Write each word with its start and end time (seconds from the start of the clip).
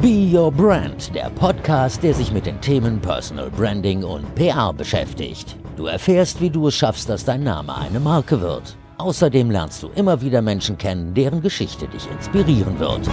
Be 0.00 0.30
Your 0.32 0.50
Brand, 0.50 1.14
der 1.14 1.28
Podcast, 1.28 2.02
der 2.02 2.14
sich 2.14 2.32
mit 2.32 2.46
den 2.46 2.58
Themen 2.62 3.02
Personal 3.02 3.50
Branding 3.50 4.02
und 4.02 4.34
PR 4.34 4.72
beschäftigt. 4.72 5.56
Du 5.76 5.84
erfährst, 5.84 6.40
wie 6.40 6.48
du 6.48 6.68
es 6.68 6.74
schaffst, 6.74 7.10
dass 7.10 7.26
dein 7.26 7.42
Name 7.42 7.76
eine 7.76 8.00
Marke 8.00 8.40
wird. 8.40 8.76
Außerdem 8.96 9.50
lernst 9.50 9.82
du 9.82 9.90
immer 9.94 10.22
wieder 10.22 10.40
Menschen 10.40 10.78
kennen, 10.78 11.12
deren 11.12 11.42
Geschichte 11.42 11.86
dich 11.86 12.10
inspirieren 12.10 12.78
wird. 12.78 13.10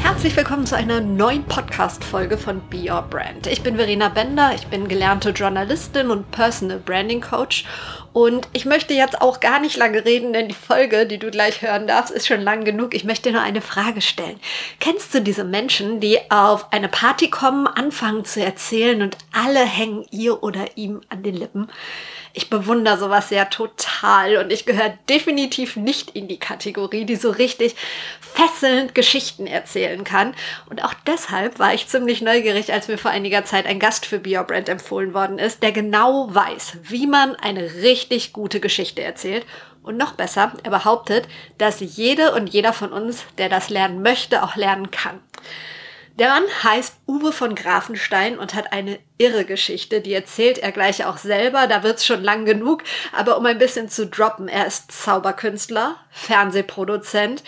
Herzlich 0.00 0.36
willkommen 0.36 0.64
zu 0.64 0.76
einer 0.76 1.00
neuen 1.00 1.42
Podcast-Folge 1.44 2.38
von 2.38 2.60
Be 2.70 2.90
Your 2.92 3.02
Brand. 3.02 3.48
Ich 3.48 3.62
bin 3.62 3.74
Verena 3.74 4.08
Bender, 4.08 4.52
ich 4.54 4.68
bin 4.68 4.86
gelernte 4.86 5.30
Journalistin 5.30 6.10
und 6.10 6.30
Personal 6.30 6.78
Branding 6.78 7.20
Coach 7.20 7.64
und 8.12 8.48
ich 8.52 8.64
möchte 8.64 8.94
jetzt 8.94 9.20
auch 9.20 9.40
gar 9.40 9.60
nicht 9.60 9.76
lange 9.76 10.04
reden, 10.04 10.32
denn 10.32 10.48
die 10.48 10.54
Folge, 10.54 11.06
die 11.06 11.18
du 11.18 11.30
gleich 11.30 11.62
hören 11.62 11.86
darfst, 11.86 12.12
ist 12.12 12.26
schon 12.26 12.40
lang 12.40 12.64
genug. 12.64 12.94
Ich 12.94 13.04
möchte 13.04 13.30
nur 13.30 13.42
eine 13.42 13.60
Frage 13.60 14.00
stellen. 14.00 14.40
Kennst 14.80 15.14
du 15.14 15.20
diese 15.20 15.44
Menschen, 15.44 16.00
die 16.00 16.18
auf 16.30 16.72
eine 16.72 16.88
Party 16.88 17.30
kommen, 17.30 17.66
anfangen 17.66 18.24
zu 18.24 18.42
erzählen 18.42 19.02
und 19.02 19.16
alle 19.32 19.64
hängen 19.64 20.06
ihr 20.10 20.42
oder 20.42 20.76
ihm 20.76 21.00
an 21.08 21.22
den 21.22 21.36
Lippen? 21.36 21.68
Ich 22.32 22.50
bewundere 22.50 22.98
sowas 22.98 23.30
ja 23.30 23.46
total 23.46 24.36
und 24.36 24.52
ich 24.52 24.66
gehöre 24.66 24.98
definitiv 25.08 25.76
nicht 25.76 26.10
in 26.10 26.28
die 26.28 26.38
Kategorie, 26.38 27.04
die 27.04 27.16
so 27.16 27.30
richtig 27.30 27.74
fesselnd 28.20 28.94
Geschichten 28.94 29.46
erzählen 29.46 30.04
kann. 30.04 30.34
Und 30.68 30.84
auch 30.84 30.94
deshalb 31.06 31.58
war 31.58 31.74
ich 31.74 31.88
ziemlich 31.88 32.22
neugierig, 32.22 32.72
als 32.72 32.88
mir 32.88 32.98
vor 32.98 33.10
einiger 33.10 33.44
Zeit 33.44 33.66
ein 33.66 33.80
Gast 33.80 34.06
für 34.06 34.18
BioBrand 34.18 34.68
empfohlen 34.68 35.14
worden 35.14 35.38
ist, 35.38 35.62
der 35.62 35.72
genau 35.72 36.32
weiß, 36.34 36.78
wie 36.82 37.06
man 37.06 37.34
eine 37.36 37.62
richtig 37.82 38.32
gute 38.32 38.60
Geschichte 38.60 39.02
erzählt. 39.02 39.46
Und 39.82 39.96
noch 39.96 40.12
besser, 40.12 40.52
er 40.62 40.70
behauptet, 40.70 41.26
dass 41.56 41.80
jede 41.80 42.34
und 42.34 42.48
jeder 42.48 42.74
von 42.74 42.92
uns, 42.92 43.24
der 43.38 43.48
das 43.48 43.70
lernen 43.70 44.02
möchte, 44.02 44.42
auch 44.42 44.54
lernen 44.54 44.90
kann. 44.90 45.20
Der 46.18 46.30
Mann 46.30 46.44
heißt 46.64 46.96
Uwe 47.06 47.30
von 47.30 47.54
Grafenstein 47.54 48.40
und 48.40 48.54
hat 48.54 48.72
eine 48.72 48.98
irre 49.18 49.44
Geschichte, 49.44 50.00
die 50.00 50.12
erzählt 50.12 50.58
er 50.58 50.72
gleich 50.72 51.04
auch 51.04 51.16
selber, 51.16 51.68
da 51.68 51.84
wird's 51.84 52.04
schon 52.04 52.24
lang 52.24 52.44
genug, 52.44 52.82
aber 53.12 53.38
um 53.38 53.46
ein 53.46 53.58
bisschen 53.58 53.88
zu 53.88 54.04
droppen, 54.04 54.48
er 54.48 54.66
ist 54.66 54.90
Zauberkünstler, 54.90 55.94
Fernsehproduzent, 56.10 57.44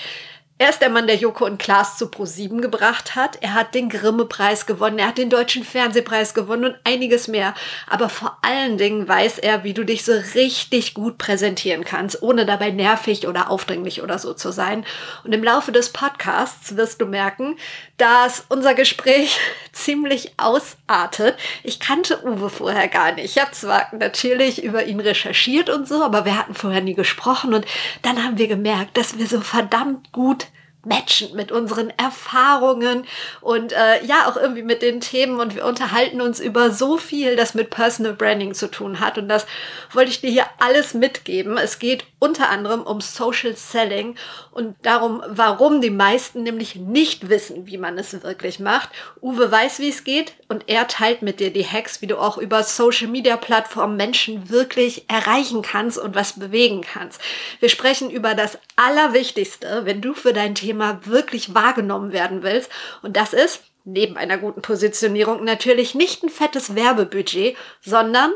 er 0.62 0.68
ist 0.68 0.82
der 0.82 0.90
Mann, 0.90 1.06
der 1.06 1.16
Joko 1.16 1.46
und 1.46 1.58
Klaas 1.58 1.96
zu 1.96 2.04
Pro7 2.04 2.60
gebracht 2.60 3.16
hat. 3.16 3.38
Er 3.40 3.54
hat 3.54 3.74
den 3.74 3.88
Grimme-Preis 3.88 4.66
gewonnen, 4.66 4.98
er 4.98 5.06
hat 5.06 5.16
den 5.16 5.30
Deutschen 5.30 5.64
Fernsehpreis 5.64 6.34
gewonnen 6.34 6.66
und 6.66 6.76
einiges 6.84 7.28
mehr. 7.28 7.54
Aber 7.88 8.10
vor 8.10 8.36
allen 8.42 8.76
Dingen 8.76 9.08
weiß 9.08 9.38
er, 9.38 9.64
wie 9.64 9.72
du 9.72 9.84
dich 9.84 10.04
so 10.04 10.12
richtig 10.34 10.92
gut 10.92 11.16
präsentieren 11.16 11.82
kannst, 11.86 12.22
ohne 12.22 12.44
dabei 12.44 12.72
nervig 12.72 13.26
oder 13.26 13.50
aufdringlich 13.50 14.02
oder 14.02 14.18
so 14.18 14.34
zu 14.34 14.52
sein. 14.52 14.84
Und 15.24 15.32
im 15.32 15.42
Laufe 15.42 15.72
des 15.72 15.94
Podcasts 15.94 16.76
wirst 16.76 17.00
du 17.00 17.06
merken, 17.06 17.56
dass 18.00 18.46
unser 18.48 18.74
Gespräch 18.74 19.38
ziemlich 19.72 20.32
ausartet. 20.38 21.36
Ich 21.62 21.80
kannte 21.80 22.24
Uwe 22.24 22.48
vorher 22.48 22.88
gar 22.88 23.12
nicht. 23.12 23.24
Ich 23.24 23.38
habe 23.42 23.52
zwar 23.52 23.94
natürlich 23.94 24.64
über 24.64 24.84
ihn 24.84 25.00
recherchiert 25.00 25.68
und 25.68 25.86
so, 25.86 26.02
aber 26.02 26.24
wir 26.24 26.36
hatten 26.36 26.54
vorher 26.54 26.80
nie 26.80 26.94
gesprochen 26.94 27.52
und 27.52 27.66
dann 28.02 28.24
haben 28.24 28.38
wir 28.38 28.48
gemerkt, 28.48 28.96
dass 28.96 29.18
wir 29.18 29.26
so 29.26 29.40
verdammt 29.40 30.12
gut 30.12 30.46
matchen 30.84 31.36
mit 31.36 31.52
unseren 31.52 31.92
Erfahrungen 31.98 33.04
und 33.40 33.72
äh, 33.72 34.04
ja 34.04 34.28
auch 34.28 34.36
irgendwie 34.36 34.62
mit 34.62 34.82
den 34.82 35.00
Themen 35.00 35.38
und 35.38 35.54
wir 35.54 35.64
unterhalten 35.64 36.20
uns 36.20 36.40
über 36.40 36.70
so 36.70 36.96
viel, 36.96 37.36
das 37.36 37.54
mit 37.54 37.70
Personal 37.70 38.14
Branding 38.14 38.54
zu 38.54 38.70
tun 38.70 39.00
hat 39.00 39.18
und 39.18 39.28
das 39.28 39.46
wollte 39.92 40.10
ich 40.10 40.20
dir 40.20 40.30
hier 40.30 40.46
alles 40.58 40.94
mitgeben. 40.94 41.58
Es 41.58 41.78
geht 41.78 42.04
unter 42.18 42.48
anderem 42.48 42.82
um 42.82 43.00
Social 43.00 43.56
Selling 43.56 44.16
und 44.50 44.74
darum, 44.82 45.22
warum 45.28 45.80
die 45.80 45.90
meisten 45.90 46.42
nämlich 46.42 46.76
nicht 46.76 47.28
wissen, 47.28 47.66
wie 47.66 47.78
man 47.78 47.98
es 47.98 48.22
wirklich 48.22 48.58
macht. 48.58 48.90
Uwe 49.20 49.50
weiß, 49.50 49.78
wie 49.78 49.90
es 49.90 50.04
geht 50.04 50.34
und 50.48 50.64
er 50.66 50.88
teilt 50.88 51.22
mit 51.22 51.40
dir 51.40 51.52
die 51.52 51.66
Hacks, 51.66 52.02
wie 52.02 52.06
du 52.06 52.18
auch 52.18 52.38
über 52.38 52.62
Social 52.62 53.08
Media 53.08 53.36
Plattformen 53.36 53.96
Menschen 53.96 54.50
wirklich 54.50 55.08
erreichen 55.08 55.62
kannst 55.62 55.98
und 55.98 56.14
was 56.14 56.38
bewegen 56.38 56.80
kannst. 56.80 57.20
Wir 57.60 57.68
sprechen 57.68 58.10
über 58.10 58.34
das 58.34 58.58
Allerwichtigste, 58.76 59.82
wenn 59.84 60.00
du 60.00 60.14
für 60.14 60.32
dein 60.32 60.54
Thema 60.54 60.69
Thema 60.70 61.04
wirklich 61.04 61.52
wahrgenommen 61.52 62.12
werden 62.12 62.44
willst. 62.44 62.70
Und 63.02 63.16
das 63.16 63.32
ist 63.32 63.64
neben 63.84 64.16
einer 64.16 64.38
guten 64.38 64.62
Positionierung 64.62 65.42
natürlich 65.42 65.96
nicht 65.96 66.22
ein 66.22 66.28
fettes 66.28 66.76
Werbebudget, 66.76 67.56
sondern 67.80 68.32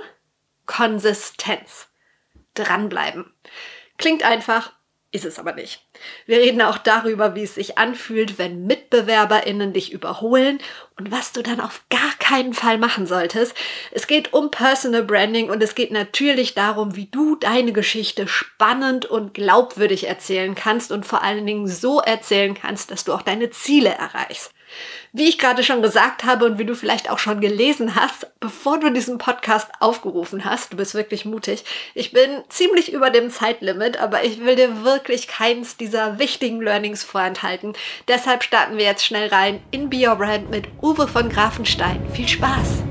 Konsistenz. 0.67 1.89
Dranbleiben. 2.55 3.33
Klingt 3.99 4.25
einfach, 4.25 4.73
ist 5.11 5.25
es 5.25 5.39
aber 5.39 5.53
nicht. 5.55 5.84
Wir 6.27 6.39
reden 6.39 6.63
auch 6.63 6.79
darüber, 6.79 7.35
wie 7.35 7.43
es 7.43 7.55
sich 7.55 7.79
anfühlt, 7.79 8.39
wenn 8.39 8.67
MitbewerberInnen 8.67 9.73
dich 9.73 9.93
überholen 9.93 10.59
und 10.99 11.11
was 11.11 11.33
du 11.33 11.43
dann 11.43 11.61
auf 11.61 11.83
gar 11.91 12.13
keinen 12.19 12.55
Fall 12.55 12.79
machen 12.79 13.07
solltest. 13.07 13.55
Es 13.91 14.07
geht 14.07 14.33
um 14.33 14.51
Personal 14.51 15.03
Branding 15.03 15.51
und 15.51 15.63
es 15.63 15.75
geht 15.75 15.91
natürlich 15.91 16.55
darum, 16.55 16.97
wie 16.97 17.07
du 17.07 17.37
deine 17.37 17.73
Geschichte 17.73 18.29
spannend 18.29 19.07
und 19.07 19.35
glaubwürdig 19.35 20.07
erzählen 20.07 20.55
kannst 20.55 20.93
und 20.93 21.05
vor 21.05 21.23
allen 21.23 21.47
Dingen 21.47 21.67
so 21.67 22.01
erzählen 22.01 22.55
kannst, 22.55 22.91
dass 22.91 23.05
du 23.05 23.13
auch 23.13 23.23
deine 23.23 23.51
Ziele 23.51 23.91
erreichst. 23.91 24.53
Wie 25.13 25.29
ich 25.29 25.39
gerade 25.39 25.63
schon 25.63 25.83
gesagt 25.83 26.25
habe 26.25 26.45
und 26.45 26.59
wie 26.59 26.65
du 26.65 26.75
vielleicht 26.75 27.09
auch 27.09 27.19
schon 27.19 27.41
gelesen 27.41 27.95
hast, 27.95 28.27
bevor 28.41 28.81
du 28.81 28.91
diesen 28.91 29.19
Podcast 29.19 29.71
aufgerufen 29.79 30.45
hast, 30.45 30.73
du 30.73 30.77
bist 30.77 30.95
wirklich 30.95 31.25
mutig. 31.25 31.65
Ich 31.95 32.13
bin 32.13 32.43
ziemlich 32.49 32.93
über 32.93 33.11
dem 33.11 33.31
Zeitlimit, 33.31 33.99
aber 33.99 34.25
ich 34.25 34.45
will 34.45 34.57
dir 34.57 34.83
wirklich 34.83 35.29
keins 35.29 35.77
dieser 35.85 36.19
wichtigen 36.19 36.63
Learnings 36.63 37.05
vorenthalten. 37.05 37.75
Deshalb 38.09 38.43
starten 38.43 38.79
wir 38.79 38.85
jetzt 38.85 39.05
schnell 39.05 39.29
rein 39.29 39.61
in 39.71 39.91
Be 39.91 40.09
Your 40.09 40.17
Brand 40.17 40.51
mit 40.51 40.67
Uwe 40.81 41.07
von 41.07 41.29
Grafenstein. 41.29 42.01
Viel 42.09 42.27
Spaß! 42.27 42.83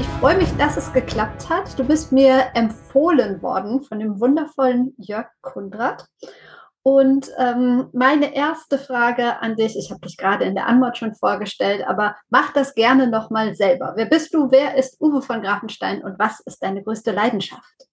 Ich 0.00 0.06
freue 0.20 0.36
mich, 0.36 0.48
dass 0.56 0.76
es 0.76 0.92
geklappt 0.92 1.50
hat. 1.50 1.76
Du 1.76 1.82
bist 1.82 2.12
mir 2.12 2.50
empfohlen 2.54 3.42
worden 3.42 3.82
von 3.82 3.98
dem 3.98 4.20
wundervollen 4.20 4.94
Jörg 4.96 5.26
Kundrat. 5.40 6.06
Und 6.84 7.32
ähm, 7.36 7.88
meine 7.92 8.32
erste 8.36 8.78
Frage 8.78 9.40
an 9.40 9.56
dich, 9.56 9.76
ich 9.76 9.90
habe 9.90 10.02
dich 10.02 10.16
gerade 10.16 10.44
in 10.44 10.54
der 10.54 10.68
Anmod 10.68 10.96
schon 10.96 11.14
vorgestellt, 11.14 11.84
aber 11.84 12.14
mach 12.30 12.52
das 12.52 12.76
gerne 12.76 13.08
nochmal 13.08 13.56
selber. 13.56 13.94
Wer 13.96 14.06
bist 14.06 14.32
du? 14.32 14.52
Wer 14.52 14.76
ist 14.76 15.00
Uwe 15.00 15.20
von 15.20 15.42
Grafenstein 15.42 16.04
und 16.04 16.16
was 16.20 16.38
ist 16.46 16.62
deine 16.62 16.84
größte 16.84 17.10
Leidenschaft? 17.10 17.88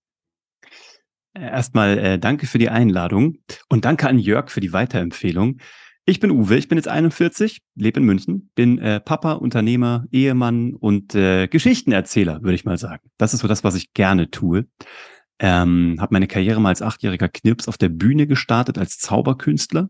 Äh, 1.33 1.45
erstmal 1.45 1.97
äh, 1.97 2.19
danke 2.19 2.47
für 2.47 2.59
die 2.59 2.69
Einladung 2.69 3.37
und 3.69 3.85
danke 3.85 4.07
an 4.07 4.19
Jörg 4.19 4.49
für 4.49 4.61
die 4.61 4.73
Weiterempfehlung. 4.73 5.57
Ich 6.05 6.19
bin 6.19 6.31
Uwe, 6.31 6.57
ich 6.57 6.67
bin 6.67 6.77
jetzt 6.77 6.89
41, 6.89 7.61
lebe 7.75 8.01
in 8.01 8.05
München, 8.05 8.51
bin 8.55 8.77
äh, 8.77 8.99
Papa, 8.99 9.33
Unternehmer, 9.33 10.05
Ehemann 10.11 10.73
und 10.73 11.15
äh, 11.15 11.47
Geschichtenerzähler, 11.47 12.43
würde 12.43 12.55
ich 12.55 12.65
mal 12.65 12.77
sagen. 12.77 13.09
Das 13.17 13.33
ist 13.33 13.39
so 13.39 13.47
das, 13.47 13.63
was 13.63 13.75
ich 13.75 13.93
gerne 13.93 14.29
tue. 14.29 14.65
Ähm, 15.39 15.97
habe 15.99 16.13
meine 16.13 16.27
Karriere 16.27 16.59
mal 16.59 16.69
als 16.69 16.81
achtjähriger 16.81 17.29
Knirps 17.29 17.69
auf 17.69 17.77
der 17.77 17.89
Bühne 17.89 18.27
gestartet 18.27 18.77
als 18.77 18.97
Zauberkünstler. 18.97 19.89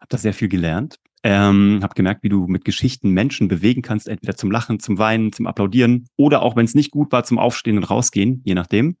Habe 0.00 0.08
da 0.08 0.18
sehr 0.18 0.34
viel 0.34 0.48
gelernt. 0.48 0.96
Ähm, 1.22 1.80
habe 1.82 1.94
gemerkt, 1.94 2.22
wie 2.24 2.28
du 2.28 2.46
mit 2.46 2.64
Geschichten 2.64 3.10
Menschen 3.10 3.48
bewegen 3.48 3.82
kannst, 3.82 4.08
entweder 4.08 4.36
zum 4.36 4.50
Lachen, 4.50 4.80
zum 4.80 4.98
Weinen, 4.98 5.32
zum 5.32 5.46
Applaudieren 5.46 6.08
oder 6.16 6.42
auch, 6.42 6.56
wenn 6.56 6.64
es 6.64 6.74
nicht 6.74 6.90
gut 6.90 7.12
war, 7.12 7.24
zum 7.24 7.38
Aufstehen 7.38 7.76
und 7.76 7.84
Rausgehen, 7.84 8.42
je 8.44 8.54
nachdem. 8.54 8.96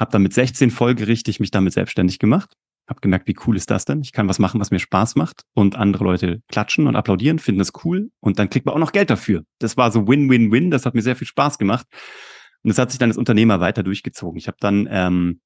Habe 0.00 0.10
dann 0.10 0.22
mit 0.22 0.32
16 0.32 0.70
folgerichtig 0.70 1.40
mich 1.40 1.50
damit 1.50 1.74
selbstständig 1.74 2.18
gemacht. 2.18 2.54
Habe 2.88 3.00
gemerkt, 3.02 3.28
wie 3.28 3.36
cool 3.46 3.56
ist 3.56 3.70
das 3.70 3.84
denn? 3.84 4.00
Ich 4.00 4.12
kann 4.12 4.28
was 4.28 4.38
machen, 4.38 4.58
was 4.58 4.70
mir 4.70 4.80
Spaß 4.80 5.14
macht 5.14 5.42
und 5.54 5.76
andere 5.76 6.04
Leute 6.04 6.40
klatschen 6.48 6.86
und 6.86 6.96
applaudieren, 6.96 7.38
finden 7.38 7.60
das 7.60 7.72
cool 7.84 8.10
und 8.18 8.38
dann 8.38 8.48
kriegt 8.48 8.64
man 8.64 8.74
auch 8.74 8.80
noch 8.80 8.92
Geld 8.92 9.10
dafür. 9.10 9.44
Das 9.58 9.76
war 9.76 9.92
so 9.92 10.08
Win-Win-Win. 10.08 10.70
Das 10.70 10.86
hat 10.86 10.94
mir 10.94 11.02
sehr 11.02 11.16
viel 11.16 11.26
Spaß 11.26 11.58
gemacht. 11.58 11.86
Und 12.62 12.70
das 12.70 12.78
hat 12.78 12.90
sich 12.90 12.98
dann 12.98 13.10
als 13.10 13.18
Unternehmer 13.18 13.60
weiter 13.60 13.82
durchgezogen. 13.82 14.38
Ich 14.38 14.48
habe 14.48 14.56
dann 14.58 14.88
ähm, 14.90 15.40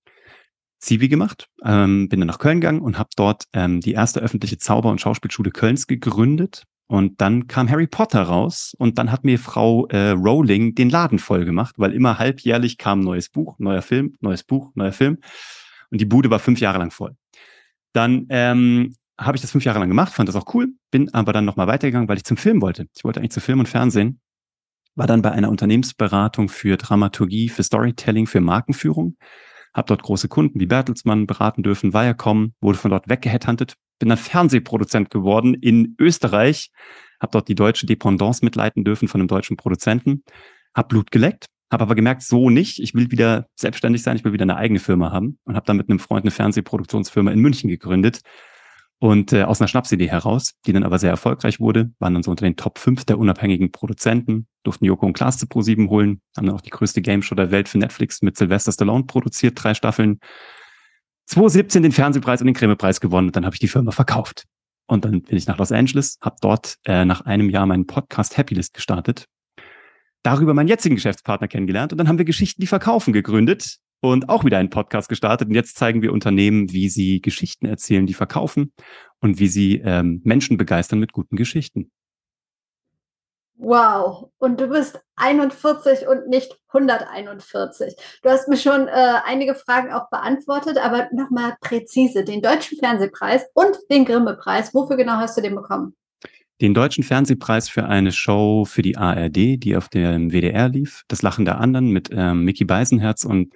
Zivi 0.78 1.08
gemacht, 1.08 1.48
ähm, 1.64 2.08
bin 2.08 2.20
dann 2.20 2.28
nach 2.28 2.38
Köln 2.38 2.60
gegangen 2.60 2.80
und 2.80 2.96
habe 2.98 3.10
dort 3.16 3.44
ähm, 3.52 3.80
die 3.80 3.92
erste 3.92 4.20
öffentliche 4.20 4.58
Zauber- 4.58 4.90
und 4.90 5.00
Schauspielschule 5.00 5.50
Kölns 5.50 5.88
gegründet. 5.88 6.64
Und 6.86 7.20
dann 7.20 7.46
kam 7.46 7.70
Harry 7.70 7.86
Potter 7.86 8.22
raus 8.22 8.74
und 8.78 8.98
dann 8.98 9.10
hat 9.10 9.24
mir 9.24 9.38
Frau 9.38 9.86
äh, 9.88 10.10
Rowling 10.10 10.74
den 10.74 10.90
Laden 10.90 11.18
voll 11.18 11.44
gemacht, 11.44 11.74
weil 11.78 11.92
immer 11.92 12.18
halbjährlich 12.18 12.76
kam 12.76 13.00
neues 13.00 13.30
Buch, 13.30 13.58
neuer 13.58 13.82
Film, 13.82 14.16
neues 14.20 14.42
Buch, 14.42 14.70
neuer 14.74 14.92
Film. 14.92 15.18
Und 15.90 16.00
die 16.00 16.04
Bude 16.04 16.30
war 16.30 16.38
fünf 16.38 16.60
Jahre 16.60 16.78
lang 16.78 16.90
voll. 16.90 17.16
Dann 17.94 18.26
ähm, 18.28 18.94
habe 19.18 19.36
ich 19.36 19.40
das 19.40 19.52
fünf 19.52 19.64
Jahre 19.64 19.78
lang 19.78 19.88
gemacht, 19.88 20.12
fand 20.12 20.28
das 20.28 20.36
auch 20.36 20.52
cool, 20.54 20.74
bin 20.90 21.12
aber 21.14 21.32
dann 21.32 21.44
nochmal 21.44 21.66
weitergegangen, 21.66 22.08
weil 22.08 22.16
ich 22.16 22.24
zum 22.24 22.36
Film 22.36 22.60
wollte. 22.60 22.86
Ich 22.94 23.04
wollte 23.04 23.20
eigentlich 23.20 23.32
zu 23.32 23.40
Film 23.40 23.60
und 23.60 23.68
Fernsehen 23.68 24.20
war 24.96 25.06
dann 25.06 25.22
bei 25.22 25.32
einer 25.32 25.50
Unternehmensberatung 25.50 26.48
für 26.48 26.76
Dramaturgie, 26.76 27.48
für 27.48 27.62
Storytelling, 27.62 28.26
für 28.26 28.40
Markenführung. 28.40 29.16
Habe 29.72 29.86
dort 29.88 30.02
große 30.02 30.28
Kunden 30.28 30.60
wie 30.60 30.66
Bertelsmann 30.66 31.26
beraten 31.26 31.62
dürfen, 31.62 31.92
Viacom, 31.92 32.54
wurde 32.60 32.78
von 32.78 32.92
dort 32.92 33.08
weggeheadhuntet, 33.08 33.74
bin 33.98 34.08
dann 34.08 34.18
Fernsehproduzent 34.18 35.10
geworden 35.10 35.54
in 35.54 35.94
Österreich, 35.98 36.70
habe 37.20 37.32
dort 37.32 37.48
die 37.48 37.54
deutsche 37.54 37.86
Dependance 37.86 38.44
mitleiten 38.44 38.84
dürfen 38.84 39.08
von 39.08 39.20
einem 39.20 39.28
deutschen 39.28 39.56
Produzenten, 39.56 40.24
habe 40.74 40.88
Blut 40.88 41.10
geleckt, 41.10 41.46
habe 41.72 41.84
aber 41.84 41.94
gemerkt, 41.94 42.22
so 42.22 42.50
nicht, 42.50 42.78
ich 42.80 42.94
will 42.94 43.10
wieder 43.10 43.46
selbstständig 43.56 44.02
sein, 44.02 44.16
ich 44.16 44.24
will 44.24 44.32
wieder 44.32 44.44
eine 44.44 44.56
eigene 44.56 44.80
Firma 44.80 45.12
haben 45.12 45.38
und 45.44 45.56
habe 45.56 45.66
dann 45.66 45.76
mit 45.76 45.88
einem 45.88 45.98
Freund 45.98 46.24
eine 46.24 46.30
Fernsehproduktionsfirma 46.30 47.30
in 47.30 47.40
München 47.40 47.68
gegründet 47.68 48.20
Und 49.00 49.32
äh, 49.32 49.42
aus 49.42 49.60
einer 49.60 49.68
Schnapsidee 49.68 50.08
heraus, 50.08 50.54
die 50.66 50.72
dann 50.72 50.84
aber 50.84 50.98
sehr 50.98 51.10
erfolgreich 51.10 51.60
wurde, 51.60 51.90
waren 51.98 52.14
dann 52.14 52.22
so 52.22 52.30
unter 52.30 52.46
den 52.46 52.56
Top 52.56 52.78
5 52.78 53.04
der 53.04 53.18
unabhängigen 53.18 53.72
Produzenten, 53.72 54.46
durften 54.62 54.84
Joko 54.84 55.06
und 55.06 55.12
Klaas 55.12 55.36
zu 55.36 55.46
Pro7 55.46 55.88
holen, 55.88 56.20
haben 56.36 56.46
dann 56.46 56.54
auch 56.54 56.62
die 56.62 56.70
größte 56.70 57.02
Game 57.02 57.22
Show 57.22 57.34
der 57.34 57.50
Welt 57.50 57.68
für 57.68 57.78
Netflix 57.78 58.22
mit 58.22 58.36
Sylvester 58.36 58.72
Stallone 58.72 59.04
produziert, 59.04 59.62
drei 59.62 59.74
Staffeln. 59.74 60.20
2017 61.26 61.82
den 61.82 61.92
Fernsehpreis 61.92 62.40
und 62.40 62.46
den 62.46 62.54
Grimme-Preis 62.54 63.00
gewonnen 63.00 63.28
und 63.28 63.36
dann 63.36 63.44
habe 63.44 63.54
ich 63.54 63.60
die 63.60 63.68
Firma 63.68 63.90
verkauft. 63.90 64.44
Und 64.86 65.04
dann 65.04 65.22
bin 65.22 65.36
ich 65.36 65.46
nach 65.46 65.58
Los 65.58 65.72
Angeles, 65.72 66.18
habe 66.20 66.36
dort 66.40 66.76
äh, 66.84 67.04
nach 67.04 67.22
einem 67.22 67.48
Jahr 67.48 67.66
meinen 67.66 67.86
Podcast 67.86 68.36
Happylist 68.36 68.74
gestartet, 68.74 69.24
darüber 70.22 70.52
meinen 70.52 70.68
jetzigen 70.68 70.96
Geschäftspartner 70.96 71.48
kennengelernt 71.48 71.92
und 71.92 71.98
dann 71.98 72.08
haben 72.08 72.18
wir 72.18 72.24
Geschichten, 72.24 72.60
die 72.60 72.66
verkaufen 72.66 73.12
gegründet 73.12 73.78
und 74.00 74.28
auch 74.28 74.44
wieder 74.44 74.58
einen 74.58 74.70
Podcast 74.70 75.08
gestartet. 75.08 75.48
Und 75.48 75.54
jetzt 75.54 75.76
zeigen 75.76 76.02
wir 76.02 76.12
Unternehmen, 76.12 76.70
wie 76.72 76.88
sie 76.88 77.22
Geschichten 77.22 77.66
erzählen, 77.66 78.06
die 78.06 78.14
verkaufen 78.14 78.72
und 79.20 79.38
wie 79.38 79.48
sie 79.48 79.80
ähm, 79.82 80.20
Menschen 80.24 80.58
begeistern 80.58 80.98
mit 80.98 81.12
guten 81.12 81.36
Geschichten. 81.36 81.90
Wow, 83.56 84.30
und 84.38 84.60
du 84.60 84.66
bist 84.66 85.00
41 85.16 86.08
und 86.08 86.28
nicht 86.28 86.58
141. 86.72 87.94
Du 88.22 88.28
hast 88.28 88.48
mir 88.48 88.56
schon 88.56 88.88
äh, 88.88 89.20
einige 89.24 89.54
Fragen 89.54 89.92
auch 89.92 90.10
beantwortet, 90.10 90.76
aber 90.76 91.08
nochmal 91.12 91.56
präzise. 91.60 92.24
Den 92.24 92.42
Deutschen 92.42 92.78
Fernsehpreis 92.78 93.44
und 93.54 93.76
den 93.90 94.04
Grimme-Preis, 94.04 94.74
wofür 94.74 94.96
genau 94.96 95.14
hast 95.14 95.36
du 95.36 95.40
den 95.40 95.54
bekommen? 95.54 95.94
Den 96.60 96.74
Deutschen 96.74 97.04
Fernsehpreis 97.04 97.68
für 97.68 97.84
eine 97.84 98.10
Show 98.10 98.64
für 98.64 98.82
die 98.82 98.96
ARD, 98.96 99.62
die 99.62 99.76
auf 99.76 99.88
dem 99.88 100.30
WDR 100.30 100.68
lief, 100.68 101.04
Das 101.06 101.22
Lachen 101.22 101.44
der 101.44 101.60
anderen 101.60 101.90
mit 101.90 102.10
ähm, 102.12 102.44
Mickey 102.44 102.64
Beisenherz 102.64 103.24
und 103.24 103.52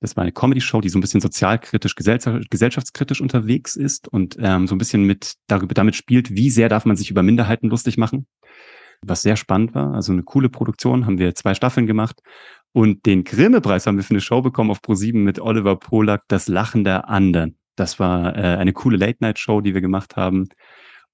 das 0.00 0.16
war 0.16 0.22
eine 0.22 0.32
Comedy-Show, 0.32 0.80
die 0.80 0.88
so 0.88 0.98
ein 0.98 1.02
bisschen 1.02 1.20
sozialkritisch, 1.20 1.94
gesellschaftskritisch 1.94 3.20
unterwegs 3.20 3.76
ist 3.76 4.08
und 4.08 4.36
ähm, 4.40 4.66
so 4.66 4.74
ein 4.74 4.78
bisschen 4.78 5.04
mit 5.04 5.34
darüber 5.46 5.74
damit 5.74 5.94
spielt, 5.94 6.34
wie 6.34 6.48
sehr 6.50 6.70
darf 6.70 6.86
man 6.86 6.96
sich 6.96 7.10
über 7.10 7.22
Minderheiten 7.22 7.68
lustig 7.68 7.98
machen 7.98 8.26
was 9.04 9.22
sehr 9.22 9.36
spannend 9.36 9.74
war. 9.74 9.94
Also 9.94 10.12
eine 10.12 10.22
coole 10.22 10.48
Produktion, 10.48 11.06
haben 11.06 11.18
wir 11.18 11.34
zwei 11.34 11.54
Staffeln 11.54 11.86
gemacht. 11.86 12.20
Und 12.72 13.06
den 13.06 13.24
Grimme-Preis 13.24 13.86
haben 13.86 13.96
wir 13.96 14.04
für 14.04 14.14
eine 14.14 14.20
Show 14.20 14.42
bekommen 14.42 14.70
auf 14.70 14.82
ProSieben 14.82 15.24
mit 15.24 15.40
Oliver 15.40 15.76
Polak, 15.76 16.22
Das 16.28 16.48
Lachen 16.48 16.84
der 16.84 17.08
anderen. 17.08 17.58
Das 17.76 17.98
war 17.98 18.36
äh, 18.36 18.56
eine 18.56 18.72
coole 18.72 18.96
Late-Night-Show, 18.96 19.60
die 19.60 19.74
wir 19.74 19.80
gemacht 19.80 20.16
haben. 20.16 20.48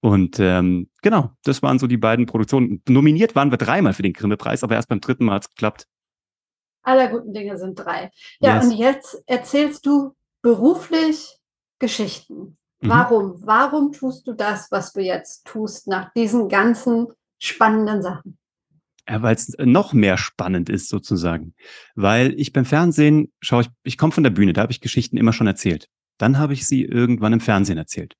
Und 0.00 0.38
ähm, 0.38 0.90
genau, 1.02 1.30
das 1.44 1.62
waren 1.62 1.78
so 1.78 1.86
die 1.86 1.96
beiden 1.96 2.26
Produktionen. 2.26 2.82
Nominiert 2.88 3.34
waren 3.34 3.50
wir 3.50 3.58
dreimal 3.58 3.94
für 3.94 4.02
den 4.02 4.12
Grimme-Preis, 4.12 4.62
aber 4.62 4.74
erst 4.74 4.88
beim 4.88 5.00
dritten 5.00 5.24
Mal 5.24 5.36
hat 5.36 5.44
es 5.44 5.50
geklappt. 5.50 5.86
Aller 6.82 7.08
guten 7.08 7.32
Dinge 7.32 7.56
sind 7.56 7.74
drei. 7.76 8.10
Ja, 8.40 8.56
yes. 8.56 8.66
und 8.66 8.72
jetzt 8.72 9.22
erzählst 9.26 9.86
du 9.86 10.14
beruflich 10.42 11.38
Geschichten. 11.78 12.56
Mhm. 12.80 12.88
Warum? 12.88 13.46
Warum 13.46 13.92
tust 13.92 14.26
du 14.26 14.34
das, 14.34 14.70
was 14.70 14.92
du 14.92 15.00
jetzt 15.00 15.46
tust, 15.46 15.88
nach 15.88 16.12
diesen 16.12 16.48
ganzen 16.48 17.08
spannenden 17.38 18.02
Sachen. 18.02 18.38
Ja, 19.08 19.22
weil 19.22 19.36
es 19.36 19.54
noch 19.58 19.92
mehr 19.92 20.18
spannend 20.18 20.68
ist 20.68 20.88
sozusagen. 20.88 21.54
Weil 21.94 22.34
ich 22.38 22.52
beim 22.52 22.64
Fernsehen 22.64 23.32
schaue, 23.40 23.62
ich, 23.62 23.68
ich 23.84 23.98
komme 23.98 24.12
von 24.12 24.24
der 24.24 24.30
Bühne, 24.30 24.52
da 24.52 24.62
habe 24.62 24.72
ich 24.72 24.80
Geschichten 24.80 25.16
immer 25.16 25.32
schon 25.32 25.46
erzählt. 25.46 25.88
Dann 26.18 26.38
habe 26.38 26.54
ich 26.54 26.66
sie 26.66 26.84
irgendwann 26.84 27.32
im 27.32 27.40
Fernsehen 27.40 27.78
erzählt. 27.78 28.16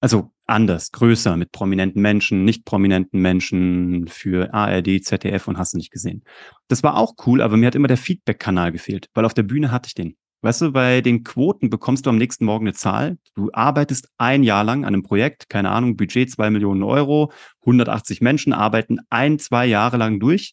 Also 0.00 0.32
anders, 0.44 0.92
größer, 0.92 1.36
mit 1.38 1.52
prominenten 1.52 2.02
Menschen, 2.02 2.44
nicht 2.44 2.66
prominenten 2.66 3.22
Menschen, 3.22 4.06
für 4.08 4.52
ARD, 4.52 5.02
ZDF 5.02 5.48
und 5.48 5.56
hast 5.56 5.72
du 5.72 5.78
nicht 5.78 5.90
gesehen. 5.90 6.24
Das 6.68 6.82
war 6.82 6.98
auch 6.98 7.14
cool, 7.26 7.40
aber 7.40 7.56
mir 7.56 7.68
hat 7.68 7.74
immer 7.74 7.88
der 7.88 7.96
Feedback-Kanal 7.96 8.72
gefehlt, 8.72 9.08
weil 9.14 9.24
auf 9.24 9.32
der 9.32 9.44
Bühne 9.44 9.70
hatte 9.70 9.86
ich 9.86 9.94
den. 9.94 10.16
Weißt 10.44 10.60
du, 10.60 10.72
bei 10.72 11.00
den 11.00 11.24
Quoten 11.24 11.70
bekommst 11.70 12.04
du 12.04 12.10
am 12.10 12.18
nächsten 12.18 12.44
Morgen 12.44 12.66
eine 12.66 12.74
Zahl. 12.74 13.16
Du 13.34 13.48
arbeitest 13.54 14.10
ein 14.18 14.42
Jahr 14.42 14.62
lang 14.62 14.84
an 14.84 14.88
einem 14.88 15.02
Projekt, 15.02 15.48
keine 15.48 15.70
Ahnung, 15.70 15.96
Budget 15.96 16.30
zwei 16.30 16.50
Millionen 16.50 16.82
Euro, 16.82 17.32
180 17.62 18.20
Menschen 18.20 18.52
arbeiten 18.52 18.98
ein, 19.08 19.38
zwei 19.38 19.64
Jahre 19.64 19.96
lang 19.96 20.20
durch. 20.20 20.52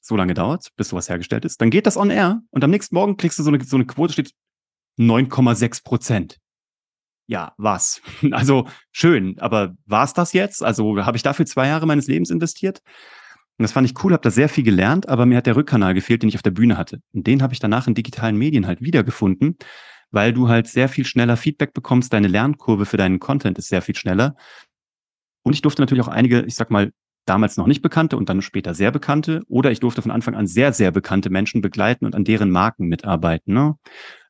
So 0.00 0.14
lange 0.14 0.34
dauert 0.34 0.68
bis 0.76 0.90
sowas 0.90 1.08
hergestellt 1.08 1.44
ist. 1.44 1.60
Dann 1.60 1.70
geht 1.70 1.88
das 1.88 1.96
on 1.96 2.10
air 2.10 2.42
und 2.52 2.62
am 2.62 2.70
nächsten 2.70 2.94
Morgen 2.94 3.16
kriegst 3.16 3.40
du 3.40 3.42
so 3.42 3.50
eine, 3.50 3.60
so 3.64 3.74
eine 3.74 3.86
Quote, 3.86 4.12
steht 4.12 4.34
9,6 5.00 5.82
Prozent. 5.82 6.38
Ja, 7.26 7.54
was? 7.56 8.00
Also 8.30 8.68
schön, 8.92 9.36
aber 9.40 9.74
war's 9.84 10.14
das 10.14 10.32
jetzt? 10.32 10.62
Also 10.62 11.04
habe 11.04 11.16
ich 11.16 11.24
dafür 11.24 11.44
zwei 11.44 11.66
Jahre 11.66 11.86
meines 11.86 12.06
Lebens 12.06 12.30
investiert? 12.30 12.82
Und 13.58 13.64
das 13.64 13.72
fand 13.72 13.90
ich 13.90 14.04
cool, 14.04 14.12
habe 14.12 14.22
da 14.22 14.30
sehr 14.30 14.48
viel 14.48 14.62
gelernt, 14.62 15.08
aber 15.08 15.26
mir 15.26 15.36
hat 15.36 15.46
der 15.46 15.56
Rückkanal 15.56 15.92
gefehlt, 15.92 16.22
den 16.22 16.28
ich 16.28 16.36
auf 16.36 16.42
der 16.42 16.52
Bühne 16.52 16.78
hatte. 16.78 17.00
Und 17.12 17.26
den 17.26 17.42
habe 17.42 17.52
ich 17.52 17.58
danach 17.58 17.88
in 17.88 17.94
digitalen 17.94 18.36
Medien 18.36 18.66
halt 18.68 18.80
wiedergefunden, 18.80 19.56
weil 20.12 20.32
du 20.32 20.48
halt 20.48 20.68
sehr 20.68 20.88
viel 20.88 21.04
schneller 21.04 21.36
Feedback 21.36 21.74
bekommst, 21.74 22.12
deine 22.12 22.28
Lernkurve 22.28 22.86
für 22.86 22.96
deinen 22.96 23.18
Content 23.18 23.58
ist 23.58 23.68
sehr 23.68 23.82
viel 23.82 23.96
schneller. 23.96 24.36
Und 25.42 25.54
ich 25.54 25.62
durfte 25.62 25.82
natürlich 25.82 26.04
auch 26.04 26.08
einige, 26.08 26.42
ich 26.42 26.54
sag 26.54 26.70
mal, 26.70 26.92
damals 27.26 27.56
noch 27.56 27.66
nicht 27.66 27.82
bekannte 27.82 28.16
und 28.16 28.28
dann 28.28 28.42
später 28.42 28.74
sehr 28.74 28.90
bekannte, 28.90 29.42
oder 29.48 29.70
ich 29.70 29.80
durfte 29.80 30.02
von 30.02 30.10
Anfang 30.10 30.34
an 30.34 30.46
sehr, 30.46 30.72
sehr 30.72 30.92
bekannte 30.92 31.28
Menschen 31.28 31.60
begleiten 31.60 32.06
und 32.06 32.14
an 32.14 32.24
deren 32.24 32.50
Marken 32.50 32.86
mitarbeiten. 32.86 33.54
Ne? 33.54 33.76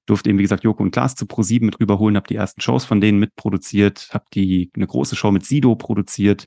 Durfte 0.07 0.31
eben, 0.31 0.39
wie 0.39 0.43
gesagt, 0.43 0.65
Joko 0.65 0.83
und 0.83 0.91
Klaas 0.91 1.15
zu 1.15 1.27
Pro7 1.27 1.65
mit 1.65 1.81
rüberholen, 1.81 2.17
habe 2.17 2.27
die 2.27 2.35
ersten 2.35 2.61
Shows 2.61 2.87
von 2.87 3.01
denen 3.01 3.19
mitproduziert, 3.19 4.09
habe 4.13 4.25
die 4.33 4.71
eine 4.75 4.87
große 4.87 5.17
Show 5.17 5.31
mit 5.31 5.45
Sido 5.45 5.77
produziert, 5.77 6.47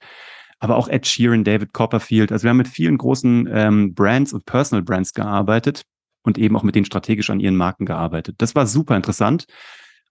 aber 0.62 0.78
auch 0.78 0.88
Ed 0.88 1.08
Sheeran, 1.08 1.44
David 1.44 1.74
Copperfield. 1.74 2.32
Also 2.32 2.44
wir 2.44 2.52
haben 2.52 2.58
mit 2.58 2.68
vielen 2.68 2.98
großen 2.98 3.50
ähm, 3.52 3.94
Brands 3.96 4.32
und 4.32 4.46
Personal 4.46 4.84
Brands 4.84 5.14
gearbeitet 5.14 5.82
und 6.22 6.38
eben 6.38 6.56
auch 6.56 6.62
mit 6.62 6.76
denen 6.76 6.86
strategisch 6.86 7.32
an 7.32 7.40
ihren 7.40 7.56
Marken 7.56 7.86
gearbeitet. 7.86 8.36
Das 8.38 8.54
war 8.54 8.68
super 8.68 8.96
interessant. 8.96 9.46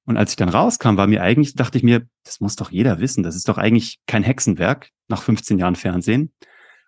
Und 0.07 0.17
als 0.17 0.31
ich 0.31 0.37
dann 0.37 0.49
rauskam, 0.49 0.97
war 0.97 1.07
mir 1.07 1.23
eigentlich, 1.23 1.55
dachte 1.55 1.79
ich 1.79 1.85
mir, 1.85 2.03
das 2.25 2.41
muss 2.41 2.57
doch 2.57 2.73
jeder 2.73 2.99
wissen. 2.99 3.23
Das 3.23 3.37
ist 3.37 3.49
doch 3.49 3.59
eigentlich 3.59 4.01
kein 4.09 4.25
Hexenwerk 4.25 4.91
nach 5.07 5.23
15 5.23 5.57
Jahren 5.61 5.77
Fernsehen. 5.77 6.33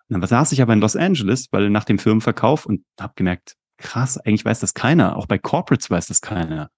Und 0.09 0.19
dann 0.19 0.27
saß 0.27 0.51
ich 0.51 0.61
aber 0.61 0.73
in 0.73 0.81
Los 0.81 0.97
Angeles, 0.97 1.47
weil 1.51 1.69
nach 1.69 1.85
dem 1.85 1.99
Firmenverkauf 1.99 2.65
und 2.65 2.83
habe 2.99 3.13
gemerkt, 3.15 3.55
krass, 3.77 4.17
eigentlich 4.17 4.43
weiß 4.43 4.59
das 4.59 4.73
keiner. 4.73 5.15
Auch 5.15 5.25
bei 5.25 5.37
Corporates 5.37 5.89
weiß 5.89 6.07
das 6.07 6.19
keiner. 6.19 6.69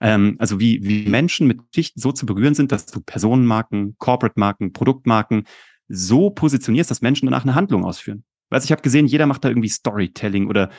Ähm, 0.00 0.34
also 0.40 0.58
wie, 0.58 0.80
wie 0.82 1.08
Menschen 1.08 1.46
mit 1.46 1.60
Geschichten 1.70 2.00
so 2.00 2.10
zu 2.10 2.26
berühren 2.26 2.54
sind, 2.54 2.72
dass 2.72 2.86
du 2.86 3.00
Personenmarken, 3.00 3.94
Corporate-Marken, 3.98 4.72
Produktmarken 4.72 5.44
so 5.88 6.30
positionierst, 6.30 6.90
dass 6.90 7.02
Menschen 7.02 7.26
danach 7.26 7.44
eine 7.44 7.54
Handlung 7.54 7.84
ausführen. 7.84 8.24
Weißt, 8.50 8.64
ich 8.64 8.72
habe 8.72 8.82
gesehen, 8.82 9.06
jeder 9.06 9.26
macht 9.26 9.44
da 9.44 9.48
irgendwie 9.48 9.68
Storytelling 9.68 10.48
oder 10.48 10.70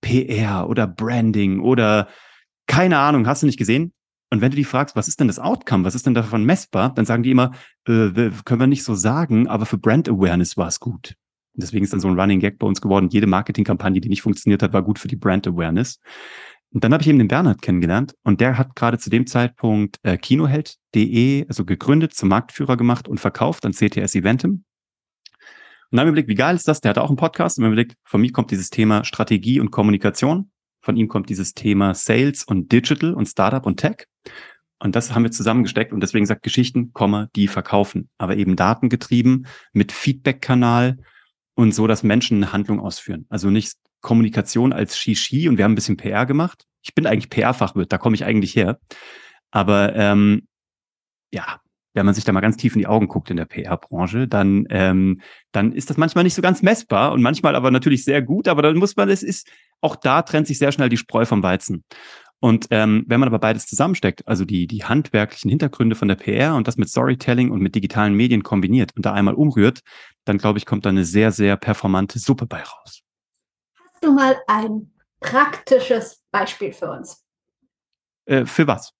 PR 0.00 0.68
oder 0.68 0.86
Branding 0.86 1.60
oder 1.60 2.08
keine 2.66 2.98
Ahnung, 2.98 3.26
hast 3.26 3.42
du 3.42 3.46
nicht 3.46 3.58
gesehen? 3.58 3.92
Und 4.30 4.40
wenn 4.40 4.50
du 4.50 4.56
die 4.56 4.64
fragst, 4.64 4.96
was 4.96 5.06
ist 5.06 5.20
denn 5.20 5.28
das 5.28 5.38
Outcome, 5.38 5.84
was 5.84 5.94
ist 5.94 6.06
denn 6.06 6.14
davon 6.14 6.44
messbar, 6.44 6.92
dann 6.92 7.04
sagen 7.04 7.22
die 7.22 7.30
immer, 7.30 7.52
äh, 7.86 8.30
können 8.44 8.60
wir 8.60 8.66
nicht 8.66 8.82
so 8.84 8.94
sagen, 8.94 9.46
aber 9.46 9.66
für 9.66 9.78
Brand 9.78 10.08
Awareness 10.08 10.56
war 10.56 10.68
es 10.68 10.80
gut. 10.80 11.14
Und 11.54 11.62
deswegen 11.62 11.84
ist 11.84 11.92
dann 11.92 12.00
so 12.00 12.08
ein 12.08 12.18
Running 12.18 12.40
Gag 12.40 12.58
bei 12.58 12.66
uns 12.66 12.80
geworden. 12.80 13.08
Jede 13.10 13.28
Marketingkampagne, 13.28 14.00
die 14.00 14.08
nicht 14.08 14.22
funktioniert 14.22 14.62
hat, 14.62 14.72
war 14.72 14.82
gut 14.82 14.98
für 14.98 15.08
die 15.08 15.16
Brand 15.16 15.46
Awareness. 15.46 16.00
Und 16.74 16.82
dann 16.82 16.92
habe 16.92 17.02
ich 17.02 17.08
eben 17.08 17.18
den 17.18 17.28
Bernhard 17.28 17.62
kennengelernt 17.62 18.16
und 18.24 18.40
der 18.40 18.58
hat 18.58 18.74
gerade 18.74 18.98
zu 18.98 19.08
dem 19.08 19.28
Zeitpunkt 19.28 20.00
äh, 20.02 20.18
Kinoheld.de, 20.18 21.46
also 21.46 21.64
gegründet, 21.64 22.14
zum 22.14 22.28
Marktführer 22.28 22.76
gemacht 22.76 23.06
und 23.06 23.20
verkauft 23.20 23.64
an 23.64 23.72
CTS 23.72 24.16
Eventim. 24.16 24.50
Und 24.50 24.64
dann 25.92 26.00
haben 26.00 26.06
wir 26.06 26.10
überlegt, 26.10 26.28
wie 26.28 26.34
geil 26.34 26.56
ist 26.56 26.66
das? 26.66 26.80
Der 26.80 26.90
hat 26.90 26.98
auch 26.98 27.10
einen 27.10 27.16
Podcast 27.16 27.58
und 27.58 27.62
wir 27.62 27.66
haben 27.66 27.74
überlegt, 27.74 27.94
von 28.02 28.20
mir 28.20 28.32
kommt 28.32 28.50
dieses 28.50 28.70
Thema 28.70 29.04
Strategie 29.04 29.60
und 29.60 29.70
Kommunikation. 29.70 30.50
Von 30.80 30.96
ihm 30.96 31.06
kommt 31.06 31.28
dieses 31.28 31.54
Thema 31.54 31.94
Sales 31.94 32.42
und 32.42 32.72
Digital 32.72 33.14
und 33.14 33.26
Startup 33.26 33.64
und 33.64 33.76
Tech. 33.76 34.08
Und 34.80 34.96
das 34.96 35.14
haben 35.14 35.22
wir 35.22 35.30
zusammengesteckt 35.30 35.92
und 35.92 36.00
deswegen 36.00 36.26
sagt 36.26 36.42
Geschichten, 36.42 36.92
die 37.36 37.46
verkaufen, 37.46 38.10
aber 38.18 38.36
eben 38.36 38.56
datengetrieben 38.56 39.46
mit 39.72 39.92
Feedback-Kanal 39.92 40.98
und 41.54 41.72
so, 41.72 41.86
dass 41.86 42.02
Menschen 42.02 42.38
eine 42.38 42.52
Handlung 42.52 42.80
ausführen. 42.80 43.26
Also 43.28 43.48
nicht 43.50 43.76
Kommunikation 44.04 44.72
als 44.72 44.96
Shishi 44.96 45.48
und 45.48 45.58
wir 45.58 45.64
haben 45.64 45.72
ein 45.72 45.76
bisschen 45.76 45.96
PR 45.96 46.26
gemacht. 46.26 46.64
Ich 46.82 46.94
bin 46.94 47.06
eigentlich 47.06 47.30
PR-Fachwirt, 47.30 47.92
da 47.92 47.98
komme 47.98 48.14
ich 48.14 48.24
eigentlich 48.24 48.54
her. 48.54 48.78
Aber 49.50 49.96
ähm, 49.96 50.46
ja, 51.32 51.60
wenn 51.94 52.06
man 52.06 52.14
sich 52.14 52.24
da 52.24 52.32
mal 52.32 52.40
ganz 52.40 52.56
tief 52.56 52.74
in 52.74 52.80
die 52.80 52.86
Augen 52.86 53.08
guckt 53.08 53.30
in 53.30 53.36
der 53.36 53.46
PR-Branche, 53.46 54.28
dann, 54.28 54.66
ähm, 54.68 55.20
dann 55.52 55.72
ist 55.72 55.90
das 55.90 55.96
manchmal 55.96 56.24
nicht 56.24 56.34
so 56.34 56.42
ganz 56.42 56.60
messbar 56.60 57.12
und 57.12 57.22
manchmal 57.22 57.56
aber 57.56 57.70
natürlich 57.70 58.04
sehr 58.04 58.20
gut. 58.20 58.46
Aber 58.46 58.62
dann 58.62 58.76
muss 58.76 58.96
man, 58.96 59.08
es 59.08 59.22
ist, 59.22 59.50
auch 59.80 59.96
da 59.96 60.22
trennt 60.22 60.46
sich 60.46 60.58
sehr 60.58 60.72
schnell 60.72 60.88
die 60.88 60.96
Spreu 60.96 61.24
vom 61.24 61.42
Weizen. 61.42 61.84
Und 62.40 62.66
ähm, 62.70 63.04
wenn 63.06 63.20
man 63.20 63.28
aber 63.28 63.38
beides 63.38 63.66
zusammensteckt, 63.66 64.28
also 64.28 64.44
die, 64.44 64.66
die 64.66 64.84
handwerklichen 64.84 65.48
Hintergründe 65.48 65.96
von 65.96 66.08
der 66.08 66.16
PR 66.16 66.56
und 66.56 66.68
das 66.68 66.76
mit 66.76 66.90
Storytelling 66.90 67.50
und 67.50 67.62
mit 67.62 67.74
digitalen 67.74 68.14
Medien 68.14 68.42
kombiniert 68.42 68.90
und 68.96 69.06
da 69.06 69.14
einmal 69.14 69.34
umrührt, 69.34 69.80
dann 70.26 70.36
glaube 70.36 70.58
ich, 70.58 70.66
kommt 70.66 70.84
da 70.84 70.90
eine 70.90 71.04
sehr, 71.04 71.32
sehr 71.32 71.56
performante 71.56 72.18
Suppe 72.18 72.46
bei 72.46 72.60
raus 72.60 73.03
du 74.04 74.12
mal 74.12 74.36
ein 74.46 74.92
praktisches 75.20 76.22
Beispiel 76.30 76.72
für 76.72 76.90
uns? 76.90 77.24
Äh, 78.26 78.46
für 78.46 78.66
was? 78.66 78.92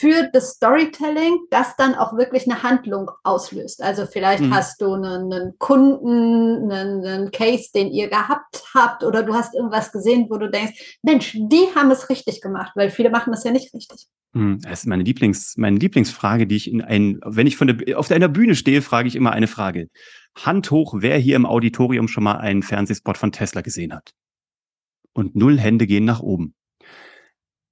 für 0.00 0.30
das 0.32 0.52
Storytelling, 0.52 1.40
das 1.50 1.76
dann 1.76 1.94
auch 1.94 2.16
wirklich 2.16 2.50
eine 2.50 2.62
Handlung 2.62 3.10
auslöst. 3.22 3.82
Also 3.82 4.06
vielleicht 4.06 4.42
mhm. 4.42 4.54
hast 4.54 4.80
du 4.80 4.94
einen, 4.94 5.30
einen 5.30 5.58
Kunden, 5.58 6.72
einen, 6.72 7.04
einen, 7.04 7.30
Case, 7.30 7.68
den 7.74 7.88
ihr 7.88 8.08
gehabt 8.08 8.64
habt, 8.74 9.04
oder 9.04 9.22
du 9.22 9.34
hast 9.34 9.54
irgendwas 9.54 9.92
gesehen, 9.92 10.28
wo 10.30 10.38
du 10.38 10.50
denkst, 10.50 10.98
Mensch, 11.02 11.32
die 11.34 11.66
haben 11.74 11.90
es 11.90 12.08
richtig 12.08 12.40
gemacht, 12.40 12.72
weil 12.76 12.88
viele 12.88 13.10
machen 13.10 13.30
das 13.32 13.44
ja 13.44 13.50
nicht 13.50 13.74
richtig. 13.74 14.06
Das 14.32 14.80
ist 14.80 14.86
meine 14.86 15.02
Lieblings, 15.02 15.56
meine 15.58 15.76
Lieblingsfrage, 15.76 16.46
die 16.46 16.56
ich 16.56 16.70
in 16.70 16.80
ein, 16.80 17.20
wenn 17.26 17.46
ich 17.46 17.58
von 17.58 17.66
der, 17.66 17.98
auf 17.98 18.10
einer 18.10 18.28
Bühne 18.28 18.54
stehe, 18.54 18.80
frage 18.80 19.08
ich 19.08 19.16
immer 19.16 19.32
eine 19.32 19.48
Frage. 19.48 19.88
Hand 20.34 20.70
hoch, 20.70 20.94
wer 20.96 21.18
hier 21.18 21.36
im 21.36 21.44
Auditorium 21.44 22.08
schon 22.08 22.24
mal 22.24 22.36
einen 22.36 22.62
Fernsehspot 22.62 23.18
von 23.18 23.32
Tesla 23.32 23.60
gesehen 23.60 23.92
hat. 23.92 24.12
Und 25.12 25.34
null 25.36 25.58
Hände 25.58 25.86
gehen 25.86 26.04
nach 26.04 26.20
oben. 26.20 26.54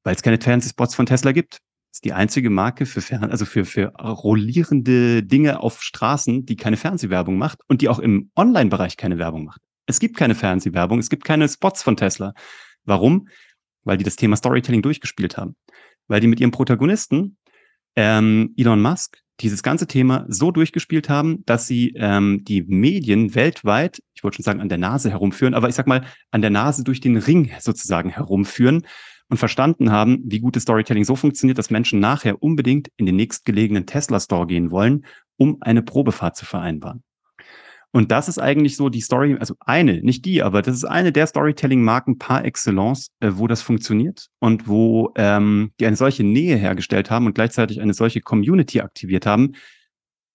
Weil 0.03 0.15
es 0.15 0.23
keine 0.23 0.41
Fernsehspots 0.41 0.95
von 0.95 1.07
Tesla 1.07 1.33
gibt 1.33 1.61
ist 1.99 2.05
die 2.05 2.13
einzige 2.13 2.51
Marke 2.51 2.87
für 2.87 3.01
Fern 3.01 3.31
also 3.31 3.45
für, 3.45 3.65
für 3.65 3.87
rollierende 3.97 5.23
Dinge 5.23 5.61
auf 5.61 5.83
Straßen, 5.83 6.47
die 6.47 6.57
keine 6.57 6.77
Fernsehwerbung 6.77 7.39
macht 7.39 7.61
und 7.67 7.81
die 7.81 7.89
auch 7.89 7.99
im 7.99 8.31
Online-Bereich 8.37 8.97
keine 8.97 9.19
Werbung 9.19 9.45
macht. 9.45 9.61
Es 9.87 9.99
gibt 9.99 10.17
keine 10.17 10.35
Fernsehwerbung, 10.35 10.99
es 10.99 11.11
gibt 11.11 11.25
keine 11.25 11.49
Spots 11.49 11.83
von 11.83 11.97
Tesla. 11.97 12.35
Warum? 12.85 13.29
Weil 13.85 13.97
die 13.97 14.05
das 14.05 14.17
Thema 14.17 14.37
Storytelling 14.37 14.83
durchgespielt 14.83 15.37
haben. 15.37 15.57
Weil 16.07 16.21
die 16.21 16.27
mit 16.27 16.41
ihrem 16.41 16.51
Protagonisten, 16.51 17.37
ähm, 17.97 18.55
Elon 18.57 18.83
Musk, 18.83 19.19
dieses 19.41 19.63
ganze 19.63 19.87
Thema 19.87 20.27
so 20.29 20.51
durchgespielt 20.51 21.09
haben, 21.09 21.45
dass 21.47 21.67
sie 21.67 21.95
ähm, 21.97 22.45
die 22.45 22.63
Medien 22.63 23.35
weltweit, 23.35 24.03
ich 24.15 24.25
wollte 24.25 24.37
schon 24.37 24.45
sagen, 24.45 24.61
an 24.61 24.69
der 24.69 24.79
Nase 24.79 25.11
herumführen, 25.11 25.55
aber 25.55 25.69
ich 25.69 25.75
sag 25.75 25.87
mal, 25.87 26.05
an 26.31 26.43
der 26.43 26.51
Nase 26.51 26.85
durch 26.85 27.01
den 27.01 27.17
Ring 27.17 27.51
sozusagen 27.61 28.11
herumführen 28.11 28.83
und 29.29 29.37
verstanden 29.37 29.93
haben, 29.93 30.23
wie 30.25 30.41
gutes 30.41 30.63
Storytelling 30.63 31.05
so 31.05 31.15
funktioniert, 31.15 31.59
dass 31.59 31.71
Menschen 31.71 32.01
nachher 32.01 32.43
unbedingt 32.43 32.89
in 32.97 33.07
den 33.07 33.17
nächstgelegenen 33.17 33.87
Tesla 33.87 34.21
Store 34.21 34.47
gehen 34.47 34.71
wollen, 34.71 35.05
um 35.37 35.59
eine 35.61 35.83
Probefahrt 35.83 36.37
zu 36.37 36.45
vereinbaren. 36.45 37.03
Und 37.93 38.13
das 38.13 38.29
ist 38.29 38.39
eigentlich 38.39 38.77
so 38.77 38.91
die 38.91 39.01
Story, 39.01 39.37
also 39.41 39.55
eine, 39.61 40.03
nicht 40.03 40.25
die, 40.27 40.43
aber 40.43 40.61
das 40.61 40.77
ist 40.77 40.85
eine 40.85 41.11
der 41.11 41.27
Storytelling-Marken 41.27 42.19
par 42.19 42.45
excellence, 42.45 43.11
äh, 43.21 43.31
wo 43.35 43.47
das 43.47 43.63
funktioniert 43.63 44.29
und 44.41 44.69
wo 44.69 45.13
ähm, 45.17 45.73
die 45.81 45.87
eine 45.87 45.97
solche 45.97 46.23
Nähe 46.23 46.57
hergestellt 46.57 47.11
haben 47.11 47.27
und 47.27 47.35
gleichzeitig 47.35 47.81
eine 47.81 47.95
solche 47.95 48.21
Community 48.21 48.81
aktiviert 48.81 49.25
haben. 49.25 49.53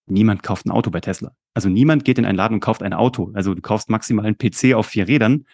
Niemand 0.07 0.41
kauft 0.41 0.65
ein 0.65 0.71
Auto 0.71 0.89
bei 0.89 0.99
Tesla. 0.99 1.31
Also 1.53 1.69
niemand 1.69 2.05
geht 2.05 2.17
in 2.17 2.25
einen 2.25 2.37
Laden 2.37 2.55
und 2.55 2.59
kauft 2.59 2.81
ein 2.81 2.93
Auto. 2.93 3.31
Also 3.35 3.53
du 3.53 3.61
kaufst 3.61 3.89
maximal 3.89 4.25
einen 4.25 4.37
PC 4.37 4.73
auf 4.73 4.87
vier 4.87 5.07
Rädern. 5.07 5.45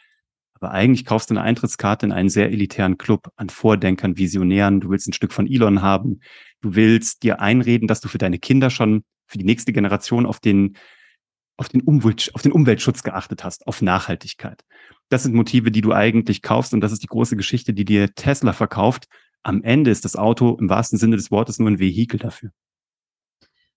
Aber 0.56 0.72
eigentlich 0.72 1.06
kaufst 1.06 1.29
du 1.29 1.34
eine 1.34 1.41
Eintrittskarte 1.41 2.06
in 2.06 2.12
einen 2.12 2.29
sehr 2.29 2.51
elitären 2.51 2.98
Club 2.98 3.32
an 3.36 3.50
Vordenkern, 3.50 4.18
Visionären. 4.18 4.82
Du 4.82 4.89
willst 4.89 5.08
ein 5.08 5.13
Stück 5.13 5.34
von 5.34 5.48
Elon 5.48 5.82
haben. 5.82 6.22
Du 6.62 6.75
willst 6.75 7.24
dir 7.24 7.39
einreden, 7.41 7.88
dass 7.88 8.01
du 8.01 8.08
für 8.08 8.18
deine 8.18 8.39
Kinder 8.39 8.70
schon 8.70 9.03
für 9.25 9.38
die 9.38 9.46
nächste 9.46 9.72
Generation 9.72 10.25
auf 10.25 10.39
den, 10.39 10.75
auf 11.59 11.69
den, 11.69 11.81
Umwelt, 11.81 12.31
auf 12.33 12.41
den 12.41 12.51
Umweltschutz 12.51 13.03
geachtet 13.03 13.43
hast, 13.43 13.67
auf 13.67 13.81
Nachhaltigkeit. 13.81 14.63
Das 15.09 15.23
sind 15.23 15.35
Motive, 15.35 15.71
die 15.71 15.81
du 15.81 15.91
eigentlich 15.91 16.41
kaufst 16.41 16.73
und 16.73 16.81
das 16.81 16.91
ist 16.91 17.03
die 17.03 17.07
große 17.07 17.35
Geschichte, 17.35 17.73
die 17.73 17.85
dir 17.85 18.13
Tesla 18.15 18.53
verkauft. 18.53 19.07
Am 19.43 19.63
Ende 19.63 19.91
ist 19.91 20.05
das 20.05 20.15
Auto 20.15 20.55
im 20.59 20.69
wahrsten 20.69 20.97
Sinne 20.97 21.17
des 21.17 21.31
Wortes 21.31 21.59
nur 21.59 21.69
ein 21.69 21.79
Vehikel 21.79 22.19
dafür. 22.19 22.51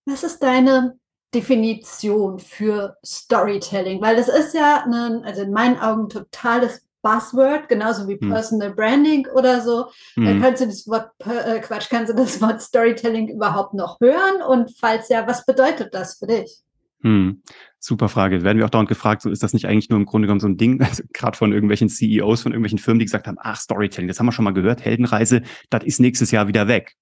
Was 0.05 0.23
ist 0.23 0.43
deine 0.43 0.95
Definition 1.35 2.39
für 2.39 2.97
Storytelling, 3.05 4.01
weil 4.01 4.17
das 4.17 4.29
ist 4.29 4.55
ja, 4.55 4.85
ein, 4.85 5.25
also 5.25 5.43
in 5.43 5.53
meinen 5.53 5.79
Augen, 5.79 6.09
totales 6.09 6.87
Buzzword, 7.01 7.69
genauso 7.69 8.07
wie 8.07 8.21
hm. 8.21 8.31
Personal 8.31 8.75
Branding 8.75 9.27
oder 9.35 9.61
so. 9.61 9.87
Hm. 10.15 10.41
kannst 10.41 10.63
du 10.63 10.67
das 10.67 10.87
Wort, 10.87 11.11
äh, 11.21 11.59
Quatsch, 11.61 11.89
kannst 11.91 12.13
du 12.13 12.17
das 12.17 12.41
Wort 12.41 12.61
Storytelling 12.61 13.29
überhaupt 13.29 13.75
noch 13.75 13.99
hören? 13.99 14.43
Und 14.47 14.73
falls 14.79 15.09
ja, 15.09 15.27
was 15.27 15.45
bedeutet 15.45 15.95
das 15.95 16.19
für 16.19 16.27
dich? 16.27 16.63
Hm. 17.03 17.43
Super 17.85 18.09
Frage. 18.09 18.45
Werden 18.45 18.59
wir 18.59 18.65
auch 18.65 18.71
dauernd 18.71 18.89
gefragt, 18.89 19.23
so 19.23 19.31
ist 19.31 19.43
das 19.43 19.53
nicht 19.53 19.67
eigentlich 19.67 19.91
nur 19.91 19.99
im 19.99 20.07
Grunde 20.07 20.27
genommen 20.27 20.41
so 20.41 20.47
ein 20.47 20.57
Ding, 20.57 20.81
also 20.83 21.03
gerade 21.13 21.37
von 21.37 21.53
irgendwelchen 21.53 21.89
CEOs, 21.89 22.43
von 22.43 22.53
irgendwelchen 22.53 22.79
Firmen, 22.79 23.01
die 23.01 23.07
gesagt 23.07 23.27
haben, 23.27 23.39
ach, 23.41 23.57
Storytelling, 23.57 24.09
das 24.09 24.19
haben 24.19 24.27
wir 24.27 24.33
schon 24.33 24.45
mal 24.45 24.55
gehört, 24.55 24.85
Heldenreise, 24.85 25.43
das 25.69 25.85
ist 25.85 25.99
nächstes 25.99 26.31
Jahr 26.31 26.49
wieder 26.49 26.69
weg. 26.69 26.95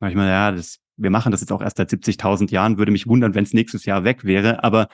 Manchmal, 0.00 0.28
ja, 0.28 0.50
das 0.52 0.80
wir 0.96 1.10
machen 1.10 1.32
das 1.32 1.40
jetzt 1.40 1.52
auch 1.52 1.62
erst 1.62 1.76
seit 1.76 1.90
70.000 1.90 2.50
Jahren, 2.50 2.78
würde 2.78 2.92
mich 2.92 3.06
wundern, 3.06 3.34
wenn 3.34 3.44
es 3.44 3.52
nächstes 3.52 3.84
Jahr 3.84 4.04
weg 4.04 4.24
wäre. 4.24 4.62
Aber 4.62 4.88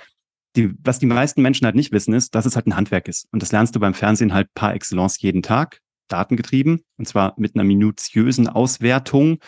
die, 0.56 0.72
was 0.82 0.98
die 0.98 1.06
meisten 1.06 1.42
Menschen 1.42 1.64
halt 1.64 1.76
nicht 1.76 1.92
wissen, 1.92 2.14
ist, 2.14 2.34
dass 2.34 2.46
es 2.46 2.56
halt 2.56 2.66
ein 2.66 2.76
Handwerk 2.76 3.08
ist. 3.08 3.26
Und 3.32 3.42
das 3.42 3.52
lernst 3.52 3.76
du 3.76 3.80
beim 3.80 3.94
Fernsehen 3.94 4.32
halt 4.32 4.52
par 4.54 4.74
excellence 4.74 5.20
jeden 5.20 5.42
Tag, 5.42 5.80
datengetrieben, 6.08 6.82
und 6.96 7.06
zwar 7.06 7.34
mit 7.36 7.54
einer 7.54 7.64
minutiösen 7.64 8.48
Auswertung 8.48 9.38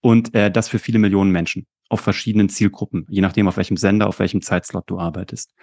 und 0.00 0.34
äh, 0.34 0.50
das 0.50 0.68
für 0.68 0.78
viele 0.78 0.98
Millionen 0.98 1.30
Menschen 1.30 1.66
auf 1.88 2.00
verschiedenen 2.00 2.48
Zielgruppen, 2.48 3.06
je 3.08 3.20
nachdem, 3.20 3.48
auf 3.48 3.56
welchem 3.56 3.76
Sender, 3.76 4.06
auf 4.06 4.18
welchem 4.18 4.42
Zeitslot 4.42 4.84
du 4.86 4.98
arbeitest. 4.98 5.54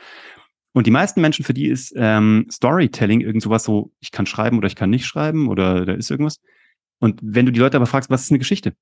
Und 0.74 0.88
die 0.88 0.92
meisten 0.92 1.22
Menschen, 1.22 1.46
für 1.46 1.54
die 1.54 1.68
ist 1.68 1.94
ähm, 1.96 2.48
Storytelling 2.52 3.22
irgend 3.22 3.42
sowas 3.42 3.64
so, 3.64 3.92
ich 4.00 4.12
kann 4.12 4.26
schreiben 4.26 4.58
oder 4.58 4.68
ich 4.68 4.76
kann 4.76 4.90
nicht 4.90 5.06
schreiben 5.06 5.48
oder 5.48 5.86
da 5.86 5.94
ist 5.94 6.12
irgendwas. 6.12 6.40
Und 7.00 7.20
wenn 7.24 7.46
du 7.46 7.52
die 7.52 7.60
Leute 7.60 7.78
aber 7.78 7.86
fragst, 7.86 8.10
was 8.10 8.24
ist 8.24 8.32
eine 8.32 8.40
Geschichte? 8.40 8.74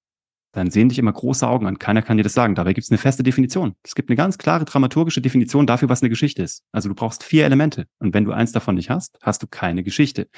dann 0.54 0.70
sehen 0.70 0.88
dich 0.88 1.00
immer 1.00 1.12
große 1.12 1.48
Augen 1.48 1.66
an. 1.66 1.80
Keiner 1.80 2.04
kann 2.04 2.18
dir 2.18 2.24
das 2.24 2.34
sagen. 2.34 2.56
Dabei 2.56 2.74
gibt 2.74 2.86
es 2.86 2.92
eine 2.92 3.00
feste 3.00 3.24
Definition. 3.24 3.76
Es 3.84 3.96
gibt 3.96 4.10
eine 4.10 4.16
ganz 4.16 4.38
klare 4.38 4.66
dramaturgische 4.66 5.20
Definition 5.20 5.66
dafür, 5.66 5.90
was 5.90 6.02
eine 6.02 6.10
Geschichte 6.10 6.44
ist. 6.44 6.64
Also 6.72 6.90
du 6.90 6.96
brauchst 6.96 7.24
vier 7.24 7.46
Elemente. 7.46 7.88
Und 7.98 8.14
wenn 8.14 8.24
du 8.24 8.32
eins 8.32 8.52
davon 8.52 8.76
nicht 8.76 8.92
hast, 8.92 9.18
hast 9.24 9.42
du 9.42 9.48
keine 9.48 9.84
Geschichte. 9.84 10.30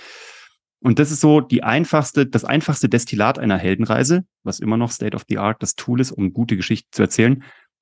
Und 0.86 1.00
das 1.00 1.10
ist 1.10 1.20
so 1.20 1.42
die 1.42 1.63
einfachste, 1.63 2.27
das 2.27 2.46
einfachste 2.46 2.88
Destillat 2.88 3.39
einer 3.39 3.58
Heldenreise, 3.58 4.24
was 4.44 4.60
immer 4.60 4.77
noch 4.77 4.92
State 4.92 5.15
of 5.15 5.25
the 5.27 5.39
Art 5.39 5.63
das 5.63 5.74
Tool 5.74 6.00
ist, 6.00 6.12
um 6.12 6.32
gute 6.32 6.56
Geschichten 6.56 6.89
zu 6.92 7.01
erzählen. 7.01 7.42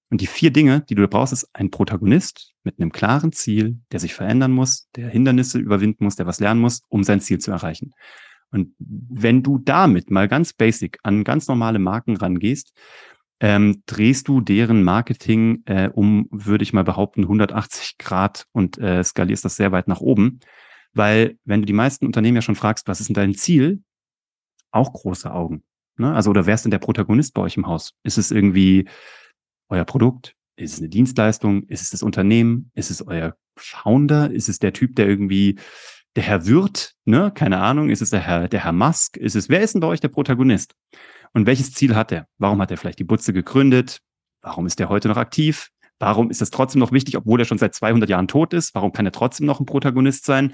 Und 0.10 0.22
die 0.22 0.25
vier 0.25 0.51
Dinge, 0.51 0.86
die 0.88 0.95
du 0.95 1.05
brauchst, 1.10 1.33
ist 1.33 1.50
ein 1.51 1.69
Protagonist 1.69 2.53
mit 2.63 2.79
einem 2.79 2.93
klaren 2.93 3.33
Ziel, 3.33 3.81
der 3.91 4.00
sich 4.00 4.13
verändern 4.13 4.53
muss, 4.53 4.88
der 4.95 5.10
Hindernisse 5.10 5.60
überwinden 5.60 6.05
muss, 6.05 6.15
der 6.15 6.27
was 6.27 6.39
lernen 6.39 6.62
muss, 6.62 6.79
um 6.88 7.03
sein 7.03 7.19
Ziel 7.19 7.39
zu 7.39 7.51
erreichen. 7.51 7.91
Und 8.51 8.74
wenn 8.79 9.43
du 9.43 9.57
damit 9.57 10.10
mal 10.10 10.29
ganz 10.29 10.53
basic 10.53 10.98
an 11.03 11.25
ganz 11.25 11.50
normale 11.50 11.79
Marken 11.79 12.15
rangehst, 12.15 12.72
ähm, 13.41 13.83
drehst 13.86 14.29
du 14.29 14.39
deren 14.39 14.81
Marketing 14.81 15.63
äh, 15.65 15.89
um, 15.89 16.29
würde 16.31 16.63
ich 16.63 16.72
mal 16.72 16.86
behaupten, 16.86 17.24
180 17.24 17.98
Grad 17.98 18.45
und 18.53 18.77
äh, 18.77 19.03
skalierst 19.03 19.43
das 19.43 19.57
sehr 19.57 19.74
weit 19.74 19.89
nach 19.89 20.00
oben. 20.00 20.39
Weil 20.93 21.38
wenn 21.45 21.62
du 21.62 21.65
die 21.65 21.73
meisten 21.73 22.05
Unternehmen 22.05 22.35
ja 22.35 22.41
schon 22.41 22.55
fragst, 22.55 22.88
was 22.88 23.00
ist 23.00 23.07
denn 23.07 23.15
dein 23.15 23.35
Ziel? 23.35 23.81
Auch 24.71 24.93
große 24.93 25.31
Augen. 25.31 25.63
Ne? 25.97 26.13
Also, 26.13 26.29
oder 26.29 26.45
wer 26.45 26.55
ist 26.55 26.65
denn 26.65 26.71
der 26.71 26.79
Protagonist 26.79 27.33
bei 27.33 27.41
euch 27.41 27.57
im 27.57 27.67
Haus? 27.67 27.93
Ist 28.03 28.17
es 28.17 28.31
irgendwie 28.31 28.88
euer 29.69 29.85
Produkt? 29.85 30.35
Ist 30.55 30.73
es 30.73 30.79
eine 30.79 30.89
Dienstleistung? 30.89 31.63
Ist 31.63 31.81
es 31.81 31.89
das 31.89 32.03
Unternehmen? 32.03 32.71
Ist 32.75 32.91
es 32.91 33.05
euer 33.05 33.35
Founder? 33.57 34.31
Ist 34.31 34.50
es 34.50 34.59
der 34.59 34.73
Typ, 34.73 34.95
der 34.95 35.07
irgendwie 35.07 35.57
der 36.15 36.23
Herr 36.23 36.45
Wirth, 36.45 36.93
ne, 37.05 37.31
keine 37.33 37.59
Ahnung, 37.59 37.89
ist 37.89 38.01
es 38.01 38.12
der 38.12 38.19
Herr, 38.19 38.47
der 38.47 38.63
Herr 38.63 38.71
Musk, 38.71 39.17
ist 39.17 39.35
es, 39.35 39.50
wer 39.50 39.62
ist 39.62 39.73
denn 39.73 39.81
bei 39.81 39.88
euch 39.88 40.00
der 40.00 40.09
Protagonist? 40.09 40.75
Und 41.33 41.47
welches 41.47 41.73
Ziel 41.73 41.95
hat 41.95 42.12
er? 42.12 42.27
Warum 42.38 42.62
hat 42.62 42.69
er 42.69 42.77
vielleicht 42.77 43.00
die 43.00 43.03
Butze 43.03 43.33
gegründet? 43.33 44.00
Warum 44.41 44.67
ist 44.67 44.79
er 44.79 44.89
heute 44.89 45.07
noch 45.07 45.17
aktiv? 45.17 45.69
Warum 45.97 46.29
ist 46.29 46.41
das 46.41 46.51
trotzdem 46.51 46.79
noch 46.79 46.91
wichtig, 46.91 47.17
obwohl 47.17 47.39
er 47.39 47.45
schon 47.45 47.57
seit 47.57 47.73
200 47.73 48.09
Jahren 48.09 48.27
tot 48.27 48.53
ist? 48.53 48.75
Warum 48.75 48.91
kann 48.91 49.05
er 49.05 49.12
trotzdem 49.12 49.47
noch 49.47 49.59
ein 49.59 49.65
Protagonist 49.65 50.25
sein? 50.25 50.53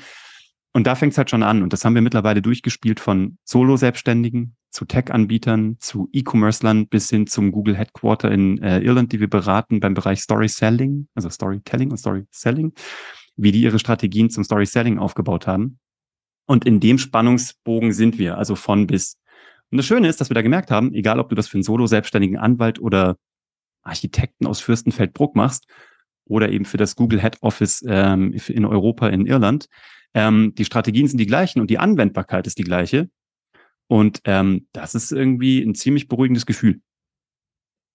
Und 0.71 0.85
da 0.85 0.95
fängt 0.95 1.13
es 1.13 1.17
halt 1.17 1.29
schon 1.29 1.43
an. 1.43 1.63
Und 1.63 1.73
das 1.73 1.83
haben 1.83 1.95
wir 1.95 2.01
mittlerweile 2.01 2.41
durchgespielt 2.41 2.99
von 2.99 3.37
Solo-Selbstständigen 3.43 4.55
zu 4.69 4.85
Tech-Anbietern, 4.85 5.77
zu 5.79 6.09
E-Commerce-Lern 6.13 6.87
bis 6.87 7.09
hin 7.09 7.25
zum 7.25 7.51
Google 7.51 7.75
Headquarter 7.75 8.31
in 8.31 8.61
äh, 8.61 8.79
Irland, 8.79 9.11
die 9.11 9.19
wir 9.19 9.29
beraten 9.29 9.79
beim 9.79 9.95
Bereich 9.95 10.21
Story 10.21 10.47
Selling, 10.47 11.07
also 11.15 11.29
Storytelling 11.29 11.89
und 11.89 11.97
Story 11.97 12.25
Selling 12.29 12.73
wie 13.41 13.51
die 13.51 13.61
ihre 13.61 13.79
Strategien 13.79 14.29
zum 14.29 14.43
Story 14.43 14.65
Selling 14.65 14.99
aufgebaut 14.99 15.47
haben. 15.47 15.79
Und 16.45 16.65
in 16.65 16.79
dem 16.79 16.97
Spannungsbogen 16.97 17.93
sind 17.93 18.17
wir, 18.17 18.37
also 18.37 18.55
von 18.55 18.85
bis. 18.87 19.17
Und 19.71 19.77
das 19.77 19.85
Schöne 19.85 20.07
ist, 20.07 20.19
dass 20.19 20.29
wir 20.29 20.35
da 20.35 20.41
gemerkt 20.41 20.71
haben, 20.71 20.93
egal 20.93 21.19
ob 21.19 21.29
du 21.29 21.35
das 21.35 21.47
für 21.47 21.55
einen 21.55 21.63
solo-selbstständigen 21.63 22.37
Anwalt 22.37 22.79
oder 22.79 23.17
Architekten 23.81 24.45
aus 24.45 24.59
Fürstenfeldbruck 24.59 25.35
machst 25.35 25.67
oder 26.25 26.49
eben 26.49 26.65
für 26.65 26.77
das 26.77 26.95
Google 26.95 27.21
Head 27.21 27.37
Office 27.41 27.83
ähm, 27.87 28.33
in 28.33 28.65
Europa, 28.65 29.07
in 29.07 29.25
Irland, 29.25 29.67
ähm, 30.13 30.53
die 30.55 30.65
Strategien 30.65 31.07
sind 31.07 31.17
die 31.17 31.25
gleichen 31.25 31.59
und 31.59 31.69
die 31.69 31.79
Anwendbarkeit 31.79 32.47
ist 32.47 32.57
die 32.57 32.63
gleiche. 32.63 33.09
Und 33.87 34.21
ähm, 34.25 34.67
das 34.71 34.95
ist 34.95 35.11
irgendwie 35.11 35.61
ein 35.61 35.75
ziemlich 35.75 36.07
beruhigendes 36.07 36.45
Gefühl. 36.45 36.81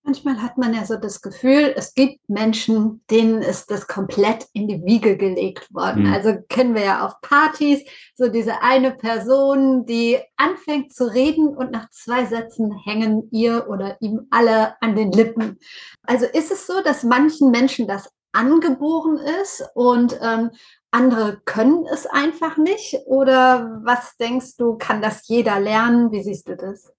Manchmal 0.06 0.42
hat 0.42 0.58
man 0.58 0.74
ja 0.74 0.84
so 0.84 0.96
das 0.96 1.22
Gefühl, 1.22 1.72
es 1.76 1.94
gibt 1.94 2.28
Menschen, 2.28 3.02
denen 3.10 3.40
ist 3.40 3.70
das 3.70 3.86
komplett 3.86 4.46
in 4.52 4.68
die 4.68 4.84
Wiege 4.84 5.16
gelegt 5.16 5.72
worden. 5.72 6.02
Mhm. 6.04 6.12
Also 6.12 6.36
kennen 6.50 6.74
wir 6.74 6.84
ja 6.84 7.06
auf 7.06 7.22
Partys 7.22 7.80
so 8.14 8.28
diese 8.28 8.60
eine 8.60 8.90
Person, 8.90 9.86
die 9.86 10.18
anfängt 10.36 10.92
zu 10.92 11.10
reden 11.10 11.56
und 11.56 11.70
nach 11.70 11.88
zwei 11.88 12.26
Sätzen 12.26 12.70
hängen 12.84 13.30
ihr 13.30 13.66
oder 13.66 13.96
ihm 14.02 14.26
alle 14.30 14.74
an 14.82 14.94
den 14.94 15.10
Lippen. 15.10 15.58
Also 16.02 16.26
ist 16.26 16.52
es 16.52 16.66
so, 16.66 16.82
dass 16.82 17.02
manchen 17.02 17.50
Menschen 17.50 17.88
das 17.88 18.10
angeboren 18.32 19.18
ist 19.40 19.64
und 19.74 20.18
ähm, 20.20 20.50
andere 20.94 21.40
können 21.44 21.84
es 21.92 22.06
einfach 22.06 22.56
nicht? 22.56 22.96
Oder 23.06 23.80
was 23.84 24.16
denkst 24.16 24.56
du, 24.56 24.76
kann 24.78 25.02
das 25.02 25.26
jeder 25.26 25.58
lernen? 25.58 26.12
Wie 26.12 26.22
siehst 26.22 26.48
du 26.48 26.56
das? 26.56 26.92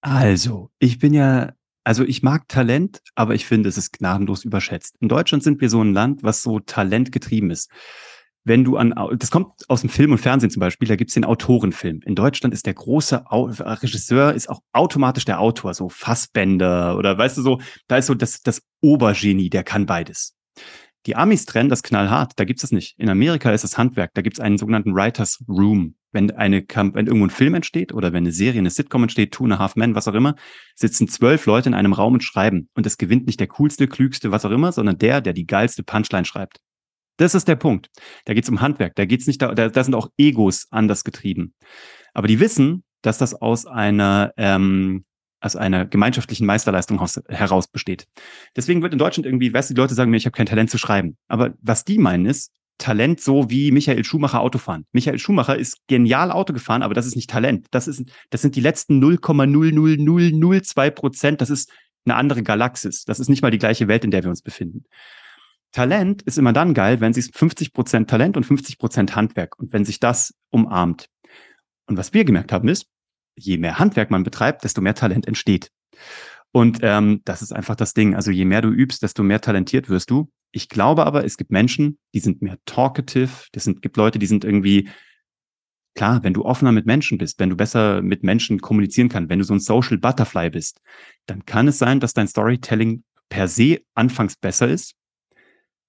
Also, 0.00 0.70
ich 0.78 1.00
bin 1.00 1.12
ja, 1.12 1.52
also 1.82 2.04
ich 2.04 2.22
mag 2.22 2.46
Talent, 2.48 3.02
aber 3.16 3.34
ich 3.34 3.44
finde, 3.44 3.68
es 3.68 3.76
ist 3.76 3.92
gnadenlos 3.92 4.44
überschätzt. 4.44 4.94
In 5.00 5.08
Deutschland 5.08 5.42
sind 5.42 5.60
wir 5.60 5.68
so 5.68 5.82
ein 5.82 5.92
Land, 5.92 6.22
was 6.22 6.42
so 6.42 6.60
talentgetrieben 6.60 7.50
ist. 7.50 7.70
Wenn 8.44 8.62
du 8.62 8.76
an, 8.76 8.94
das 9.18 9.32
kommt 9.32 9.68
aus 9.68 9.80
dem 9.80 9.90
Film 9.90 10.12
und 10.12 10.18
Fernsehen 10.18 10.50
zum 10.50 10.60
Beispiel, 10.60 10.86
da 10.86 10.94
gibt's 10.94 11.14
den 11.14 11.24
Autorenfilm. 11.24 12.02
In 12.04 12.14
Deutschland 12.14 12.54
ist 12.54 12.66
der 12.66 12.74
große 12.74 13.24
Regisseur, 13.28 14.34
ist 14.34 14.48
auch 14.48 14.60
automatisch 14.72 15.24
der 15.24 15.40
Autor, 15.40 15.74
so 15.74 15.88
Fassbänder 15.88 16.96
oder 16.96 17.18
weißt 17.18 17.38
du 17.38 17.42
so, 17.42 17.60
da 17.88 17.96
ist 17.96 18.06
so 18.06 18.14
das, 18.14 18.42
das 18.42 18.62
Obergenie, 18.80 19.50
der 19.50 19.64
kann 19.64 19.86
beides. 19.86 20.36
Die 21.06 21.14
Amis 21.14 21.46
trennen 21.46 21.68
das 21.68 21.84
knallhart, 21.84 22.32
da 22.36 22.44
gibt's 22.44 22.62
das 22.62 22.72
nicht. 22.72 22.98
In 22.98 23.08
Amerika 23.08 23.52
ist 23.52 23.62
es 23.62 23.78
Handwerk, 23.78 24.12
da 24.14 24.22
gibt's 24.22 24.40
einen 24.40 24.58
sogenannten 24.58 24.94
Writers 24.94 25.42
Room. 25.48 25.94
Wenn 26.10 26.32
eine 26.32 26.64
wenn 26.66 27.06
irgendwo 27.06 27.26
ein 27.26 27.30
Film 27.30 27.54
entsteht 27.54 27.92
oder 27.92 28.12
wenn 28.12 28.24
eine 28.24 28.32
Serie, 28.32 28.58
eine 28.58 28.70
Sitcom 28.70 29.02
entsteht, 29.02 29.32
Two 29.32 29.44
and 29.44 29.52
a 29.52 29.58
Half 29.58 29.76
Men, 29.76 29.94
was 29.94 30.08
auch 30.08 30.14
immer, 30.14 30.34
sitzen 30.74 31.06
zwölf 31.06 31.46
Leute 31.46 31.68
in 31.68 31.74
einem 31.74 31.92
Raum 31.92 32.14
und 32.14 32.24
schreiben. 32.24 32.68
Und 32.74 32.86
es 32.86 32.98
gewinnt 32.98 33.26
nicht 33.26 33.38
der 33.38 33.46
coolste, 33.48 33.86
klügste, 33.86 34.32
was 34.32 34.44
auch 34.44 34.50
immer, 34.50 34.72
sondern 34.72 34.98
der, 34.98 35.20
der 35.20 35.32
die 35.32 35.46
geilste 35.46 35.82
Punchline 35.82 36.24
schreibt. 36.24 36.58
Das 37.18 37.34
ist 37.34 37.46
der 37.46 37.56
Punkt. 37.56 37.88
Da 38.24 38.34
geht's 38.34 38.48
um 38.48 38.60
Handwerk. 38.60 38.94
Da 38.96 39.04
geht's 39.04 39.26
nicht, 39.26 39.40
da, 39.40 39.54
da 39.54 39.84
sind 39.84 39.94
auch 39.94 40.08
Egos 40.18 40.66
anders 40.70 41.04
getrieben. 41.04 41.54
Aber 42.14 42.28
die 42.28 42.40
wissen, 42.40 42.82
dass 43.02 43.18
das 43.18 43.34
aus 43.34 43.66
einer 43.66 44.32
ähm, 44.36 45.04
aus 45.40 45.56
einer 45.56 45.86
gemeinschaftlichen 45.86 46.46
Meisterleistung 46.46 47.04
heraus 47.28 47.68
besteht. 47.68 48.06
Deswegen 48.56 48.82
wird 48.82 48.92
in 48.92 48.98
Deutschland 48.98 49.26
irgendwie, 49.26 49.52
weißt 49.52 49.70
du, 49.70 49.74
die 49.74 49.80
Leute 49.80 49.94
sagen 49.94 50.10
mir, 50.10 50.16
ich 50.16 50.26
habe 50.26 50.36
kein 50.36 50.46
Talent 50.46 50.70
zu 50.70 50.78
schreiben. 50.78 51.16
Aber 51.28 51.54
was 51.60 51.84
die 51.84 51.98
meinen 51.98 52.26
ist, 52.26 52.52
Talent 52.78 53.20
so 53.20 53.48
wie 53.48 53.70
Michael 53.70 54.04
Schumacher 54.04 54.40
Autofahren. 54.40 54.86
Michael 54.92 55.18
Schumacher 55.18 55.56
ist 55.56 55.78
genial 55.86 56.30
Auto 56.30 56.52
gefahren, 56.52 56.82
aber 56.82 56.94
das 56.94 57.06
ist 57.06 57.16
nicht 57.16 57.30
Talent. 57.30 57.66
Das 57.70 57.88
ist, 57.88 58.04
das 58.30 58.42
sind 58.42 58.54
die 58.54 58.60
letzten 58.60 59.02
0,00002 59.02 60.90
Prozent. 60.90 61.40
Das 61.40 61.50
ist 61.50 61.70
eine 62.04 62.16
andere 62.16 62.42
Galaxis. 62.42 63.04
Das 63.04 63.18
ist 63.18 63.28
nicht 63.28 63.42
mal 63.42 63.50
die 63.50 63.58
gleiche 63.58 63.88
Welt, 63.88 64.04
in 64.04 64.10
der 64.10 64.22
wir 64.22 64.30
uns 64.30 64.42
befinden. 64.42 64.84
Talent 65.72 66.22
ist 66.22 66.38
immer 66.38 66.52
dann 66.52 66.74
geil, 66.74 67.00
wenn 67.00 67.12
sich 67.12 67.30
50 67.34 67.72
Prozent 67.72 68.10
Talent 68.10 68.36
und 68.36 68.44
50 68.44 68.78
Prozent 68.78 69.16
Handwerk 69.16 69.58
und 69.58 69.72
wenn 69.72 69.84
sich 69.84 69.98
das 69.98 70.34
umarmt. 70.50 71.08
Und 71.86 71.96
was 71.96 72.12
wir 72.14 72.24
gemerkt 72.24 72.52
haben 72.52 72.68
ist, 72.68 72.86
je 73.36 73.58
mehr 73.58 73.78
Handwerk 73.78 74.10
man 74.10 74.22
betreibt, 74.22 74.64
desto 74.64 74.80
mehr 74.80 74.94
Talent 74.94 75.26
entsteht. 75.26 75.70
Und 76.52 76.78
ähm, 76.82 77.20
das 77.24 77.42
ist 77.42 77.52
einfach 77.52 77.76
das 77.76 77.92
Ding. 77.92 78.14
Also 78.14 78.30
je 78.30 78.44
mehr 78.44 78.62
du 78.62 78.70
übst, 78.70 79.02
desto 79.02 79.22
mehr 79.22 79.40
talentiert 79.40 79.88
wirst 79.88 80.10
du. 80.10 80.30
Ich 80.52 80.68
glaube 80.68 81.04
aber, 81.04 81.24
es 81.24 81.36
gibt 81.36 81.50
Menschen, 81.50 81.98
die 82.14 82.20
sind 82.20 82.40
mehr 82.40 82.56
talkative. 82.64 83.30
Es 83.52 83.64
sind, 83.64 83.82
gibt 83.82 83.96
Leute, 83.98 84.18
die 84.18 84.26
sind 84.26 84.44
irgendwie, 84.44 84.88
klar, 85.94 86.22
wenn 86.22 86.32
du 86.32 86.44
offener 86.44 86.72
mit 86.72 86.86
Menschen 86.86 87.18
bist, 87.18 87.38
wenn 87.38 87.50
du 87.50 87.56
besser 87.56 88.00
mit 88.00 88.22
Menschen 88.22 88.60
kommunizieren 88.60 89.10
kannst, 89.10 89.28
wenn 89.28 89.38
du 89.38 89.44
so 89.44 89.52
ein 89.52 89.60
Social 89.60 89.98
Butterfly 89.98 90.50
bist, 90.50 90.80
dann 91.26 91.44
kann 91.44 91.68
es 91.68 91.78
sein, 91.78 92.00
dass 92.00 92.14
dein 92.14 92.28
Storytelling 92.28 93.04
per 93.28 93.48
se 93.48 93.80
anfangs 93.94 94.36
besser 94.36 94.68
ist 94.68 94.95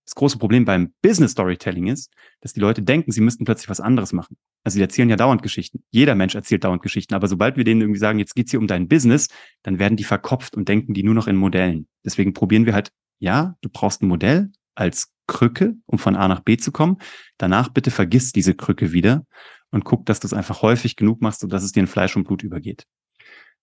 das 0.07 0.15
große 0.15 0.37
Problem 0.37 0.63
beim 0.63 0.93
Business 1.01 1.33
Storytelling 1.33 1.87
ist, 1.87 2.13
dass 2.39 2.53
die 2.53 2.61
Leute 2.61 2.81
denken, 2.81 3.11
sie 3.11 3.19
müssten 3.19 3.43
plötzlich 3.43 3.69
was 3.69 3.81
anderes 3.81 4.13
machen. 4.13 4.37
Also 4.63 4.75
sie 4.75 4.81
erzählen 4.81 5.09
ja 5.09 5.17
dauernd 5.17 5.43
Geschichten. 5.43 5.83
Jeder 5.91 6.15
Mensch 6.15 6.33
erzählt 6.33 6.63
dauernd 6.63 6.81
Geschichten. 6.81 7.13
Aber 7.13 7.27
sobald 7.27 7.57
wir 7.57 7.65
denen 7.65 7.81
irgendwie 7.81 7.99
sagen, 7.99 8.17
jetzt 8.17 8.33
geht's 8.33 8.51
hier 8.51 8.61
um 8.61 8.67
dein 8.67 8.87
Business, 8.87 9.27
dann 9.63 9.79
werden 9.79 9.97
die 9.97 10.05
verkopft 10.05 10.55
und 10.55 10.69
denken 10.69 10.93
die 10.93 11.03
nur 11.03 11.13
noch 11.13 11.27
in 11.27 11.35
Modellen. 11.35 11.87
Deswegen 12.05 12.33
probieren 12.33 12.65
wir 12.65 12.73
halt, 12.73 12.89
ja, 13.19 13.55
du 13.61 13.69
brauchst 13.69 14.01
ein 14.01 14.07
Modell 14.07 14.49
als 14.75 15.11
Krücke, 15.27 15.75
um 15.85 15.99
von 15.99 16.15
A 16.15 16.29
nach 16.29 16.39
B 16.39 16.55
zu 16.55 16.71
kommen. 16.71 16.97
Danach 17.37 17.67
bitte 17.67 17.91
vergiss 17.91 18.31
diese 18.31 18.55
Krücke 18.55 18.93
wieder 18.93 19.25
und 19.71 19.83
guck, 19.83 20.05
dass 20.05 20.21
du 20.21 20.27
es 20.27 20.33
einfach 20.33 20.61
häufig 20.61 20.95
genug 20.95 21.21
machst, 21.21 21.41
sodass 21.41 21.63
es 21.63 21.73
dir 21.73 21.81
in 21.81 21.87
Fleisch 21.87 22.15
und 22.15 22.23
Blut 22.23 22.43
übergeht 22.43 22.85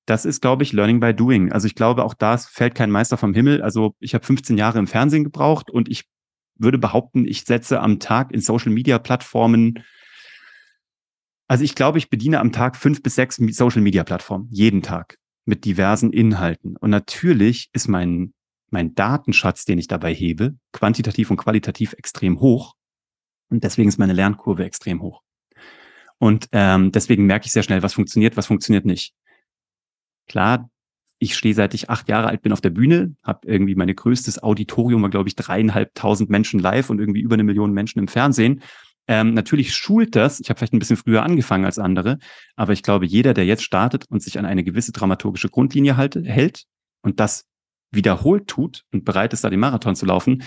das 0.07 0.25
ist, 0.25 0.43
glaube 0.43 0.63
ich, 0.63 0.73
Learning 0.73 1.01
by 1.01 1.15
Doing. 1.15 1.53
Also 1.53 1.67
ich 1.67 1.75
glaube, 1.75 2.05
auch 2.05 2.15
da 2.15 2.37
fällt 2.37 2.75
kein 2.75 2.91
Meister 2.91 3.17
vom 3.17 3.33
Himmel. 3.33 3.63
Also 3.63 3.95
ich 4.01 4.15
habe 4.15 4.25
15 4.25 4.59
Jahre 4.59 4.79
im 4.79 4.87
Fernsehen 4.87 5.25
gebraucht 5.25 5.71
und 5.71 5.89
ich 5.89 6.05
würde 6.57 6.79
behaupten, 6.79 7.27
ich 7.27 7.45
setze 7.45 7.81
am 7.81 7.99
Tag 7.99 8.33
in 8.33 8.41
Social 8.41 8.73
Media 8.73 8.99
Plattformen, 8.99 9.83
also 11.47 11.65
ich 11.65 11.75
glaube, 11.75 11.99
ich 11.99 12.11
bediene 12.11 12.41
am 12.41 12.53
Tag 12.53 12.77
fünf 12.77 13.03
bis 13.03 13.17
sechs 13.17 13.37
Social 13.37 13.83
Media 13.83 14.03
Plattformen, 14.05 14.49
jeden 14.51 14.83
Tag 14.83 15.19
mit 15.45 15.65
diversen 15.65 16.13
Inhalten. 16.13 16.77
Und 16.77 16.91
natürlich 16.91 17.69
ist 17.73 17.87
mein, 17.89 18.33
mein 18.71 18.95
Datenschatz, 18.95 19.65
den 19.65 19.79
ich 19.79 19.87
dabei 19.87 20.15
hebe, 20.15 20.57
quantitativ 20.73 21.31
und 21.31 21.37
qualitativ 21.37 21.93
extrem 21.95 22.41
hoch. 22.41 22.75
Und 23.51 23.63
deswegen 23.63 23.89
ist 23.89 23.99
meine 23.99 24.15
Lernkurve 24.15 24.65
extrem 24.65 25.03
hoch. 25.03 25.23
Und 26.19 26.49
ähm, 26.53 26.93
deswegen 26.93 27.27
merke 27.27 27.47
ich 27.47 27.53
sehr 27.53 27.63
schnell, 27.63 27.83
was 27.83 27.95
funktioniert, 27.95 28.37
was 28.37 28.47
funktioniert 28.47 28.87
nicht. 28.87 29.13
Klar, 30.27 30.71
ich 31.25 31.37
stehe 31.37 31.55
seit 31.55 31.75
ich 31.75 31.91
acht 31.91 32.09
Jahre 32.09 32.29
alt 32.29 32.43
bin 32.43 32.53
auf 32.53 32.61
der 32.61 32.71
Bühne, 32.71 33.17
habe 33.23 33.47
irgendwie 33.47 33.75
meine 33.75 33.95
größtes 33.95 34.43
Auditorium 34.43 35.03
war, 35.03 35.11
glaube 35.11 35.29
ich, 35.29 35.37
dreieinhalbtausend 35.37 36.31
Menschen 36.31 36.61
live 36.61 36.91
und 36.91 37.01
irgendwie 37.01 37.21
über 37.21 37.35
eine 37.35 37.45
Million 37.45 37.73
Menschen 37.73 37.99
im 37.99 38.09
Fernsehen. 38.09 38.63
Ähm, 39.07 39.35
natürlich 39.35 39.75
schult 39.75 40.17
das, 40.17 40.41
ich 40.41 40.49
habe 40.49 40.59
vielleicht 40.59 40.73
ein 40.73 40.79
bisschen 40.79 40.97
früher 40.97 41.23
angefangen 41.23 41.65
als 41.65 41.79
andere, 41.79 42.19
aber 42.57 42.73
ich 42.73 42.83
glaube, 42.83 43.07
jeder, 43.07 43.35
der 43.35 43.45
jetzt 43.45 43.63
startet 43.63 44.05
und 44.09 44.23
sich 44.23 44.39
an 44.39 44.47
eine 44.47 44.65
gewisse 44.65 44.93
dramaturgische 44.93 45.51
Grundlinie 45.51 45.97
halte, 45.97 46.23
hält 46.23 46.65
und 47.03 47.21
das 47.21 47.47
wiederholt 47.91 48.47
tut 48.47 48.85
und 48.93 49.05
bereit 49.05 49.33
ist, 49.33 49.45
da 49.45 49.51
den 49.51 49.61
Marathon 49.61 49.97
zu 49.97 50.07
laufen, 50.07 50.43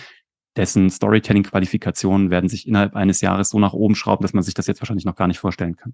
dessen 0.55 0.89
Storytelling-Qualifikationen 0.89 2.31
werden 2.31 2.49
sich 2.49 2.67
innerhalb 2.67 2.95
eines 2.95 3.21
Jahres 3.21 3.49
so 3.49 3.59
nach 3.59 3.73
oben 3.73 3.95
schrauben, 3.95 4.23
dass 4.23 4.33
man 4.33 4.43
sich 4.43 4.55
das 4.55 4.67
jetzt 4.67 4.81
wahrscheinlich 4.81 5.05
noch 5.05 5.15
gar 5.15 5.27
nicht 5.27 5.39
vorstellen 5.39 5.75
kann. 5.75 5.93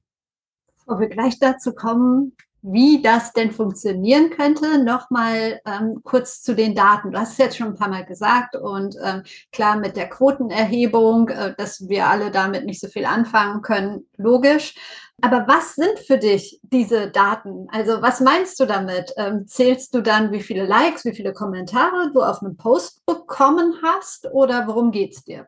Bevor 0.78 1.00
wir 1.00 1.08
gleich 1.08 1.40
dazu 1.40 1.74
kommen, 1.74 2.34
wie 2.64 3.02
das 3.02 3.34
denn 3.34 3.52
funktionieren 3.52 4.30
könnte. 4.30 4.82
Nochmal 4.84 5.60
ähm, 5.66 6.00
kurz 6.04 6.42
zu 6.42 6.56
den 6.56 6.74
Daten. 6.74 7.12
Du 7.12 7.20
hast 7.20 7.34
es 7.34 7.38
jetzt 7.38 7.58
schon 7.58 7.68
ein 7.68 7.76
paar 7.76 7.90
Mal 7.90 8.06
gesagt 8.06 8.56
und 8.56 8.96
ähm, 9.04 9.24
klar 9.52 9.78
mit 9.78 9.98
der 9.98 10.10
Quotenerhebung, 10.10 11.28
äh, 11.30 11.54
dass 11.58 11.88
wir 11.90 12.08
alle 12.08 12.32
damit 12.32 12.66
nicht 12.66 12.80
so 12.80 12.88
viel 12.88 13.06
anfangen 13.06 13.62
können, 13.62 14.08
logisch. 14.18 14.76
Aber 15.22 15.46
was 15.48 15.76
sind 15.76 16.00
für 16.00 16.18
dich 16.18 16.60
diese 16.64 17.10
Daten? 17.10 17.68
Also 17.70 18.02
was 18.02 18.20
meinst 18.22 18.60
du 18.60 18.66
damit? 18.66 19.14
Ähm, 19.18 19.48
zählst 19.48 19.94
du 19.94 20.02
dann, 20.02 20.32
wie 20.32 20.42
viele 20.42 20.66
Likes, 20.66 21.06
wie 21.06 21.14
viele 21.14 21.34
Kommentare 21.34 22.12
du 22.14 22.22
auf 22.22 22.42
einem 22.42 22.58
Post 22.58 23.06
bekommen 23.06 23.76
hast 23.84 24.28
oder 24.32 24.68
worum 24.68 24.92
geht's 24.92 25.24
dir? 25.24 25.48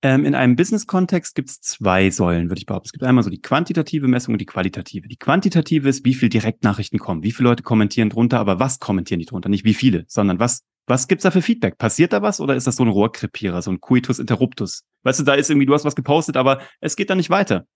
Ähm, 0.00 0.24
in 0.24 0.36
einem 0.36 0.54
Business-Kontext 0.54 1.34
gibt 1.34 1.50
es 1.50 1.60
zwei 1.60 2.10
Säulen, 2.10 2.50
würde 2.50 2.60
ich 2.60 2.66
behaupten. 2.66 2.86
Es 2.86 2.92
gibt 2.92 3.02
einmal 3.02 3.24
so 3.24 3.30
die 3.30 3.40
quantitative 3.40 4.06
Messung 4.06 4.34
und 4.34 4.40
die 4.40 4.46
qualitative. 4.46 5.08
Die 5.08 5.16
quantitative 5.16 5.88
ist, 5.88 6.04
wie 6.04 6.14
viel 6.14 6.28
Direktnachrichten 6.28 7.00
kommen, 7.00 7.24
wie 7.24 7.32
viele 7.32 7.48
Leute 7.48 7.64
kommentieren 7.64 8.08
drunter, 8.08 8.38
aber 8.38 8.60
was 8.60 8.78
kommentieren 8.78 9.18
die 9.18 9.26
drunter? 9.26 9.48
Nicht 9.48 9.64
wie 9.64 9.74
viele, 9.74 10.04
sondern 10.06 10.38
was, 10.38 10.62
was 10.86 11.08
gibt's 11.08 11.24
da 11.24 11.32
für 11.32 11.42
Feedback? 11.42 11.78
Passiert 11.78 12.12
da 12.12 12.22
was 12.22 12.40
oder 12.40 12.54
ist 12.54 12.68
das 12.68 12.76
so 12.76 12.84
ein 12.84 12.88
Rohrkrepierer, 12.88 13.60
so 13.60 13.72
ein 13.72 13.80
Coitus 13.80 14.20
interruptus? 14.20 14.84
Weißt 15.02 15.18
du, 15.18 15.24
da 15.24 15.34
ist 15.34 15.50
irgendwie, 15.50 15.66
du 15.66 15.74
hast 15.74 15.84
was 15.84 15.96
gepostet, 15.96 16.36
aber 16.36 16.60
es 16.80 16.94
geht 16.94 17.10
da 17.10 17.16
nicht 17.16 17.30
weiter. 17.30 17.66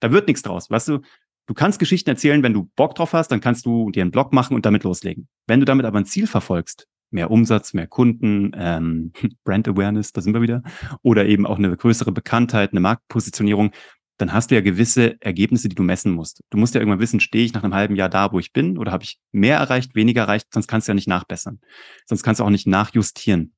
Da 0.00 0.10
wird 0.10 0.26
nichts 0.26 0.42
draus. 0.42 0.68
Weißt 0.70 0.88
du, 0.88 0.98
du 1.46 1.54
kannst 1.54 1.78
Geschichten 1.78 2.10
erzählen, 2.10 2.42
wenn 2.42 2.54
du 2.54 2.68
Bock 2.74 2.96
drauf 2.96 3.12
hast, 3.12 3.28
dann 3.28 3.40
kannst 3.40 3.66
du 3.66 3.90
dir 3.92 4.02
einen 4.02 4.10
Blog 4.10 4.32
machen 4.32 4.56
und 4.56 4.66
damit 4.66 4.82
loslegen. 4.82 5.28
Wenn 5.46 5.60
du 5.60 5.66
damit 5.66 5.86
aber 5.86 5.98
ein 5.98 6.06
Ziel 6.06 6.26
verfolgst, 6.26 6.88
mehr 7.10 7.30
Umsatz, 7.30 7.74
mehr 7.74 7.86
Kunden, 7.86 8.52
ähm, 8.54 9.12
Brand 9.44 9.68
Awareness, 9.68 10.12
da 10.12 10.20
sind 10.20 10.34
wir 10.34 10.42
wieder, 10.42 10.62
oder 11.02 11.26
eben 11.26 11.46
auch 11.46 11.58
eine 11.58 11.76
größere 11.76 12.12
Bekanntheit, 12.12 12.72
eine 12.72 12.80
Marktpositionierung, 12.80 13.72
dann 14.18 14.32
hast 14.32 14.50
du 14.50 14.56
ja 14.56 14.60
gewisse 14.60 15.20
Ergebnisse, 15.20 15.68
die 15.68 15.76
du 15.76 15.84
messen 15.84 16.12
musst. 16.12 16.42
Du 16.50 16.58
musst 16.58 16.74
ja 16.74 16.80
irgendwann 16.80 17.00
wissen, 17.00 17.20
stehe 17.20 17.44
ich 17.44 17.54
nach 17.54 17.62
einem 17.62 17.74
halben 17.74 17.94
Jahr 17.94 18.08
da, 18.08 18.32
wo 18.32 18.40
ich 18.40 18.52
bin, 18.52 18.76
oder 18.76 18.90
habe 18.90 19.04
ich 19.04 19.20
mehr 19.30 19.58
erreicht, 19.58 19.94
weniger 19.94 20.22
erreicht, 20.22 20.48
sonst 20.52 20.66
kannst 20.66 20.88
du 20.88 20.90
ja 20.90 20.94
nicht 20.94 21.08
nachbessern. 21.08 21.60
Sonst 22.04 22.24
kannst 22.24 22.40
du 22.40 22.44
auch 22.44 22.50
nicht 22.50 22.66
nachjustieren. 22.66 23.54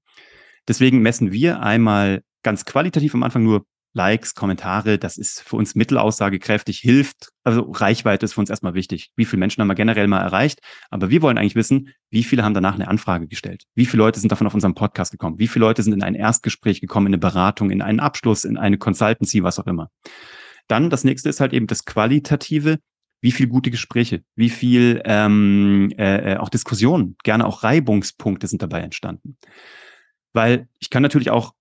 Deswegen 0.69 1.01
messen 1.01 1.33
wir 1.33 1.63
einmal 1.63 2.23
ganz 2.43 2.67
qualitativ 2.67 3.15
am 3.15 3.23
Anfang 3.23 3.43
nur 3.43 3.65
Likes, 3.93 4.35
Kommentare, 4.35 4.99
das 4.99 5.19
ist 5.19 5.43
für 5.43 5.57
uns 5.57 5.75
mittelaussagekräftig, 5.75 6.79
hilft. 6.79 7.31
Also 7.43 7.63
Reichweite 7.73 8.25
ist 8.25 8.35
für 8.35 8.41
uns 8.41 8.51
erstmal 8.51 8.75
wichtig. 8.75 9.11
Wie 9.17 9.25
viele 9.25 9.41
Menschen 9.41 9.61
haben 9.61 9.69
wir 9.69 9.75
generell 9.75 10.07
mal 10.07 10.21
erreicht? 10.21 10.61
Aber 10.91 11.11
wir 11.11 11.23
wollen 11.23 11.39
eigentlich 11.39 11.57
wissen, 11.57 11.89
wie 12.09 12.23
viele 12.23 12.45
haben 12.45 12.55
danach 12.55 12.75
eine 12.75 12.87
Anfrage 12.87 13.27
gestellt? 13.27 13.65
Wie 13.75 13.87
viele 13.87 14.03
Leute 14.05 14.21
sind 14.21 14.31
davon 14.31 14.47
auf 14.47 14.55
unserem 14.55 14.75
Podcast 14.75 15.11
gekommen? 15.11 15.39
Wie 15.39 15.49
viele 15.49 15.65
Leute 15.65 15.83
sind 15.83 15.93
in 15.93 16.03
ein 16.03 16.15
Erstgespräch 16.15 16.81
gekommen, 16.81 17.09
in 17.09 17.15
eine 17.15 17.21
Beratung, 17.21 17.71
in 17.71 17.83
einen 17.83 17.99
Abschluss, 17.99 18.45
in 18.45 18.57
eine 18.57 18.79
Consultancy, 18.79 19.43
was 19.43 19.59
auch 19.59 19.67
immer? 19.67 19.91
Dann 20.69 20.89
das 20.89 21.03
nächste 21.03 21.29
ist 21.29 21.41
halt 21.41 21.53
eben 21.53 21.67
das 21.67 21.85
Qualitative. 21.85 22.79
Wie 23.23 23.33
viel 23.33 23.49
gute 23.49 23.71
Gespräche, 23.71 24.23
wie 24.35 24.49
viel 24.49 25.03
ähm, 25.05 25.93
äh, 25.99 26.33
äh 26.33 26.37
auch 26.39 26.49
Diskussionen, 26.49 27.17
gerne 27.23 27.45
auch 27.45 27.63
Reibungspunkte 27.63 28.47
sind 28.47 28.63
dabei 28.63 28.81
entstanden. 28.81 29.37
Weil 30.33 30.69
ich 30.79 30.89
kann 30.89 31.03
natürlich 31.03 31.31
auch 31.31 31.53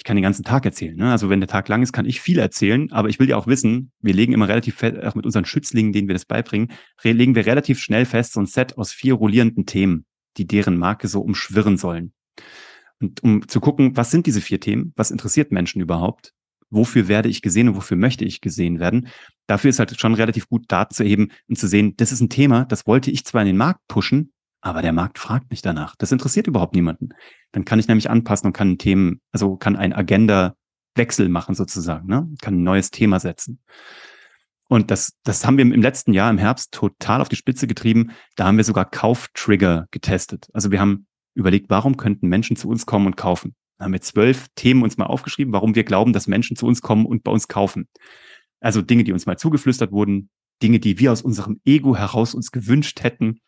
ich 0.00 0.04
kann 0.04 0.16
den 0.16 0.22
ganzen 0.22 0.44
Tag 0.44 0.64
erzählen. 0.64 0.96
Ne? 0.96 1.10
Also 1.12 1.28
wenn 1.28 1.40
der 1.40 1.48
Tag 1.48 1.68
lang 1.68 1.82
ist, 1.82 1.92
kann 1.92 2.06
ich 2.06 2.22
viel 2.22 2.38
erzählen, 2.38 2.90
aber 2.90 3.10
ich 3.10 3.20
will 3.20 3.28
ja 3.28 3.36
auch 3.36 3.46
wissen, 3.46 3.92
wir 4.00 4.14
legen 4.14 4.32
immer 4.32 4.48
relativ 4.48 4.76
fest, 4.76 4.96
auch 5.04 5.14
mit 5.14 5.26
unseren 5.26 5.44
Schützlingen, 5.44 5.92
denen 5.92 6.08
wir 6.08 6.14
das 6.14 6.24
beibringen, 6.24 6.72
legen 7.02 7.34
wir 7.34 7.44
relativ 7.44 7.80
schnell 7.80 8.06
fest, 8.06 8.32
so 8.32 8.40
ein 8.40 8.46
Set 8.46 8.78
aus 8.78 8.92
vier 8.92 9.12
rollierenden 9.12 9.66
Themen, 9.66 10.06
die 10.38 10.46
deren 10.46 10.78
Marke 10.78 11.06
so 11.06 11.20
umschwirren 11.20 11.76
sollen. 11.76 12.14
Und 12.98 13.22
um 13.22 13.46
zu 13.46 13.60
gucken, 13.60 13.94
was 13.94 14.10
sind 14.10 14.24
diese 14.24 14.40
vier 14.40 14.58
Themen, 14.58 14.94
was 14.96 15.10
interessiert 15.10 15.52
Menschen 15.52 15.82
überhaupt, 15.82 16.32
wofür 16.70 17.06
werde 17.06 17.28
ich 17.28 17.42
gesehen 17.42 17.68
und 17.68 17.76
wofür 17.76 17.98
möchte 17.98 18.24
ich 18.24 18.40
gesehen 18.40 18.80
werden. 18.80 19.08
Dafür 19.48 19.68
ist 19.68 19.80
halt 19.80 20.00
schon 20.00 20.14
relativ 20.14 20.48
gut 20.48 20.64
Daten 20.68 20.94
zu 20.94 21.02
erheben 21.02 21.28
und 21.46 21.58
zu 21.58 21.68
sehen, 21.68 21.94
das 21.98 22.10
ist 22.10 22.22
ein 22.22 22.30
Thema, 22.30 22.64
das 22.64 22.86
wollte 22.86 23.10
ich 23.10 23.26
zwar 23.26 23.42
in 23.42 23.48
den 23.48 23.56
Markt 23.58 23.80
pushen, 23.86 24.32
aber 24.62 24.80
der 24.80 24.94
Markt 24.94 25.18
fragt 25.18 25.50
nicht 25.50 25.66
danach. 25.66 25.94
Das 25.96 26.10
interessiert 26.10 26.46
überhaupt 26.46 26.74
niemanden. 26.74 27.10
Dann 27.52 27.64
kann 27.64 27.78
ich 27.78 27.88
nämlich 27.88 28.10
anpassen 28.10 28.46
und 28.46 28.52
kann 28.52 28.78
Themen, 28.78 29.20
also 29.32 29.56
kann 29.56 29.76
ein 29.76 29.92
Agenda-Wechsel 29.92 31.28
machen 31.28 31.54
sozusagen, 31.54 32.08
ne? 32.08 32.28
kann 32.40 32.54
ein 32.54 32.62
neues 32.62 32.90
Thema 32.90 33.20
setzen. 33.20 33.60
Und 34.68 34.92
das, 34.92 35.14
das 35.24 35.44
haben 35.44 35.56
wir 35.56 35.62
im 35.62 35.82
letzten 35.82 36.12
Jahr 36.12 36.30
im 36.30 36.38
Herbst 36.38 36.70
total 36.70 37.20
auf 37.20 37.28
die 37.28 37.36
Spitze 37.36 37.66
getrieben. 37.66 38.12
Da 38.36 38.46
haben 38.46 38.56
wir 38.56 38.62
sogar 38.62 38.88
Kauftrigger 38.88 39.88
getestet. 39.90 40.48
Also 40.52 40.70
wir 40.70 40.80
haben 40.80 41.08
überlegt, 41.34 41.70
warum 41.70 41.96
könnten 41.96 42.28
Menschen 42.28 42.54
zu 42.54 42.68
uns 42.68 42.86
kommen 42.86 43.06
und 43.06 43.16
kaufen? 43.16 43.56
Da 43.78 43.86
haben 43.86 43.92
wir 43.92 44.00
zwölf 44.00 44.46
Themen 44.54 44.84
uns 44.84 44.96
mal 44.96 45.06
aufgeschrieben, 45.06 45.52
warum 45.52 45.74
wir 45.74 45.82
glauben, 45.82 46.12
dass 46.12 46.28
Menschen 46.28 46.54
zu 46.54 46.66
uns 46.66 46.82
kommen 46.82 47.04
und 47.04 47.24
bei 47.24 47.32
uns 47.32 47.48
kaufen. 47.48 47.88
Also 48.60 48.80
Dinge, 48.80 49.02
die 49.02 49.12
uns 49.12 49.26
mal 49.26 49.38
zugeflüstert 49.38 49.90
wurden, 49.90 50.30
Dinge, 50.62 50.78
die 50.78 50.98
wir 50.98 51.10
aus 51.10 51.22
unserem 51.22 51.60
Ego 51.64 51.96
heraus 51.96 52.34
uns 52.34 52.52
gewünscht 52.52 53.02
hätten. 53.02 53.40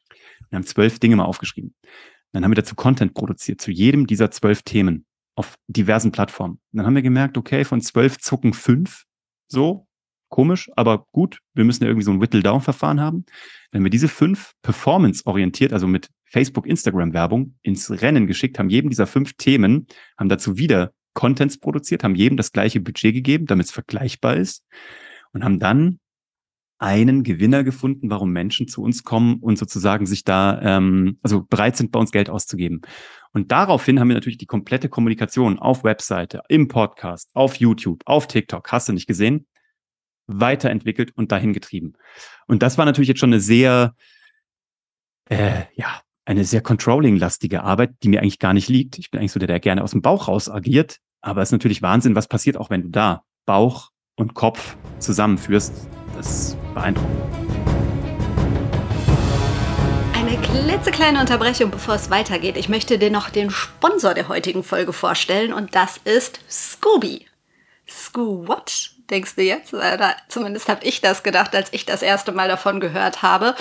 Wir 0.51 0.57
haben 0.57 0.67
zwölf 0.67 0.99
Dinge 0.99 1.17
mal 1.17 1.25
aufgeschrieben. 1.25 1.75
Dann 2.33 2.45
haben 2.45 2.51
wir 2.51 2.57
dazu 2.57 2.75
Content 2.75 3.15
produziert, 3.15 3.61
zu 3.61 3.71
jedem 3.71 4.07
dieser 4.07 4.31
zwölf 4.31 4.63
Themen 4.63 5.05
auf 5.35 5.55
diversen 5.67 6.13
Plattformen. 6.13 6.55
Und 6.55 6.77
dann 6.77 6.87
haben 6.87 6.95
wir 6.95 7.03
gemerkt, 7.03 7.37
okay, 7.39 7.65
von 7.65 7.81
zwölf 7.81 8.19
zucken 8.19 8.53
fünf 8.53 9.05
so, 9.49 9.87
komisch, 10.29 10.71
aber 10.77 11.07
gut, 11.13 11.41
wir 11.55 11.65
müssen 11.65 11.85
ja 11.85 11.91
irgendwie 11.91 12.05
so 12.05 12.11
ein 12.11 12.21
Whittle-Down-Verfahren 12.21 13.01
haben. 13.01 13.27
Wenn 13.71 13.83
wir 13.83 13.91
diese 13.91 14.09
fünf 14.09 14.53
performance-orientiert, 14.63 15.73
also 15.73 15.87
mit 15.87 16.09
Facebook, 16.25 16.67
Instagram-Werbung 16.67 17.55
ins 17.63 17.91
Rennen 17.91 18.27
geschickt, 18.27 18.59
haben 18.59 18.71
jedem 18.71 18.89
dieser 18.89 19.07
fünf 19.07 19.35
Themen, 19.35 19.87
haben 20.19 20.31
dazu 20.31 20.57
wieder 20.57 20.93
Contents 21.13 21.59
produziert, 21.59 22.03
haben 22.03 22.15
jedem 22.15 22.39
das 22.39 22.53
gleiche 22.53 22.81
Budget 22.81 23.15
gegeben, 23.15 23.47
damit 23.47 23.67
es 23.67 23.73
vergleichbar 23.73 24.37
ist 24.37 24.65
und 25.33 25.45
haben 25.45 25.59
dann 25.59 26.01
einen 26.83 27.23
Gewinner 27.23 27.63
gefunden, 27.63 28.11
warum 28.11 28.33
Menschen 28.33 28.67
zu 28.67 28.83
uns 28.83 29.05
kommen 29.05 29.37
und 29.37 29.57
sozusagen 29.57 30.05
sich 30.05 30.25
da, 30.25 30.61
ähm, 30.63 31.17
also 31.23 31.43
bereit 31.43 31.77
sind, 31.77 31.93
bei 31.93 32.01
uns 32.01 32.11
Geld 32.11 32.29
auszugeben. 32.29 32.83
Und 33.33 33.53
daraufhin 33.53 34.01
haben 34.01 34.09
wir 34.09 34.15
natürlich 34.15 34.37
die 34.37 34.47
komplette 34.47 34.89
Kommunikation 34.89 35.61
auf 35.61 35.85
Webseite, 35.85 36.43
im 36.49 36.67
Podcast, 36.67 37.31
auf 37.35 37.55
YouTube, 37.55 38.03
auf 38.05 38.27
TikTok, 38.27 38.73
hast 38.73 38.89
du 38.89 38.93
nicht 38.93 39.07
gesehen, 39.07 39.47
weiterentwickelt 40.27 41.13
und 41.17 41.31
dahin 41.31 41.53
getrieben. 41.53 41.93
Und 42.49 42.65
das 42.65 42.79
war 42.79 42.85
natürlich 42.85 43.09
jetzt 43.09 43.21
schon 43.21 43.33
eine 43.33 43.41
sehr, 43.41 43.95
äh, 45.29 45.63
ja, 45.75 46.01
eine 46.25 46.45
sehr 46.45 46.63
controlling-lastige 46.63 47.63
Arbeit, 47.63 47.95
die 48.03 48.09
mir 48.09 48.23
eigentlich 48.23 48.41
gar 48.41 48.55
nicht 48.55 48.69
liegt. 48.69 48.99
Ich 48.99 49.13
bin 49.13 49.21
eigentlich 49.21 49.33
so 49.33 49.39
der, 49.39 49.47
der 49.47 49.61
gerne 49.61 49.85
aus 49.85 49.93
dem 49.93 50.03
Bauch 50.03 50.27
raus 50.27 50.49
agiert. 50.49 50.99
Aber 51.21 51.43
es 51.43 51.51
ist 51.51 51.53
natürlich 51.53 51.81
Wahnsinn, 51.81 52.17
was 52.17 52.27
passiert, 52.27 52.57
auch 52.57 52.71
wenn 52.71 52.83
du 52.83 52.89
da 52.89 53.23
Bauch 53.47 53.92
und 54.17 54.35
Kopf 54.35 54.77
zusammenführst. 54.99 55.89
Das 56.17 56.27
ist 56.27 56.75
beeindruckend. 56.75 57.11
Eine 60.15 60.37
klitzekleine 60.39 61.21
Unterbrechung, 61.21 61.71
bevor 61.71 61.95
es 61.95 62.11
weitergeht. 62.11 62.57
Ich 62.57 62.69
möchte 62.69 62.99
dir 62.99 63.11
noch 63.11 63.31
den 63.31 63.51
Sponsor 63.51 64.15
der 64.15 64.29
heutigen 64.29 64.63
Folge 64.63 64.93
vorstellen 64.93 65.53
und 65.53 65.75
das 65.75 65.99
ist 66.05 66.41
Scooby. 66.49 67.27
Scoo 67.89 68.47
what? 68.47 68.93
Denkst 69.11 69.35
du 69.37 69.43
jetzt? 69.43 69.75
Oder 69.75 70.17
zumindest 70.29 70.69
habe 70.69 70.85
ich 70.85 71.01
das 71.01 71.23
gedacht, 71.23 71.55
als 71.55 71.73
ich 71.73 71.85
das 71.85 72.03
erste 72.03 72.33
Mal 72.33 72.49
davon 72.49 72.81
gehört 72.81 73.23
habe. 73.23 73.55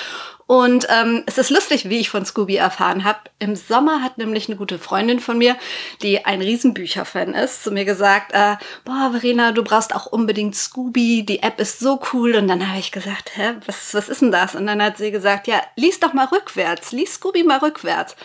Und 0.47 0.85
ähm, 0.89 1.23
es 1.27 1.37
ist 1.37 1.49
lustig, 1.49 1.87
wie 1.87 1.99
ich 1.99 2.09
von 2.09 2.25
Scooby 2.25 2.57
erfahren 2.57 3.05
habe. 3.05 3.19
Im 3.39 3.55
Sommer 3.55 4.01
hat 4.01 4.17
nämlich 4.17 4.49
eine 4.49 4.57
gute 4.57 4.79
Freundin 4.79 5.21
von 5.21 5.37
mir, 5.37 5.55
die 6.01 6.25
ein 6.25 6.41
Riesenbücherfan 6.41 7.33
ist, 7.33 7.63
zu 7.63 7.71
mir 7.71 7.85
gesagt, 7.85 8.33
äh, 8.33 8.57
boah, 8.83 9.11
Verena, 9.11 9.53
du 9.53 9.63
brauchst 9.63 9.95
auch 9.95 10.07
unbedingt 10.07 10.55
Scooby, 10.55 11.25
die 11.25 11.41
App 11.41 11.59
ist 11.61 11.79
so 11.79 12.01
cool. 12.11 12.35
Und 12.35 12.49
dann 12.49 12.67
habe 12.67 12.79
ich 12.79 12.91
gesagt, 12.91 13.31
hä, 13.35 13.53
was, 13.65 13.93
was 13.93 14.09
ist 14.09 14.21
denn 14.21 14.31
das? 14.31 14.53
Und 14.55 14.67
dann 14.67 14.83
hat 14.83 14.97
sie 14.97 15.11
gesagt, 15.11 15.47
ja, 15.47 15.61
lies 15.77 16.01
doch 16.01 16.11
mal 16.11 16.25
rückwärts, 16.25 16.91
lies 16.91 17.13
Scooby 17.13 17.43
mal 17.43 17.59
rückwärts. 17.59 18.17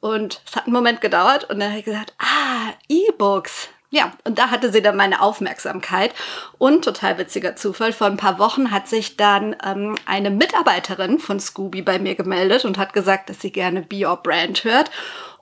Und 0.00 0.42
es 0.48 0.56
hat 0.56 0.64
einen 0.64 0.74
Moment 0.74 1.00
gedauert 1.00 1.48
und 1.48 1.60
dann 1.60 1.68
habe 1.70 1.78
ich 1.78 1.84
gesagt, 1.84 2.12
ah, 2.18 2.72
E-Books, 2.88 3.68
ja, 3.90 4.12
und 4.24 4.38
da 4.38 4.50
hatte 4.50 4.70
sie 4.70 4.82
dann 4.82 4.96
meine 4.96 5.22
Aufmerksamkeit. 5.22 6.14
Und 6.58 6.84
total 6.84 7.16
witziger 7.16 7.56
Zufall, 7.56 7.92
vor 7.92 8.06
ein 8.06 8.18
paar 8.18 8.38
Wochen 8.38 8.70
hat 8.70 8.86
sich 8.86 9.16
dann 9.16 9.56
ähm, 9.64 9.96
eine 10.04 10.30
Mitarbeiterin 10.30 11.18
von 11.18 11.40
Scooby 11.40 11.80
bei 11.80 11.98
mir 11.98 12.14
gemeldet 12.14 12.64
und 12.64 12.76
hat 12.76 12.92
gesagt, 12.92 13.30
dass 13.30 13.40
sie 13.40 13.50
gerne 13.50 13.82
Be 13.82 14.06
Your 14.06 14.18
Brand 14.18 14.64
hört 14.64 14.90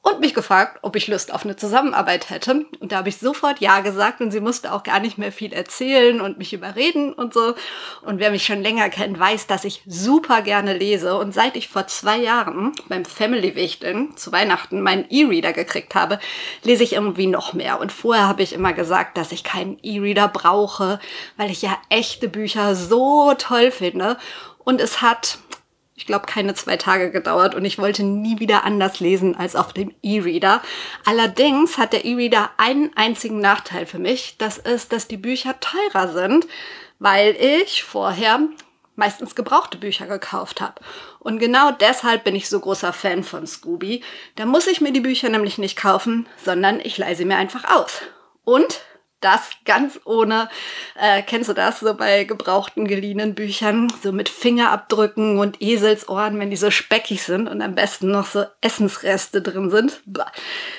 und 0.06 0.20
mich 0.20 0.34
gefragt, 0.34 0.78
ob 0.82 0.94
ich 0.94 1.08
Lust 1.08 1.34
auf 1.34 1.44
eine 1.44 1.56
Zusammenarbeit 1.56 2.30
hätte. 2.30 2.66
Und 2.78 2.92
da 2.92 2.98
habe 2.98 3.08
ich 3.08 3.16
sofort 3.16 3.58
Ja 3.58 3.80
gesagt 3.80 4.20
und 4.20 4.30
sie 4.30 4.38
musste 4.38 4.72
auch 4.72 4.84
gar 4.84 5.00
nicht 5.00 5.18
mehr 5.18 5.32
viel 5.32 5.52
erzählen 5.52 6.20
und 6.20 6.38
mich 6.38 6.52
überreden 6.52 7.12
und 7.12 7.34
so. 7.34 7.56
Und 8.02 8.20
wer 8.20 8.30
mich 8.30 8.46
schon 8.46 8.62
länger 8.62 8.88
kennt, 8.88 9.18
weiß, 9.18 9.48
dass 9.48 9.64
ich 9.64 9.82
super 9.84 10.42
gerne 10.42 10.74
lese. 10.74 11.18
Und 11.18 11.34
seit 11.34 11.56
ich 11.56 11.66
vor 11.66 11.88
zwei 11.88 12.18
Jahren 12.18 12.70
beim 12.88 13.04
Family 13.04 13.56
Wichteln 13.56 14.16
zu 14.16 14.30
Weihnachten 14.30 14.80
meinen 14.80 15.06
E-Reader 15.10 15.52
gekriegt 15.52 15.96
habe, 15.96 16.20
lese 16.62 16.84
ich 16.84 16.92
irgendwie 16.92 17.26
noch 17.26 17.52
mehr. 17.52 17.80
Und 17.80 17.90
vorher 17.90 18.28
habe 18.28 18.44
ich 18.44 18.52
immer 18.52 18.72
gesagt, 18.72 19.18
dass 19.18 19.32
ich 19.32 19.42
keinen 19.42 19.76
E-Reader 19.82 20.28
brauche, 20.28 21.00
weil 21.36 21.50
ich 21.50 21.62
ja 21.62 21.76
echte 21.88 22.28
Bücher 22.28 22.76
so 22.76 23.34
toll 23.36 23.72
finde. 23.72 24.18
Und 24.62 24.80
es 24.80 25.02
hat 25.02 25.38
ich 25.96 26.06
glaube, 26.06 26.26
keine 26.26 26.54
zwei 26.54 26.76
Tage 26.76 27.10
gedauert 27.10 27.54
und 27.54 27.64
ich 27.64 27.78
wollte 27.78 28.02
nie 28.02 28.38
wieder 28.38 28.64
anders 28.64 29.00
lesen 29.00 29.34
als 29.34 29.56
auf 29.56 29.72
dem 29.72 29.94
E-Reader. 30.02 30.60
Allerdings 31.06 31.78
hat 31.78 31.94
der 31.94 32.04
E-Reader 32.04 32.50
einen 32.58 32.94
einzigen 32.96 33.40
Nachteil 33.40 33.86
für 33.86 33.98
mich. 33.98 34.36
Das 34.36 34.58
ist, 34.58 34.92
dass 34.92 35.08
die 35.08 35.16
Bücher 35.16 35.54
teurer 35.58 36.12
sind, 36.12 36.46
weil 36.98 37.34
ich 37.40 37.82
vorher 37.82 38.40
meistens 38.94 39.34
gebrauchte 39.34 39.78
Bücher 39.78 40.06
gekauft 40.06 40.60
habe. 40.60 40.80
Und 41.18 41.38
genau 41.38 41.70
deshalb 41.70 42.24
bin 42.24 42.36
ich 42.36 42.48
so 42.48 42.60
großer 42.60 42.92
Fan 42.92 43.24
von 43.24 43.46
Scooby. 43.46 44.02
Da 44.36 44.44
muss 44.44 44.66
ich 44.66 44.82
mir 44.82 44.92
die 44.92 45.00
Bücher 45.00 45.30
nämlich 45.30 45.56
nicht 45.56 45.76
kaufen, 45.76 46.28
sondern 46.44 46.78
ich 46.80 46.98
leihe 46.98 47.16
sie 47.16 47.24
mir 47.24 47.36
einfach 47.36 47.64
aus. 47.74 48.02
Und 48.44 48.80
das 49.26 49.50
ganz 49.64 49.98
ohne, 50.04 50.48
äh, 51.00 51.20
kennst 51.20 51.48
du 51.48 51.52
das, 51.52 51.80
so 51.80 51.94
bei 51.94 52.22
gebrauchten, 52.22 52.86
geliehenen 52.86 53.34
Büchern, 53.34 53.92
so 54.00 54.12
mit 54.12 54.28
Fingerabdrücken 54.28 55.40
und 55.40 55.60
Eselsohren, 55.60 56.38
wenn 56.38 56.50
die 56.50 56.56
so 56.56 56.70
speckig 56.70 57.24
sind 57.24 57.48
und 57.48 57.60
am 57.60 57.74
besten 57.74 58.12
noch 58.12 58.26
so 58.26 58.44
Essensreste 58.60 59.42
drin 59.42 59.70
sind. 59.70 60.00
Bah. 60.06 60.30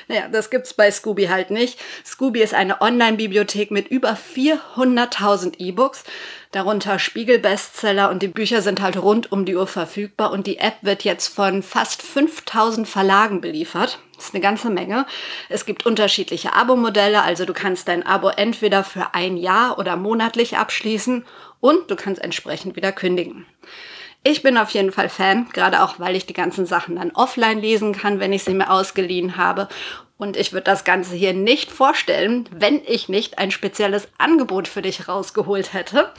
Naja, 0.07 0.29
das 0.29 0.49
gibt's 0.49 0.73
bei 0.73 0.89
Scooby 0.89 1.25
halt 1.25 1.51
nicht. 1.51 1.77
Scooby 2.05 2.41
ist 2.41 2.53
eine 2.53 2.79
Online-Bibliothek 2.79 3.69
mit 3.69 3.89
über 3.89 4.15
400.000 4.15 5.60
E-Books 5.60 6.05
darunter 6.51 6.99
Spiegel-Bestseller 6.99 8.10
und 8.10 8.21
die 8.21 8.27
Bücher 8.27 8.62
sind 8.62 8.81
halt 8.81 8.97
rund 8.97 9.31
um 9.31 9.45
die 9.45 9.55
Uhr 9.55 9.67
verfügbar 9.67 10.31
und 10.31 10.47
die 10.47 10.57
App 10.57 10.75
wird 10.81 11.03
jetzt 11.03 11.27
von 11.27 11.63
fast 11.63 12.01
5000 12.01 12.88
Verlagen 12.88 13.41
beliefert. 13.41 13.99
Das 14.15 14.25
ist 14.25 14.33
eine 14.33 14.41
ganze 14.41 14.69
Menge. 14.69 15.05
Es 15.49 15.65
gibt 15.65 15.86
unterschiedliche 15.86 16.53
Abo-Modelle, 16.53 17.21
also 17.21 17.45
du 17.45 17.53
kannst 17.53 17.88
dein 17.88 18.05
Abo 18.05 18.29
entweder 18.29 18.83
für 18.83 19.13
ein 19.13 19.38
Jahr 19.38 19.77
oder 19.77 19.95
monatlich 19.95 20.57
abschließen 20.57 21.25
und 21.60 21.91
du 21.91 21.95
kannst 21.95 22.21
entsprechend 22.21 22.75
wieder 22.75 22.91
kündigen. 22.91 23.45
Ich 24.23 24.41
bin 24.41 24.57
auf 24.57 24.71
jeden 24.71 24.91
Fall 24.91 25.10
Fan, 25.10 25.47
gerade 25.53 25.83
auch, 25.83 25.99
weil 25.99 26.15
ich 26.15 26.25
die 26.25 26.33
ganzen 26.33 26.65
Sachen 26.65 26.95
dann 26.95 27.12
offline 27.12 27.62
lesen 27.62 27.93
kann, 27.93 28.19
wenn 28.19 28.33
ich 28.33 28.43
sie 28.43 28.53
mir 28.53 28.69
ausgeliehen 28.69 29.38
habe. 29.38 29.69
Und 30.17 30.36
ich 30.36 30.51
würde 30.51 30.63
das 30.63 30.84
Ganze 30.84 31.15
hier 31.15 31.34
nicht 31.34 31.71
vorstellen, 31.71 32.49
wenn 32.51 32.82
ich 32.86 33.08
nicht 33.08 33.38
ein 33.38 33.51
spezielles 33.51 34.08
Angebot 34.17 34.67
für 34.67 34.82
dich 34.82 35.08
rausgeholt 35.08 35.73
hätte. 35.73 36.12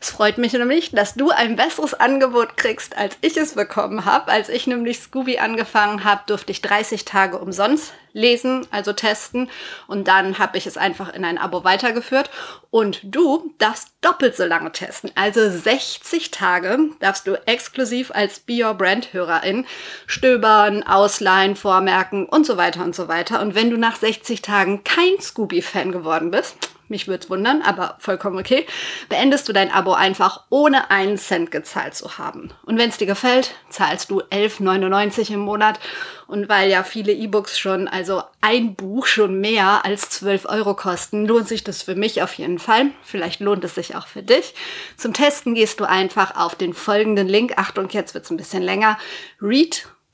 Es 0.00 0.10
freut 0.10 0.38
mich 0.38 0.52
nämlich, 0.52 0.92
dass 0.92 1.14
du 1.14 1.30
ein 1.30 1.56
besseres 1.56 1.92
Angebot 1.92 2.56
kriegst, 2.56 2.96
als 2.96 3.16
ich 3.20 3.36
es 3.36 3.54
bekommen 3.54 4.04
habe. 4.04 4.30
Als 4.30 4.48
ich 4.48 4.68
nämlich 4.68 5.00
Scooby 5.00 5.38
angefangen 5.38 6.04
habe, 6.04 6.22
durfte 6.26 6.52
ich 6.52 6.62
30 6.62 7.04
Tage 7.04 7.38
umsonst 7.38 7.92
lesen, 8.12 8.66
also 8.70 8.92
testen. 8.92 9.50
Und 9.88 10.06
dann 10.06 10.38
habe 10.38 10.56
ich 10.56 10.66
es 10.66 10.76
einfach 10.76 11.12
in 11.12 11.24
ein 11.24 11.36
Abo 11.36 11.64
weitergeführt. 11.64 12.30
Und 12.70 13.00
du 13.02 13.52
darfst 13.58 13.88
doppelt 14.00 14.36
so 14.36 14.44
lange 14.44 14.70
testen. 14.70 15.10
Also 15.16 15.50
60 15.50 16.30
Tage 16.30 16.78
darfst 17.00 17.26
du 17.26 17.34
exklusiv 17.46 18.12
als 18.12 18.38
Be 18.38 18.64
Your 18.64 18.74
Brand 18.74 19.12
Hörerin 19.12 19.66
stöbern, 20.06 20.84
ausleihen, 20.84 21.56
vormerken 21.56 22.26
und 22.26 22.46
so 22.46 22.56
weiter 22.56 22.84
und 22.84 22.94
so 22.94 23.08
weiter. 23.08 23.40
Und 23.40 23.56
wenn 23.56 23.70
du 23.70 23.76
nach 23.76 23.96
60 23.96 24.42
Tagen 24.42 24.84
kein 24.84 25.20
Scooby-Fan 25.20 25.90
geworden 25.90 26.30
bist, 26.30 26.56
mich 26.88 27.08
würde 27.08 27.24
es 27.24 27.30
wundern, 27.30 27.62
aber 27.62 27.96
vollkommen 27.98 28.38
okay, 28.38 28.66
beendest 29.08 29.48
du 29.48 29.52
dein 29.52 29.72
Abo 29.72 29.92
einfach 29.92 30.44
ohne 30.50 30.90
einen 30.90 31.18
Cent 31.18 31.50
gezahlt 31.50 31.94
zu 31.94 32.18
haben. 32.18 32.52
Und 32.64 32.78
wenn 32.78 32.90
es 32.90 32.98
dir 32.98 33.06
gefällt, 33.06 33.54
zahlst 33.70 34.10
du 34.10 34.20
11,99 34.22 35.32
im 35.32 35.40
Monat. 35.40 35.78
Und 36.26 36.48
weil 36.50 36.70
ja 36.70 36.82
viele 36.82 37.12
E-Books 37.12 37.58
schon, 37.58 37.88
also 37.88 38.22
ein 38.42 38.74
Buch 38.74 39.06
schon 39.06 39.40
mehr 39.40 39.84
als 39.86 40.10
12 40.10 40.44
Euro 40.44 40.74
kosten, 40.74 41.24
lohnt 41.24 41.48
sich 41.48 41.64
das 41.64 41.82
für 41.82 41.94
mich 41.94 42.22
auf 42.22 42.34
jeden 42.34 42.58
Fall. 42.58 42.90
Vielleicht 43.02 43.40
lohnt 43.40 43.64
es 43.64 43.74
sich 43.74 43.96
auch 43.96 44.06
für 44.06 44.22
dich. 44.22 44.54
Zum 44.96 45.14
Testen 45.14 45.54
gehst 45.54 45.80
du 45.80 45.84
einfach 45.84 46.36
auf 46.36 46.54
den 46.54 46.74
folgenden 46.74 47.28
Link. 47.28 47.54
Achtung, 47.56 47.88
jetzt 47.90 48.12
wird 48.12 48.24
es 48.24 48.30
ein 48.30 48.36
bisschen 48.36 48.62
länger. 48.62 48.98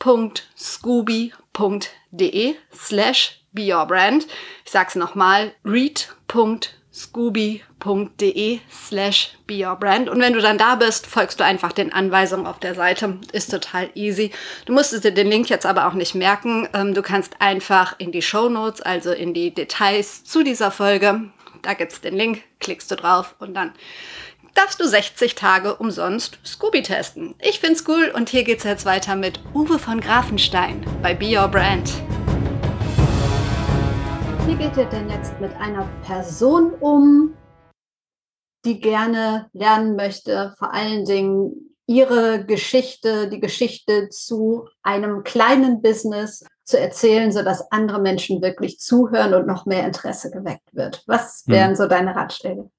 read.scooby.de 0.03 2.57
slash 2.73 3.41
Be 3.53 3.73
Your 3.73 3.87
Brand. 3.87 4.27
Ich 4.65 4.73
sag's 4.73 4.95
nochmal, 4.95 5.53
read.scooby.de 5.65 6.85
scooby.de 6.95 8.61
slash 8.71 9.33
beyourbrand. 9.49 10.09
Und 10.09 10.21
wenn 10.21 10.33
du 10.33 10.41
dann 10.41 10.59
da 10.59 10.77
bist, 10.77 11.09
folgst 11.09 11.41
du 11.41 11.45
einfach 11.45 11.73
den 11.73 11.93
Anweisungen 11.93 12.47
auf 12.47 12.61
der 12.61 12.77
Seite. 12.77 13.19
Ist 13.33 13.51
total 13.51 13.91
easy. 13.95 14.31
Du 14.65 14.73
musstest 14.73 15.05
dir 15.05 15.11
den 15.11 15.27
Link 15.27 15.51
jetzt 15.51 15.67
aber 15.67 15.89
auch 15.89 15.95
nicht 15.95 16.15
merken. 16.15 16.69
Ähm, 16.73 16.95
du 16.95 17.03
kannst 17.03 17.41
einfach 17.41 17.97
in 17.99 18.13
die 18.13 18.23
Show 18.23 18.49
Notes, 18.49 18.81
also 18.81 19.11
in 19.11 19.35
die 19.35 19.53
Details 19.53 20.23
zu 20.23 20.45
dieser 20.45 20.71
Folge, 20.71 21.33
da 21.63 21.75
gibt's 21.75 22.01
den 22.01 22.15
Link, 22.15 22.45
klickst 22.61 22.91
du 22.91 22.97
drauf 22.97 23.35
und 23.41 23.55
dann 23.55 23.73
darfst 24.55 24.81
du 24.81 24.87
60 24.87 25.35
Tage 25.35 25.75
umsonst 25.75 26.39
Scooby 26.45 26.83
testen. 26.83 27.35
Ich 27.41 27.61
find's 27.61 27.85
cool 27.89 28.13
und 28.15 28.29
hier 28.29 28.45
geht's 28.45 28.65
jetzt 28.65 28.87
weiter 28.87 29.17
mit 29.17 29.41
Uwe 29.53 29.79
von 29.79 30.01
Grafenstein 30.01 30.87
bei 31.03 31.13
Be 31.15 31.37
Your 31.37 31.49
Brand. 31.49 31.93
Wie 34.47 34.55
geht 34.55 34.77
ihr 34.77 34.85
denn 34.87 35.11
jetzt 35.11 35.41
mit 35.41 35.53
einer 35.57 35.89
Person 36.05 36.73
um, 36.75 37.35
die 38.65 38.81
gerne 38.81 39.49
lernen 39.53 39.97
möchte, 39.97 40.55
vor 40.59 40.73
allen 40.73 41.05
Dingen 41.05 41.77
ihre 41.87 42.45
Geschichte, 42.45 43.29
die 43.29 43.41
Geschichte 43.41 44.09
zu 44.09 44.69
einem 44.83 45.25
kleinen 45.25 45.83
Business 45.83 46.45
zu 46.65 46.79
erzählen, 46.79 47.31
sodass 47.33 47.71
andere 47.71 48.01
Menschen 48.01 48.41
wirklich 48.41 48.79
zuhören 48.79 49.35
und 49.35 49.47
noch 49.47 49.67
mehr 49.67 49.85
Interesse 49.85 50.31
geweckt 50.31 50.75
wird? 50.75 51.03
Was 51.07 51.45
wären 51.47 51.71
hm. 51.71 51.77
so 51.77 51.87
deine 51.87 52.15
Ratschläge? 52.15 52.71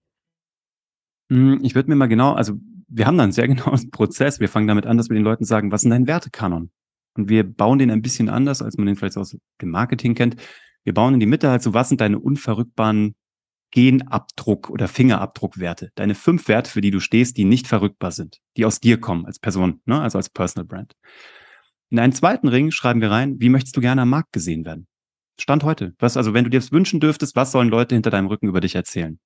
Hm, 1.30 1.60
ich 1.64 1.76
würde 1.76 1.90
mir 1.90 1.96
mal 1.96 2.08
genau, 2.08 2.34
also 2.34 2.54
wir 2.88 3.08
haben 3.08 3.18
da 3.18 3.24
einen 3.24 3.32
sehr 3.32 3.48
genauen 3.50 3.90
Prozess. 3.92 4.40
Wir 4.40 4.50
fangen 4.50 4.68
damit 4.68 4.86
an, 4.86 4.98
dass 4.98 5.10
wir 5.10 5.16
den 5.16 5.24
Leuten 5.24 5.46
sagen, 5.46 5.72
was 5.72 5.84
ist 5.84 5.90
dein 5.90 6.08
Wertekanon? 6.08 6.72
Und 7.18 7.30
wir 7.30 7.44
bauen 7.44 7.80
den 7.80 7.92
ein 7.92 8.02
bisschen 8.02 8.30
anders, 8.30 8.62
als 8.62 8.78
man 8.78 8.88
den 8.88 8.96
vielleicht 8.96 9.18
aus 9.18 9.38
dem 9.62 9.70
Marketing 9.70 10.16
kennt. 10.16 10.36
Wir 10.84 10.94
bauen 10.94 11.14
in 11.14 11.20
die 11.20 11.26
Mitte 11.26 11.50
halt 11.50 11.62
so, 11.62 11.74
was 11.74 11.90
sind 11.90 12.02
deine 12.02 12.20
unverrückbaren 12.20 13.16
Genabdruck 13.72 14.70
oder 14.70 14.88
Fingerabdruckwerte? 14.88 15.90
Deine 15.96 16.14
fünf 16.14 16.48
Werte, 16.48 16.70
für 16.70 16.82
die 16.82 16.92
du 16.92 17.00
stehst, 17.00 17.38
die 17.38 17.46
nicht 17.46 17.68
verrückbar 17.68 18.12
sind, 18.12 18.40
die 18.58 18.66
aus 18.66 18.80
dir 18.80 19.00
kommen 19.00 19.26
als 19.26 19.40
Person, 19.40 19.82
ne? 19.86 20.00
also 20.00 20.18
als 20.18 20.30
Personal 20.30 20.66
Brand. 20.66 20.94
In 21.90 22.00
einen 22.00 22.14
zweiten 22.14 22.48
Ring 22.48 22.72
schreiben 22.72 23.02
wir 23.02 23.12
rein, 23.12 23.40
wie 23.40 23.50
möchtest 23.50 23.76
du 23.78 23.82
gerne 23.82 24.02
am 24.02 24.10
Markt 24.10 24.34
gesehen 24.34 24.66
werden? 24.66 24.88
Stand 25.40 25.64
heute. 25.64 25.94
Was, 26.00 26.18
also 26.18 26.34
wenn 26.34 26.44
du 26.44 26.50
dir 26.50 26.60
das 26.60 26.72
wünschen 26.72 27.00
dürftest, 27.00 27.36
was 27.36 27.52
sollen 27.52 27.70
Leute 27.70 27.96
hinter 27.96 28.10
deinem 28.10 28.28
Rücken 28.28 28.48
über 28.48 28.62
dich 28.62 28.76
erzählen? 28.76 29.20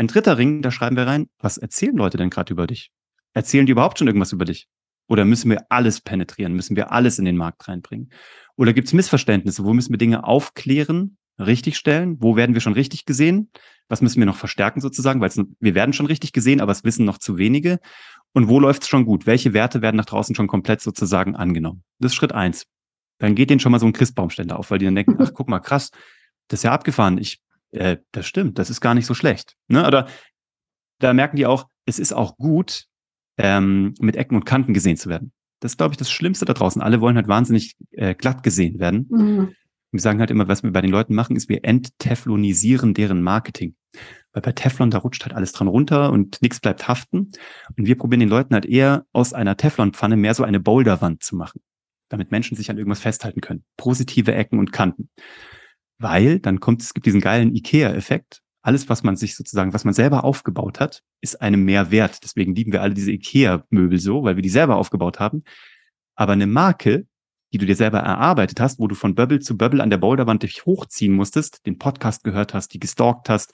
Ein 0.00 0.06
dritter 0.06 0.38
Ring, 0.38 0.62
da 0.62 0.70
schreiben 0.70 0.96
wir 0.96 1.06
rein, 1.06 1.28
was 1.40 1.58
erzählen 1.58 1.94
Leute 1.94 2.16
denn 2.16 2.30
gerade 2.30 2.54
über 2.54 2.66
dich? 2.66 2.90
Erzählen 3.34 3.66
die 3.66 3.72
überhaupt 3.72 3.98
schon 3.98 4.06
irgendwas 4.06 4.32
über 4.32 4.46
dich? 4.46 4.66
Oder 5.08 5.26
müssen 5.26 5.50
wir 5.50 5.66
alles 5.68 6.00
penetrieren? 6.00 6.54
Müssen 6.54 6.74
wir 6.74 6.90
alles 6.90 7.18
in 7.18 7.26
den 7.26 7.36
Markt 7.36 7.68
reinbringen? 7.68 8.10
Oder 8.56 8.72
gibt 8.72 8.88
es 8.88 8.94
Missverständnisse? 8.94 9.62
Wo 9.62 9.74
müssen 9.74 9.92
wir 9.92 9.98
Dinge 9.98 10.24
aufklären, 10.24 11.18
richtigstellen? 11.38 12.16
Wo 12.18 12.34
werden 12.34 12.54
wir 12.54 12.62
schon 12.62 12.72
richtig 12.72 13.04
gesehen? 13.04 13.50
Was 13.88 14.00
müssen 14.00 14.20
wir 14.20 14.24
noch 14.24 14.36
verstärken 14.36 14.80
sozusagen? 14.80 15.20
Weil 15.20 15.32
wir 15.60 15.74
werden 15.74 15.92
schon 15.92 16.06
richtig 16.06 16.32
gesehen, 16.32 16.62
aber 16.62 16.72
es 16.72 16.82
wissen 16.82 17.04
noch 17.04 17.18
zu 17.18 17.36
wenige. 17.36 17.78
Und 18.32 18.48
wo 18.48 18.58
läuft 18.58 18.84
es 18.84 18.88
schon 18.88 19.04
gut? 19.04 19.26
Welche 19.26 19.52
Werte 19.52 19.82
werden 19.82 19.98
nach 19.98 20.06
draußen 20.06 20.34
schon 20.34 20.46
komplett 20.46 20.80
sozusagen 20.80 21.36
angenommen? 21.36 21.84
Das 21.98 22.12
ist 22.12 22.16
Schritt 22.16 22.32
eins. 22.32 22.64
Dann 23.18 23.34
geht 23.34 23.50
denen 23.50 23.60
schon 23.60 23.70
mal 23.70 23.80
so 23.80 23.84
ein 23.84 23.92
Christbaumständer 23.92 24.58
auf, 24.58 24.70
weil 24.70 24.78
die 24.78 24.86
dann 24.86 24.94
denken, 24.94 25.18
ach 25.20 25.34
guck 25.34 25.50
mal, 25.50 25.60
krass, 25.60 25.90
das 26.48 26.60
ist 26.60 26.64
ja 26.64 26.72
abgefahren. 26.72 27.18
Ich 27.18 27.42
äh, 27.72 27.98
das 28.12 28.26
stimmt, 28.26 28.58
das 28.58 28.70
ist 28.70 28.80
gar 28.80 28.94
nicht 28.94 29.06
so 29.06 29.14
schlecht. 29.14 29.56
Ne? 29.68 29.86
Oder 29.86 30.08
da 30.98 31.12
merken 31.12 31.36
die 31.36 31.46
auch, 31.46 31.68
es 31.86 31.98
ist 31.98 32.12
auch 32.12 32.36
gut, 32.36 32.86
ähm, 33.38 33.94
mit 34.00 34.16
Ecken 34.16 34.36
und 34.36 34.44
Kanten 34.44 34.74
gesehen 34.74 34.96
zu 34.96 35.08
werden. 35.08 35.32
Das 35.60 35.72
ist, 35.72 35.78
glaube 35.78 35.92
ich, 35.92 35.98
das 35.98 36.10
Schlimmste 36.10 36.44
da 36.44 36.54
draußen. 36.54 36.82
Alle 36.82 37.00
wollen 37.00 37.16
halt 37.16 37.28
wahnsinnig 37.28 37.76
äh, 37.92 38.14
glatt 38.14 38.42
gesehen 38.42 38.78
werden. 38.78 39.06
Mhm. 39.10 39.54
Wir 39.92 40.00
sagen 40.00 40.20
halt 40.20 40.30
immer, 40.30 40.48
was 40.48 40.62
wir 40.62 40.70
bei 40.72 40.80
den 40.80 40.90
Leuten 40.90 41.14
machen, 41.14 41.36
ist, 41.36 41.48
wir 41.48 41.64
entteflonisieren 41.64 42.94
deren 42.94 43.22
Marketing. 43.22 43.74
Weil 44.32 44.42
bei 44.42 44.52
Teflon, 44.52 44.90
da 44.90 44.98
rutscht 44.98 45.24
halt 45.24 45.34
alles 45.34 45.52
dran 45.52 45.66
runter 45.66 46.12
und 46.12 46.40
nichts 46.42 46.60
bleibt 46.60 46.86
haften. 46.86 47.32
Und 47.76 47.86
wir 47.86 47.98
probieren 47.98 48.20
den 48.20 48.28
Leuten 48.28 48.54
halt 48.54 48.66
eher 48.66 49.04
aus 49.12 49.32
einer 49.32 49.56
Teflonpfanne 49.56 50.16
mehr 50.16 50.34
so 50.34 50.44
eine 50.44 50.60
Boulderwand 50.60 51.22
zu 51.22 51.34
machen, 51.34 51.60
damit 52.08 52.30
Menschen 52.30 52.56
sich 52.56 52.70
an 52.70 52.78
irgendwas 52.78 53.00
festhalten 53.00 53.40
können. 53.40 53.64
Positive 53.76 54.32
Ecken 54.32 54.58
und 54.58 54.70
Kanten 54.72 55.10
weil 56.00 56.40
dann 56.40 56.60
kommt, 56.60 56.82
es 56.82 56.94
gibt 56.94 57.06
diesen 57.06 57.20
geilen 57.20 57.54
IKEA-Effekt. 57.54 58.40
Alles, 58.62 58.88
was 58.88 59.02
man 59.02 59.16
sich 59.16 59.36
sozusagen, 59.36 59.72
was 59.72 59.84
man 59.84 59.94
selber 59.94 60.24
aufgebaut 60.24 60.80
hat, 60.80 61.02
ist 61.20 61.40
einem 61.40 61.64
mehr 61.64 61.90
wert. 61.90 62.24
Deswegen 62.24 62.54
lieben 62.54 62.72
wir 62.72 62.82
alle 62.82 62.94
diese 62.94 63.12
IKEA-Möbel 63.12 63.98
so, 63.98 64.24
weil 64.24 64.36
wir 64.36 64.42
die 64.42 64.48
selber 64.48 64.76
aufgebaut 64.76 65.20
haben. 65.20 65.44
Aber 66.14 66.32
eine 66.32 66.46
Marke, 66.46 67.06
die 67.52 67.58
du 67.58 67.66
dir 67.66 67.76
selber 67.76 67.98
erarbeitet 67.98 68.60
hast, 68.60 68.78
wo 68.78 68.88
du 68.88 68.94
von 68.94 69.14
Bubble 69.14 69.40
zu 69.40 69.56
Bubble 69.56 69.82
an 69.82 69.90
der 69.90 69.98
Boulderwand 69.98 70.42
dich 70.42 70.64
hochziehen 70.64 71.12
musstest, 71.12 71.66
den 71.66 71.78
Podcast 71.78 72.24
gehört 72.24 72.54
hast, 72.54 72.72
die 72.72 72.80
gestalkt 72.80 73.28
hast, 73.28 73.52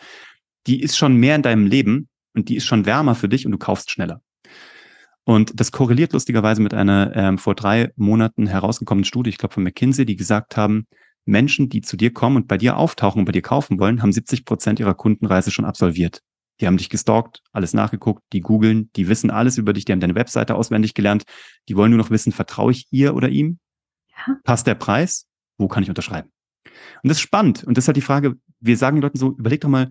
die 0.66 0.80
ist 0.80 0.96
schon 0.96 1.16
mehr 1.16 1.34
in 1.34 1.42
deinem 1.42 1.66
Leben 1.66 2.08
und 2.34 2.48
die 2.48 2.56
ist 2.56 2.66
schon 2.66 2.86
wärmer 2.86 3.16
für 3.16 3.28
dich 3.28 3.44
und 3.44 3.52
du 3.52 3.58
kaufst 3.58 3.90
schneller. 3.90 4.20
Und 5.24 5.58
das 5.58 5.72
korreliert 5.72 6.12
lustigerweise 6.12 6.62
mit 6.62 6.74
einer 6.74 7.12
ähm, 7.16 7.38
vor 7.38 7.56
drei 7.56 7.90
Monaten 7.96 8.46
herausgekommenen 8.46 9.04
Studie, 9.04 9.30
ich 9.30 9.38
glaube 9.38 9.54
von 9.54 9.64
McKinsey, 9.64 10.06
die 10.06 10.14
gesagt 10.14 10.56
haben, 10.56 10.86
Menschen, 11.26 11.68
die 11.68 11.82
zu 11.82 11.96
dir 11.96 12.12
kommen 12.12 12.36
und 12.36 12.48
bei 12.48 12.56
dir 12.56 12.76
auftauchen 12.76 13.20
und 13.20 13.24
bei 13.24 13.32
dir 13.32 13.42
kaufen 13.42 13.78
wollen, 13.78 14.00
haben 14.00 14.12
70 14.12 14.44
Prozent 14.44 14.80
ihrer 14.80 14.94
Kundenreise 14.94 15.50
schon 15.50 15.64
absolviert. 15.64 16.22
Die 16.60 16.66
haben 16.66 16.78
dich 16.78 16.88
gestalkt, 16.88 17.42
alles 17.52 17.74
nachgeguckt, 17.74 18.22
die 18.32 18.40
googeln, 18.40 18.90
die 18.96 19.08
wissen 19.08 19.30
alles 19.30 19.58
über 19.58 19.72
dich, 19.72 19.84
die 19.84 19.92
haben 19.92 20.00
deine 20.00 20.14
Webseite 20.14 20.54
auswendig 20.54 20.94
gelernt, 20.94 21.24
die 21.68 21.76
wollen 21.76 21.90
nur 21.90 21.98
noch 21.98 22.10
wissen, 22.10 22.32
vertraue 22.32 22.72
ich 22.72 22.86
ihr 22.90 23.14
oder 23.14 23.28
ihm? 23.28 23.58
Ja. 24.08 24.36
Passt 24.44 24.66
der 24.66 24.74
Preis? 24.74 25.26
Wo 25.58 25.68
kann 25.68 25.82
ich 25.82 25.88
unterschreiben? 25.88 26.30
Und 27.02 27.08
das 27.08 27.18
ist 27.18 27.22
spannend. 27.22 27.64
Und 27.64 27.76
das 27.76 27.84
ist 27.84 27.88
halt 27.88 27.96
die 27.96 28.02
Frage, 28.02 28.36
wir 28.60 28.76
sagen 28.76 28.96
den 28.96 29.02
Leuten 29.02 29.18
so, 29.18 29.36
überleg 29.36 29.60
doch 29.60 29.68
mal, 29.68 29.90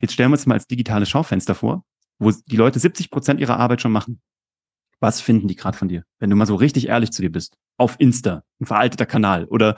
jetzt 0.00 0.12
stellen 0.12 0.30
wir 0.30 0.34
uns 0.34 0.46
mal 0.46 0.54
als 0.54 0.66
digitales 0.66 1.10
Schaufenster 1.10 1.54
vor, 1.54 1.84
wo 2.18 2.30
die 2.30 2.56
Leute 2.56 2.78
70 2.78 3.10
Prozent 3.10 3.40
ihrer 3.40 3.58
Arbeit 3.58 3.82
schon 3.82 3.92
machen. 3.92 4.20
Was 5.00 5.20
finden 5.20 5.48
die 5.48 5.56
gerade 5.56 5.76
von 5.76 5.88
dir? 5.88 6.04
Wenn 6.18 6.30
du 6.30 6.36
mal 6.36 6.46
so 6.46 6.54
richtig 6.54 6.88
ehrlich 6.88 7.10
zu 7.10 7.22
dir 7.22 7.32
bist. 7.32 7.56
Auf 7.76 7.96
Insta, 7.98 8.44
ein 8.60 8.66
veralteter 8.66 9.06
Kanal 9.06 9.46
oder 9.46 9.76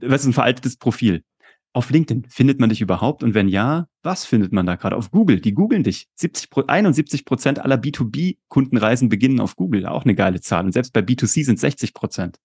was 0.00 0.22
ist 0.22 0.28
ein 0.28 0.32
veraltetes 0.32 0.76
Profil? 0.76 1.22
Auf 1.72 1.90
LinkedIn 1.90 2.24
findet 2.28 2.60
man 2.60 2.70
dich 2.70 2.80
überhaupt? 2.80 3.22
Und 3.22 3.34
wenn 3.34 3.48
ja, 3.48 3.86
was 4.02 4.24
findet 4.24 4.52
man 4.52 4.66
da 4.66 4.76
gerade? 4.76 4.96
Auf 4.96 5.10
Google, 5.10 5.40
die 5.40 5.52
googeln 5.52 5.82
dich. 5.82 6.08
70, 6.16 6.48
71 6.66 7.24
Prozent 7.24 7.58
aller 7.58 7.76
B2B-Kundenreisen 7.76 9.08
beginnen 9.08 9.38
auf 9.40 9.54
Google. 9.54 9.86
Auch 9.86 10.04
eine 10.04 10.14
geile 10.14 10.40
Zahl. 10.40 10.64
Und 10.64 10.72
selbst 10.72 10.92
bei 10.92 11.00
B2C 11.00 11.44
sind 11.44 11.60
60 11.60 11.94
Prozent. 11.94 12.38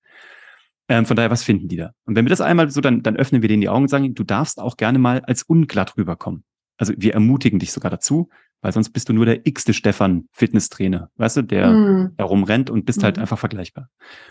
Ähm, 0.89 1.05
von 1.05 1.15
daher, 1.15 1.31
was 1.31 1.43
finden 1.43 1.69
die 1.69 1.77
da? 1.77 1.91
Und 2.05 2.15
wenn 2.15 2.25
wir 2.25 2.29
das 2.29 2.41
einmal 2.41 2.69
so, 2.69 2.81
dann, 2.81 3.01
dann 3.01 3.15
öffnen 3.15 3.41
wir 3.41 3.47
denen 3.47 3.61
die 3.61 3.69
Augen 3.69 3.83
und 3.83 3.89
sagen, 3.89 4.13
du 4.13 4.23
darfst 4.23 4.59
auch 4.59 4.75
gerne 4.75 4.99
mal 4.99 5.21
als 5.21 5.43
unglatt 5.43 5.95
rüberkommen. 5.97 6.43
Also 6.77 6.93
wir 6.97 7.13
ermutigen 7.13 7.59
dich 7.59 7.71
sogar 7.71 7.89
dazu, 7.89 8.29
weil 8.61 8.73
sonst 8.73 8.89
bist 8.89 9.07
du 9.07 9.13
nur 9.13 9.25
der 9.25 9.45
x-te 9.45 9.73
Stefan 9.73 10.27
Fitnesstrainer, 10.31 11.09
weißt 11.15 11.37
du, 11.37 11.41
der 11.43 11.69
mm. 11.69 12.13
herum 12.17 12.43
rennt 12.43 12.69
und 12.69 12.85
bist 12.85 13.01
mm. 13.01 13.03
halt 13.03 13.17
hm. 13.17 13.21
einfach 13.21 13.37
vergleichbar. 13.37 13.89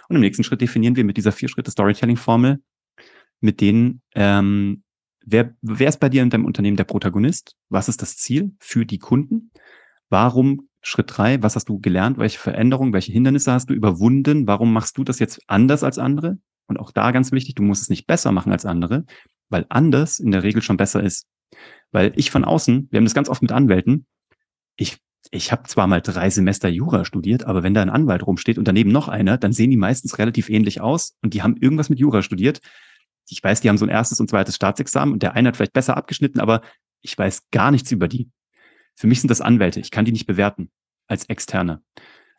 Und 0.09 0.17
im 0.17 0.23
nächsten 0.23 0.43
Schritt 0.43 0.61
definieren 0.61 0.97
wir 0.97 1.05
mit 1.05 1.17
dieser 1.17 1.33
vier 1.33 1.49
Schritte 1.49 1.71
Storytelling 1.71 2.17
Formel 2.17 2.61
mit 3.43 3.61
denen, 3.61 4.03
ähm, 4.15 4.83
wer, 5.25 5.55
wer 5.61 5.89
ist 5.89 6.01
bei 6.01 6.09
dir 6.09 6.23
in 6.23 6.31
deinem 6.31 6.45
Unternehmen 6.45 6.77
der 6.77 6.85
Protagonist? 6.85 7.57
Was 7.69 7.89
ist 7.89 8.03
das 8.03 8.17
Ziel 8.17 8.53
für 8.59 8.87
die 8.87 8.99
Kunden? 8.99 9.51
Warum 10.09 10.69
Schritt 10.81 11.17
drei, 11.17 11.43
was 11.43 11.55
hast 11.55 11.69
du 11.69 11.79
gelernt? 11.79 12.19
Welche 12.19 12.39
Veränderungen, 12.39 12.93
welche 12.93 13.13
Hindernisse 13.13 13.53
hast 13.53 13.71
du 13.71 13.75
überwunden? 13.75 14.47
Warum 14.47 14.73
machst 14.73 14.99
du 14.99 15.05
das 15.05 15.19
jetzt 15.21 15.41
anders 15.47 15.85
als 15.85 15.99
andere? 15.99 16.39
Und 16.67 16.79
auch 16.79 16.91
da 16.91 17.13
ganz 17.13 17.33
wichtig, 17.33 17.55
du 17.55 17.63
musst 17.63 17.83
es 17.83 17.89
nicht 17.89 18.07
besser 18.07 18.33
machen 18.33 18.53
als 18.53 18.67
andere, 18.67 19.05
weil 19.49 19.67
anders 19.69 20.19
in 20.19 20.33
der 20.33 20.43
Regel 20.43 20.63
schon 20.63 20.77
besser 20.77 21.03
ist. 21.03 21.27
Weil 21.93 22.13
ich 22.17 22.31
von 22.31 22.45
außen, 22.45 22.89
wir 22.91 22.97
haben 22.97 23.05
das 23.05 23.15
ganz 23.15 23.29
oft 23.29 23.43
mit 23.43 23.53
Anwälten, 23.53 24.07
ich, 24.77 24.99
ich 25.31 25.53
habe 25.53 25.65
zwar 25.65 25.87
mal 25.87 26.01
drei 26.01 26.31
Semester 26.31 26.69
Jura 26.69 27.05
studiert, 27.05 27.45
aber 27.45 27.63
wenn 27.63 27.75
da 27.75 27.83
ein 27.83 27.91
Anwalt 27.91 28.27
rumsteht 28.27 28.59
und 28.59 28.67
daneben 28.67 28.91
noch 28.91 29.09
einer, 29.09 29.39
dann 29.39 29.53
sehen 29.53 29.71
die 29.71 29.77
meistens 29.77 30.19
relativ 30.19 30.49
ähnlich 30.49 30.81
aus 30.81 31.17
und 31.23 31.35
die 31.35 31.43
haben 31.43 31.57
irgendwas 31.57 31.91
mit 31.91 32.01
Jura 32.01 32.23
studiert 32.23 32.61
ich 33.29 33.43
weiß, 33.43 33.61
die 33.61 33.69
haben 33.69 33.79
so 33.79 33.87
ein 33.87 33.91
erstes 33.91 34.21
und 34.21 34.29
zweites 34.29 34.57
Staatsexamen 34.57 35.13
und 35.13 35.23
der 35.23 35.35
eine 35.35 35.49
hat 35.49 35.57
vielleicht 35.57 35.73
besser 35.73 35.97
abgeschnitten, 35.97 36.41
aber 36.41 36.63
ich 37.01 37.17
weiß 37.17 37.51
gar 37.51 37.71
nichts 37.71 37.91
über 37.91 38.09
die. 38.09 38.31
Für 38.95 39.07
mich 39.07 39.21
sind 39.21 39.31
das 39.31 39.41
Anwälte. 39.41 39.81
Ich 39.81 39.91
kann 39.91 40.05
die 40.05 40.13
nicht 40.13 40.27
bewerten 40.27 40.71
als 41.07 41.25
Externe. 41.27 41.83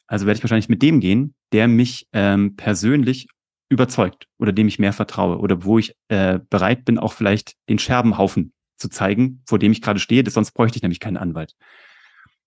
Also 0.08 0.26
werde 0.26 0.38
ich 0.38 0.44
wahrscheinlich 0.44 0.70
mit 0.70 0.82
dem 0.82 1.00
gehen, 1.00 1.34
der 1.52 1.68
mich 1.68 2.08
ähm, 2.14 2.56
persönlich 2.56 3.28
überzeugt 3.70 4.28
oder 4.38 4.52
dem 4.52 4.68
ich 4.68 4.80
mehr 4.80 4.94
vertraue 4.94 5.40
oder 5.40 5.64
wo 5.64 5.80
ich 5.80 5.96
äh, 6.10 6.40
bereit 6.50 6.86
bin, 6.86 7.00
auch 7.00 7.14
vielleicht 7.14 7.56
den 7.70 7.80
Scherbenhaufen 7.80 8.54
zu 8.78 8.90
zeigen, 8.90 9.42
vor 9.48 9.60
dem 9.60 9.72
ich 9.72 9.82
gerade 9.82 10.00
stehe. 10.00 10.30
Sonst 10.30 10.52
bräuchte 10.52 10.78
ich 10.78 10.84
nämlich 10.84 11.00
keinen 11.00 11.18
Anwalt. 11.18 11.56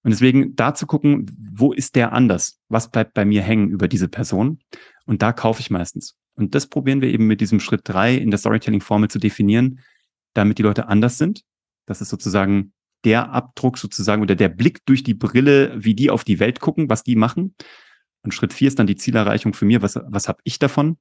Und 0.02 0.10
deswegen 0.10 0.54
da 0.54 0.74
zu 0.74 0.86
gucken, 0.86 1.26
wo 1.52 1.72
ist 1.72 1.96
der 1.96 2.12
anders? 2.12 2.60
Was 2.68 2.90
bleibt 2.90 3.14
bei 3.14 3.24
mir 3.24 3.42
hängen 3.42 3.70
über 3.70 3.88
diese 3.88 4.08
Person? 4.08 4.60
Und 5.04 5.22
da 5.22 5.32
kaufe 5.32 5.60
ich 5.60 5.70
meistens. 5.70 6.16
Und 6.36 6.54
das 6.54 6.66
probieren 6.66 7.00
wir 7.00 7.08
eben 7.08 7.26
mit 7.26 7.40
diesem 7.40 7.60
Schritt 7.60 7.82
drei 7.84 8.14
in 8.14 8.30
der 8.30 8.38
Storytelling-Formel 8.38 9.08
zu 9.08 9.18
definieren, 9.18 9.80
damit 10.34 10.58
die 10.58 10.62
Leute 10.62 10.88
anders 10.88 11.18
sind. 11.18 11.42
Das 11.86 12.00
ist 12.00 12.10
sozusagen 12.10 12.72
der 13.04 13.30
Abdruck 13.30 13.78
sozusagen 13.78 14.22
oder 14.22 14.34
der 14.34 14.48
Blick 14.48 14.84
durch 14.84 15.02
die 15.02 15.14
Brille, 15.14 15.72
wie 15.76 15.94
die 15.94 16.10
auf 16.10 16.24
die 16.24 16.38
Welt 16.38 16.60
gucken, 16.60 16.90
was 16.90 17.02
die 17.04 17.16
machen. 17.16 17.54
Und 18.22 18.32
Schritt 18.32 18.52
vier 18.52 18.68
ist 18.68 18.78
dann 18.78 18.86
die 18.86 18.96
Zielerreichung 18.96 19.54
für 19.54 19.64
mir. 19.64 19.82
Was, 19.82 19.98
was 20.08 20.28
habe 20.28 20.40
ich 20.44 20.58
davon? 20.58 20.98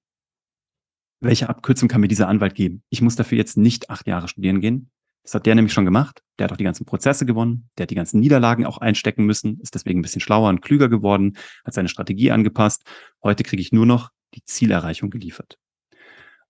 Welche 1.20 1.50
Abkürzung 1.50 1.90
kann 1.90 2.02
mir 2.02 2.08
dieser 2.08 2.28
Anwalt 2.28 2.56
geben? 2.56 2.84
Ich 2.90 3.02
muss 3.02 3.16
dafür 3.16 3.38
jetzt 3.38 3.58
nicht 3.58 3.90
acht 3.90 4.08
Jahre 4.08 4.28
studieren 4.28 4.62
gehen. 4.62 4.92
Das 5.24 5.34
hat 5.34 5.48
der 5.48 5.56
nämlich 5.56 5.74
schon 5.74 5.86
gemacht. 5.86 6.22
Der 6.38 6.44
hat 6.44 6.52
auch 6.52 6.58
die 6.58 6.64
ganzen 6.64 6.86
Prozesse 6.86 7.26
gewonnen. 7.26 7.68
Der 7.78 7.84
hat 7.84 7.90
die 7.90 7.96
ganzen 7.96 8.20
Niederlagen 8.20 8.66
auch 8.66 8.78
einstecken 8.78 9.26
müssen, 9.26 9.60
ist 9.60 9.74
deswegen 9.74 10.00
ein 10.00 10.02
bisschen 10.04 10.22
schlauer 10.22 10.50
und 10.50 10.62
klüger 10.62 10.88
geworden, 10.88 11.36
hat 11.66 11.74
seine 11.74 11.90
Strategie 11.90 12.30
angepasst. 12.30 12.84
Heute 13.24 13.44
kriege 13.44 13.62
ich 13.62 13.72
nur 13.72 13.88
noch 13.88 14.12
die 14.36 14.44
Zielerreichung 14.46 15.10
geliefert. 15.10 15.58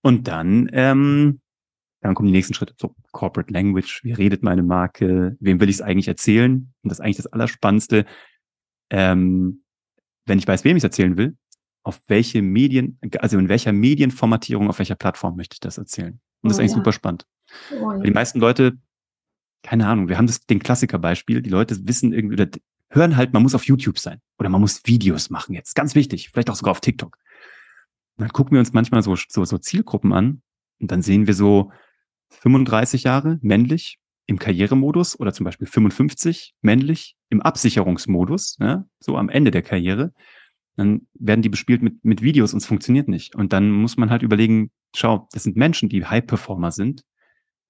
Und 0.02 0.28
dann, 0.28 0.68
ähm, 0.72 1.40
dann 2.00 2.14
kommen 2.14 2.26
die 2.26 2.32
nächsten 2.32 2.54
Schritte. 2.54 2.74
So, 2.80 2.94
Corporate 3.12 3.52
Language, 3.52 4.04
wie 4.04 4.12
redet 4.12 4.42
meine 4.42 4.62
Marke, 4.62 5.36
wem 5.40 5.60
will 5.60 5.68
ich 5.68 5.76
es 5.76 5.82
eigentlich 5.82 6.08
erzählen? 6.08 6.72
Und 6.82 6.88
das 6.90 6.98
ist 6.98 7.04
eigentlich 7.04 7.16
das 7.16 7.26
Allerspannendste. 7.26 8.06
Ähm, 8.90 9.64
wenn 10.26 10.38
ich 10.38 10.46
weiß, 10.46 10.64
wem 10.64 10.76
ich 10.76 10.80
es 10.80 10.84
erzählen 10.84 11.16
will, 11.16 11.36
auf 11.82 12.00
welche 12.08 12.42
Medien, 12.42 12.98
also 13.18 13.38
in 13.38 13.48
welcher 13.48 13.72
Medienformatierung, 13.72 14.68
auf 14.68 14.78
welcher 14.78 14.96
Plattform 14.96 15.36
möchte 15.36 15.54
ich 15.54 15.60
das 15.60 15.78
erzählen? 15.78 16.20
Und 16.42 16.50
das 16.50 16.52
ist 16.52 16.58
oh, 16.58 16.60
eigentlich 16.62 16.72
ja. 16.72 16.76
super 16.78 16.92
spannend. 16.92 17.26
Oh, 17.72 17.92
ja. 17.92 17.98
Die 17.98 18.10
meisten 18.10 18.40
Leute, 18.40 18.78
keine 19.62 19.86
Ahnung, 19.86 20.08
wir 20.08 20.18
haben 20.18 20.26
das, 20.26 20.40
den 20.46 20.58
Klassikerbeispiel, 20.58 21.42
die 21.42 21.50
Leute 21.50 21.76
wissen 21.86 22.12
irgendwie, 22.12 22.34
oder 22.34 22.48
hören 22.90 23.16
halt, 23.16 23.32
man 23.32 23.42
muss 23.42 23.54
auf 23.54 23.64
YouTube 23.64 23.98
sein 23.98 24.20
oder 24.38 24.48
man 24.48 24.60
muss 24.60 24.82
Videos 24.84 25.30
machen 25.30 25.54
jetzt. 25.54 25.74
Ganz 25.74 25.94
wichtig, 25.94 26.30
vielleicht 26.30 26.50
auch 26.50 26.56
sogar 26.56 26.72
auf 26.72 26.80
TikTok. 26.80 27.16
Dann 28.18 28.30
gucken 28.30 28.52
wir 28.52 28.60
uns 28.60 28.72
manchmal 28.72 29.02
so, 29.02 29.14
so, 29.28 29.44
so 29.44 29.58
Zielgruppen 29.58 30.12
an 30.12 30.42
und 30.80 30.90
dann 30.90 31.02
sehen 31.02 31.26
wir 31.26 31.34
so 31.34 31.70
35 32.30 33.04
Jahre 33.04 33.38
männlich 33.42 33.98
im 34.26 34.38
Karrieremodus 34.38 35.18
oder 35.18 35.32
zum 35.32 35.44
Beispiel 35.44 35.66
55 35.66 36.54
männlich 36.60 37.16
im 37.28 37.40
Absicherungsmodus, 37.42 38.56
ja, 38.60 38.84
so 38.98 39.16
am 39.16 39.28
Ende 39.28 39.50
der 39.50 39.62
Karriere. 39.62 40.12
Dann 40.76 41.06
werden 41.14 41.42
die 41.42 41.48
bespielt 41.48 41.82
mit, 41.82 42.04
mit 42.04 42.22
Videos 42.22 42.52
und 42.52 42.58
es 42.58 42.66
funktioniert 42.66 43.08
nicht. 43.08 43.34
Und 43.34 43.52
dann 43.52 43.70
muss 43.70 43.96
man 43.96 44.10
halt 44.10 44.22
überlegen, 44.22 44.70
schau, 44.94 45.28
das 45.32 45.44
sind 45.44 45.56
Menschen, 45.56 45.88
die 45.88 46.04
High-Performer 46.04 46.70
sind, 46.70 47.02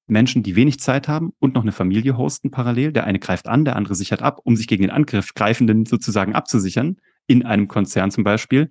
Menschen, 0.08 0.42
die 0.42 0.56
wenig 0.56 0.80
Zeit 0.80 1.08
haben 1.08 1.32
und 1.38 1.54
noch 1.54 1.62
eine 1.62 1.72
Familie 1.72 2.16
hosten 2.16 2.50
parallel. 2.50 2.92
Der 2.92 3.04
eine 3.04 3.18
greift 3.18 3.48
an, 3.48 3.64
der 3.64 3.76
andere 3.76 3.94
sichert 3.94 4.22
ab, 4.22 4.40
um 4.44 4.56
sich 4.56 4.66
gegen 4.66 4.82
den 4.82 4.90
Angriff 4.90 5.34
greifenden 5.34 5.84
sozusagen 5.84 6.34
abzusichern, 6.34 6.96
in 7.26 7.44
einem 7.44 7.68
Konzern 7.68 8.10
zum 8.10 8.24
Beispiel. 8.24 8.70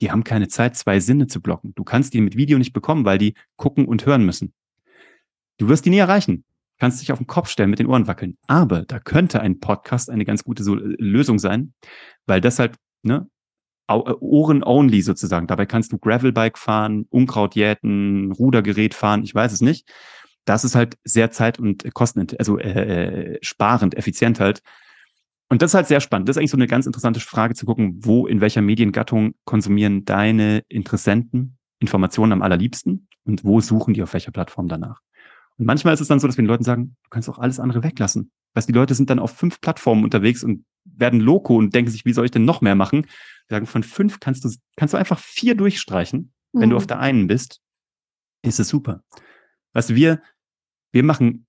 Die 0.00 0.10
haben 0.10 0.24
keine 0.24 0.48
Zeit, 0.48 0.76
zwei 0.76 1.00
Sinne 1.00 1.26
zu 1.26 1.40
blocken. 1.40 1.72
Du 1.74 1.84
kannst 1.84 2.14
die 2.14 2.20
mit 2.20 2.36
Video 2.36 2.58
nicht 2.58 2.72
bekommen, 2.72 3.04
weil 3.04 3.18
die 3.18 3.34
gucken 3.56 3.86
und 3.86 4.04
hören 4.04 4.24
müssen. 4.24 4.52
Du 5.58 5.68
wirst 5.68 5.86
die 5.86 5.90
nie 5.90 5.98
erreichen. 5.98 6.44
Kannst 6.78 7.00
dich 7.00 7.10
auf 7.12 7.18
den 7.18 7.26
Kopf 7.26 7.48
stellen, 7.48 7.70
mit 7.70 7.78
den 7.78 7.86
Ohren 7.86 8.06
wackeln. 8.06 8.36
Aber 8.46 8.82
da 8.82 8.98
könnte 8.98 9.40
ein 9.40 9.60
Podcast 9.60 10.10
eine 10.10 10.26
ganz 10.26 10.44
gute 10.44 10.62
Lösung 10.62 11.38
sein, 11.38 11.72
weil 12.26 12.42
das 12.42 12.58
halt, 12.58 12.74
ne, 13.02 13.26
äh, 13.88 13.92
Ohren-only 13.92 15.00
sozusagen. 15.00 15.46
Dabei 15.46 15.64
kannst 15.64 15.92
du 15.92 15.98
Gravelbike 15.98 16.58
fahren, 16.58 17.06
Unkraut 17.08 17.54
jäten, 17.54 18.32
Rudergerät 18.32 18.94
fahren, 18.94 19.22
ich 19.22 19.34
weiß 19.34 19.52
es 19.52 19.60
nicht. 19.60 19.88
Das 20.44 20.64
ist 20.64 20.74
halt 20.74 20.96
sehr 21.04 21.30
zeit- 21.30 21.58
und 21.58 21.92
kosten, 21.94 22.26
also 22.38 22.58
äh, 22.58 23.34
äh, 23.34 23.38
sparend, 23.42 23.96
effizient 23.96 24.40
halt. 24.40 24.60
Und 25.48 25.62
das 25.62 25.70
ist 25.70 25.74
halt 25.74 25.86
sehr 25.86 26.00
spannend. 26.00 26.28
Das 26.28 26.36
ist 26.36 26.38
eigentlich 26.40 26.50
so 26.50 26.56
eine 26.56 26.66
ganz 26.66 26.86
interessante 26.86 27.20
Frage 27.20 27.54
zu 27.54 27.66
gucken, 27.66 28.04
wo, 28.04 28.26
in 28.26 28.40
welcher 28.40 28.62
Mediengattung 28.62 29.34
konsumieren 29.44 30.04
deine 30.04 30.62
Interessenten 30.68 31.56
Informationen 31.78 32.32
am 32.32 32.42
allerliebsten 32.42 33.08
und 33.24 33.44
wo 33.44 33.60
suchen 33.60 33.94
die 33.94 34.02
auf 34.02 34.12
welcher 34.12 34.32
Plattform 34.32 34.68
danach. 34.68 35.00
Und 35.58 35.66
manchmal 35.66 35.94
ist 35.94 36.00
es 36.00 36.08
dann 36.08 36.20
so, 36.20 36.26
dass 36.26 36.36
wir 36.36 36.42
den 36.42 36.48
Leuten 36.48 36.64
sagen, 36.64 36.96
du 37.04 37.10
kannst 37.10 37.28
auch 37.28 37.38
alles 37.38 37.60
andere 37.60 37.82
weglassen. 37.82 38.30
Weißt, 38.54 38.68
die 38.68 38.72
Leute 38.72 38.94
sind 38.94 39.10
dann 39.10 39.18
auf 39.18 39.32
fünf 39.32 39.60
Plattformen 39.60 40.04
unterwegs 40.04 40.42
und 40.42 40.64
werden 40.84 41.20
loco 41.20 41.56
und 41.56 41.74
denken 41.74 41.90
sich, 41.90 42.04
wie 42.04 42.12
soll 42.12 42.24
ich 42.24 42.30
denn 42.30 42.44
noch 42.44 42.60
mehr 42.60 42.74
machen? 42.74 43.02
Wir 43.48 43.56
sagen, 43.56 43.66
von 43.66 43.82
fünf 43.82 44.20
kannst 44.20 44.44
du, 44.44 44.50
kannst 44.76 44.94
du 44.94 44.98
einfach 44.98 45.18
vier 45.18 45.54
durchstreichen. 45.54 46.32
Mhm. 46.52 46.60
Wenn 46.60 46.70
du 46.70 46.76
mhm. 46.76 46.78
auf 46.78 46.86
der 46.86 47.00
einen 47.00 47.26
bist, 47.26 47.60
ist 48.42 48.60
es 48.60 48.68
super. 48.68 49.02
Weißt 49.72 49.90
du, 49.90 49.94
wir, 49.94 50.22
wir 50.92 51.02
machen 51.02 51.46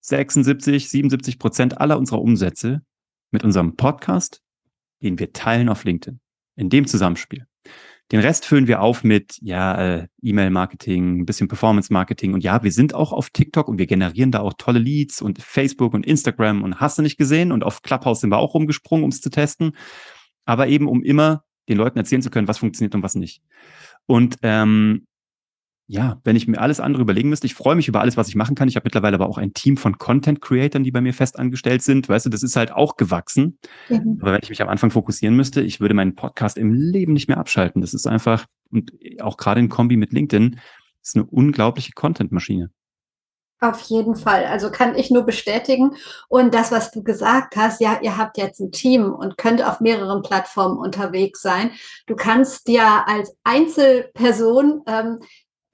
76, 0.00 0.88
77 0.88 1.38
Prozent 1.38 1.80
aller 1.80 1.98
unserer 1.98 2.20
Umsätze 2.20 2.82
mit 3.30 3.44
unserem 3.44 3.76
Podcast, 3.76 4.42
den 5.02 5.18
wir 5.18 5.32
teilen 5.32 5.68
auf 5.68 5.84
LinkedIn. 5.84 6.20
In 6.56 6.68
dem 6.68 6.86
Zusammenspiel. 6.86 7.46
Den 8.12 8.20
Rest 8.20 8.44
füllen 8.44 8.66
wir 8.66 8.82
auf 8.82 9.04
mit 9.04 9.38
ja 9.40 9.98
äh, 9.98 10.08
E-Mail-Marketing, 10.20 11.20
ein 11.20 11.26
bisschen 11.26 11.46
Performance-Marketing 11.46 12.34
und 12.34 12.42
ja, 12.42 12.62
wir 12.64 12.72
sind 12.72 12.92
auch 12.92 13.12
auf 13.12 13.30
TikTok 13.30 13.68
und 13.68 13.78
wir 13.78 13.86
generieren 13.86 14.32
da 14.32 14.40
auch 14.40 14.54
tolle 14.58 14.80
Leads 14.80 15.22
und 15.22 15.40
Facebook 15.40 15.94
und 15.94 16.04
Instagram 16.04 16.62
und 16.62 16.80
hast 16.80 16.98
du 16.98 17.02
nicht 17.02 17.18
gesehen 17.18 17.52
und 17.52 17.62
auf 17.62 17.82
Clubhouse 17.82 18.20
sind 18.20 18.30
wir 18.30 18.38
auch 18.38 18.54
rumgesprungen, 18.54 19.04
um 19.04 19.10
es 19.10 19.20
zu 19.20 19.30
testen, 19.30 19.76
aber 20.44 20.66
eben 20.66 20.88
um 20.88 21.04
immer 21.04 21.44
den 21.68 21.78
Leuten 21.78 21.98
erzählen 21.98 22.22
zu 22.22 22.30
können, 22.30 22.48
was 22.48 22.58
funktioniert 22.58 22.96
und 22.96 23.04
was 23.04 23.14
nicht. 23.14 23.42
Und 24.06 24.38
ähm, 24.42 25.06
ja, 25.90 26.20
wenn 26.22 26.36
ich 26.36 26.46
mir 26.46 26.60
alles 26.60 26.78
andere 26.78 27.02
überlegen 27.02 27.30
müsste, 27.30 27.48
ich 27.48 27.54
freue 27.54 27.74
mich 27.74 27.88
über 27.88 28.00
alles, 28.00 28.16
was 28.16 28.28
ich 28.28 28.36
machen 28.36 28.54
kann. 28.54 28.68
Ich 28.68 28.76
habe 28.76 28.84
mittlerweile 28.84 29.16
aber 29.16 29.28
auch 29.28 29.38
ein 29.38 29.54
Team 29.54 29.76
von 29.76 29.98
Content 29.98 30.40
Creatern, 30.40 30.84
die 30.84 30.92
bei 30.92 31.00
mir 31.00 31.12
fest 31.12 31.36
angestellt 31.36 31.82
sind. 31.82 32.08
Weißt 32.08 32.26
du, 32.26 32.30
das 32.30 32.44
ist 32.44 32.54
halt 32.54 32.70
auch 32.70 32.96
gewachsen. 32.96 33.58
Mhm. 33.88 34.18
Aber 34.20 34.32
wenn 34.32 34.40
ich 34.40 34.50
mich 34.50 34.62
am 34.62 34.68
Anfang 34.68 34.92
fokussieren 34.92 35.34
müsste, 35.34 35.62
ich 35.62 35.80
würde 35.80 35.94
meinen 35.94 36.14
Podcast 36.14 36.58
im 36.58 36.72
Leben 36.72 37.12
nicht 37.12 37.26
mehr 37.26 37.38
abschalten. 37.38 37.80
Das 37.80 37.92
ist 37.92 38.06
einfach, 38.06 38.46
und 38.70 38.92
auch 39.20 39.36
gerade 39.36 39.58
in 39.58 39.68
Kombi 39.68 39.96
mit 39.96 40.12
LinkedIn, 40.12 40.60
ist 41.02 41.16
eine 41.16 41.24
unglaubliche 41.24 41.90
Content-Maschine. 41.90 42.70
Auf 43.58 43.80
jeden 43.80 44.14
Fall. 44.14 44.44
Also 44.44 44.70
kann 44.70 44.94
ich 44.94 45.10
nur 45.10 45.24
bestätigen. 45.24 45.96
Und 46.28 46.54
das, 46.54 46.70
was 46.70 46.92
du 46.92 47.02
gesagt 47.02 47.56
hast, 47.56 47.80
ja, 47.80 47.98
ihr 48.00 48.16
habt 48.16 48.38
jetzt 48.38 48.60
ein 48.60 48.70
Team 48.70 49.12
und 49.12 49.36
könnt 49.36 49.60
auf 49.66 49.80
mehreren 49.80 50.22
Plattformen 50.22 50.78
unterwegs 50.78 51.42
sein. 51.42 51.72
Du 52.06 52.14
kannst 52.14 52.68
ja 52.68 53.04
als 53.08 53.36
Einzelperson 53.42 54.82
ähm, 54.86 55.18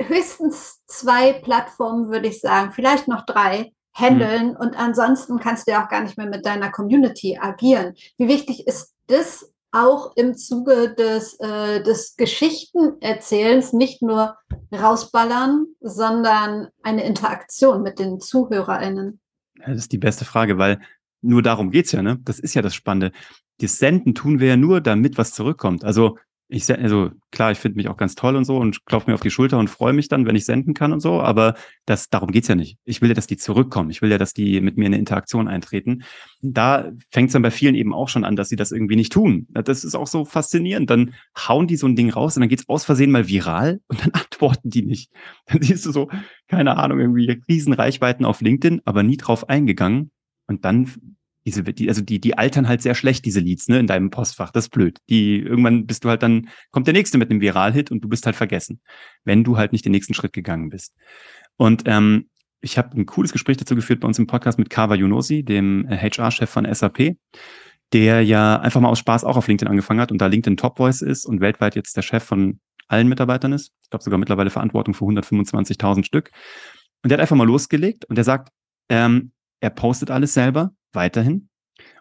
höchstens 0.02 0.82
zwei 0.87 1.32
Plattformen, 1.32 2.11
würde 2.11 2.28
ich 2.28 2.40
sagen, 2.40 2.72
vielleicht 2.72 3.09
noch 3.09 3.24
drei 3.24 3.72
handeln 3.94 4.50
mhm. 4.50 4.56
und 4.56 4.78
ansonsten 4.78 5.38
kannst 5.38 5.66
du 5.66 5.72
ja 5.72 5.85
auch 5.85 5.88
gar 5.88 6.02
nicht 6.02 6.18
mehr 6.18 6.28
mit 6.28 6.44
deiner 6.44 6.70
Community 6.70 7.38
agieren. 7.40 7.94
Wie 8.18 8.28
wichtig 8.28 8.66
ist 8.66 8.94
das 9.06 9.50
auch 9.72 10.12
im 10.16 10.35
Zuge 10.37 10.94
des, 10.94 11.38
äh, 11.40 11.82
des 11.82 12.16
Geschichtenerzählens 12.16 13.72
nicht 13.72 14.02
nur 14.02 14.37
rausballern, 14.72 15.66
sondern 15.80 16.68
eine 16.82 17.04
Interaktion 17.04 17.82
mit 17.82 17.98
den 17.98 18.20
ZuhörerInnen? 18.20 19.20
Das 19.66 19.76
ist 19.76 19.92
die 19.92 19.98
beste 19.98 20.24
Frage, 20.24 20.59
weil 20.59 20.80
nur 21.22 21.42
darum 21.42 21.70
geht's 21.70 21.92
ja, 21.92 22.02
ne? 22.02 22.18
Das 22.24 22.38
ist 22.38 22.54
ja 22.54 22.62
das 22.62 22.74
Spannende. 22.74 23.12
Das 23.61 23.78
Senden 23.78 24.14
tun 24.14 24.38
wir 24.38 24.48
ja 24.48 24.56
nur, 24.56 24.80
damit 24.80 25.18
was 25.18 25.32
zurückkommt. 25.32 25.85
Also 25.85 26.18
ich 26.48 26.72
also 26.72 27.11
klar, 27.32 27.50
ich 27.50 27.59
finde 27.59 27.76
mich 27.76 27.88
auch 27.88 27.96
ganz 27.96 28.14
toll 28.14 28.37
und 28.37 28.44
so 28.44 28.56
und 28.56 28.87
klopfe 28.87 29.11
mir 29.11 29.14
auf 29.14 29.20
die 29.20 29.30
Schulter 29.30 29.59
und 29.59 29.68
freue 29.68 29.92
mich 29.92 30.09
dann, 30.09 30.26
wenn 30.26 30.37
ich 30.37 30.44
senden 30.44 30.74
kann 30.74 30.92
und 30.92 31.00
so, 31.00 31.20
aber 31.20 31.54
das, 31.87 32.09
darum 32.09 32.30
geht's 32.30 32.46
ja 32.46 32.54
nicht. 32.54 32.78
Ich 32.85 33.02
will 33.02 33.09
ja, 33.09 33.14
dass 33.14 33.26
die 33.26 33.37
zurückkommen. 33.37 33.90
Ich 33.90 34.00
will 34.00 34.11
ja, 34.11 34.18
dass 34.18 34.32
die 34.32 34.61
mit 34.61 34.76
mir 34.76 34.87
in 34.87 34.92
eine 34.92 35.00
Interaktion 35.00 35.48
eintreten. 35.48 36.04
Da 36.42 36.92
fängt 37.11 37.30
es 37.30 37.32
dann 37.32 37.42
bei 37.42 37.50
vielen 37.50 37.74
eben 37.74 37.92
auch 37.92 38.09
schon 38.09 38.24
an, 38.24 38.37
dass 38.37 38.48
sie 38.48 38.56
das 38.56 38.70
irgendwie 38.70 38.94
nicht 38.94 39.12
tun. 39.12 39.48
Das 39.50 39.82
ist 39.82 39.96
auch 39.96 40.06
so 40.06 40.24
faszinierend. 40.24 40.88
Dann 40.88 41.14
hauen 41.37 41.66
die 41.66 41.76
so 41.76 41.88
ein 41.88 41.96
Ding 41.96 42.11
raus 42.11 42.37
und 42.37 42.40
dann 42.40 42.48
geht's 42.48 42.68
aus 42.68 42.85
Versehen 42.85 43.11
mal 43.11 43.26
viral 43.26 43.80
und 43.88 44.04
dann 44.04 44.12
antworten 44.12 44.70
die 44.70 44.82
nicht. 44.82 45.11
Dann 45.46 45.62
siehst 45.62 45.85
du 45.85 45.90
so, 45.90 46.09
keine 46.48 46.76
Ahnung, 46.76 47.00
irgendwie 47.00 47.42
Riesenreichweiten 47.48 48.24
auf 48.24 48.40
LinkedIn, 48.40 48.82
aber 48.85 49.02
nie 49.02 49.16
drauf 49.16 49.48
eingegangen. 49.48 50.12
Und 50.46 50.64
dann 50.64 51.15
diese, 51.46 51.62
die, 51.62 51.88
also 51.88 52.02
die, 52.02 52.20
die 52.20 52.37
altern 52.37 52.66
halt 52.66 52.82
sehr 52.82 52.94
schlecht, 52.96 53.24
diese 53.24 53.40
Leads, 53.40 53.68
ne, 53.68 53.78
in 53.78 53.87
deinem 53.87 54.11
Postfach. 54.11 54.50
Das 54.50 54.64
ist 54.64 54.70
blöd. 54.70 54.98
Die, 55.09 55.38
irgendwann 55.38 55.87
bist 55.87 56.04
du 56.04 56.09
halt 56.09 56.22
dann, 56.22 56.48
kommt 56.72 56.88
der 56.88 56.94
nächste 56.94 57.18
mit 57.18 57.30
einem 57.30 57.40
Viral-Hit 57.40 57.90
und 57.92 58.02
du 58.02 58.09
bist 58.09 58.26
halt 58.26 58.35
vergessen, 58.35 58.80
wenn 59.24 59.44
du 59.44 59.56
halt 59.56 59.72
nicht 59.72 59.85
den 59.85 59.92
nächsten 59.92 60.12
Schritt 60.12 60.32
gegangen 60.32 60.70
bist. 60.70 60.94
Und 61.56 61.85
ähm, 61.87 62.28
ich 62.61 62.78
habe 62.78 62.98
ein 62.98 63.06
cooles 63.06 63.32
Gespräch 63.32 63.56
dazu 63.56 63.76
geführt 63.76 64.00
bei 64.00 64.09
uns 64.09 64.18
im 64.18 64.26
Podcast 64.26 64.59
mit 64.59 64.70
Kava 64.70 64.96
Yunosi, 64.96 65.44
dem 65.44 65.87
HR-Chef 65.88 66.50
von 66.50 66.66
SAP, 66.72 67.16
der 67.92 68.22
ja 68.22 68.59
einfach 68.59 68.80
mal 68.80 68.88
aus 68.88 68.98
Spaß 68.98 69.24
auch 69.24 69.37
auf 69.37 69.46
LinkedIn 69.46 69.70
angefangen 69.70 70.00
hat 70.00 70.11
und 70.11 70.20
da 70.20 70.26
LinkedIn 70.26 70.56
Top 70.56 70.78
Voice 70.78 71.00
ist 71.00 71.26
und 71.26 71.40
weltweit 71.40 71.76
jetzt 71.76 71.96
der 71.96 72.02
Chef 72.02 72.24
von 72.24 72.59
allen 72.88 73.09
Mitarbeitern 73.09 73.52
ist. 73.52 73.72
Ich 73.85 73.90
glaube 73.90 74.02
sogar 74.02 74.18
mittlerweile 74.18 74.50
Verantwortung 74.50 74.94
für 74.94 75.04
125.000 75.04 76.04
Stück. 76.04 76.30
Und 77.04 77.11
der 77.11 77.18
hat 77.18 77.20
einfach 77.20 77.37
mal 77.37 77.46
losgelegt 77.46 78.04
und 78.06 78.16
der 78.16 78.24
sagt, 78.24 78.50
ähm, 78.88 79.30
er 79.61 79.70
postet 79.70 80.11
alles 80.11 80.35
selber, 80.35 80.72
weiterhin. 80.96 81.48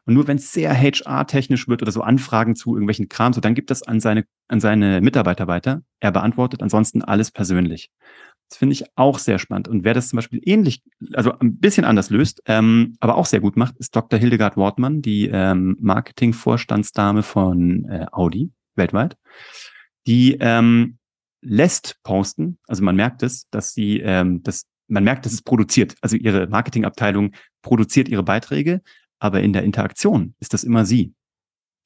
Und 0.05 0.13
nur 0.13 0.27
wenn 0.27 0.38
es 0.38 0.51
sehr 0.51 0.73
HR-technisch 0.73 1.67
wird 1.67 1.81
oder 1.81 1.91
so 1.91 2.01
Anfragen 2.01 2.55
zu 2.55 2.75
irgendwelchen 2.75 3.10
Kram, 3.10 3.34
so 3.34 3.41
dann 3.41 3.55
gibt 3.55 3.71
es 3.71 3.84
an 3.84 3.99
seine, 3.99 4.25
an 4.47 4.60
seine 4.60 5.01
Mitarbeiter 5.01 5.47
weiter. 5.47 5.81
Er 5.99 6.12
beantwortet 6.12 6.62
ansonsten 6.62 7.03
alles 7.03 7.31
persönlich. 7.31 7.91
Das 8.49 8.60
finde 8.60 8.73
ich 8.73 8.86
auch 8.95 9.17
sehr 9.17 9.39
spannend. 9.39 9.67
Und 9.67 9.84
wer 9.84 9.95
das 9.95 10.10
zum 10.10 10.17
Beispiel 10.17 10.39
ähnlich, 10.43 10.84
also 11.13 11.38
ein 11.39 11.58
bisschen 11.58 11.86
anders 11.86 12.12
löst, 12.12 12.43
ähm, 12.45 12.95
aber 12.99 13.15
auch 13.15 13.25
sehr 13.25 13.39
gut 13.39 13.58
macht, 13.58 13.77
ist 13.79 13.95
Dr. 13.95 14.19
Hildegard 14.19 14.55
Wortmann, 14.55 15.02
die 15.02 15.27
ähm, 15.31 15.75
Marketing-Vorstandsdame 15.79 17.23
von 17.23 17.85
äh, 17.85 18.06
Audi 18.12 18.52
weltweit. 18.75 19.17
Die 20.06 20.37
ähm, 20.39 21.00
lässt 21.41 21.98
posten, 22.04 22.60
also 22.67 22.83
man 22.83 22.96
merkt 22.96 23.23
es, 23.23 23.50
dass 23.50 23.73
sie 23.73 24.00
ähm, 24.00 24.43
das 24.43 24.65
man 24.88 25.04
merkt, 25.04 25.25
dass 25.25 25.33
es 25.33 25.42
produziert. 25.42 25.96
Also 26.02 26.15
ihre 26.15 26.48
Marketingabteilung 26.48 27.31
produziert 27.62 28.08
ihre 28.08 28.23
Beiträge, 28.23 28.81
aber 29.19 29.42
in 29.42 29.54
der 29.54 29.63
Interaktion 29.63 30.36
ist 30.40 30.54
das 30.54 30.63
immer 30.63 30.86
sie. 30.86 31.13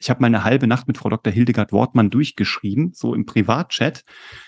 Ich 0.02 0.10
habe 0.10 0.22
mal 0.22 0.28
eine 0.28 0.46
halbe 0.46 0.66
Nacht 0.66 0.88
mit 0.88 0.98
Frau 0.98 1.10
Dr. 1.10 1.32
Hildegard 1.32 1.74
Wortmann 1.74 2.10
durchgeschrieben, 2.10 2.94
so 2.94 3.14
im 3.14 3.26
Privatchat 3.26 4.06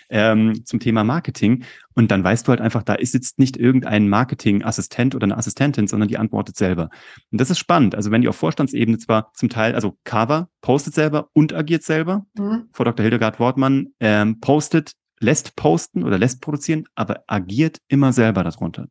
ähm, 0.09 0.63
zum 0.65 0.79
Thema 0.79 1.03
Marketing. 1.03 1.65
Und 1.93 2.09
dann 2.09 2.23
weißt 2.23 2.47
du 2.47 2.51
halt 2.51 2.61
einfach, 2.61 2.83
da 2.83 2.95
sitzt 3.01 3.37
nicht 3.37 3.57
irgendein 3.57 4.07
Marketingassistent 4.07 5.13
oder 5.13 5.25
eine 5.25 5.37
Assistentin, 5.37 5.87
sondern 5.87 6.07
die 6.07 6.17
antwortet 6.17 6.55
selber. 6.55 6.89
Und 7.31 7.41
das 7.41 7.49
ist 7.49 7.59
spannend. 7.59 7.95
Also 7.95 8.11
wenn 8.11 8.21
die 8.21 8.29
auf 8.29 8.37
Vorstandsebene 8.37 8.97
zwar 8.97 9.33
zum 9.33 9.49
Teil, 9.49 9.75
also 9.75 9.97
Carver 10.05 10.47
postet 10.61 10.93
selber 10.93 11.27
und 11.33 11.53
agiert 11.53 11.83
selber, 11.83 12.25
mhm. 12.37 12.69
Frau 12.71 12.85
Dr. 12.85 13.03
Hildegard 13.03 13.37
Wortmann 13.41 13.87
ähm, 13.99 14.39
postet, 14.39 14.93
lässt 15.21 15.55
posten 15.55 16.03
oder 16.03 16.17
lässt 16.17 16.41
produzieren, 16.41 16.85
aber 16.95 17.23
agiert 17.27 17.77
immer 17.87 18.13
selber 18.13 18.43
darunter. 18.43 18.87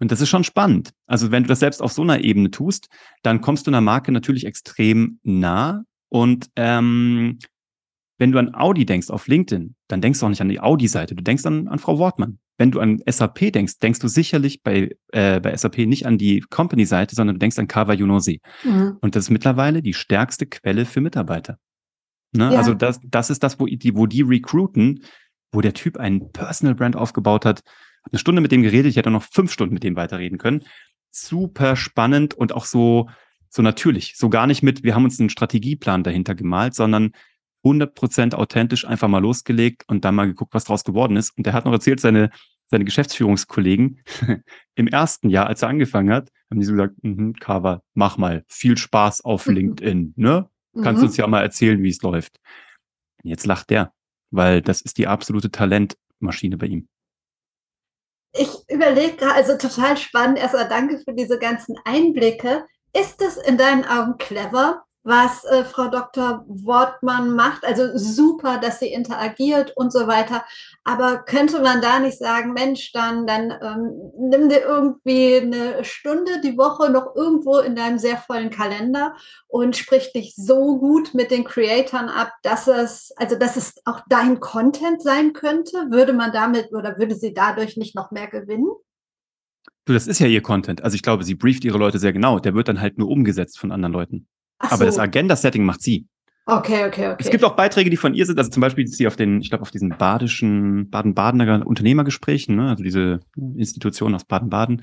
Und 0.00 0.10
das 0.10 0.20
ist 0.20 0.28
schon 0.28 0.44
spannend. 0.44 0.90
Also 1.06 1.30
wenn 1.30 1.44
du 1.44 1.48
das 1.48 1.60
selbst 1.60 1.80
auf 1.80 1.92
so 1.92 2.02
einer 2.02 2.20
Ebene 2.22 2.50
tust, 2.50 2.88
dann 3.22 3.40
kommst 3.40 3.66
du 3.66 3.70
einer 3.70 3.80
Marke 3.80 4.12
natürlich 4.12 4.44
extrem 4.44 5.20
nah. 5.22 5.84
Und 6.08 6.48
ähm, 6.56 7.38
wenn 8.18 8.32
du 8.32 8.38
an 8.38 8.54
Audi 8.54 8.86
denkst 8.86 9.10
auf 9.10 9.26
LinkedIn, 9.26 9.74
dann 9.88 10.00
denkst 10.00 10.20
du 10.20 10.26
auch 10.26 10.30
nicht 10.30 10.40
an 10.40 10.48
die 10.48 10.60
Audi-Seite, 10.60 11.14
du 11.14 11.22
denkst 11.22 11.46
an, 11.46 11.68
an 11.68 11.78
Frau 11.78 11.98
Wortmann. 11.98 12.38
Wenn 12.56 12.70
du 12.70 12.78
an 12.78 13.02
SAP 13.08 13.52
denkst, 13.52 13.78
denkst 13.80 13.98
du 13.98 14.06
sicherlich 14.06 14.62
bei, 14.62 14.90
äh, 15.12 15.40
bei 15.40 15.56
SAP 15.56 15.78
nicht 15.78 16.06
an 16.06 16.18
die 16.18 16.40
Company-Seite, 16.40 17.16
sondern 17.16 17.34
du 17.34 17.40
denkst 17.40 17.58
an 17.58 17.66
Kava 17.66 17.94
Yunosi. 17.94 18.40
Mhm. 18.62 18.98
Und 19.00 19.16
das 19.16 19.24
ist 19.24 19.30
mittlerweile 19.30 19.82
die 19.82 19.94
stärkste 19.94 20.46
Quelle 20.46 20.84
für 20.84 21.00
Mitarbeiter. 21.00 21.58
Ne? 22.34 22.52
Ja. 22.52 22.58
Also 22.58 22.74
das, 22.74 23.00
das 23.02 23.30
ist 23.30 23.42
das, 23.42 23.58
wo 23.60 23.66
die, 23.66 23.96
wo 23.96 24.06
die 24.06 24.22
recruiten, 24.22 25.04
wo 25.52 25.60
der 25.60 25.74
Typ 25.74 25.96
einen 25.96 26.32
Personal 26.32 26.74
Brand 26.74 26.96
aufgebaut 26.96 27.44
hat, 27.44 27.62
habe 28.04 28.12
eine 28.12 28.18
Stunde 28.18 28.42
mit 28.42 28.52
dem 28.52 28.62
geredet, 28.62 28.90
ich 28.90 28.96
hätte 28.96 29.10
noch 29.10 29.22
fünf 29.22 29.52
Stunden 29.52 29.74
mit 29.74 29.82
dem 29.82 29.96
weiterreden 29.96 30.38
können. 30.38 30.64
Super 31.10 31.76
spannend 31.76 32.34
und 32.34 32.52
auch 32.52 32.64
so, 32.64 33.08
so 33.48 33.62
natürlich. 33.62 34.14
So 34.16 34.28
gar 34.28 34.46
nicht 34.46 34.62
mit, 34.62 34.82
wir 34.82 34.94
haben 34.94 35.04
uns 35.04 35.18
einen 35.20 35.30
Strategieplan 35.30 36.02
dahinter 36.02 36.34
gemalt, 36.34 36.74
sondern 36.74 37.12
100% 37.64 38.34
authentisch 38.34 38.86
einfach 38.86 39.08
mal 39.08 39.20
losgelegt 39.20 39.84
und 39.86 40.04
dann 40.04 40.14
mal 40.14 40.26
geguckt, 40.26 40.52
was 40.52 40.64
draus 40.64 40.84
geworden 40.84 41.16
ist. 41.16 41.36
Und 41.36 41.46
der 41.46 41.54
hat 41.54 41.64
noch 41.64 41.72
erzählt, 41.72 42.00
seine, 42.00 42.30
seine 42.66 42.84
Geschäftsführungskollegen 42.84 44.00
im 44.74 44.86
ersten 44.88 45.30
Jahr, 45.30 45.46
als 45.46 45.62
er 45.62 45.68
angefangen 45.68 46.12
hat, 46.12 46.30
haben 46.50 46.60
die 46.60 46.66
so 46.66 46.72
gesagt, 46.72 46.94
mm 47.02 47.32
Carver, 47.40 47.82
mach 47.94 48.18
mal, 48.18 48.44
viel 48.48 48.76
Spaß 48.76 49.22
auf 49.24 49.46
LinkedIn, 49.46 50.12
ne? 50.16 50.48
Kannst 50.82 51.02
mhm. 51.02 51.08
uns 51.08 51.16
ja 51.16 51.26
mal 51.26 51.42
erzählen, 51.42 51.82
wie 51.82 51.90
es 51.90 52.02
läuft. 52.02 52.40
Jetzt 53.22 53.46
lacht 53.46 53.70
der, 53.70 53.92
weil 54.30 54.60
das 54.60 54.80
ist 54.80 54.98
die 54.98 55.06
absolute 55.06 55.50
Talentmaschine 55.50 56.56
bei 56.56 56.66
ihm 56.66 56.88
ich 58.34 58.68
überlege 58.68 59.16
gerade, 59.16 59.34
also 59.34 59.56
total 59.56 59.96
spannend. 59.96 60.38
Erstmal 60.38 60.68
danke 60.68 60.98
für 60.98 61.14
diese 61.14 61.38
ganzen 61.38 61.76
Einblicke. 61.84 62.66
Ist 62.92 63.22
es 63.22 63.36
in 63.36 63.56
deinen 63.56 63.84
Augen 63.84 64.18
clever, 64.18 64.84
was 65.04 65.44
äh, 65.44 65.64
Frau 65.64 65.88
Dr. 65.88 66.44
Wortmann 66.48 67.36
macht. 67.36 67.64
Also 67.64 67.96
super, 67.96 68.58
dass 68.58 68.80
sie 68.80 68.88
interagiert 68.88 69.76
und 69.76 69.92
so 69.92 70.06
weiter. 70.06 70.44
Aber 70.82 71.18
könnte 71.18 71.60
man 71.60 71.82
da 71.82 72.00
nicht 72.00 72.18
sagen, 72.18 72.54
Mensch, 72.54 72.90
dann, 72.92 73.26
dann 73.26 73.52
ähm, 73.62 74.12
nimm 74.18 74.48
dir 74.48 74.62
irgendwie 74.62 75.36
eine 75.36 75.84
Stunde 75.84 76.40
die 76.42 76.56
Woche 76.56 76.90
noch 76.90 77.14
irgendwo 77.14 77.58
in 77.58 77.76
deinem 77.76 77.98
sehr 77.98 78.16
vollen 78.16 78.48
Kalender 78.50 79.14
und 79.46 79.76
sprich 79.76 80.12
dich 80.12 80.34
so 80.36 80.78
gut 80.78 81.12
mit 81.12 81.30
den 81.30 81.44
Creatoren 81.44 82.08
ab, 82.08 82.32
dass 82.42 82.66
es, 82.66 83.12
also 83.16 83.36
dass 83.36 83.56
es 83.56 83.74
auch 83.84 84.00
dein 84.08 84.40
Content 84.40 85.02
sein 85.02 85.34
könnte. 85.34 85.90
Würde 85.90 86.14
man 86.14 86.32
damit 86.32 86.72
oder 86.72 86.98
würde 86.98 87.14
sie 87.14 87.34
dadurch 87.34 87.76
nicht 87.76 87.94
noch 87.94 88.10
mehr 88.10 88.26
gewinnen? 88.26 88.72
Du, 89.84 89.92
das 89.92 90.06
ist 90.06 90.18
ja 90.18 90.26
ihr 90.26 90.40
Content. 90.40 90.82
Also 90.82 90.94
ich 90.94 91.02
glaube, 91.02 91.24
sie 91.24 91.34
brieft 91.34 91.62
ihre 91.62 91.76
Leute 91.76 91.98
sehr 91.98 92.14
genau. 92.14 92.38
Der 92.38 92.54
wird 92.54 92.68
dann 92.68 92.80
halt 92.80 92.96
nur 92.96 93.08
umgesetzt 93.08 93.58
von 93.58 93.70
anderen 93.70 93.92
Leuten. 93.92 94.26
Ach 94.64 94.72
Aber 94.72 94.78
so. 94.78 94.84
das 94.86 94.98
Agenda-Setting 94.98 95.64
macht 95.64 95.82
sie. 95.82 96.06
Okay, 96.46 96.84
okay, 96.86 97.08
okay. 97.08 97.16
Es 97.18 97.30
gibt 97.30 97.42
auch 97.42 97.56
Beiträge, 97.56 97.88
die 97.88 97.96
von 97.96 98.12
ihr 98.12 98.26
sind, 98.26 98.38
also 98.38 98.50
zum 98.50 98.60
Beispiel 98.60 98.84
ist 98.84 98.98
sie 98.98 99.06
auf 99.06 99.16
den, 99.16 99.40
ich 99.40 99.48
glaube, 99.48 99.62
auf 99.62 99.70
diesen 99.70 99.90
badischen, 99.96 100.90
Baden-Badener 100.90 101.66
Unternehmergesprächen, 101.66 102.56
ne, 102.56 102.68
also 102.68 102.82
diese 102.82 103.20
Institution 103.56 104.14
aus 104.14 104.24
Baden-Baden, 104.24 104.82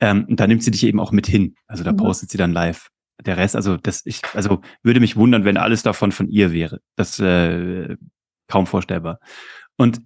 ähm, 0.00 0.26
da 0.28 0.46
nimmt 0.46 0.62
sie 0.62 0.70
dich 0.70 0.84
eben 0.84 1.00
auch 1.00 1.10
mit 1.10 1.26
hin. 1.26 1.54
Also 1.66 1.82
da 1.82 1.92
mhm. 1.92 1.96
postet 1.96 2.30
sie 2.30 2.36
dann 2.36 2.52
live. 2.52 2.88
Der 3.24 3.38
Rest, 3.38 3.56
also 3.56 3.78
das, 3.78 4.02
ich, 4.04 4.20
also 4.34 4.60
würde 4.82 5.00
mich 5.00 5.16
wundern, 5.16 5.44
wenn 5.44 5.56
alles 5.56 5.82
davon 5.82 6.12
von 6.12 6.28
ihr 6.28 6.52
wäre. 6.52 6.80
Das 6.94 7.18
äh, 7.18 7.96
kaum 8.46 8.66
vorstellbar. 8.66 9.18
Und 9.76 10.02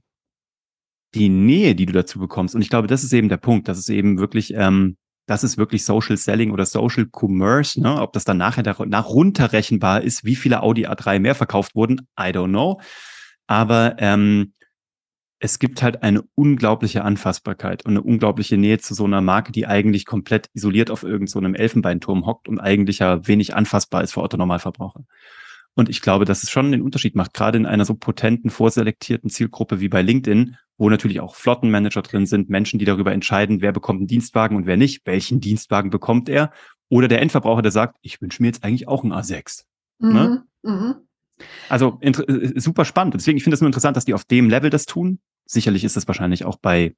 die 1.14 1.28
Nähe, 1.28 1.74
die 1.74 1.86
du 1.86 1.92
dazu 1.92 2.20
bekommst, 2.20 2.54
und 2.54 2.62
ich 2.62 2.70
glaube, 2.70 2.86
das 2.86 3.02
ist 3.02 3.12
eben 3.12 3.28
der 3.28 3.36
Punkt, 3.38 3.66
dass 3.66 3.76
es 3.76 3.88
eben 3.88 4.18
wirklich 4.18 4.54
ähm, 4.54 4.96
das 5.26 5.44
ist 5.44 5.56
wirklich 5.56 5.84
Social 5.84 6.16
Selling 6.16 6.50
oder 6.50 6.66
Social 6.66 7.06
Commerce. 7.10 7.80
Ne? 7.80 8.00
Ob 8.00 8.12
das 8.12 8.24
dann 8.24 8.38
nachher 8.38 8.62
nach 8.86 9.08
runterrechenbar 9.08 10.02
ist, 10.02 10.24
wie 10.24 10.36
viele 10.36 10.62
Audi 10.62 10.86
A3 10.86 11.18
mehr 11.18 11.34
verkauft 11.34 11.74
wurden, 11.74 12.08
I 12.18 12.30
don't 12.30 12.48
know. 12.48 12.80
Aber 13.46 13.96
ähm, 13.98 14.52
es 15.38 15.58
gibt 15.58 15.82
halt 15.82 16.04
eine 16.04 16.22
unglaubliche 16.36 17.02
Anfassbarkeit 17.02 17.84
und 17.84 17.92
eine 17.92 18.02
unglaubliche 18.02 18.56
Nähe 18.56 18.78
zu 18.78 18.94
so 18.94 19.04
einer 19.04 19.20
Marke, 19.20 19.50
die 19.50 19.66
eigentlich 19.66 20.06
komplett 20.06 20.48
isoliert 20.54 20.90
auf 20.90 21.02
irgendeinem 21.02 21.54
so 21.54 21.60
Elfenbeinturm 21.60 22.26
hockt 22.26 22.48
und 22.48 22.60
eigentlich 22.60 23.00
ja 23.00 23.26
wenig 23.26 23.54
anfassbar 23.54 24.04
ist 24.04 24.12
für 24.12 24.22
Otto 24.22 24.36
Normalverbraucher. 24.36 25.04
Und 25.74 25.88
ich 25.88 26.02
glaube, 26.02 26.24
dass 26.24 26.42
es 26.42 26.50
schon 26.50 26.70
den 26.70 26.82
Unterschied 26.82 27.14
macht, 27.14 27.32
gerade 27.32 27.56
in 27.56 27.66
einer 27.66 27.84
so 27.84 27.94
potenten, 27.94 28.50
vorselektierten 28.50 29.30
Zielgruppe 29.30 29.80
wie 29.80 29.88
bei 29.88 30.02
LinkedIn, 30.02 30.56
wo 30.76 30.90
natürlich 30.90 31.20
auch 31.20 31.34
Flottenmanager 31.34 32.02
drin 32.02 32.26
sind, 32.26 32.50
Menschen, 32.50 32.78
die 32.78 32.84
darüber 32.84 33.12
entscheiden, 33.12 33.62
wer 33.62 33.72
bekommt 33.72 34.00
einen 34.00 34.06
Dienstwagen 34.06 34.56
und 34.56 34.66
wer 34.66 34.76
nicht, 34.76 35.06
welchen 35.06 35.40
Dienstwagen 35.40 35.90
bekommt 35.90 36.28
er. 36.28 36.52
Oder 36.88 37.08
der 37.08 37.22
Endverbraucher, 37.22 37.62
der 37.62 37.72
sagt, 37.72 37.96
ich 38.02 38.20
wünsche 38.20 38.42
mir 38.42 38.48
jetzt 38.48 38.64
eigentlich 38.64 38.86
auch 38.86 39.02
einen 39.02 39.14
A6. 39.14 39.62
Ne? 39.98 40.08
Mhm, 40.08 40.14
ne? 40.14 40.44
mhm. 40.62 40.94
Also 41.68 41.98
äh, 42.00 42.60
super 42.60 42.84
spannend. 42.84 43.14
Deswegen, 43.14 43.38
ich 43.38 43.42
finde 43.42 43.54
es 43.54 43.60
nur 43.60 43.68
interessant, 43.68 43.96
dass 43.96 44.04
die 44.04 44.14
auf 44.14 44.24
dem 44.24 44.50
Level 44.50 44.70
das 44.70 44.84
tun. 44.84 45.20
Sicherlich 45.46 45.84
ist 45.84 45.96
das 45.96 46.06
wahrscheinlich 46.06 46.44
auch 46.44 46.56
bei 46.56 46.94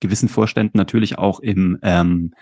gewissen 0.00 0.28
Vorständen 0.28 0.76
natürlich 0.76 1.16
auch 1.16 1.40
im, 1.40 1.78
ähm, 1.82 2.34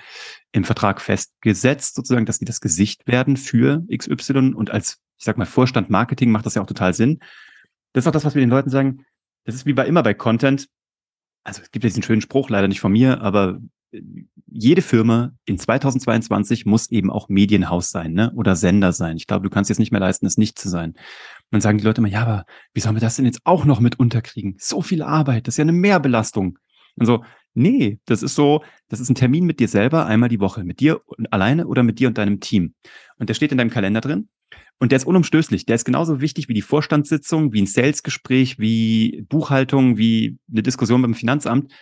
im 0.53 0.65
Vertrag 0.65 1.01
festgesetzt, 1.01 1.95
sozusagen, 1.95 2.27
dass 2.27 2.39
die 2.39 2.45
das 2.45 2.61
Gesicht 2.61 3.07
werden 3.07 3.37
für 3.37 3.85
XY 3.95 4.55
und 4.55 4.71
als 4.71 5.04
ich 5.19 5.25
sag 5.25 5.39
mal, 5.39 5.47
Vorstand 5.47 5.91
Marketing 5.91 6.31
macht 6.31 6.47
das 6.47 6.55
ja 6.55 6.63
auch 6.63 6.67
total 6.67 6.95
Sinn. 6.95 7.21
Das 7.93 8.05
ist 8.05 8.09
auch 8.09 8.13
das, 8.13 8.25
was 8.25 8.35
wir 8.35 8.41
den 8.41 8.51
Leuten 8.51 8.71
sagen. 8.71 9.05
Das 9.45 9.55
ist 9.55 9.67
wie 9.67 9.73
bei 9.73 9.87
immer 9.87 10.03
bei 10.03 10.15
Content. 10.15 10.69
Also 11.45 11.63
es 11.63 11.71
gibt 11.71 11.85
ja 11.85 11.89
diesen 11.89 12.03
schönen 12.03 12.23
Spruch, 12.23 12.49
leider 12.49 12.69
nicht 12.69 12.81
von 12.81 12.93
mir, 12.93 13.21
aber 13.21 13.61
äh, 13.93 14.01
jede 14.47 14.83
Firma 14.83 15.33
in 15.45 15.59
2022 15.59 16.65
muss 16.65 16.91
eben 16.91 17.11
auch 17.11 17.29
Medienhaus 17.29 17.91
sein, 17.91 18.13
ne? 18.13 18.33
Oder 18.35 18.57
Sender 18.57 18.93
sein. 18.93 19.17
Ich 19.17 19.27
glaube, 19.27 19.43
du 19.43 19.51
kannst 19.51 19.69
jetzt 19.69 19.79
nicht 19.79 19.93
mehr 19.93 20.01
leisten, 20.01 20.27
es 20.27 20.39
nicht 20.39 20.59
zu 20.59 20.69
sein. 20.69 20.91
Und 20.91 20.99
dann 21.51 21.61
sagen 21.61 21.79
die 21.79 21.85
Leute 21.85 22.01
immer, 22.01 22.09
ja, 22.09 22.23
aber 22.23 22.45
wie 22.73 22.81
sollen 22.81 22.97
wir 22.97 23.01
das 23.01 23.17
denn 23.17 23.27
jetzt 23.27 23.41
auch 23.45 23.65
noch 23.65 23.81
mit 23.81 23.99
unterkriegen? 23.99 24.57
So 24.59 24.81
viel 24.81 25.03
Arbeit, 25.03 25.47
das 25.47 25.55
ist 25.55 25.59
ja 25.59 25.63
eine 25.63 25.73
Mehrbelastung. 25.73 26.59
Und 26.97 27.07
so, 27.07 27.25
nee, 27.55 27.99
das 28.07 28.23
ist 28.23 28.35
so, 28.35 28.63
das 28.89 29.01
ist 29.01 29.11
ein 29.11 29.15
Termin 29.15 29.45
mit 29.45 29.61
dir 29.61 29.69
selber 29.69 30.07
einmal 30.07 30.29
die 30.29 30.41
Woche, 30.41 30.65
mit 30.65 30.81
dir 30.81 31.01
alleine 31.31 31.67
oder 31.67 31.83
mit 31.83 31.99
dir 31.99 32.09
und 32.09 32.19
deinem 32.19 32.41
Team. 32.41 32.75
Und 33.19 33.29
der 33.29 33.35
steht 33.35 33.53
in 33.53 33.59
deinem 33.59 33.71
Kalender 33.71 34.01
drin. 34.01 34.29
Und 34.79 34.93
der 34.93 34.97
ist 34.97 35.07
unumstößlich. 35.07 35.67
Der 35.67 35.77
ist 35.77 35.85
genauso 35.85 36.21
wichtig 36.21 36.49
wie 36.49 36.55
die 36.55 36.63
Vorstandssitzung, 36.63 37.53
wie 37.53 37.63
ein 37.63 37.67
Salesgespräch, 37.67 38.59
wie 38.59 39.25
Buchhaltung, 39.29 39.97
wie 39.97 40.37
eine 40.51 40.63
Diskussion 40.63 41.03
beim 41.03 41.15
Finanzamt. 41.15 41.73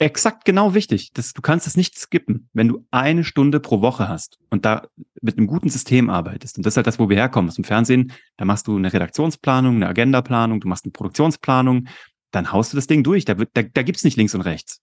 Exakt 0.00 0.44
genau 0.44 0.74
wichtig. 0.74 1.12
Das, 1.12 1.32
du 1.32 1.42
kannst 1.42 1.66
es 1.66 1.76
nicht 1.76 1.98
skippen, 1.98 2.48
wenn 2.52 2.68
du 2.68 2.86
eine 2.92 3.24
Stunde 3.24 3.58
pro 3.58 3.80
Woche 3.80 4.08
hast 4.08 4.38
und 4.48 4.64
da 4.64 4.86
mit 5.20 5.36
einem 5.36 5.48
guten 5.48 5.70
System 5.70 6.08
arbeitest. 6.08 6.56
Und 6.56 6.64
das 6.64 6.74
ist 6.74 6.76
halt 6.76 6.86
das, 6.86 7.00
wo 7.00 7.08
wir 7.08 7.16
herkommen. 7.16 7.48
Aus 7.48 7.56
dem 7.56 7.64
Fernsehen, 7.64 8.12
da 8.36 8.44
machst 8.44 8.68
du 8.68 8.76
eine 8.76 8.92
Redaktionsplanung, 8.92 9.74
eine 9.76 9.88
Agendaplanung, 9.88 10.60
du 10.60 10.68
machst 10.68 10.84
eine 10.84 10.92
Produktionsplanung, 10.92 11.88
dann 12.30 12.52
haust 12.52 12.72
du 12.72 12.76
das 12.76 12.86
Ding 12.86 13.02
durch. 13.02 13.24
Da, 13.24 13.38
wird, 13.38 13.50
da, 13.54 13.62
da 13.62 13.82
gibt's 13.82 14.04
nicht 14.04 14.16
links 14.16 14.36
und 14.36 14.42
rechts. 14.42 14.80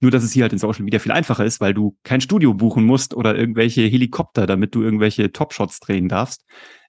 Nur, 0.00 0.10
dass 0.10 0.22
es 0.22 0.32
hier 0.32 0.42
halt 0.42 0.52
in 0.52 0.58
Social 0.58 0.84
Media 0.84 1.00
viel 1.00 1.12
einfacher 1.12 1.44
ist, 1.44 1.60
weil 1.60 1.72
du 1.72 1.96
kein 2.02 2.20
Studio 2.20 2.52
buchen 2.52 2.84
musst 2.84 3.14
oder 3.14 3.36
irgendwelche 3.36 3.82
Helikopter, 3.82 4.46
damit 4.46 4.74
du 4.74 4.82
irgendwelche 4.82 5.32
Top-Shots 5.32 5.80
drehen 5.80 6.08
darfst. 6.08 6.44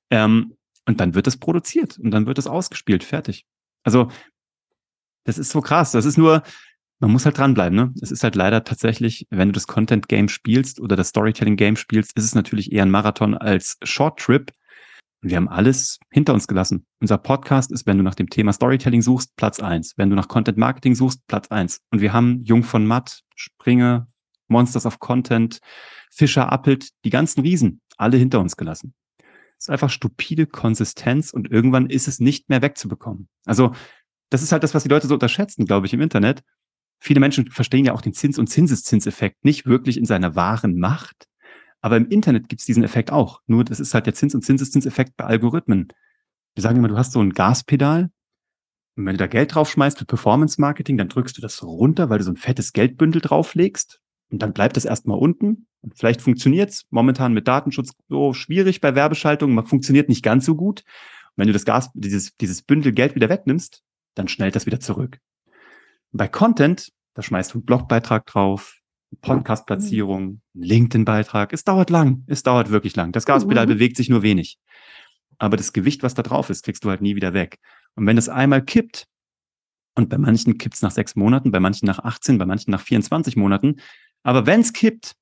Ähm, 0.09 0.57
und 0.85 0.99
dann 0.99 1.15
wird 1.15 1.27
es 1.27 1.37
produziert 1.37 1.97
und 1.99 2.11
dann 2.11 2.25
wird 2.25 2.37
es 2.37 2.47
ausgespielt, 2.47 3.03
fertig. 3.03 3.45
Also, 3.83 4.09
das 5.23 5.37
ist 5.37 5.51
so 5.51 5.61
krass. 5.61 5.91
Das 5.91 6.05
ist 6.05 6.17
nur, 6.17 6.43
man 6.99 7.11
muss 7.11 7.25
halt 7.25 7.37
dranbleiben. 7.37 7.75
Ne? 7.75 7.93
Es 8.01 8.11
ist 8.11 8.23
halt 8.23 8.35
leider 8.35 8.63
tatsächlich, 8.63 9.27
wenn 9.29 9.49
du 9.49 9.53
das 9.53 9.67
Content-Game 9.67 10.29
spielst 10.29 10.79
oder 10.79 10.95
das 10.95 11.09
Storytelling-Game 11.09 11.75
spielst, 11.75 12.17
ist 12.17 12.23
es 12.23 12.35
natürlich 12.35 12.71
eher 12.71 12.83
ein 12.83 12.91
Marathon 12.91 13.35
als 13.35 13.77
Short-Trip. 13.83 14.51
Und 15.21 15.29
wir 15.29 15.37
haben 15.37 15.49
alles 15.49 15.99
hinter 16.11 16.33
uns 16.33 16.47
gelassen. 16.47 16.85
Unser 16.99 17.17
Podcast 17.17 17.71
ist, 17.71 17.87
wenn 17.87 17.97
du 17.97 18.03
nach 18.03 18.15
dem 18.15 18.29
Thema 18.29 18.53
Storytelling 18.53 19.01
suchst, 19.01 19.35
Platz 19.35 19.59
eins. 19.59 19.93
Wenn 19.97 20.09
du 20.09 20.15
nach 20.15 20.27
Content 20.27 20.57
Marketing 20.57 20.95
suchst, 20.95 21.25
Platz 21.27 21.47
eins. 21.47 21.81
Und 21.91 22.01
wir 22.01 22.13
haben 22.13 22.43
Jung 22.43 22.63
von 22.63 22.85
Matt, 22.85 23.21
Springer, 23.35 24.07
Monsters 24.47 24.85
of 24.85 24.99
Content, 24.99 25.59
Fischer, 26.11 26.51
Appelt, 26.51 26.89
die 27.03 27.09
ganzen 27.09 27.41
Riesen, 27.41 27.81
alle 27.97 28.17
hinter 28.17 28.39
uns 28.39 28.57
gelassen. 28.57 28.93
Es 29.57 29.65
ist 29.65 29.69
einfach 29.69 29.89
stupide 29.89 30.45
Konsistenz 30.45 31.31
und 31.33 31.49
irgendwann 31.49 31.89
ist 31.89 32.07
es 32.07 32.19
nicht 32.19 32.49
mehr 32.49 32.61
wegzubekommen. 32.61 33.27
Also, 33.45 33.73
das 34.29 34.43
ist 34.43 34.51
halt 34.51 34.63
das, 34.63 34.75
was 34.75 34.83
die 34.83 34.89
Leute 34.89 35.07
so 35.07 35.15
unterschätzen, 35.15 35.65
glaube 35.65 35.87
ich, 35.87 35.93
im 35.93 36.01
Internet. 36.01 36.43
Viele 36.99 37.19
Menschen 37.19 37.49
verstehen 37.49 37.85
ja 37.85 37.93
auch 37.93 38.01
den 38.01 38.13
Zins- 38.13 38.37
und 38.37 38.47
Zinseszinseffekt 38.47 39.43
nicht 39.43 39.65
wirklich 39.65 39.97
in 39.97 40.05
seiner 40.05 40.35
wahren 40.35 40.77
Macht. 40.77 41.27
Aber 41.81 41.97
im 41.97 42.09
Internet 42.09 42.49
gibt 42.49 42.61
es 42.61 42.65
diesen 42.65 42.83
Effekt 42.83 43.11
auch. 43.11 43.41
Nur 43.47 43.63
das 43.63 43.79
ist 43.79 43.93
halt 43.93 44.05
der 44.05 44.13
Zins- 44.13 44.35
und 44.35 44.43
Zinseszinseffekt 44.43 45.15
bei 45.15 45.25
Algorithmen. 45.25 45.87
Wir 46.55 46.61
sagen 46.61 46.77
immer, 46.77 46.87
du 46.87 46.97
hast 46.97 47.11
so 47.11 47.21
ein 47.21 47.33
Gaspedal. 47.33 48.09
Und 48.95 49.05
wenn 49.05 49.13
du 49.13 49.19
da 49.19 49.27
Geld 49.27 49.53
draufschmeißt 49.53 49.99
für 49.99 50.05
Performance 50.05 50.59
Marketing, 50.59 50.97
dann 50.97 51.09
drückst 51.09 51.37
du 51.37 51.41
das 51.41 51.61
runter, 51.61 52.09
weil 52.09 52.17
du 52.17 52.23
so 52.23 52.31
ein 52.31 52.37
fettes 52.37 52.73
Geldbündel 52.73 53.21
drauflegst. 53.21 54.01
Und 54.29 54.41
dann 54.41 54.53
bleibt 54.53 54.75
das 54.75 54.85
erstmal 54.85 55.19
unten. 55.19 55.67
Und 55.81 55.95
vielleicht 55.95 56.21
funktioniert's 56.21 56.85
momentan 56.89 57.33
mit 57.33 57.47
Datenschutz 57.47 57.91
so 58.09 58.33
schwierig 58.33 58.81
bei 58.81 58.95
Werbeschaltungen, 58.95 59.55
man 59.55 59.65
funktioniert 59.65 60.09
nicht 60.09 60.23
ganz 60.23 60.45
so 60.45 60.55
gut. 60.55 60.81
Und 60.81 61.33
wenn 61.37 61.47
du 61.47 61.53
das 61.53 61.65
Gas, 61.65 61.91
dieses, 61.93 62.35
dieses 62.37 62.63
Bündel 62.63 62.91
Geld 62.91 63.15
wieder 63.15 63.29
wegnimmst, 63.29 63.83
dann 64.15 64.27
schnellt 64.27 64.55
das 64.55 64.65
wieder 64.65 64.79
zurück. 64.79 65.19
Und 66.11 66.17
bei 66.17 66.27
Content, 66.27 66.91
da 67.13 67.21
schmeißt 67.21 67.53
du 67.53 67.59
einen 67.59 67.65
Blogbeitrag 67.65 68.25
drauf, 68.25 68.76
Podcast-Platzierung, 69.21 70.41
LinkedIn-Beitrag. 70.53 71.53
Es 71.53 71.63
dauert 71.63 71.89
lang. 71.89 72.23
Es 72.27 72.43
dauert 72.43 72.69
wirklich 72.69 72.95
lang. 72.95 73.11
Das 73.11 73.25
Gaspedal 73.25 73.65
mhm. 73.65 73.71
bewegt 73.71 73.97
sich 73.97 74.09
nur 74.09 74.21
wenig. 74.21 74.59
Aber 75.37 75.57
das 75.57 75.73
Gewicht, 75.73 76.03
was 76.03 76.13
da 76.13 76.23
drauf 76.23 76.49
ist, 76.49 76.63
kriegst 76.63 76.83
du 76.83 76.89
halt 76.89 77.01
nie 77.01 77.15
wieder 77.15 77.33
weg. 77.33 77.59
Und 77.95 78.05
wenn 78.05 78.17
es 78.17 78.29
einmal 78.29 78.63
kippt, 78.63 79.07
und 79.95 80.09
bei 80.09 80.17
manchen 80.17 80.57
kippt 80.57 80.75
es 80.75 80.81
nach 80.81 80.91
sechs 80.91 81.15
Monaten, 81.15 81.51
bei 81.51 81.59
manchen 81.59 81.87
nach 81.87 81.99
18, 81.99 82.37
bei 82.37 82.45
manchen 82.45 82.71
nach 82.71 82.81
24 82.81 83.35
Monaten, 83.35 83.77
aber 84.23 84.45
wenn 84.45 84.61
es 84.61 84.73
kippt, 84.73 85.15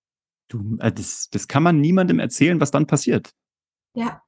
du, 0.50 0.78
äh, 0.80 0.92
das, 0.92 1.30
das 1.32 1.48
kann 1.48 1.64
man 1.64 1.80
niemandem 1.80 2.20
erzählen, 2.20 2.60
was 2.60 2.72
dann 2.72 2.88
passiert. 2.88 3.32
Ja, 3.94 4.22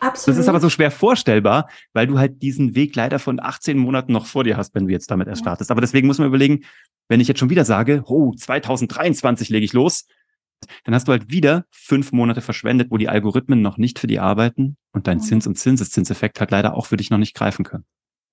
absolut. 0.00 0.36
Das 0.36 0.44
ist 0.44 0.48
aber 0.48 0.60
so 0.60 0.70
schwer 0.70 0.90
vorstellbar, 0.90 1.68
weil 1.92 2.06
du 2.06 2.18
halt 2.18 2.42
diesen 2.42 2.74
Weg 2.74 2.96
leider 2.96 3.18
von 3.18 3.40
18 3.40 3.78
Monaten 3.78 4.12
noch 4.12 4.26
vor 4.26 4.44
dir 4.44 4.56
hast, 4.56 4.74
wenn 4.74 4.86
du 4.86 4.92
jetzt 4.92 5.10
damit 5.10 5.28
erst 5.28 5.42
startest. 5.42 5.70
Aber 5.70 5.80
deswegen 5.80 6.06
muss 6.06 6.18
man 6.18 6.28
überlegen, 6.28 6.64
wenn 7.08 7.20
ich 7.20 7.28
jetzt 7.28 7.38
schon 7.38 7.50
wieder 7.50 7.64
sage, 7.64 8.02
oh, 8.06 8.32
2023 8.34 9.48
lege 9.48 9.64
ich 9.64 9.72
los, 9.72 10.06
dann 10.84 10.94
hast 10.94 11.08
du 11.08 11.12
halt 11.12 11.30
wieder 11.30 11.64
fünf 11.70 12.12
Monate 12.12 12.40
verschwendet, 12.40 12.90
wo 12.90 12.96
die 12.96 13.08
Algorithmen 13.08 13.62
noch 13.62 13.78
nicht 13.78 13.98
für 13.98 14.06
die 14.06 14.18
arbeiten 14.18 14.76
und 14.92 15.06
dein. 15.06 15.20
Zins- 15.20 15.46
und 15.46 15.56
Zinseszinseffekt 15.56 16.40
halt 16.40 16.50
leider 16.50 16.74
auch 16.74 16.86
für 16.86 16.96
dich 16.96 17.10
noch 17.10 17.18
nicht 17.18 17.34
greifen 17.34 17.64
können. 17.64 17.84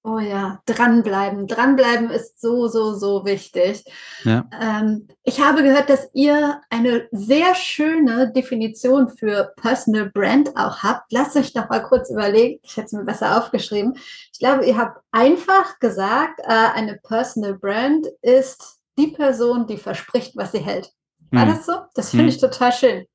Oh 0.10 0.20
ja, 0.20 0.62
dranbleiben. 0.66 1.48
Dranbleiben 1.48 2.10
ist 2.10 2.40
so, 2.40 2.70
so, 2.70 2.94
so 2.94 3.26
wichtig. 3.26 3.84
Ja. 4.24 4.46
Ähm, 4.58 5.10
ich 5.24 5.42
habe 5.42 5.64
gehört, 5.64 5.90
dass 5.90 6.08
ihr 6.14 6.62
eine 6.70 7.10
sehr 7.12 7.54
schöne 7.56 8.32
Definition 8.32 9.10
für 9.10 9.52
Personal 9.58 10.10
Brand 10.10 10.56
auch 10.56 10.82
habt. 10.82 11.12
Lasst 11.12 11.36
euch 11.36 11.52
doch 11.52 11.68
mal 11.68 11.84
kurz 11.84 12.10
überlegen. 12.10 12.58
Ich 12.64 12.78
hätte 12.78 12.86
es 12.86 12.94
mir 12.94 13.04
besser 13.04 13.38
aufgeschrieben. 13.38 13.96
Ich 14.32 14.40
glaube, 14.40 14.66
ihr 14.66 14.78
habt 14.78 15.02
einfach 15.12 15.78
gesagt, 15.80 16.40
äh, 16.40 16.54
eine 16.54 16.98
Personal 17.06 17.56
Brand 17.56 18.08
ist 18.22 18.80
die 18.98 19.08
Person, 19.08 19.68
die 19.68 19.76
verspricht, 19.76 20.38
was 20.38 20.54
sie 20.54 20.60
hält. 20.60 20.90
War 21.32 21.48
hm. 21.48 21.50
das 21.50 21.66
so? 21.66 21.74
Das 21.96 22.12
finde 22.12 22.28
hm. 22.28 22.30
ich 22.30 22.38
total 22.38 22.72
schön. 22.72 23.06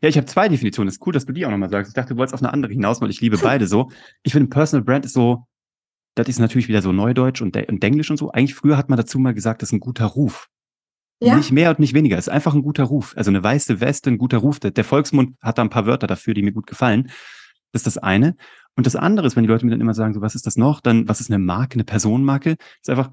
Ja, 0.00 0.08
ich 0.08 0.16
habe 0.16 0.26
zwei 0.26 0.48
Definitionen. 0.48 0.90
Es 0.90 0.94
ist 0.94 1.06
cool, 1.08 1.12
dass 1.12 1.26
du 1.26 1.32
die 1.32 1.44
auch 1.44 1.50
nochmal 1.50 1.70
sagst. 1.70 1.88
Ich 1.88 1.94
dachte, 1.94 2.14
du 2.14 2.18
wolltest 2.18 2.34
auf 2.34 2.42
eine 2.42 2.52
andere 2.52 2.72
hinaus, 2.72 3.00
weil 3.00 3.10
ich 3.10 3.20
liebe 3.20 3.38
beide 3.42 3.66
so. 3.66 3.90
Ich 4.22 4.32
finde, 4.32 4.48
Personal 4.48 4.84
Brand 4.84 5.04
ist 5.04 5.14
so, 5.14 5.44
das 6.22 6.36
ist 6.36 6.38
natürlich 6.38 6.68
wieder 6.68 6.82
so 6.82 6.92
Neudeutsch 6.92 7.42
und, 7.42 7.56
und 7.56 7.84
Englisch 7.84 8.10
und 8.10 8.16
so. 8.16 8.30
Eigentlich 8.30 8.54
früher 8.54 8.76
hat 8.76 8.88
man 8.88 8.96
dazu 8.96 9.18
mal 9.18 9.34
gesagt, 9.34 9.62
das 9.62 9.70
ist 9.70 9.72
ein 9.72 9.80
guter 9.80 10.06
Ruf. 10.06 10.48
Ja. 11.22 11.36
Nicht 11.36 11.52
mehr 11.52 11.70
und 11.70 11.78
nicht 11.78 11.92
weniger. 11.92 12.16
Es 12.16 12.28
ist 12.28 12.32
einfach 12.32 12.54
ein 12.54 12.62
guter 12.62 12.84
Ruf. 12.84 13.14
Also 13.16 13.30
eine 13.30 13.42
weiße 13.42 13.80
Weste, 13.80 14.10
ein 14.10 14.18
guter 14.18 14.38
Ruf. 14.38 14.58
Der, 14.58 14.70
der 14.70 14.84
Volksmund 14.84 15.36
hat 15.42 15.58
da 15.58 15.62
ein 15.62 15.70
paar 15.70 15.86
Wörter 15.86 16.06
dafür, 16.06 16.32
die 16.32 16.42
mir 16.42 16.52
gut 16.52 16.66
gefallen. 16.66 17.10
Das 17.72 17.80
ist 17.80 17.86
das 17.86 17.98
eine. 17.98 18.36
Und 18.74 18.86
das 18.86 18.96
andere 18.96 19.26
ist, 19.26 19.36
wenn 19.36 19.42
die 19.42 19.48
Leute 19.48 19.66
mir 19.66 19.72
dann 19.72 19.80
immer 19.80 19.94
sagen, 19.94 20.14
so, 20.14 20.22
was 20.22 20.34
ist 20.34 20.46
das 20.46 20.56
noch? 20.56 20.80
Dann, 20.80 21.08
was 21.08 21.20
ist 21.20 21.30
eine 21.30 21.38
Marke, 21.38 21.74
eine 21.74 21.84
Personenmarke? 21.84 22.56
Ist 22.80 22.88
einfach 22.88 23.12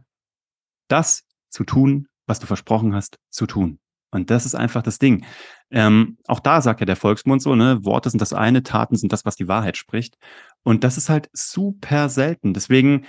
das 0.88 1.26
zu 1.50 1.66
tun, 1.66 2.08
was 2.28 2.40
du 2.40 2.46
versprochen 2.46 2.96
hast, 2.96 3.18
zu 3.30 3.46
tun. 3.46 3.80
Und 4.12 4.30
das 4.30 4.46
ist 4.46 4.56
einfach 4.56 4.82
das 4.82 5.00
Ding. 5.00 5.26
Ähm, 5.70 6.18
auch 6.28 6.40
da 6.40 6.62
sagt 6.62 6.80
ja 6.80 6.86
der 6.86 6.96
Volksmund 6.96 7.42
so, 7.42 7.56
ne, 7.56 7.84
Worte 7.84 8.10
sind 8.10 8.22
das 8.22 8.34
eine, 8.34 8.64
Taten 8.64 8.96
sind 8.96 9.12
das, 9.12 9.26
was 9.26 9.36
die 9.36 9.48
Wahrheit 9.48 9.76
spricht. 9.76 10.18
Und 10.64 10.84
das 10.84 10.98
ist 10.98 11.10
halt 11.10 11.30
super 11.34 12.10
selten. 12.10 12.54
Deswegen, 12.54 13.06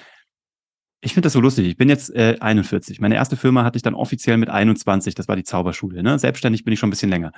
ich 1.01 1.15
finde 1.15 1.27
das 1.27 1.35
so 1.35 1.41
lustig. 1.41 1.67
Ich 1.69 1.77
bin 1.77 1.89
jetzt 1.89 2.15
äh, 2.15 2.37
41. 2.41 3.01
Meine 3.01 3.15
erste 3.15 3.37
Firma 3.37 3.65
hatte 3.65 3.77
ich 3.77 3.83
dann 3.83 3.95
offiziell 3.95 4.37
mit 4.39 4.51
21. 4.51 5.15
Das 5.15 5.29
war 5.29 5.37
die 5.37 5.45
Zauberschule. 5.45 6.03
Ne? 6.03 6.19
Selbstständig 6.19 6.65
bin 6.65 6.73
ich 6.73 6.81
schon 6.81 6.89
ein 6.89 6.91
bisschen 6.91 7.11
länger. 7.11 7.33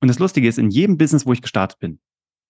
Und 0.00 0.08
das 0.08 0.18
Lustige 0.18 0.48
ist, 0.48 0.58
in 0.58 0.70
jedem 0.70 0.96
Business, 0.96 1.26
wo 1.26 1.32
ich 1.32 1.42
gestartet 1.42 1.78
bin, 1.80 2.00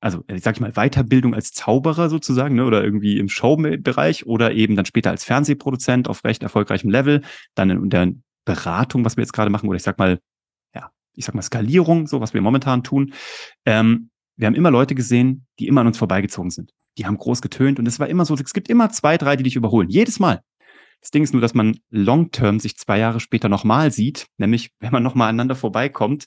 also 0.01 0.25
ich 0.27 0.43
sag 0.43 0.57
ich 0.57 0.61
mal 0.61 0.73
Weiterbildung 0.73 1.35
als 1.35 1.53
Zauberer 1.53 2.11
sozusagen, 2.11 2.57
ne, 2.57 2.65
oder 2.65 2.83
irgendwie 2.83 3.19
im 3.19 3.29
Showbereich 3.29 4.27
oder 4.27 4.53
eben 4.53 4.75
dann 4.75 4.85
später 4.85 5.11
als 5.11 5.23
Fernsehproduzent 5.23 6.09
auf 6.09 6.25
recht 6.25 6.43
erfolgreichem 6.43 6.91
Level, 6.91 7.23
dann 7.55 7.71
in 7.71 7.89
der 7.89 8.13
Beratung, 8.45 9.05
was 9.05 9.17
wir 9.17 9.23
jetzt 9.23 9.33
gerade 9.33 9.51
machen, 9.51 9.69
oder 9.69 9.77
ich 9.77 9.85
sag 9.85 9.99
mal 9.99 10.19
ich 11.15 11.25
sag 11.25 11.35
mal, 11.35 11.43
Skalierung, 11.43 12.07
so 12.07 12.21
was 12.21 12.35
wir 12.35 12.41
momentan 12.41 12.83
tun. 12.83 13.13
Ähm, 13.67 14.11
wir 14.37 14.47
haben 14.47 14.55
immer 14.55 14.71
Leute 14.71 14.95
gesehen, 14.95 15.47
die 15.59 15.69
immer 15.69 15.83
an 15.83 15.87
uns 15.87 15.99
vorbeigezogen 15.99 16.51
sind. 16.51 16.73
Die 16.99 17.07
haben 17.07 17.17
groß 17.17 17.43
getönt 17.43 17.79
und 17.79 17.87
es 17.87 18.01
war 18.01 18.09
immer 18.09 18.25
so, 18.25 18.35
es 18.35 18.53
gibt 18.53 18.69
immer 18.69 18.91
zwei, 18.91 19.17
drei, 19.17 19.37
die 19.37 19.45
dich 19.45 19.57
überholen. 19.57 19.89
Jedes 19.89 20.19
Mal. 20.19 20.43
Das 21.01 21.11
Ding 21.11 21.23
ist 21.25 21.33
nur, 21.33 21.43
dass 21.43 21.55
man 21.55 21.79
long-term 21.91 22.61
sich 22.61 22.77
zwei 22.77 22.99
Jahre 22.99 23.19
später 23.19 23.49
nochmal 23.49 23.91
sieht, 23.91 24.27
nämlich 24.39 24.71
wenn 24.81 24.93
man 24.93 25.03
nochmal 25.03 25.29
aneinander 25.29 25.55
vorbeikommt. 25.55 26.25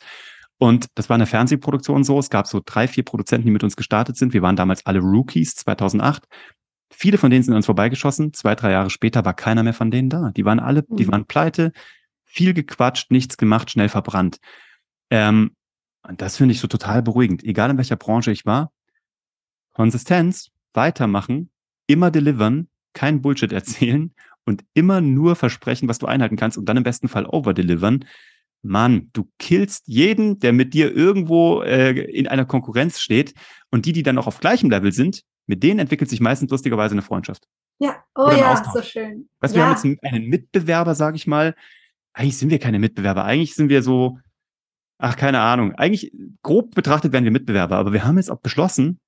Und 0.58 0.88
das 0.96 1.10
war 1.10 1.16
eine 1.16 1.26
Fernsehproduktion 1.26 2.04
so. 2.04 2.18
Es 2.18 2.30
gab 2.30 2.48
so 2.48 2.62
drei, 2.64 2.88
vier 2.88 3.04
Produzenten, 3.04 3.46
die 3.46 3.52
mit 3.52 3.64
uns 3.64 3.76
gestartet 3.76 4.16
sind. 4.16 4.34
Wir 4.34 4.42
waren 4.42 4.56
damals 4.56 4.86
alle 4.86 5.00
Rookies 5.00 5.56
2008. 5.56 6.24
Viele 6.90 7.18
von 7.18 7.30
denen 7.30 7.44
sind 7.44 7.54
an 7.54 7.58
uns 7.58 7.66
vorbeigeschossen. 7.66 8.32
Zwei, 8.34 8.56
drei 8.56 8.72
Jahre 8.72 8.90
später 8.90 9.26
war 9.26 9.34
keiner 9.34 9.64
mehr 9.64 9.74
von 9.74 9.92
denen 9.92 10.10
da. 10.10 10.32
Die 10.32 10.46
waren 10.46 10.60
alle, 10.60 10.84
die 10.88 11.06
mhm. 11.06 11.12
waren 11.12 11.26
pleite, 11.26 11.74
viel 12.24 12.54
gequatscht, 12.54 13.12
nichts 13.12 13.36
gemacht, 13.36 13.72
schnell 13.72 13.90
verbrannt. 13.90 14.38
Ähm, 15.10 15.52
und 16.08 16.22
das 16.22 16.38
finde 16.38 16.54
ich 16.54 16.60
so 16.60 16.68
total 16.68 17.02
beruhigend. 17.02 17.44
Egal 17.44 17.72
in 17.72 17.78
welcher 17.78 17.96
Branche 17.96 18.32
ich 18.32 18.46
war, 18.46 18.72
Konsistenz, 19.74 20.52
weitermachen, 20.74 21.50
immer 21.88 22.12
delivern, 22.12 22.68
kein 22.94 23.22
Bullshit 23.22 23.52
erzählen 23.52 24.14
und 24.46 24.64
immer 24.74 25.02
nur 25.02 25.36
versprechen, 25.36 25.90
was 25.90 26.00
du 26.00 26.06
einhalten 26.06 26.38
kannst 26.38 26.58
und 26.58 26.66
dann 26.66 26.78
im 26.78 26.84
besten 26.84 27.08
Fall 27.08 27.26
overdelivern. 27.26 28.06
Mann, 28.62 29.10
du 29.14 29.30
killst 29.38 29.88
jeden, 29.88 30.40
der 30.40 30.54
mit 30.54 30.74
dir 30.74 30.96
irgendwo 30.96 31.62
äh, 31.62 31.92
in 31.92 32.28
einer 32.28 32.46
Konkurrenz 32.46 33.00
steht 33.00 33.34
und 33.70 33.86
die, 33.86 33.94
die 33.94 34.04
dann 34.04 34.18
auch 34.18 34.28
auf 34.28 34.40
gleichem 34.40 34.70
Level 34.70 34.92
sind, 34.92 35.22
mit 35.46 35.62
denen 35.62 35.80
entwickelt 35.80 36.10
sich 36.10 36.20
meistens 36.20 36.50
lustigerweise 36.50 36.94
eine 36.94 37.04
Freundschaft. 37.04 37.46
Ja, 37.78 38.04
oh 38.16 38.32
ja, 38.32 38.64
so 38.74 38.82
schön. 38.82 39.30
Weißt 39.42 39.56
ja. 39.56 39.62
wir 39.62 39.66
haben 39.66 39.74
jetzt 39.74 40.04
einen 40.04 40.28
Mitbewerber, 40.28 40.96
sage 40.96 41.18
ich 41.18 41.28
mal. 41.28 41.56
Eigentlich 42.14 42.38
sind 42.38 42.50
wir 42.50 42.60
keine 42.60 42.80
Mitbewerber. 42.80 43.26
Eigentlich 43.26 43.54
sind 43.54 43.70
wir 43.70 43.84
so, 43.84 44.20
Ach, 44.98 45.16
keine 45.16 45.42
Ahnung. 45.42 45.74
Eigentlich 45.74 46.12
grob 46.42 46.74
betrachtet 46.74 47.12
werden 47.12 47.26
wir 47.26 47.32
Mitbewerber, 47.32 47.78
aber 47.78 47.94
wir 47.94 48.06
haben 48.06 48.18
jetzt 48.18 48.32
auch 48.32 48.40
beschlossen, 48.40 49.00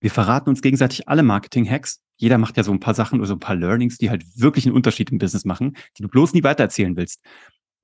wir 0.00 0.10
verraten 0.10 0.48
uns 0.48 0.62
gegenseitig 0.62 1.08
alle 1.08 1.22
Marketing-Hacks. 1.22 2.00
Jeder 2.16 2.38
macht 2.38 2.56
ja 2.56 2.62
so 2.62 2.72
ein 2.72 2.80
paar 2.80 2.94
Sachen 2.94 3.18
oder 3.18 3.26
so 3.26 3.34
ein 3.34 3.40
paar 3.40 3.56
Learnings, 3.56 3.98
die 3.98 4.10
halt 4.10 4.24
wirklich 4.36 4.64
einen 4.66 4.74
Unterschied 4.74 5.10
im 5.10 5.18
Business 5.18 5.44
machen, 5.44 5.76
die 5.96 6.02
du 6.02 6.08
bloß 6.08 6.34
nie 6.34 6.42
weitererzählen 6.42 6.96
willst. 6.96 7.20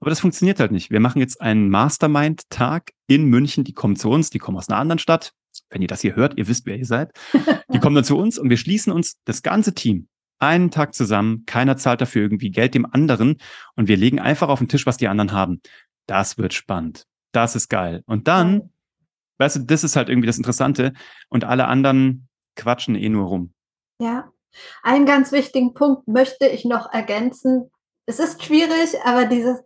Aber 0.00 0.10
das 0.10 0.20
funktioniert 0.20 0.60
halt 0.60 0.70
nicht. 0.70 0.90
Wir 0.90 1.00
machen 1.00 1.18
jetzt 1.18 1.40
einen 1.40 1.70
Mastermind-Tag 1.70 2.92
in 3.06 3.24
München. 3.24 3.64
Die 3.64 3.72
kommen 3.72 3.96
zu 3.96 4.10
uns, 4.10 4.30
die 4.30 4.38
kommen 4.38 4.58
aus 4.58 4.68
einer 4.68 4.78
anderen 4.78 4.98
Stadt. 4.98 5.32
Wenn 5.70 5.82
ihr 5.82 5.88
das 5.88 6.02
hier 6.02 6.16
hört, 6.16 6.36
ihr 6.36 6.48
wisst, 6.48 6.66
wer 6.66 6.76
ihr 6.76 6.86
seid. 6.86 7.12
Die 7.72 7.78
kommen 7.78 7.94
dann 7.94 8.04
zu 8.04 8.16
uns 8.16 8.38
und 8.38 8.50
wir 8.50 8.56
schließen 8.56 8.92
uns 8.92 9.18
das 9.24 9.42
ganze 9.42 9.74
Team 9.74 10.08
einen 10.40 10.70
Tag 10.70 10.94
zusammen. 10.94 11.44
Keiner 11.46 11.76
zahlt 11.76 12.00
dafür 12.00 12.22
irgendwie 12.22 12.50
Geld 12.50 12.74
dem 12.74 12.86
anderen 12.86 13.36
und 13.76 13.88
wir 13.88 13.96
legen 13.96 14.20
einfach 14.20 14.48
auf 14.48 14.58
den 14.58 14.68
Tisch, 14.68 14.84
was 14.84 14.96
die 14.96 15.08
anderen 15.08 15.32
haben 15.32 15.60
das 16.06 16.38
wird 16.38 16.54
spannend. 16.54 17.06
Das 17.32 17.56
ist 17.56 17.68
geil. 17.68 18.02
Und 18.06 18.28
dann, 18.28 18.70
weißt 19.38 19.56
du, 19.56 19.60
das 19.60 19.84
ist 19.84 19.96
halt 19.96 20.08
irgendwie 20.08 20.26
das 20.26 20.36
Interessante. 20.36 20.92
Und 21.28 21.44
alle 21.44 21.66
anderen 21.66 22.28
quatschen 22.56 22.94
eh 22.94 23.08
nur 23.08 23.26
rum. 23.26 23.52
Ja. 24.00 24.30
Einen 24.82 25.06
ganz 25.06 25.32
wichtigen 25.32 25.74
Punkt 25.74 26.06
möchte 26.06 26.46
ich 26.46 26.64
noch 26.64 26.92
ergänzen. 26.92 27.70
Es 28.06 28.20
ist 28.20 28.44
schwierig, 28.44 28.94
aber 29.04 29.26
dieses, 29.26 29.60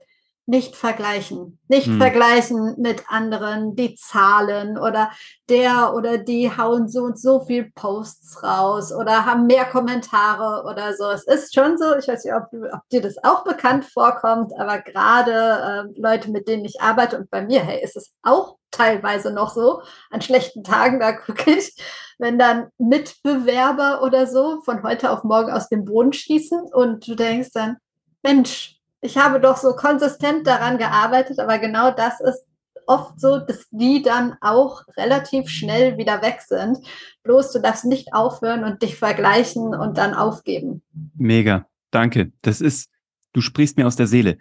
nicht 0.48 0.76
vergleichen. 0.76 1.58
Nicht 1.68 1.88
hm. 1.88 1.98
vergleichen 1.98 2.74
mit 2.78 3.04
anderen, 3.08 3.76
die 3.76 3.94
Zahlen 3.96 4.78
oder 4.78 5.10
der 5.50 5.92
oder 5.94 6.16
die 6.16 6.50
hauen 6.56 6.88
so 6.88 7.02
und 7.02 7.20
so 7.20 7.40
viel 7.40 7.70
Posts 7.74 8.42
raus 8.42 8.90
oder 8.90 9.26
haben 9.26 9.46
mehr 9.46 9.66
Kommentare 9.66 10.64
oder 10.66 10.94
so. 10.96 11.10
Es 11.10 11.24
ist 11.24 11.54
schon 11.54 11.76
so, 11.76 11.94
ich 11.96 12.08
weiß 12.08 12.24
nicht, 12.24 12.34
ob, 12.34 12.44
ob 12.72 12.88
dir 12.88 13.02
das 13.02 13.22
auch 13.22 13.44
bekannt 13.44 13.84
vorkommt, 13.84 14.58
aber 14.58 14.78
gerade 14.78 15.92
äh, 15.94 16.00
Leute, 16.00 16.30
mit 16.30 16.48
denen 16.48 16.64
ich 16.64 16.80
arbeite 16.80 17.18
und 17.18 17.30
bei 17.30 17.42
mir, 17.42 17.60
hey, 17.60 17.84
ist 17.84 17.98
es 17.98 18.14
auch 18.22 18.56
teilweise 18.70 19.30
noch 19.30 19.54
so. 19.54 19.82
An 20.10 20.22
schlechten 20.22 20.64
Tagen, 20.64 20.98
da 20.98 21.12
gucke 21.26 21.50
ich, 21.50 21.76
wenn 22.18 22.38
dann 22.38 22.68
Mitbewerber 22.78 24.00
oder 24.02 24.26
so 24.26 24.62
von 24.62 24.82
heute 24.82 25.10
auf 25.10 25.24
morgen 25.24 25.52
aus 25.52 25.68
dem 25.68 25.84
Boden 25.84 26.14
schießen 26.14 26.72
und 26.72 27.06
du 27.06 27.16
denkst 27.16 27.50
dann, 27.52 27.76
Mensch, 28.22 28.77
ich 29.00 29.16
habe 29.16 29.40
doch 29.40 29.56
so 29.56 29.74
konsistent 29.74 30.46
daran 30.46 30.78
gearbeitet, 30.78 31.38
aber 31.38 31.58
genau 31.58 31.90
das 31.90 32.20
ist 32.20 32.44
oft 32.86 33.20
so, 33.20 33.38
dass 33.38 33.68
die 33.70 34.02
dann 34.02 34.36
auch 34.40 34.82
relativ 34.96 35.48
schnell 35.48 35.98
wieder 35.98 36.22
weg 36.22 36.40
sind. 36.46 36.78
Bloß 37.22 37.52
du 37.52 37.60
darfst 37.60 37.84
nicht 37.84 38.14
aufhören 38.14 38.64
und 38.64 38.82
dich 38.82 38.96
vergleichen 38.96 39.74
und 39.74 39.98
dann 39.98 40.14
aufgeben. 40.14 40.82
Mega, 41.14 41.66
danke. 41.90 42.32
Das 42.42 42.60
ist, 42.60 42.88
du 43.34 43.40
sprichst 43.40 43.76
mir 43.76 43.86
aus 43.86 43.96
der 43.96 44.06
Seele. 44.06 44.38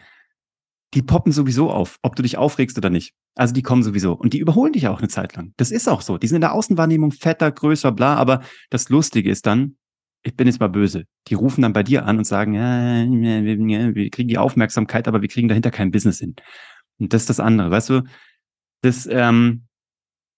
die 0.93 1.01
poppen 1.01 1.32
sowieso 1.32 1.70
auf, 1.70 1.99
ob 2.01 2.16
du 2.16 2.24
dich 2.24 2.38
aufregst 2.38 2.78
oder 2.78 2.89
nicht. 2.89 3.14
Also 3.36 3.53
die 3.53 3.62
kommen 3.62 3.84
sowieso 3.84 4.14
und 4.14 4.34
die 4.34 4.39
überholen 4.39 4.74
dich 4.74 4.88
auch 4.88 4.99
eine 4.99 5.10
Zeit 5.10 5.36
lang. 5.36 5.53
Das 5.58 5.72
ist 5.72 5.88
auch 5.88 6.01
so. 6.01 6.18
Die 6.18 6.28
sind 6.28 6.36
in 6.38 6.41
der 6.41 6.53
Außenwahrnehmung 6.53 7.12
fetter, 7.12 7.51
größer, 7.51 7.91
bla. 7.91 8.16
Aber 8.16 8.41
das 8.70 8.89
Lustige 8.89 9.30
ist 9.30 9.45
dann, 9.45 9.78
ich 10.24 10.36
bin 10.36 10.47
jetzt 10.47 10.59
mal 10.59 10.68
böse. 10.68 11.05
Die 11.28 11.36
rufen 11.36 11.61
dann 11.61 11.74
bei 11.74 11.84
dir 11.84 12.05
an 12.05 12.18
und 12.18 12.26
sagen, 12.26 12.53
ja, 12.53 13.05
wir 13.05 14.09
kriegen 14.09 14.28
die 14.28 14.38
Aufmerksamkeit, 14.38 15.07
aber 15.07 15.22
wir 15.22 15.30
kriegen 15.30 15.47
dahinter 15.47 15.72
kein 15.72 15.91
Business 15.91 16.20
hin. 16.20 16.36
Und 16.99 17.13
das 17.13 17.24
ist 17.24 17.30
das 17.30 17.39
andere. 17.39 17.72
Weißt 17.72 17.89
du, 17.89 18.03
das, 18.82 19.07
ähm, 19.09 19.68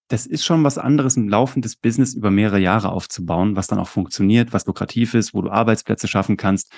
das 0.08 0.26
ist 0.26 0.44
schon 0.44 0.64
was 0.64 0.76
anderes, 0.76 1.16
ein 1.16 1.28
laufendes 1.28 1.76
Business 1.76 2.14
über 2.14 2.30
mehrere 2.30 2.58
Jahre 2.58 2.90
aufzubauen, 2.90 3.56
was 3.56 3.68
dann 3.68 3.78
auch 3.78 3.88
funktioniert, 3.88 4.52
was 4.52 4.66
lukrativ 4.66 5.14
ist, 5.14 5.34
wo 5.34 5.42
du 5.42 5.50
Arbeitsplätze 5.50 6.08
schaffen 6.08 6.36
kannst. 6.36 6.72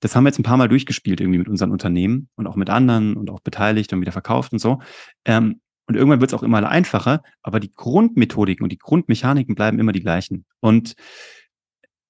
Das 0.00 0.14
haben 0.14 0.24
wir 0.24 0.28
jetzt 0.28 0.38
ein 0.38 0.44
paar 0.44 0.56
Mal 0.56 0.68
durchgespielt 0.68 1.20
irgendwie 1.20 1.38
mit 1.38 1.48
unseren 1.48 1.72
Unternehmen 1.72 2.28
und 2.36 2.46
auch 2.46 2.56
mit 2.56 2.70
anderen 2.70 3.16
und 3.16 3.30
auch 3.30 3.40
beteiligt 3.40 3.92
und 3.92 4.00
wieder 4.00 4.12
verkauft 4.12 4.52
und 4.52 4.60
so. 4.60 4.80
Ähm, 5.24 5.60
und 5.88 5.94
irgendwann 5.94 6.20
wird 6.20 6.30
es 6.30 6.34
auch 6.38 6.42
immer 6.42 6.68
einfacher, 6.68 7.22
aber 7.42 7.60
die 7.60 7.72
Grundmethodiken 7.72 8.64
und 8.64 8.72
die 8.72 8.78
Grundmechaniken 8.78 9.54
bleiben 9.54 9.78
immer 9.78 9.92
die 9.92 10.02
gleichen. 10.02 10.44
Und 10.60 10.94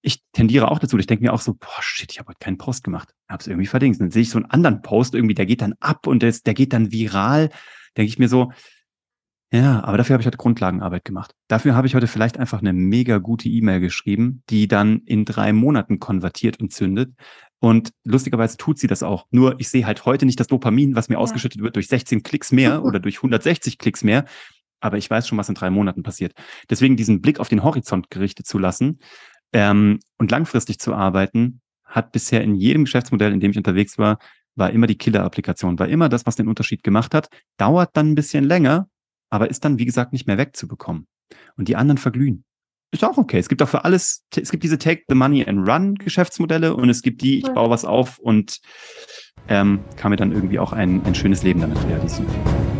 ich 0.07 0.23
tendiere 0.33 0.71
auch 0.71 0.79
dazu. 0.79 0.97
Ich 0.99 1.07
denke 1.07 1.25
mir 1.25 1.33
auch 1.33 1.41
so, 1.41 1.55
boah, 1.55 1.81
shit, 1.83 2.13
ich 2.13 2.21
habe 2.21 2.29
heute 2.29 2.39
keinen 2.39 2.59
Post 2.59 2.85
gemacht. 2.85 3.13
Hab's 3.29 3.49
irgendwie 3.49 3.67
verdient. 3.67 4.01
Dann 4.01 4.13
sehe 4.13 4.23
ich 4.23 4.31
so 4.31 4.39
einen 4.39 4.47
anderen 4.47 4.81
Post 4.81 5.17
irgendwie, 5.17 5.35
der 5.35 5.47
geht 5.47 5.63
dann 5.63 5.75
ab 5.81 6.07
und 6.07 6.23
der, 6.23 6.33
der 6.33 6.55
geht 6.55 6.73
dann 6.73 6.93
viral. 6.93 7.51
Denke 7.97 8.09
ich 8.09 8.19
mir 8.19 8.29
so, 8.29 8.53
ja, 9.53 9.83
aber 9.83 9.97
dafür 9.97 10.15
habe 10.15 10.23
ich 10.23 10.27
heute 10.27 10.39
Grundlagenarbeit 10.39 11.05
gemacht. 11.05 11.35
Dafür 11.49 11.75
habe 11.75 11.89
ich 11.89 11.97
heute 11.97 12.07
vielleicht 12.07 12.39
einfach 12.39 12.61
eine 12.61 12.73
mega 12.73 13.19
gute 13.19 13.49
E-Mail 13.49 13.81
geschrieben, 13.81 14.45
die 14.49 14.69
dann 14.69 15.01
in 15.07 15.25
drei 15.25 15.53
Monaten 15.53 15.99
konvertiert 15.99 16.61
und 16.61 16.73
zündet. 16.73 17.13
Und 17.59 17.91
lustigerweise 18.05 18.59
tut 18.59 18.79
sie 18.79 18.87
das 18.87 19.03
auch. 19.03 19.27
Nur 19.31 19.59
ich 19.59 19.69
sehe 19.69 19.87
halt 19.87 20.05
heute 20.05 20.25
nicht 20.25 20.39
das 20.39 20.47
Dopamin, 20.47 20.95
was 20.95 21.09
mir 21.09 21.15
ja. 21.17 21.21
ausgeschüttet 21.21 21.63
wird 21.63 21.75
durch 21.75 21.89
16 21.89 22.23
Klicks 22.23 22.53
mehr 22.53 22.85
oder 22.85 23.01
durch 23.01 23.17
160 23.17 23.79
Klicks 23.79 24.05
mehr. 24.05 24.25
Aber 24.79 24.99
ich 24.99 25.11
weiß 25.11 25.27
schon, 25.27 25.39
was 25.39 25.49
in 25.49 25.57
drei 25.57 25.71
Monaten 25.71 26.05
passiert. 26.05 26.33
Deswegen 26.71 26.97
diesen 26.97 27.21
Blick 27.21 27.41
auf 27.41 27.49
den 27.49 27.65
Horizont 27.65 28.11
gerichtet 28.11 28.47
zu 28.47 28.59
lassen 28.59 29.01
ähm, 29.57 30.01
und 30.19 30.31
langfristig 30.31 30.79
zu 30.79 30.93
arbeiten, 30.93 31.63
hat 31.83 32.13
bisher 32.13 32.43
in 32.43 32.55
jedem 32.55 32.85
Geschäftsmodell, 32.85 33.33
in 33.33 33.41
dem 33.41 33.53
ich 33.53 33.57
unterwegs 33.57 33.97
war, 33.97 34.19
war 34.55 34.71
immer 34.71 34.87
die 34.87 34.99
Killer-Applikation, 34.99 35.79
war 35.79 35.89
immer 35.89 36.11
das, 36.11 36.27
was 36.27 36.37
den 36.37 36.47
Unterschied 36.47 36.83
gemacht 36.83 37.15
hat. 37.15 37.31
Dauert 37.57 37.91
dann 37.95 38.11
ein 38.11 38.15
bisschen 38.15 38.45
länger, 38.45 38.87
aber 39.31 39.49
ist 39.49 39.65
dann, 39.65 39.79
wie 39.79 39.87
gesagt, 39.87 40.13
nicht 40.13 40.27
mehr 40.27 40.37
wegzubekommen. 40.37 41.07
Und 41.57 41.69
die 41.69 41.77
anderen 41.77 41.97
verglühen. 41.97 42.45
Ist 42.93 43.03
auch 43.03 43.17
okay. 43.17 43.39
Es 43.39 43.49
gibt 43.49 43.63
auch 43.63 43.69
für 43.69 43.87
alles, 43.87 44.25
es 44.37 44.51
gibt 44.51 44.63
diese 44.63 44.77
Take 44.77 45.05
the 45.09 45.15
Money 45.15 45.47
and 45.47 45.67
Run 45.67 45.95
Geschäftsmodelle 45.95 46.77
und 46.77 46.91
es 46.91 47.01
gibt 47.01 47.23
die, 47.23 47.39
ich 47.39 47.51
baue 47.53 47.71
was 47.71 47.87
auf 47.87 48.19
und 48.19 48.61
ähm, 49.49 49.81
kann 49.97 50.11
mir 50.11 50.17
dann 50.17 50.33
irgendwie 50.33 50.59
auch 50.59 50.75
ein, 50.75 51.03
ein 51.07 51.15
schönes 51.15 51.43
Leben 51.43 51.63
damit 51.63 51.83
realisieren 51.85 52.76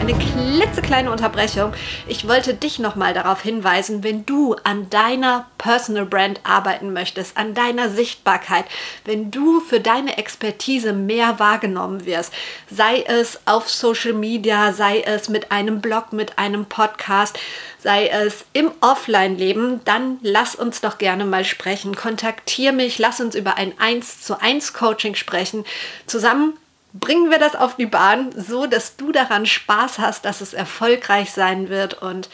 eine 0.00 0.14
klitzekleine 0.14 1.10
Unterbrechung. 1.10 1.74
Ich 2.08 2.26
wollte 2.26 2.54
dich 2.54 2.78
nochmal 2.78 3.12
darauf 3.12 3.42
hinweisen, 3.42 4.02
wenn 4.02 4.24
du 4.24 4.56
an 4.64 4.88
deiner 4.88 5.46
Personal 5.58 6.06
Brand 6.06 6.40
arbeiten 6.42 6.94
möchtest, 6.94 7.36
an 7.36 7.52
deiner 7.52 7.90
Sichtbarkeit, 7.90 8.64
wenn 9.04 9.30
du 9.30 9.60
für 9.60 9.78
deine 9.78 10.16
Expertise 10.16 10.94
mehr 10.94 11.38
wahrgenommen 11.38 12.06
wirst, 12.06 12.32
sei 12.70 13.02
es 13.06 13.40
auf 13.44 13.68
Social 13.68 14.14
Media, 14.14 14.72
sei 14.72 15.02
es 15.02 15.28
mit 15.28 15.52
einem 15.52 15.82
Blog, 15.82 16.14
mit 16.14 16.38
einem 16.38 16.64
Podcast, 16.64 17.38
sei 17.78 18.08
es 18.08 18.46
im 18.54 18.70
Offline-Leben, 18.80 19.82
dann 19.84 20.18
lass 20.22 20.54
uns 20.54 20.80
doch 20.80 20.96
gerne 20.96 21.26
mal 21.26 21.44
sprechen. 21.44 21.94
Kontaktier 21.94 22.72
mich, 22.72 22.98
lass 22.98 23.20
uns 23.20 23.34
über 23.34 23.58
ein 23.58 23.74
1 23.78 24.22
zu 24.22 24.40
1 24.40 24.72
Coaching 24.72 25.14
sprechen. 25.14 25.66
Zusammen 26.06 26.54
bringen 26.92 27.30
wir 27.30 27.38
das 27.38 27.54
auf 27.54 27.76
die 27.76 27.86
Bahn, 27.86 28.32
so 28.36 28.66
dass 28.66 28.96
du 28.96 29.12
daran 29.12 29.46
Spaß 29.46 29.98
hast, 29.98 30.24
dass 30.24 30.40
es 30.40 30.54
erfolgreich 30.54 31.32
sein 31.32 31.68
wird. 31.68 32.02
Und 32.02 32.28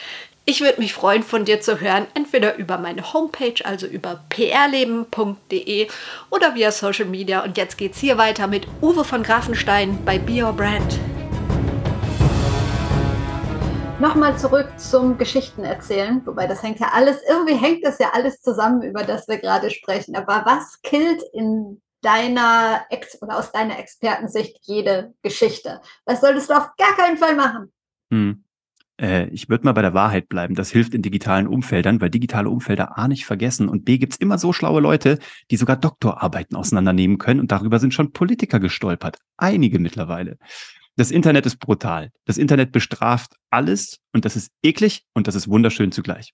ich 0.44 0.60
würde 0.60 0.80
mich 0.80 0.94
freuen, 0.94 1.22
von 1.22 1.44
dir 1.44 1.60
zu 1.60 1.80
hören, 1.80 2.06
entweder 2.14 2.56
über 2.56 2.78
meine 2.78 3.12
Homepage, 3.12 3.64
also 3.64 3.86
über 3.86 4.20
prleben.de 4.28 5.88
oder 6.30 6.54
via 6.54 6.70
Social 6.70 7.06
Media. 7.06 7.42
Und 7.42 7.56
jetzt 7.58 7.76
geht's 7.76 7.98
hier 7.98 8.16
weiter 8.16 8.46
mit 8.46 8.66
Uwe 8.80 9.04
von 9.04 9.22
Grafenstein 9.22 9.98
bei 10.04 10.18
Be 10.18 10.44
Your 10.44 10.52
Brand. 10.52 10.98
Nochmal 13.98 14.38
zurück 14.38 14.68
zum 14.76 15.16
Geschichten 15.16 15.64
erzählen, 15.64 16.20
wobei 16.26 16.46
das 16.46 16.62
hängt 16.62 16.80
ja 16.80 16.90
alles, 16.92 17.16
irgendwie 17.28 17.54
hängt 17.54 17.82
das 17.82 17.98
ja 17.98 18.10
alles 18.12 18.42
zusammen, 18.42 18.82
über 18.82 19.04
das 19.04 19.26
wir 19.26 19.38
gerade 19.38 19.70
sprechen. 19.70 20.14
Aber 20.14 20.42
was 20.44 20.82
killt 20.82 21.22
in 21.32 21.80
deiner 22.06 22.86
Ex 22.88 23.20
oder 23.20 23.36
aus 23.36 23.50
deiner 23.50 23.78
Expertensicht 23.78 24.58
jede 24.62 25.12
Geschichte. 25.22 25.80
Das 26.04 26.20
solltest 26.20 26.48
du 26.48 26.54
auf 26.54 26.68
gar 26.76 26.96
keinen 26.96 27.18
Fall 27.18 27.34
machen. 27.34 27.72
Hm. 28.12 28.44
Äh, 29.00 29.28
ich 29.30 29.48
würde 29.48 29.64
mal 29.64 29.72
bei 29.72 29.82
der 29.82 29.92
Wahrheit 29.92 30.28
bleiben. 30.28 30.54
Das 30.54 30.70
hilft 30.70 30.94
in 30.94 31.02
digitalen 31.02 31.48
Umfeldern, 31.48 32.00
weil 32.00 32.10
digitale 32.10 32.48
Umfelder 32.48 32.96
A 32.96 33.08
nicht 33.08 33.26
vergessen 33.26 33.68
und 33.68 33.84
B 33.84 33.98
gibt's 33.98 34.16
immer 34.16 34.38
so 34.38 34.52
schlaue 34.52 34.80
Leute, 34.80 35.18
die 35.50 35.56
sogar 35.56 35.76
Doktorarbeiten 35.76 36.56
auseinandernehmen 36.56 37.18
können 37.18 37.40
und 37.40 37.50
darüber 37.50 37.80
sind 37.80 37.92
schon 37.92 38.12
Politiker 38.12 38.60
gestolpert. 38.60 39.18
Einige 39.36 39.80
mittlerweile. 39.80 40.38
Das 40.94 41.10
Internet 41.10 41.44
ist 41.44 41.58
brutal. 41.58 42.10
Das 42.24 42.38
Internet 42.38 42.72
bestraft 42.72 43.34
alles 43.50 43.98
und 44.12 44.24
das 44.24 44.36
ist 44.36 44.50
eklig 44.62 45.02
und 45.12 45.26
das 45.26 45.34
ist 45.34 45.48
wunderschön 45.48 45.92
zugleich. 45.92 46.32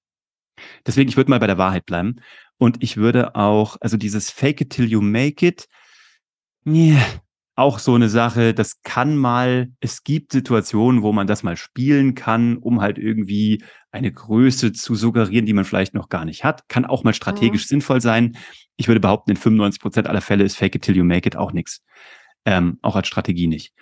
Deswegen, 0.87 1.09
ich 1.09 1.17
würde 1.17 1.31
mal 1.31 1.41
bei 1.41 1.47
der 1.47 1.59
Wahrheit 1.59 1.87
bleiben. 1.87 2.17
Und 2.63 2.81
ich 2.81 2.97
würde 2.97 3.35
auch, 3.35 3.77
also 3.81 3.97
dieses 3.97 4.31
Fake 4.31 4.61
it 4.61 4.71
till 4.71 4.89
you 4.89 5.01
make 5.01 5.45
it, 5.45 5.67
yeah, 6.65 7.05
auch 7.57 7.81
so 7.81 7.97
eine 7.97 8.09
Sache, 8.09 8.55
das 8.55 8.83
kann 8.83 9.17
mal, 9.17 9.73
es 9.81 10.05
gibt 10.05 10.31
Situationen, 10.31 11.03
wo 11.03 11.13
man 11.13 11.27
das 11.27 11.43
mal 11.43 11.57
spielen 11.57 12.15
kann, 12.15 12.57
um 12.59 12.81
halt 12.81 12.99
irgendwie 12.99 13.65
eine 13.91 14.13
Größe 14.13 14.73
zu 14.73 14.95
suggerieren, 14.95 15.45
die 15.45 15.55
man 15.55 15.65
vielleicht 15.65 15.93
noch 15.93 16.09
gar 16.09 16.25
nicht 16.25 16.45
hat. 16.45 16.69
Kann 16.69 16.85
auch 16.85 17.03
mal 17.03 17.15
strategisch 17.15 17.65
mhm. 17.65 17.69
sinnvoll 17.69 18.01
sein. 18.01 18.37
Ich 18.77 18.87
würde 18.87 19.01
behaupten, 19.01 19.33
in 19.33 19.37
95 19.37 19.83
Prozent 19.83 20.07
aller 20.07 20.21
Fälle 20.21 20.45
ist 20.45 20.57
Fake 20.57 20.77
it 20.77 20.83
till 20.83 20.97
you 20.97 21.03
make 21.03 21.27
it 21.27 21.35
auch 21.35 21.51
nichts. 21.51 21.83
Ähm, 22.45 22.79
auch 22.81 22.95
als 22.95 23.09
Strategie 23.09 23.49
nicht. 23.49 23.75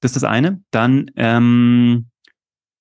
Das 0.00 0.08
ist 0.10 0.16
das 0.16 0.24
eine. 0.24 0.64
Dann 0.72 1.12
ähm, 1.14 2.10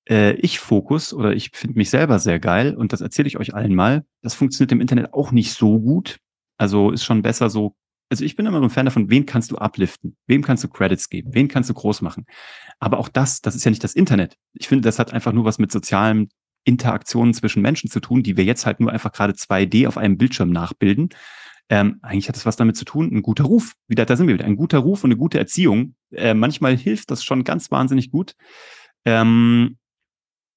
äh, 0.09 0.33
Ich-Fokus 0.33 1.13
oder 1.13 1.33
ich 1.33 1.51
finde 1.53 1.77
mich 1.77 1.89
selber 1.89 2.19
sehr 2.19 2.39
geil 2.39 2.75
und 2.75 2.91
das 2.93 3.01
erzähle 3.01 3.27
ich 3.27 3.37
euch 3.37 3.53
allen 3.53 3.75
mal. 3.75 4.05
Das 4.21 4.33
funktioniert 4.33 4.71
im 4.71 4.81
Internet 4.81 5.13
auch 5.13 5.31
nicht 5.31 5.53
so 5.53 5.79
gut. 5.79 6.17
Also 6.57 6.91
ist 6.91 7.03
schon 7.03 7.21
besser 7.21 7.49
so. 7.49 7.75
Also 8.11 8.25
ich 8.25 8.35
bin 8.35 8.47
immer 8.47 8.59
ein 8.61 8.69
Fan 8.71 8.85
davon, 8.85 9.09
wen 9.11 9.27
kannst 9.27 9.51
du 9.51 9.57
upliften? 9.57 10.17
Wem 10.25 10.41
kannst 10.41 10.63
du 10.63 10.67
Credits 10.67 11.09
geben? 11.09 11.33
Wen 11.33 11.47
kannst 11.47 11.69
du 11.69 11.75
groß 11.75 12.01
machen? 12.01 12.25
Aber 12.79 12.97
auch 12.97 13.07
das, 13.07 13.41
das 13.41 13.55
ist 13.55 13.63
ja 13.63 13.69
nicht 13.69 13.83
das 13.83 13.93
Internet. 13.93 14.35
Ich 14.53 14.67
finde, 14.67 14.81
das 14.81 14.97
hat 14.97 15.13
einfach 15.13 15.31
nur 15.31 15.45
was 15.45 15.59
mit 15.59 15.71
sozialen 15.71 16.29
Interaktionen 16.63 17.35
zwischen 17.35 17.61
Menschen 17.61 17.89
zu 17.89 17.99
tun, 17.99 18.23
die 18.23 18.35
wir 18.35 18.43
jetzt 18.43 18.65
halt 18.65 18.79
nur 18.79 18.91
einfach 18.91 19.11
gerade 19.11 19.33
2D 19.33 19.87
auf 19.87 19.97
einem 19.97 20.17
Bildschirm 20.17 20.49
nachbilden. 20.49 21.09
Ähm, 21.69 21.99
eigentlich 22.01 22.27
hat 22.27 22.35
das 22.35 22.47
was 22.47 22.55
damit 22.55 22.77
zu 22.77 22.83
tun, 22.83 23.11
ein 23.13 23.21
guter 23.21 23.43
Ruf. 23.43 23.73
Wieder, 23.87 24.05
da 24.05 24.15
sind 24.15 24.27
wir 24.27 24.33
wieder. 24.33 24.45
Ein 24.45 24.55
guter 24.55 24.79
Ruf 24.79 25.03
und 25.03 25.11
eine 25.11 25.17
gute 25.17 25.37
Erziehung. 25.37 25.93
Äh, 26.11 26.33
manchmal 26.33 26.75
hilft 26.75 27.11
das 27.11 27.23
schon 27.23 27.43
ganz 27.43 27.69
wahnsinnig 27.69 28.09
gut. 28.09 28.33
Ähm, 29.05 29.77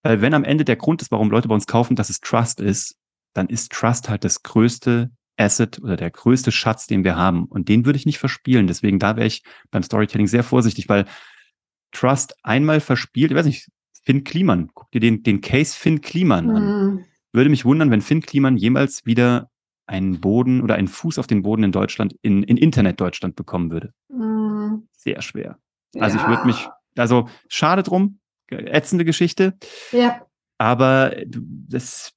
weil 0.03 0.21
wenn 0.21 0.35
am 0.35 0.45
Ende 0.45 0.65
der 0.65 0.77
Grund 0.77 1.03
ist, 1.03 1.11
warum 1.11 1.31
Leute 1.31 1.49
bei 1.49 1.55
uns 1.55 1.67
kaufen, 1.67 1.97
dass 1.97 2.11
es 2.11 2.21
Trust 2.21 2.61
ist, 2.61 2.97
dann 3.35 3.49
ist 3.49 3.73
Trust 3.73 4.09
halt 4.09 4.25
das 4.25 4.43
größte 4.43 5.11
Asset 5.37 5.81
oder 5.83 5.97
der 5.97 6.11
größte 6.11 6.53
Schatz, 6.53 6.87
den 6.87 7.05
wir 7.05 7.17
haben. 7.17 7.47
Und 7.47 7.69
den 7.69 7.85
würde 7.85 7.97
ich 7.97 8.07
nicht 8.07 8.19
verspielen. 8.19 8.67
Deswegen 8.67 8.99
da 8.99 9.17
wäre 9.17 9.27
ich 9.27 9.43
beim 9.71 9.83
Storytelling 9.83 10.27
sehr 10.27 10.43
vorsichtig, 10.43 10.89
weil 10.89 11.07
Trust 11.93 12.37
einmal 12.43 12.81
verspielt, 12.81 13.31
ich 13.31 13.37
weiß 13.37 13.47
nicht, 13.47 13.69
Finn 14.05 14.25
Kliman, 14.25 14.71
guck 14.75 14.91
dir 14.91 15.01
den, 15.01 15.23
den 15.23 15.41
Case 15.41 15.77
Finn 15.77 16.01
Kliman 16.01 16.47
mhm. 16.47 16.57
an. 16.57 17.05
Würde 17.33 17.51
mich 17.51 17.65
wundern, 17.65 17.91
wenn 17.91 18.03
Finn 18.03 18.21
Kliman 18.21 18.57
jemals 18.57 19.07
wieder 19.07 19.51
einen 19.87 20.21
Boden 20.21 20.63
oder 20.63 20.75
einen 20.75 20.89
Fuß 20.89 21.19
auf 21.19 21.27
den 21.27 21.43
Boden 21.43 21.65
in 21.65 21.73
Deutschland, 21.73 22.17
in, 22.23 22.43
in 22.43 22.57
Internet 22.57 23.01
Deutschland 23.01 23.37
bekommen 23.37 23.71
würde. 23.71 23.93
Mhm. 24.09 24.89
Sehr 24.93 25.23
schwer. 25.23 25.59
Also 25.99 26.17
ja. 26.17 26.23
ich 26.23 26.29
würde 26.29 26.47
mich, 26.47 26.69
also 26.97 27.29
schade 27.49 27.83
drum, 27.83 28.19
ätzende 28.53 29.05
Geschichte. 29.05 29.55
Ja. 29.91 30.27
Aber 30.59 31.17
das, 31.27 32.13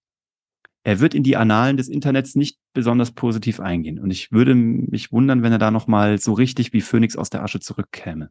er 0.84 1.00
wird 1.00 1.14
in 1.16 1.24
die 1.24 1.36
Annalen 1.36 1.78
des 1.78 1.90
Internets 1.90 2.36
nicht 2.36 2.60
besonders 2.74 3.12
positiv 3.12 3.60
eingehen. 3.60 4.00
Und 4.00 4.12
ich 4.12 4.32
würde 4.32 4.54
mich 4.56 5.12
wundern, 5.12 5.42
wenn 5.42 5.52
er 5.52 5.58
da 5.58 5.72
nochmal 5.72 6.20
so 6.20 6.34
richtig 6.34 6.74
wie 6.74 6.82
Phoenix 6.82 7.16
aus 7.16 7.30
der 7.30 7.44
Asche 7.44 7.60
zurückkäme. 7.60 8.30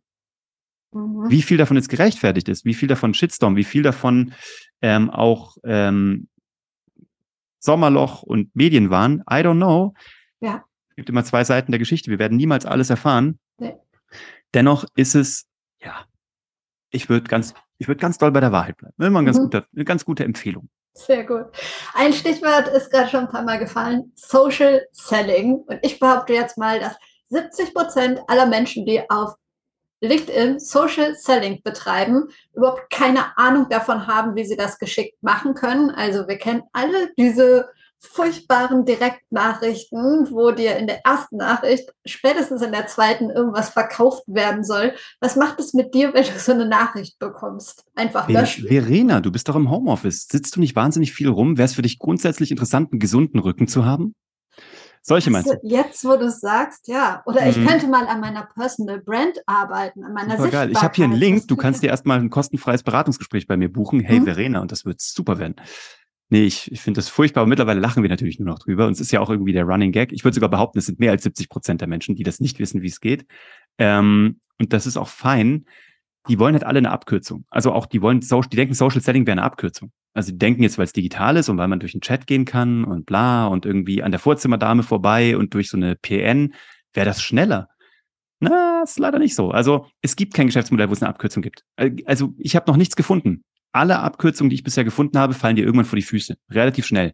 Mhm. 0.92 1.30
Wie 1.30 1.42
viel 1.42 1.56
davon 1.56 1.76
jetzt 1.76 1.88
gerechtfertigt 1.88 2.48
ist, 2.48 2.64
wie 2.64 2.74
viel 2.74 2.88
davon 2.88 3.14
Shitstorm, 3.14 3.56
wie 3.56 3.64
viel 3.64 3.82
davon 3.82 4.32
ähm, 4.82 5.10
auch 5.10 5.56
ähm, 5.64 6.28
Sommerloch 7.58 8.22
und 8.22 8.54
Medien 8.54 8.90
waren, 8.90 9.20
I 9.22 9.42
don't 9.42 9.56
know. 9.56 9.94
Ja. 10.40 10.64
Es 10.90 10.96
gibt 10.96 11.08
immer 11.08 11.24
zwei 11.24 11.42
Seiten 11.42 11.72
der 11.72 11.78
Geschichte. 11.78 12.10
Wir 12.10 12.18
werden 12.18 12.36
niemals 12.36 12.66
alles 12.66 12.90
erfahren. 12.90 13.38
Nee. 13.58 13.74
Dennoch 14.52 14.84
ist 14.94 15.16
es, 15.16 15.46
ja, 15.82 16.04
ich 16.94 17.08
würde 17.08 17.28
ganz 17.28 17.54
ich 17.78 17.88
würde 17.88 18.00
ganz 18.00 18.18
doll 18.18 18.30
bei 18.30 18.40
der 18.40 18.52
Wahrheit 18.52 18.76
bleiben. 18.76 18.94
Immer 18.98 19.20
ein 19.20 19.26
ganz 19.26 19.38
mhm. 19.38 19.44
guter, 19.44 19.66
eine 19.74 19.84
ganz 19.84 20.04
gute 20.04 20.24
Empfehlung. 20.24 20.68
Sehr 20.94 21.24
gut. 21.24 21.46
Ein 21.94 22.12
Stichwort 22.12 22.68
ist 22.68 22.90
gerade 22.90 23.08
schon 23.08 23.20
ein 23.20 23.30
paar 23.30 23.42
Mal 23.42 23.58
gefallen: 23.58 24.12
Social 24.14 24.86
Selling. 24.92 25.56
Und 25.66 25.80
ich 25.82 25.98
behaupte 25.98 26.32
jetzt 26.32 26.56
mal, 26.56 26.78
dass 26.78 26.94
70 27.30 27.74
Prozent 27.74 28.20
aller 28.28 28.46
Menschen, 28.46 28.86
die 28.86 29.02
auf 29.10 29.34
LinkedIn 30.00 30.60
Social 30.60 31.16
Selling 31.16 31.62
betreiben, 31.64 32.28
überhaupt 32.52 32.90
keine 32.90 33.36
Ahnung 33.36 33.68
davon 33.68 34.06
haben, 34.06 34.36
wie 34.36 34.44
sie 34.44 34.56
das 34.56 34.78
geschickt 34.78 35.20
machen 35.22 35.54
können. 35.54 35.90
Also 35.90 36.28
wir 36.28 36.38
kennen 36.38 36.62
alle 36.72 37.12
diese 37.16 37.70
furchtbaren 38.06 38.84
Direktnachrichten, 38.84 40.28
wo 40.30 40.50
dir 40.50 40.76
in 40.76 40.86
der 40.86 41.04
ersten 41.04 41.36
Nachricht, 41.36 41.92
spätestens 42.04 42.62
in 42.62 42.72
der 42.72 42.86
zweiten, 42.86 43.30
irgendwas 43.30 43.70
verkauft 43.70 44.22
werden 44.26 44.64
soll. 44.64 44.94
Was 45.20 45.36
macht 45.36 45.58
es 45.60 45.74
mit 45.74 45.94
dir, 45.94 46.14
wenn 46.14 46.24
du 46.24 46.38
so 46.38 46.52
eine 46.52 46.66
Nachricht 46.66 47.18
bekommst? 47.18 47.84
Einfach 47.94 48.28
löschen. 48.28 48.68
Verena, 48.68 49.20
du 49.20 49.32
bist 49.32 49.48
doch 49.48 49.56
im 49.56 49.70
Homeoffice. 49.70 50.28
Sitzt 50.30 50.56
du 50.56 50.60
nicht 50.60 50.76
wahnsinnig 50.76 51.12
viel 51.12 51.28
rum? 51.28 51.58
Wäre 51.58 51.66
es 51.66 51.74
für 51.74 51.82
dich 51.82 51.98
grundsätzlich 51.98 52.50
interessant, 52.50 52.92
einen 52.92 53.00
gesunden 53.00 53.40
Rücken 53.40 53.68
zu 53.68 53.84
haben? 53.84 54.14
Solche 55.06 55.30
meinst 55.30 55.50
du? 55.50 55.58
Jetzt, 55.62 56.02
wo 56.06 56.16
du 56.16 56.26
es 56.26 56.40
sagst, 56.40 56.88
ja. 56.88 57.22
Oder 57.26 57.42
mhm. 57.42 57.50
ich 57.50 57.66
könnte 57.66 57.86
mal 57.88 58.06
an 58.06 58.20
meiner 58.20 58.48
Personal 58.54 59.00
Brand 59.00 59.38
arbeiten, 59.44 60.02
an 60.02 60.14
meiner 60.14 60.38
super 60.38 60.48
geil. 60.48 60.70
Ich 60.70 60.80
habe 60.80 60.94
hier 60.94 61.04
einen 61.04 61.12
Link. 61.12 61.46
Du 61.46 61.56
kannst 61.56 61.82
dir 61.82 61.88
erstmal 61.88 62.18
ein 62.20 62.30
kostenfreies 62.30 62.82
Beratungsgespräch 62.82 63.46
bei 63.46 63.58
mir 63.58 63.70
buchen. 63.70 64.00
Hey 64.00 64.20
mhm. 64.20 64.24
Verena, 64.24 64.60
und 64.60 64.72
das 64.72 64.86
wird 64.86 65.02
super 65.02 65.38
werden. 65.38 65.56
Nee, 66.30 66.44
ich, 66.44 66.72
ich 66.72 66.80
finde 66.80 66.98
das 66.98 67.08
furchtbar. 67.08 67.42
Und 67.42 67.50
mittlerweile 67.50 67.80
lachen 67.80 68.02
wir 68.02 68.10
natürlich 68.10 68.38
nur 68.38 68.48
noch 68.48 68.58
drüber. 68.58 68.86
Und 68.86 68.92
es 68.92 69.00
ist 69.00 69.12
ja 69.12 69.20
auch 69.20 69.30
irgendwie 69.30 69.52
der 69.52 69.64
Running 69.64 69.92
Gag. 69.92 70.12
Ich 70.12 70.24
würde 70.24 70.34
sogar 70.34 70.48
behaupten, 70.48 70.78
es 70.78 70.86
sind 70.86 70.98
mehr 70.98 71.10
als 71.10 71.22
70 71.22 71.48
Prozent 71.48 71.80
der 71.80 71.88
Menschen, 71.88 72.14
die 72.14 72.22
das 72.22 72.40
nicht 72.40 72.58
wissen, 72.58 72.82
wie 72.82 72.88
es 72.88 73.00
geht. 73.00 73.26
Ähm, 73.78 74.40
und 74.58 74.72
das 74.72 74.86
ist 74.86 74.96
auch 74.96 75.08
fein. 75.08 75.66
Die 76.28 76.38
wollen 76.38 76.54
halt 76.54 76.64
alle 76.64 76.78
eine 76.78 76.90
Abkürzung. 76.90 77.44
Also 77.50 77.72
auch, 77.72 77.86
die 77.86 78.00
wollen, 78.00 78.20
die 78.20 78.56
denken, 78.56 78.74
Social 78.74 79.02
Selling 79.02 79.26
wäre 79.26 79.32
eine 79.32 79.42
Abkürzung. 79.42 79.92
Also 80.14 80.32
die 80.32 80.38
denken 80.38 80.62
jetzt, 80.62 80.78
weil 80.78 80.86
es 80.86 80.92
digital 80.92 81.36
ist 81.36 81.48
und 81.48 81.58
weil 81.58 81.68
man 81.68 81.80
durch 81.80 81.92
den 81.92 82.00
Chat 82.00 82.26
gehen 82.26 82.44
kann 82.44 82.84
und 82.84 83.04
bla 83.04 83.46
und 83.46 83.66
irgendwie 83.66 84.02
an 84.02 84.10
der 84.10 84.20
Vorzimmerdame 84.20 84.82
vorbei 84.82 85.36
und 85.36 85.52
durch 85.52 85.68
so 85.68 85.76
eine 85.76 85.96
PN, 85.96 86.54
wäre 86.94 87.04
das 87.04 87.20
schneller. 87.20 87.68
Na, 88.40 88.82
ist 88.84 88.98
leider 88.98 89.18
nicht 89.18 89.34
so. 89.34 89.50
Also 89.50 89.86
es 90.02 90.16
gibt 90.16 90.34
kein 90.34 90.46
Geschäftsmodell, 90.46 90.88
wo 90.88 90.92
es 90.92 91.02
eine 91.02 91.10
Abkürzung 91.10 91.42
gibt. 91.42 91.64
Also 92.06 92.34
ich 92.38 92.56
habe 92.56 92.70
noch 92.70 92.76
nichts 92.76 92.96
gefunden. 92.96 93.42
Alle 93.74 93.98
Abkürzungen, 93.98 94.50
die 94.50 94.56
ich 94.56 94.62
bisher 94.62 94.84
gefunden 94.84 95.18
habe, 95.18 95.34
fallen 95.34 95.56
dir 95.56 95.64
irgendwann 95.64 95.84
vor 95.84 95.96
die 95.96 96.02
Füße. 96.02 96.36
Relativ 96.50 96.86
schnell 96.86 97.12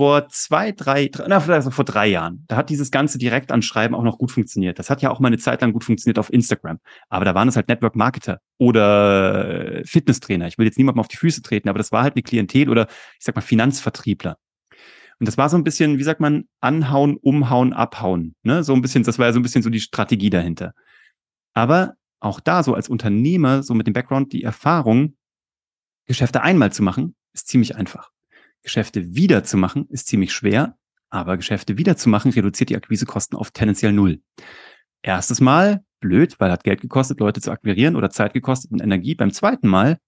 vor 0.00 0.28
zwei, 0.30 0.72
drei, 0.72 1.08
drei 1.08 1.26
na, 1.28 1.36
also 1.36 1.70
vor 1.70 1.84
drei 1.84 2.06
Jahren, 2.06 2.44
da 2.48 2.56
hat 2.56 2.70
dieses 2.70 2.90
ganze 2.90 3.18
Direktanschreiben 3.18 3.94
auch 3.94 4.02
noch 4.02 4.16
gut 4.16 4.30
funktioniert. 4.30 4.78
Das 4.78 4.88
hat 4.88 5.02
ja 5.02 5.10
auch 5.10 5.20
mal 5.20 5.26
eine 5.26 5.36
Zeit 5.36 5.60
lang 5.60 5.74
gut 5.74 5.84
funktioniert 5.84 6.18
auf 6.18 6.32
Instagram. 6.32 6.78
Aber 7.10 7.26
da 7.26 7.34
waren 7.34 7.48
es 7.48 7.56
halt 7.56 7.68
Network 7.68 7.96
Marketer 7.96 8.40
oder 8.56 9.82
Fitnesstrainer. 9.84 10.46
Ich 10.46 10.56
will 10.56 10.64
jetzt 10.64 10.78
niemandem 10.78 11.00
auf 11.00 11.08
die 11.08 11.18
Füße 11.18 11.42
treten, 11.42 11.68
aber 11.68 11.76
das 11.76 11.92
war 11.92 12.02
halt 12.02 12.14
eine 12.14 12.22
Klientel 12.22 12.70
oder 12.70 12.86
ich 13.18 13.26
sag 13.26 13.34
mal 13.34 13.42
Finanzvertriebler. 13.42 14.38
Und 15.18 15.28
das 15.28 15.36
war 15.36 15.50
so 15.50 15.58
ein 15.58 15.64
bisschen, 15.64 15.98
wie 15.98 16.02
sagt 16.02 16.20
man, 16.20 16.44
anhauen, 16.62 17.18
umhauen, 17.18 17.74
abhauen. 17.74 18.34
Ne? 18.42 18.64
So 18.64 18.72
ein 18.72 18.80
bisschen, 18.80 19.02
das 19.02 19.18
war 19.18 19.26
ja 19.26 19.34
so 19.34 19.38
ein 19.38 19.42
bisschen 19.42 19.62
so 19.62 19.68
die 19.68 19.80
Strategie 19.80 20.30
dahinter. 20.30 20.72
Aber 21.52 21.92
auch 22.20 22.40
da 22.40 22.62
so 22.62 22.72
als 22.72 22.88
Unternehmer, 22.88 23.62
so 23.62 23.74
mit 23.74 23.86
dem 23.86 23.92
Background, 23.92 24.32
die 24.32 24.44
Erfahrung, 24.44 25.16
Geschäfte 26.10 26.42
einmal 26.42 26.72
zu 26.72 26.82
machen, 26.82 27.14
ist 27.32 27.46
ziemlich 27.46 27.76
einfach. 27.76 28.10
Geschäfte 28.62 29.14
wiederzumachen 29.14 29.86
ist 29.90 30.08
ziemlich 30.08 30.32
schwer, 30.32 30.76
aber 31.08 31.36
Geschäfte 31.36 31.78
wiederzumachen 31.78 32.32
reduziert 32.32 32.68
die 32.68 32.76
Akquisekosten 32.76 33.38
auf 33.38 33.52
tendenziell 33.52 33.92
null. 33.92 34.20
Erstes 35.02 35.40
Mal 35.40 35.84
blöd, 36.00 36.34
weil 36.40 36.50
hat 36.50 36.64
Geld 36.64 36.80
gekostet, 36.80 37.20
Leute 37.20 37.40
zu 37.40 37.52
akquirieren 37.52 37.94
oder 37.94 38.10
Zeit 38.10 38.32
gekostet 38.32 38.72
und 38.72 38.82
Energie. 38.82 39.14
Beim 39.14 39.32
zweiten 39.32 39.68
Mal 39.68 39.98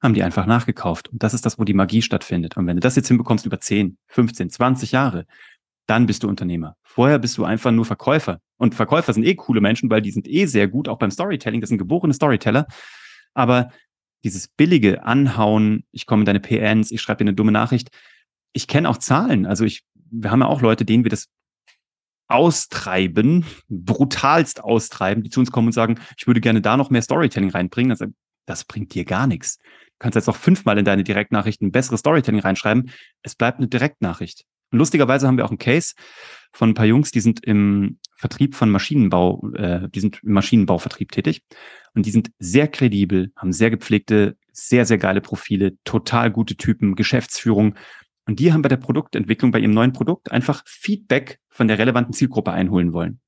haben 0.00 0.14
die 0.14 0.22
einfach 0.22 0.46
nachgekauft. 0.46 1.08
Und 1.08 1.22
das 1.22 1.34
ist 1.34 1.44
das, 1.44 1.58
wo 1.58 1.64
die 1.64 1.74
Magie 1.74 2.00
stattfindet. 2.00 2.56
Und 2.56 2.66
wenn 2.66 2.76
du 2.76 2.80
das 2.80 2.96
jetzt 2.96 3.08
hinbekommst 3.08 3.44
über 3.44 3.60
10, 3.60 3.98
15, 4.06 4.48
20 4.48 4.92
Jahre, 4.92 5.26
dann 5.86 6.06
bist 6.06 6.22
du 6.22 6.28
Unternehmer. 6.28 6.76
Vorher 6.82 7.18
bist 7.18 7.36
du 7.36 7.44
einfach 7.44 7.70
nur 7.70 7.84
Verkäufer. 7.84 8.40
Und 8.56 8.74
Verkäufer 8.74 9.12
sind 9.12 9.24
eh 9.24 9.34
coole 9.34 9.60
Menschen, 9.60 9.90
weil 9.90 10.00
die 10.00 10.10
sind 10.10 10.26
eh 10.26 10.46
sehr 10.46 10.68
gut, 10.68 10.88
auch 10.88 10.98
beim 10.98 11.10
Storytelling. 11.10 11.60
Das 11.60 11.68
sind 11.68 11.76
geborene 11.76 12.14
Storyteller. 12.14 12.66
Aber 13.34 13.70
dieses 14.24 14.48
billige 14.48 15.04
Anhauen, 15.04 15.84
ich 15.92 16.06
komme 16.06 16.22
in 16.22 16.26
deine 16.26 16.40
PNs, 16.40 16.90
ich 16.90 17.00
schreibe 17.00 17.18
dir 17.18 17.30
eine 17.30 17.34
dumme 17.34 17.52
Nachricht. 17.52 17.90
Ich 18.52 18.66
kenne 18.66 18.88
auch 18.88 18.98
Zahlen. 18.98 19.46
Also 19.46 19.64
ich, 19.64 19.82
wir 19.94 20.30
haben 20.30 20.40
ja 20.40 20.46
auch 20.46 20.60
Leute, 20.60 20.84
denen 20.84 21.04
wir 21.04 21.10
das 21.10 21.28
austreiben, 22.28 23.44
brutalst 23.68 24.62
austreiben, 24.62 25.24
die 25.24 25.30
zu 25.30 25.40
uns 25.40 25.50
kommen 25.50 25.68
und 25.68 25.72
sagen, 25.72 25.98
ich 26.16 26.26
würde 26.26 26.40
gerne 26.40 26.60
da 26.60 26.76
noch 26.76 26.90
mehr 26.90 27.02
Storytelling 27.02 27.50
reinbringen. 27.50 27.90
Also, 27.90 28.06
das 28.46 28.64
bringt 28.64 28.94
dir 28.94 29.04
gar 29.04 29.26
nichts. 29.26 29.58
Du 29.58 29.96
kannst 29.98 30.14
jetzt 30.16 30.28
auch 30.28 30.36
fünfmal 30.36 30.78
in 30.78 30.84
deine 30.84 31.04
Direktnachrichten 31.04 31.68
ein 31.68 31.72
besseres 31.72 32.00
Storytelling 32.00 32.40
reinschreiben. 32.40 32.90
Es 33.22 33.34
bleibt 33.34 33.58
eine 33.58 33.68
Direktnachricht. 33.68 34.44
Lustigerweise 34.70 35.26
haben 35.26 35.36
wir 35.36 35.44
auch 35.44 35.50
einen 35.50 35.58
Case 35.58 35.94
von 36.52 36.70
ein 36.70 36.74
paar 36.74 36.86
Jungs, 36.86 37.10
die 37.10 37.20
sind 37.20 37.44
im 37.44 37.98
Vertrieb 38.16 38.54
von 38.54 38.70
Maschinenbau, 38.70 39.50
äh, 39.54 39.88
die 39.88 40.00
sind 40.00 40.22
im 40.22 40.32
Maschinenbauvertrieb 40.32 41.12
tätig. 41.12 41.42
Und 41.94 42.06
die 42.06 42.10
sind 42.10 42.30
sehr 42.38 42.68
kredibel, 42.68 43.32
haben 43.36 43.52
sehr 43.52 43.70
gepflegte, 43.70 44.36
sehr, 44.52 44.84
sehr 44.84 44.98
geile 44.98 45.20
Profile, 45.20 45.72
total 45.84 46.30
gute 46.30 46.56
Typen, 46.56 46.94
Geschäftsführung. 46.94 47.74
Und 48.26 48.38
die 48.38 48.52
haben 48.52 48.62
bei 48.62 48.68
der 48.68 48.76
Produktentwicklung, 48.76 49.50
bei 49.50 49.58
ihrem 49.58 49.72
neuen 49.72 49.92
Produkt 49.92 50.30
einfach 50.30 50.62
Feedback 50.66 51.40
von 51.48 51.66
der 51.66 51.78
relevanten 51.78 52.12
Zielgruppe 52.12 52.52
einholen 52.52 52.92
wollen. 52.92 53.20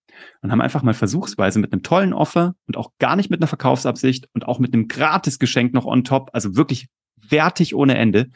Und 0.43 0.53
haben 0.53 0.61
einfach 0.61 0.83
mal 0.83 0.95
versuchsweise 0.95 1.59
mit 1.59 1.73
einem 1.73 1.83
tollen 1.83 2.13
Offer 2.13 2.55
und 2.67 2.77
auch 2.77 2.93
gar 2.99 3.17
nicht 3.17 3.31
mit 3.31 3.41
einer 3.41 3.49
Verkaufsabsicht 3.49 4.29
und 4.35 4.47
auch 4.47 4.59
mit 4.59 4.75
einem 4.75 4.89
Gratisgeschenk 4.89 5.73
noch 5.73 5.87
on 5.87 6.05
top, 6.05 6.31
also 6.33 6.55
wirklich 6.55 6.89
wertig 7.17 7.75
ohne 7.75 7.97
Ende, 7.97 8.31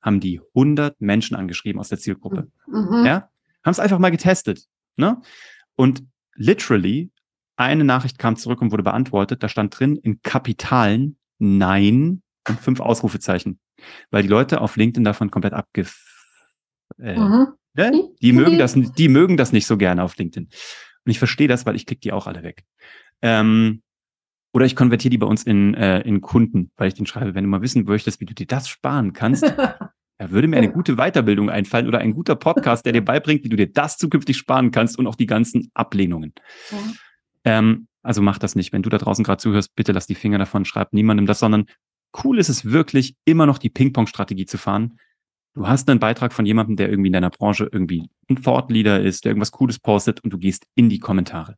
haben 0.00 0.20
die 0.20 0.40
100 0.54 1.00
Menschen 1.00 1.36
angeschrieben 1.36 1.80
aus 1.80 1.88
der 1.88 1.98
Zielgruppe. 1.98 2.48
Mhm. 2.66 3.04
Ja, 3.04 3.30
haben 3.64 3.72
es 3.72 3.80
einfach 3.80 3.98
mal 3.98 4.10
getestet. 4.10 4.66
Ne? 4.96 5.20
Und 5.76 6.02
literally 6.34 7.10
eine 7.56 7.84
Nachricht 7.84 8.18
kam 8.18 8.36
zurück 8.36 8.62
und 8.62 8.70
wurde 8.70 8.84
beantwortet. 8.84 9.42
Da 9.42 9.48
stand 9.48 9.78
drin 9.78 9.96
in 9.96 10.22
Kapitalen 10.22 11.18
Nein 11.38 12.22
und 12.48 12.60
fünf 12.60 12.80
Ausrufezeichen. 12.80 13.58
Weil 14.10 14.22
die 14.22 14.28
Leute 14.28 14.60
auf 14.60 14.76
LinkedIn 14.76 15.04
davon 15.04 15.30
komplett 15.30 15.54
abge... 15.54 15.86
Äh, 16.98 17.18
mhm. 17.18 17.48
ne? 17.74 18.08
Die 18.22 18.32
mögen 18.32 18.58
das, 18.58 18.74
die 18.74 19.08
mögen 19.08 19.36
das 19.36 19.52
nicht 19.52 19.66
so 19.66 19.76
gerne 19.76 20.02
auf 20.02 20.16
LinkedIn. 20.16 20.44
Und 20.46 21.10
ich 21.10 21.18
verstehe 21.18 21.48
das, 21.48 21.66
weil 21.66 21.76
ich 21.76 21.86
klicke 21.86 22.00
die 22.00 22.12
auch 22.12 22.26
alle 22.26 22.42
weg. 22.42 22.64
Ähm, 23.22 23.82
oder 24.52 24.64
ich 24.64 24.76
konvertiere 24.76 25.10
die 25.10 25.18
bei 25.18 25.26
uns 25.26 25.44
in, 25.44 25.74
äh, 25.74 26.00
in 26.00 26.20
Kunden, 26.20 26.70
weil 26.76 26.88
ich 26.88 26.94
den 26.94 27.06
schreibe, 27.06 27.34
wenn 27.34 27.44
du 27.44 27.50
mal 27.50 27.62
wissen 27.62 27.84
möchtest, 27.84 28.20
wie 28.20 28.24
du 28.26 28.34
dir 28.34 28.46
das 28.46 28.68
sparen 28.68 29.12
kannst, 29.12 29.42
da 30.18 30.30
würde 30.30 30.48
mir 30.48 30.56
eine 30.56 30.70
gute 30.70 30.96
Weiterbildung 30.96 31.50
einfallen 31.50 31.86
oder 31.86 31.98
ein 31.98 32.14
guter 32.14 32.34
Podcast, 32.34 32.86
der 32.86 32.92
dir 32.92 33.04
beibringt, 33.04 33.44
wie 33.44 33.48
du 33.48 33.56
dir 33.56 33.70
das 33.70 33.98
zukünftig 33.98 34.36
sparen 34.36 34.70
kannst 34.70 34.98
und 34.98 35.06
auch 35.06 35.14
die 35.14 35.26
ganzen 35.26 35.70
Ablehnungen. 35.74 36.32
Ja. 36.70 36.78
Ähm, 37.58 37.88
also 38.02 38.22
mach 38.22 38.38
das 38.38 38.54
nicht. 38.54 38.72
Wenn 38.72 38.82
du 38.82 38.90
da 38.90 38.98
draußen 38.98 39.24
gerade 39.24 39.40
zuhörst, 39.40 39.74
bitte 39.76 39.92
lass 39.92 40.06
die 40.06 40.14
Finger 40.14 40.38
davon, 40.38 40.64
schreib 40.64 40.92
niemandem 40.92 41.26
das, 41.26 41.40
sondern 41.40 41.66
cool 42.24 42.38
ist 42.38 42.48
es 42.48 42.64
wirklich, 42.64 43.16
immer 43.24 43.46
noch 43.46 43.58
die 43.58 43.70
Ping-Pong-Strategie 43.70 44.46
zu 44.46 44.56
fahren. 44.56 44.98
Du 45.54 45.66
hast 45.68 45.90
einen 45.90 46.00
Beitrag 46.00 46.32
von 46.32 46.46
jemandem, 46.46 46.76
der 46.76 46.88
irgendwie 46.88 47.08
in 47.08 47.12
deiner 47.12 47.30
Branche 47.30 47.68
irgendwie 47.70 48.08
ein 48.30 48.42
Thought-Leader 48.42 49.02
ist, 49.02 49.24
der 49.24 49.30
irgendwas 49.30 49.52
Cooles 49.52 49.78
postet 49.78 50.22
und 50.22 50.32
du 50.32 50.38
gehst 50.38 50.66
in 50.74 50.88
die 50.88 51.00
Kommentare. 51.00 51.56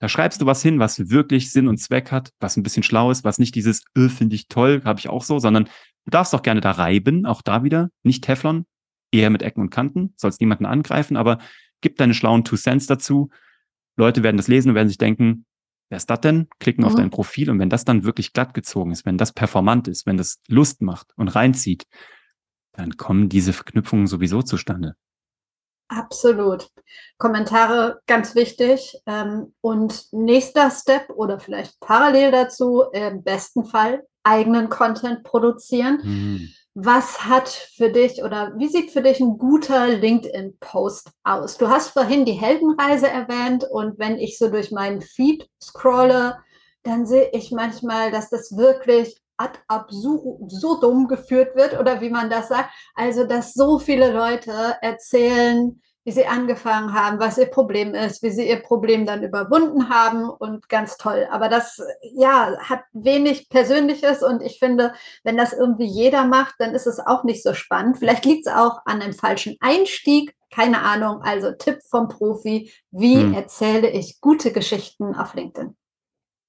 Da 0.00 0.08
schreibst 0.08 0.40
du 0.40 0.46
was 0.46 0.62
hin, 0.62 0.78
was 0.78 1.10
wirklich 1.10 1.50
Sinn 1.50 1.68
und 1.68 1.78
Zweck 1.78 2.12
hat, 2.12 2.30
was 2.38 2.56
ein 2.56 2.62
bisschen 2.62 2.82
schlau 2.82 3.10
ist, 3.10 3.24
was 3.24 3.38
nicht 3.38 3.54
dieses, 3.54 3.82
öh, 3.96 4.08
finde 4.08 4.36
ich 4.36 4.48
toll, 4.48 4.82
habe 4.84 5.00
ich 5.00 5.08
auch 5.08 5.24
so, 5.24 5.38
sondern 5.38 5.64
du 5.64 6.10
darfst 6.10 6.34
auch 6.34 6.42
gerne 6.42 6.60
da 6.60 6.70
reiben, 6.72 7.26
auch 7.26 7.42
da 7.42 7.64
wieder, 7.64 7.90
nicht 8.02 8.24
Teflon, 8.24 8.66
eher 9.10 9.30
mit 9.30 9.42
Ecken 9.42 9.62
und 9.62 9.70
Kanten, 9.70 10.14
sollst 10.16 10.40
niemanden 10.40 10.66
angreifen, 10.66 11.16
aber 11.16 11.38
gib 11.80 11.96
deine 11.96 12.14
schlauen 12.14 12.44
Two 12.44 12.56
Cents 12.56 12.86
dazu 12.86 13.30
Leute 13.98 14.22
werden 14.22 14.36
das 14.36 14.48
lesen 14.48 14.70
und 14.70 14.74
werden 14.76 14.88
sich 14.88 14.96
denken, 14.96 15.44
wer 15.90 15.96
ist 15.96 16.08
das 16.08 16.20
denn? 16.20 16.46
Klicken 16.60 16.82
mhm. 16.82 16.86
auf 16.86 16.94
dein 16.94 17.10
Profil 17.10 17.50
und 17.50 17.58
wenn 17.58 17.68
das 17.68 17.84
dann 17.84 18.04
wirklich 18.04 18.32
glatt 18.32 18.54
gezogen 18.54 18.92
ist, 18.92 19.04
wenn 19.04 19.18
das 19.18 19.32
performant 19.32 19.88
ist, 19.88 20.06
wenn 20.06 20.16
das 20.16 20.40
Lust 20.46 20.80
macht 20.80 21.12
und 21.16 21.28
reinzieht, 21.28 21.84
dann 22.72 22.96
kommen 22.96 23.28
diese 23.28 23.52
Verknüpfungen 23.52 24.06
sowieso 24.06 24.42
zustande. 24.42 24.94
Absolut. 25.88 26.68
Kommentare 27.16 28.00
ganz 28.06 28.34
wichtig. 28.34 29.00
Ähm, 29.06 29.54
und 29.60 30.06
nächster 30.12 30.70
Step 30.70 31.10
oder 31.10 31.40
vielleicht 31.40 31.80
parallel 31.80 32.30
dazu, 32.30 32.84
im 32.92 33.22
besten 33.22 33.64
Fall 33.64 34.06
eigenen 34.22 34.68
Content 34.68 35.24
produzieren. 35.24 36.00
Mhm 36.02 36.48
was 36.80 37.24
hat 37.24 37.48
für 37.48 37.90
dich 37.90 38.22
oder 38.22 38.52
wie 38.56 38.68
sieht 38.68 38.92
für 38.92 39.02
dich 39.02 39.18
ein 39.18 39.36
guter 39.36 39.88
LinkedIn-Post 39.88 41.10
aus? 41.24 41.58
Du 41.58 41.68
hast 41.68 41.88
vorhin 41.88 42.24
die 42.24 42.32
Heldenreise 42.32 43.08
erwähnt 43.08 43.64
und 43.68 43.98
wenn 43.98 44.16
ich 44.16 44.38
so 44.38 44.48
durch 44.48 44.70
meinen 44.70 45.00
Feed 45.00 45.48
scrolle, 45.60 46.38
dann 46.84 47.04
sehe 47.04 47.30
ich 47.32 47.50
manchmal, 47.50 48.12
dass 48.12 48.30
das 48.30 48.56
wirklich 48.56 49.20
ad 49.38 49.58
absurdum 49.68 51.08
geführt 51.08 51.56
wird 51.56 51.78
oder 51.78 52.00
wie 52.00 52.10
man 52.10 52.28
das 52.28 52.48
sagt. 52.48 52.70
Also, 52.94 53.24
dass 53.24 53.54
so 53.54 53.78
viele 53.78 54.12
Leute 54.12 54.76
erzählen, 54.82 55.80
wie 56.08 56.12
sie 56.12 56.26
angefangen 56.26 56.94
haben, 56.94 57.20
was 57.20 57.36
ihr 57.36 57.50
Problem 57.50 57.94
ist, 57.94 58.22
wie 58.22 58.30
sie 58.30 58.48
ihr 58.48 58.62
Problem 58.62 59.04
dann 59.04 59.22
überwunden 59.22 59.90
haben 59.90 60.30
und 60.30 60.66
ganz 60.70 60.96
toll. 60.96 61.28
Aber 61.30 61.50
das, 61.50 61.82
ja, 62.14 62.56
hat 62.60 62.80
wenig 62.94 63.50
Persönliches 63.50 64.22
und 64.22 64.40
ich 64.40 64.58
finde, 64.58 64.94
wenn 65.22 65.36
das 65.36 65.52
irgendwie 65.52 65.84
jeder 65.84 66.24
macht, 66.24 66.54
dann 66.60 66.74
ist 66.74 66.86
es 66.86 66.98
auch 66.98 67.24
nicht 67.24 67.42
so 67.42 67.52
spannend. 67.52 67.98
Vielleicht 67.98 68.24
liegt 68.24 68.46
es 68.46 68.52
auch 68.52 68.80
an 68.86 69.02
einem 69.02 69.12
falschen 69.12 69.56
Einstieg. 69.60 70.34
Keine 70.50 70.80
Ahnung. 70.80 71.20
Also 71.20 71.52
Tipp 71.52 71.80
vom 71.90 72.08
Profi. 72.08 72.72
Wie 72.90 73.20
hm. 73.20 73.34
erzähle 73.34 73.90
ich 73.90 74.22
gute 74.22 74.50
Geschichten 74.50 75.14
auf 75.14 75.34
LinkedIn? 75.34 75.76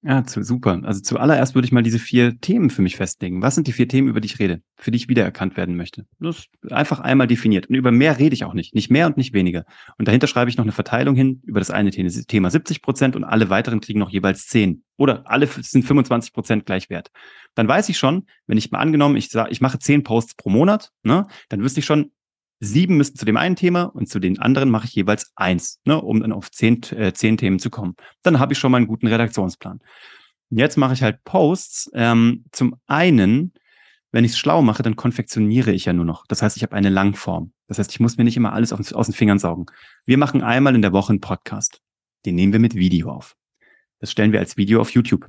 Ja, 0.02 0.24
zu, 0.24 0.42
super. 0.42 0.80
Also 0.84 1.00
zuallererst 1.00 1.54
würde 1.54 1.66
ich 1.66 1.72
mal 1.72 1.82
diese 1.82 1.98
vier 1.98 2.40
Themen 2.40 2.70
für 2.70 2.80
mich 2.80 2.96
festlegen. 2.96 3.42
Was 3.42 3.54
sind 3.54 3.66
die 3.66 3.72
vier 3.72 3.86
Themen, 3.86 4.08
über 4.08 4.22
die 4.22 4.26
ich 4.26 4.38
rede, 4.38 4.62
für 4.76 4.90
die 4.90 4.96
ich 4.96 5.10
wiedererkannt 5.10 5.58
werden 5.58 5.76
möchte? 5.76 6.06
Das 6.18 6.38
ist 6.38 6.72
einfach 6.72 7.00
einmal 7.00 7.26
definiert. 7.26 7.66
Und 7.66 7.74
über 7.74 7.92
mehr 7.92 8.18
rede 8.18 8.32
ich 8.32 8.44
auch 8.44 8.54
nicht. 8.54 8.74
Nicht 8.74 8.90
mehr 8.90 9.06
und 9.06 9.18
nicht 9.18 9.34
weniger. 9.34 9.66
Und 9.98 10.08
dahinter 10.08 10.26
schreibe 10.26 10.48
ich 10.48 10.56
noch 10.56 10.64
eine 10.64 10.72
Verteilung 10.72 11.14
hin 11.16 11.42
über 11.44 11.60
das 11.60 11.70
eine 11.70 11.90
Thema 11.90 12.50
70 12.50 12.80
Prozent 12.80 13.14
und 13.14 13.24
alle 13.24 13.50
weiteren 13.50 13.80
kriegen 13.80 13.98
noch 13.98 14.08
jeweils 14.08 14.46
10. 14.46 14.84
Oder 14.96 15.22
alle 15.26 15.46
sind 15.46 15.84
25 15.84 16.32
Prozent 16.32 16.64
gleich 16.64 16.88
wert. 16.88 17.10
Dann 17.54 17.68
weiß 17.68 17.90
ich 17.90 17.98
schon, 17.98 18.24
wenn 18.46 18.56
ich 18.56 18.70
mal 18.70 18.78
angenommen, 18.78 19.16
ich 19.16 19.28
sage, 19.28 19.50
ich 19.50 19.60
mache 19.60 19.78
10 19.78 20.02
Posts 20.02 20.34
pro 20.36 20.48
Monat, 20.48 20.92
ne, 21.02 21.26
dann 21.50 21.62
wüsste 21.62 21.80
ich 21.80 21.86
schon, 21.86 22.10
sieben 22.60 22.96
müssten 22.98 23.18
zu 23.18 23.24
dem 23.24 23.38
einen 23.38 23.56
Thema 23.56 23.84
und 23.84 24.08
zu 24.08 24.20
den 24.20 24.38
anderen 24.38 24.70
mache 24.70 24.84
ich 24.84 24.94
jeweils 24.94 25.32
eins, 25.34 25.80
ne, 25.84 26.00
um 26.00 26.20
dann 26.20 26.32
auf 26.32 26.50
zehn, 26.50 26.82
äh, 26.92 27.12
zehn 27.12 27.38
Themen 27.38 27.58
zu 27.58 27.70
kommen. 27.70 27.96
Dann 28.22 28.38
habe 28.38 28.52
ich 28.52 28.58
schon 28.58 28.70
mal 28.70 28.76
einen 28.76 28.86
guten 28.86 29.06
Redaktionsplan. 29.06 29.80
Jetzt 30.50 30.76
mache 30.76 30.92
ich 30.92 31.02
halt 31.02 31.24
Posts. 31.24 31.90
Ähm, 31.94 32.44
zum 32.52 32.76
einen, 32.86 33.54
wenn 34.12 34.24
ich 34.24 34.32
es 34.32 34.38
schlau 34.38 34.62
mache, 34.62 34.82
dann 34.82 34.96
konfektioniere 34.96 35.72
ich 35.72 35.86
ja 35.86 35.92
nur 35.92 36.04
noch. 36.04 36.26
Das 36.26 36.42
heißt, 36.42 36.56
ich 36.56 36.62
habe 36.62 36.76
eine 36.76 36.90
Langform. 36.90 37.52
Das 37.66 37.78
heißt, 37.78 37.92
ich 37.92 38.00
muss 38.00 38.18
mir 38.18 38.24
nicht 38.24 38.36
immer 38.36 38.52
alles 38.52 38.72
aus, 38.72 38.92
aus 38.92 39.06
den 39.06 39.14
Fingern 39.14 39.38
saugen. 39.38 39.66
Wir 40.04 40.18
machen 40.18 40.42
einmal 40.42 40.74
in 40.74 40.82
der 40.82 40.92
Woche 40.92 41.10
einen 41.10 41.20
Podcast. 41.20 41.80
Den 42.26 42.34
nehmen 42.34 42.52
wir 42.52 42.60
mit 42.60 42.74
Video 42.74 43.10
auf. 43.10 43.36
Das 44.00 44.10
stellen 44.10 44.32
wir 44.32 44.40
als 44.40 44.56
Video 44.56 44.80
auf 44.80 44.90
YouTube. 44.90 45.28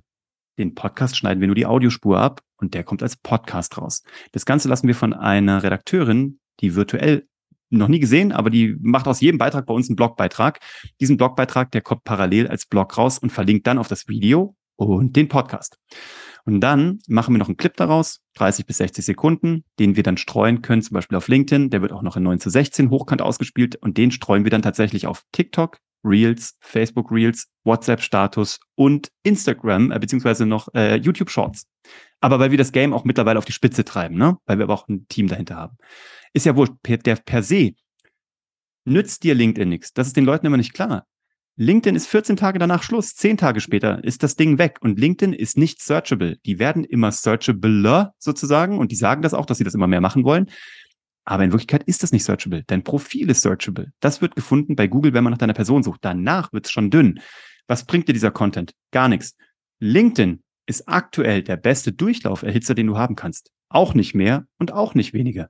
Den 0.57 0.75
Podcast 0.75 1.15
schneiden 1.15 1.39
wir 1.39 1.47
nur 1.47 1.55
die 1.55 1.65
Audiospur 1.65 2.19
ab 2.19 2.41
und 2.57 2.73
der 2.73 2.83
kommt 2.83 3.03
als 3.03 3.15
Podcast 3.15 3.77
raus. 3.77 4.03
Das 4.33 4.45
Ganze 4.45 4.67
lassen 4.67 4.87
wir 4.87 4.95
von 4.95 5.13
einer 5.13 5.63
Redakteurin 5.63 6.40
die 6.61 6.75
virtuell 6.75 7.27
noch 7.69 7.87
nie 7.87 7.99
gesehen, 7.99 8.31
aber 8.31 8.49
die 8.49 8.75
macht 8.81 9.07
aus 9.07 9.21
jedem 9.21 9.37
Beitrag 9.37 9.65
bei 9.65 9.73
uns 9.73 9.89
einen 9.89 9.95
Blogbeitrag. 9.95 10.59
Diesen 10.99 11.17
Blogbeitrag, 11.17 11.71
der 11.71 11.81
kommt 11.81 12.03
parallel 12.03 12.47
als 12.47 12.65
Blog 12.65 12.97
raus 12.97 13.17
und 13.17 13.31
verlinkt 13.31 13.65
dann 13.65 13.77
auf 13.77 13.87
das 13.87 14.07
Video 14.07 14.55
und 14.75 15.15
den 15.15 15.27
Podcast. 15.27 15.77
Und 16.43 16.59
dann 16.61 16.99
machen 17.07 17.33
wir 17.33 17.37
noch 17.37 17.47
einen 17.47 17.57
Clip 17.57 17.75
daraus, 17.77 18.19
30 18.35 18.65
bis 18.65 18.77
60 18.77 19.05
Sekunden, 19.05 19.63
den 19.79 19.95
wir 19.95 20.03
dann 20.03 20.17
streuen 20.17 20.61
können, 20.61 20.81
zum 20.81 20.95
Beispiel 20.95 21.17
auf 21.17 21.27
LinkedIn. 21.27 21.69
Der 21.69 21.81
wird 21.81 21.93
auch 21.93 22.01
noch 22.01 22.17
in 22.17 22.23
9 22.23 22.39
zu 22.39 22.49
16 22.49 22.89
hochkant 22.89 23.21
ausgespielt 23.21 23.75
und 23.75 23.97
den 23.97 24.11
streuen 24.11 24.43
wir 24.43 24.49
dann 24.49 24.63
tatsächlich 24.63 25.07
auf 25.07 25.23
TikTok, 25.31 25.77
Reels, 26.03 26.55
Facebook 26.59 27.11
Reels, 27.11 27.47
WhatsApp 27.63 28.01
Status 28.01 28.59
und 28.75 29.09
Instagram, 29.23 29.91
äh, 29.91 29.99
beziehungsweise 29.99 30.45
noch 30.45 30.67
äh, 30.73 30.97
YouTube 30.97 31.29
Shorts. 31.29 31.67
Aber 32.19 32.39
weil 32.39 32.51
wir 32.51 32.57
das 32.57 32.71
Game 32.71 32.93
auch 32.93 33.03
mittlerweile 33.03 33.39
auf 33.39 33.45
die 33.45 33.51
Spitze 33.51 33.83
treiben, 33.83 34.17
ne? 34.17 34.37
weil 34.45 34.57
wir 34.57 34.65
aber 34.65 34.73
auch 34.73 34.87
ein 34.87 35.07
Team 35.07 35.27
dahinter 35.27 35.55
haben. 35.55 35.77
Ist 36.33 36.45
ja 36.45 36.55
wohl 36.55 36.69
der 36.85 37.15
per 37.15 37.43
se 37.43 37.73
nützt 38.85 39.23
dir 39.23 39.35
LinkedIn 39.35 39.69
nichts. 39.69 39.93
Das 39.93 40.07
ist 40.07 40.17
den 40.17 40.25
Leuten 40.25 40.45
immer 40.45 40.57
nicht 40.57 40.73
klar. 40.73 41.05
LinkedIn 41.57 41.95
ist 41.95 42.07
14 42.07 42.37
Tage 42.37 42.59
danach 42.59 42.81
Schluss, 42.81 43.13
10 43.13 43.37
Tage 43.37 43.59
später 43.59 44.03
ist 44.03 44.23
das 44.23 44.35
Ding 44.35 44.57
weg 44.57 44.77
und 44.81 44.99
LinkedIn 44.99 45.33
ist 45.33 45.57
nicht 45.57 45.81
searchable. 45.81 46.37
Die 46.45 46.59
werden 46.59 46.83
immer 46.83 47.11
searchabler 47.11 48.13
sozusagen 48.17 48.79
und 48.79 48.91
die 48.91 48.95
sagen 48.95 49.21
das 49.21 49.33
auch, 49.33 49.45
dass 49.45 49.57
sie 49.57 49.63
das 49.63 49.75
immer 49.75 49.87
mehr 49.87 50.01
machen 50.01 50.23
wollen. 50.23 50.49
Aber 51.23 51.43
in 51.43 51.51
Wirklichkeit 51.51 51.83
ist 51.83 52.03
das 52.03 52.11
nicht 52.11 52.23
searchable. 52.23 52.63
Dein 52.67 52.83
Profil 52.83 53.29
ist 53.29 53.41
searchable. 53.41 53.91
Das 53.99 54.21
wird 54.21 54.35
gefunden 54.35 54.75
bei 54.75 54.87
Google, 54.87 55.13
wenn 55.13 55.23
man 55.23 55.31
nach 55.31 55.37
deiner 55.37 55.53
Person 55.53 55.83
sucht. 55.83 55.99
Danach 56.03 56.51
wird 56.51 56.65
es 56.65 56.71
schon 56.71 56.89
dünn. 56.89 57.19
Was 57.67 57.85
bringt 57.85 58.07
dir 58.07 58.13
dieser 58.13 58.31
Content? 58.31 58.73
Gar 58.91 59.07
nichts. 59.07 59.35
LinkedIn 59.79 60.43
ist 60.65 60.87
aktuell 60.87 61.43
der 61.43 61.57
beste 61.57 61.91
Durchlauferhitzer, 61.91 62.75
den 62.75 62.87
du 62.87 62.97
haben 62.97 63.15
kannst. 63.15 63.51
Auch 63.69 63.93
nicht 63.93 64.15
mehr 64.15 64.45
und 64.57 64.71
auch 64.71 64.95
nicht 64.95 65.13
weniger. 65.13 65.49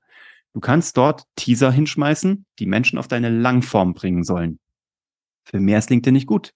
Du 0.53 0.59
kannst 0.59 0.97
dort 0.97 1.23
Teaser 1.35 1.71
hinschmeißen, 1.71 2.45
die 2.59 2.65
Menschen 2.65 2.99
auf 2.99 3.07
deine 3.07 3.29
Langform 3.29 3.93
bringen 3.93 4.23
sollen. 4.23 4.59
Für 5.45 5.59
mehr 5.59 5.79
ist 5.79 5.89
LinkedIn 5.89 6.13
nicht 6.13 6.27
gut. 6.27 6.53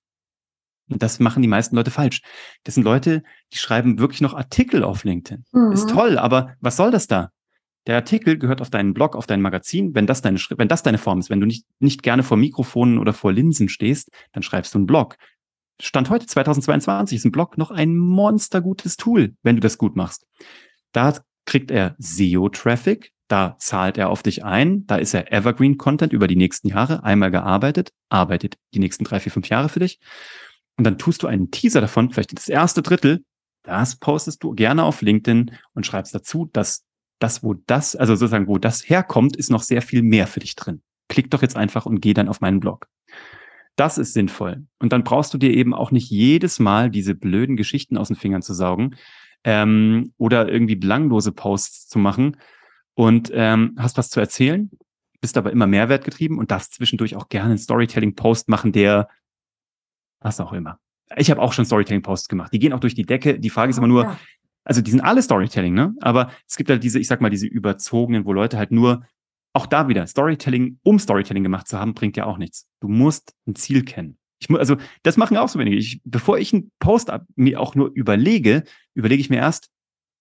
Und 0.90 1.02
das 1.02 1.20
machen 1.20 1.42
die 1.42 1.48
meisten 1.48 1.76
Leute 1.76 1.92
falsch. 1.92 2.22
Das 2.64 2.76
sind 2.76 2.84
Leute, 2.84 3.24
die 3.54 3.58
schreiben 3.58 3.98
wirklich 3.98 4.22
noch 4.22 4.34
Artikel 4.34 4.84
auf 4.84 5.04
LinkedIn. 5.04 5.46
Mhm. 5.52 5.72
Ist 5.72 5.90
toll, 5.90 6.18
aber 6.18 6.56
was 6.60 6.78
soll 6.78 6.92
das 6.92 7.08
da? 7.08 7.32
Der 7.88 7.96
Artikel 7.96 8.38
gehört 8.38 8.62
auf 8.62 8.70
deinen 8.70 8.94
Blog, 8.94 9.16
auf 9.16 9.28
dein 9.28 9.42
Magazin. 9.42 9.94
Wenn 9.94 10.08
das 10.08 10.22
deine, 10.22 10.40
wenn 10.58 10.68
das 10.68 10.84
deine 10.84 10.98
Form 10.98 11.20
ist, 11.20 11.30
wenn 11.30 11.40
du 11.40 11.46
nicht, 11.46 11.66
nicht 11.80 12.04
gerne 12.04 12.24
vor 12.24 12.38
Mikrofonen 12.38 12.98
oder 12.98 13.14
vor 13.14 13.32
Linsen 13.32 13.70
stehst, 13.70 14.10
dann 14.34 14.44
schreibst 14.44 14.74
du 14.74 14.80
einen 14.80 14.88
Blog. 14.88 15.18
Stand 15.82 16.10
heute 16.10 16.26
2022 16.26 17.18
ist 17.18 17.26
ein 17.26 17.32
Blog 17.32 17.58
noch 17.58 17.70
ein 17.70 17.96
monstergutes 17.96 18.98
Tool, 18.98 19.36
wenn 19.44 19.56
du 19.56 19.60
das 19.60 19.78
gut 19.78 19.96
machst. 19.96 20.26
Da 20.94 21.14
kriegt 21.46 21.70
er 21.70 21.96
SEO-Traffic, 22.00 23.12
da 23.28 23.56
zahlt 23.60 23.98
er 23.98 24.10
auf 24.10 24.24
dich 24.24 24.44
ein, 24.44 24.86
da 24.88 24.96
ist 24.96 25.14
er 25.14 25.32
Evergreen 25.32 25.78
Content 25.78 26.14
über 26.14 26.28
die 26.28 26.36
nächsten 26.36 26.70
Jahre, 26.70 27.04
einmal 27.04 27.30
gearbeitet, 27.30 27.92
arbeitet 28.10 28.58
die 28.74 28.80
nächsten 28.80 29.04
drei, 29.04 29.20
vier, 29.20 29.32
fünf 29.32 29.50
Jahre 29.50 29.70
für 29.70 29.80
dich. 29.80 30.00
Und 30.78 30.86
dann 30.86 30.98
tust 30.98 31.24
du 31.24 31.28
einen 31.28 31.52
Teaser 31.52 31.82
davon, 31.82 32.12
vielleicht 32.12 32.36
das 32.36 32.50
erste 32.50 32.82
Drittel, 32.82 33.24
das 33.64 33.98
postest 33.98 34.44
du 34.44 34.54
gerne 34.54 34.84
auf 34.84 35.02
LinkedIn 35.02 35.52
und 35.74 35.86
schreibst 35.86 36.14
dazu, 36.14 36.50
dass 36.54 36.86
das, 37.20 37.44
wo 37.44 37.54
das, 37.54 37.96
also 37.96 38.16
sozusagen, 38.16 38.48
wo 38.48 38.58
das 38.58 38.90
herkommt, 38.90 39.36
ist 39.36 39.52
noch 39.52 39.64
sehr 39.64 39.82
viel 39.82 40.04
mehr 40.04 40.28
für 40.28 40.40
dich 40.40 40.56
drin. 40.56 40.82
Klick 41.08 41.32
doch 41.32 41.42
jetzt 41.42 41.56
einfach 41.56 41.86
und 41.86 42.02
geh 42.02 42.14
dann 42.14 42.30
auf 42.30 42.42
meinen 42.42 42.60
Blog. 42.60 42.88
Das 43.76 43.98
ist 43.98 44.14
sinnvoll. 44.14 44.66
Und 44.80 44.94
dann 44.94 45.04
brauchst 45.04 45.34
du 45.34 45.38
dir 45.38 45.52
eben 45.52 45.74
auch 45.74 45.92
nicht 45.92 46.10
jedes 46.10 46.60
Mal 46.60 46.90
diese 46.90 47.16
blöden 47.16 47.58
Geschichten 47.58 47.98
aus 47.98 48.08
den 48.08 48.16
Fingern 48.16 48.42
zu 48.42 48.54
saugen 48.54 48.96
ähm, 49.44 50.14
oder 50.18 50.50
irgendwie 50.50 50.76
belanglose 50.76 51.32
Posts 51.32 51.88
zu 51.88 52.00
machen, 52.00 52.38
und 52.96 53.30
ähm, 53.34 53.76
hast 53.78 53.98
was 53.98 54.10
zu 54.10 54.20
erzählen, 54.20 54.72
bist 55.22 55.38
aber 55.38 55.52
immer 55.52 55.68
Mehrwert 55.68 56.04
getrieben 56.04 56.40
und 56.40 56.50
darfst 56.50 56.74
zwischendurch 56.74 57.16
auch 57.16 57.30
gerne 57.30 57.50
einen 57.50 57.58
Storytelling-Post 57.58 58.50
machen, 58.50 58.72
der 58.72 59.10
was 60.22 60.40
auch 60.40 60.54
immer. 60.54 60.80
Ich 61.18 61.30
habe 61.30 61.42
auch 61.42 61.54
schon 61.54 61.66
Storytelling-Posts 61.66 62.30
gemacht. 62.30 62.54
Die 62.54 62.60
gehen 62.60 62.74
auch 62.74 62.80
durch 62.80 62.96
die 62.96 63.06
Decke. 63.06 63.38
Die 63.40 63.50
Frage 63.50 63.70
ist 63.70 63.78
immer 63.78 63.88
nur, 63.88 64.18
also 64.66 64.82
die 64.82 64.92
sind 64.92 65.02
alle 65.02 65.22
Storytelling, 65.22 65.74
ne? 65.74 65.96
Aber 66.02 66.32
es 66.48 66.58
gibt 66.58 66.70
halt 66.70 66.84
diese, 66.84 67.00
ich 67.00 67.08
sag 67.08 67.22
mal, 67.22 67.30
diese 67.30 67.48
überzogenen, 67.48 68.26
wo 68.26 68.34
Leute 68.34 68.58
halt 68.58 68.72
nur, 68.72 69.06
auch 69.54 69.68
da 69.68 69.88
wieder, 69.88 70.06
Storytelling, 70.06 70.80
um 70.84 71.00
Storytelling 71.00 71.44
gemacht 71.44 71.68
zu 71.68 71.80
haben, 71.80 71.94
bringt 71.94 72.18
ja 72.18 72.26
auch 72.26 72.38
nichts. 72.38 72.68
Du 72.82 72.90
musst 72.90 73.34
ein 73.48 73.56
Ziel 73.56 73.86
kennen. 73.86 74.18
Ich 74.40 74.50
muss, 74.50 74.60
also 74.60 74.76
das 75.04 75.16
machen 75.16 75.38
auch 75.38 75.48
so 75.48 75.60
wenige. 75.60 75.78
Ich, 75.78 76.02
bevor 76.04 76.38
ich 76.38 76.52
einen 76.54 76.72
Post 76.80 77.10
ab, 77.10 77.26
mir 77.36 77.62
auch 77.62 77.74
nur 77.74 77.90
überlege, 77.94 78.64
überlege 78.96 79.22
ich 79.22 79.30
mir 79.30 79.38
erst, 79.38 79.70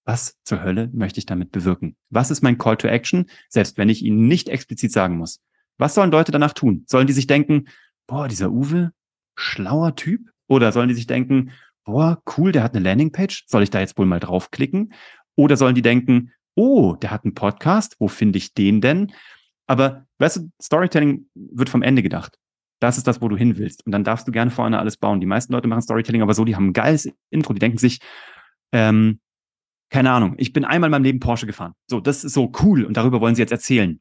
was 0.05 0.39
zur 0.45 0.63
Hölle 0.63 0.91
möchte 0.93 1.19
ich 1.19 1.27
damit 1.27 1.51
bewirken? 1.51 1.97
Was 2.11 2.31
ist 2.31 2.43
mein 2.43 2.59
Call 2.59 2.77
to 2.77 2.87
Action, 2.87 3.27
selbst 3.49 3.79
wenn 3.79 3.89
ich 3.89 4.05
ihnen 4.05 4.29
nicht 4.29 4.49
explizit 4.49 4.93
sagen 4.93 5.17
muss? 5.17 5.41
Was 5.79 5.95
sollen 5.95 6.13
Leute 6.13 6.31
danach 6.31 6.53
tun? 6.53 6.85
Sollen 6.87 7.07
die 7.07 7.13
sich 7.13 7.27
denken, 7.27 7.65
boah, 8.07 8.29
dieser 8.29 8.53
Uwe, 8.53 8.93
schlauer 9.35 9.97
Typ? 9.97 10.31
Oder 10.47 10.71
sollen 10.73 10.89
die 10.89 10.95
sich 10.95 11.07
denken, 11.07 11.51
boah, 11.85 12.23
cool, 12.37 12.53
der 12.53 12.63
hat 12.63 12.75
eine 12.75 12.85
Landingpage, 12.85 13.45
soll 13.47 13.63
ich 13.63 13.71
da 13.71 13.81
jetzt 13.81 13.99
wohl 13.99 14.07
mal 14.07 14.21
draufklicken? 14.21 14.93
Oder 15.37 15.57
sollen 15.57 15.75
die 15.75 15.83
denken, 15.83 16.33
oh, 16.55 16.95
der 16.95 17.11
hat 17.11 17.25
einen 17.25 17.35
Podcast, 17.35 17.97
wo 17.99 18.09
finde 18.09 18.39
ich 18.39 18.55
den 18.55 18.81
denn? 18.81 19.13
Aber 19.67 20.07
weißt 20.19 20.37
du, 20.37 20.51
Storytelling 20.63 21.27
wird 21.35 21.69
vom 21.69 21.83
Ende 21.83 22.03
gedacht. 22.03 22.39
Das 22.81 22.99
ist 22.99 23.07
das, 23.07 23.23
wo 23.23 23.29
du 23.29 23.37
hin 23.37 23.57
willst. 23.57 23.85
Und 23.87 23.93
dann 23.93 24.05
darfst 24.05 24.29
du 24.29 24.33
gerne 24.33 24.51
vorne 24.51 24.79
alles 24.79 24.97
bauen. 24.97 25.21
Die 25.21 25.27
meisten 25.27 25.53
Leute 25.53 25.69
machen 25.69 25.83
Storytelling 25.83 26.23
aber 26.23 26.35
so, 26.35 26.45
die 26.45 26.57
haben 26.57 26.69
ein 26.69 26.73
geiles 26.73 27.11
Intro, 27.31 27.53
die 27.53 27.61
denken 27.61 27.79
sich, 27.79 28.01
ähm, 28.73 29.21
keine 29.91 30.11
Ahnung, 30.11 30.35
ich 30.39 30.53
bin 30.53 30.65
einmal 30.65 30.89
in 30.89 30.93
meinem 30.93 31.05
Leben 31.05 31.21
Porsche 31.21 31.47
gefahren. 31.47 31.75
So, 31.89 32.01
das 32.01 32.25
ist 32.25 32.35
so 32.35 32.53
cool 32.63 32.85
und 32.85 32.97
darüber 32.97 33.21
wollen 33.21 33.35
sie 33.35 33.43
jetzt 33.43 33.53
erzählen. 33.53 34.01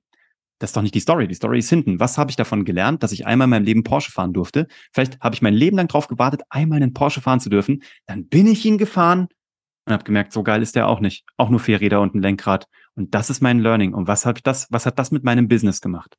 Das 0.63 0.69
ist 0.69 0.77
doch 0.77 0.81
nicht 0.81 0.95
die 0.95 1.01
Story. 1.01 1.27
Die 1.27 1.33
Story 1.33 1.59
ist 1.59 1.67
hinten. 1.69 1.99
Was 1.99 2.17
habe 2.17 2.29
ich 2.29 2.37
davon 2.37 2.63
gelernt, 2.63 3.03
dass 3.03 3.11
ich 3.11 3.27
einmal 3.27 3.47
in 3.47 3.49
meinem 3.49 3.65
Leben 3.65 3.83
Porsche 3.83 4.13
fahren 4.13 4.31
durfte? 4.31 4.67
Vielleicht 4.93 5.19
habe 5.19 5.35
ich 5.35 5.41
mein 5.41 5.53
Leben 5.53 5.75
lang 5.75 5.89
drauf 5.89 6.07
gewartet, 6.07 6.43
einmal 6.49 6.77
einen 6.77 6.93
Porsche 6.93 7.19
fahren 7.19 7.41
zu 7.41 7.49
dürfen. 7.49 7.83
Dann 8.05 8.29
bin 8.29 8.47
ich 8.47 8.63
ihn 8.63 8.77
gefahren 8.77 9.27
und 9.85 9.91
habe 9.91 10.05
gemerkt, 10.05 10.31
so 10.31 10.41
geil 10.41 10.61
ist 10.61 10.77
der 10.77 10.87
auch 10.87 11.01
nicht. 11.01 11.25
Auch 11.35 11.49
nur 11.49 11.59
vier 11.59 11.81
Räder 11.81 11.99
und 11.99 12.15
ein 12.15 12.21
Lenkrad. 12.21 12.67
Und 12.95 13.13
das 13.13 13.29
ist 13.29 13.41
mein 13.41 13.59
Learning. 13.59 13.93
Und 13.93 14.07
was 14.07 14.25
habe 14.25 14.39
das, 14.41 14.67
was 14.69 14.85
hat 14.85 14.97
das 14.97 15.11
mit 15.11 15.25
meinem 15.25 15.49
Business 15.49 15.81
gemacht? 15.81 16.15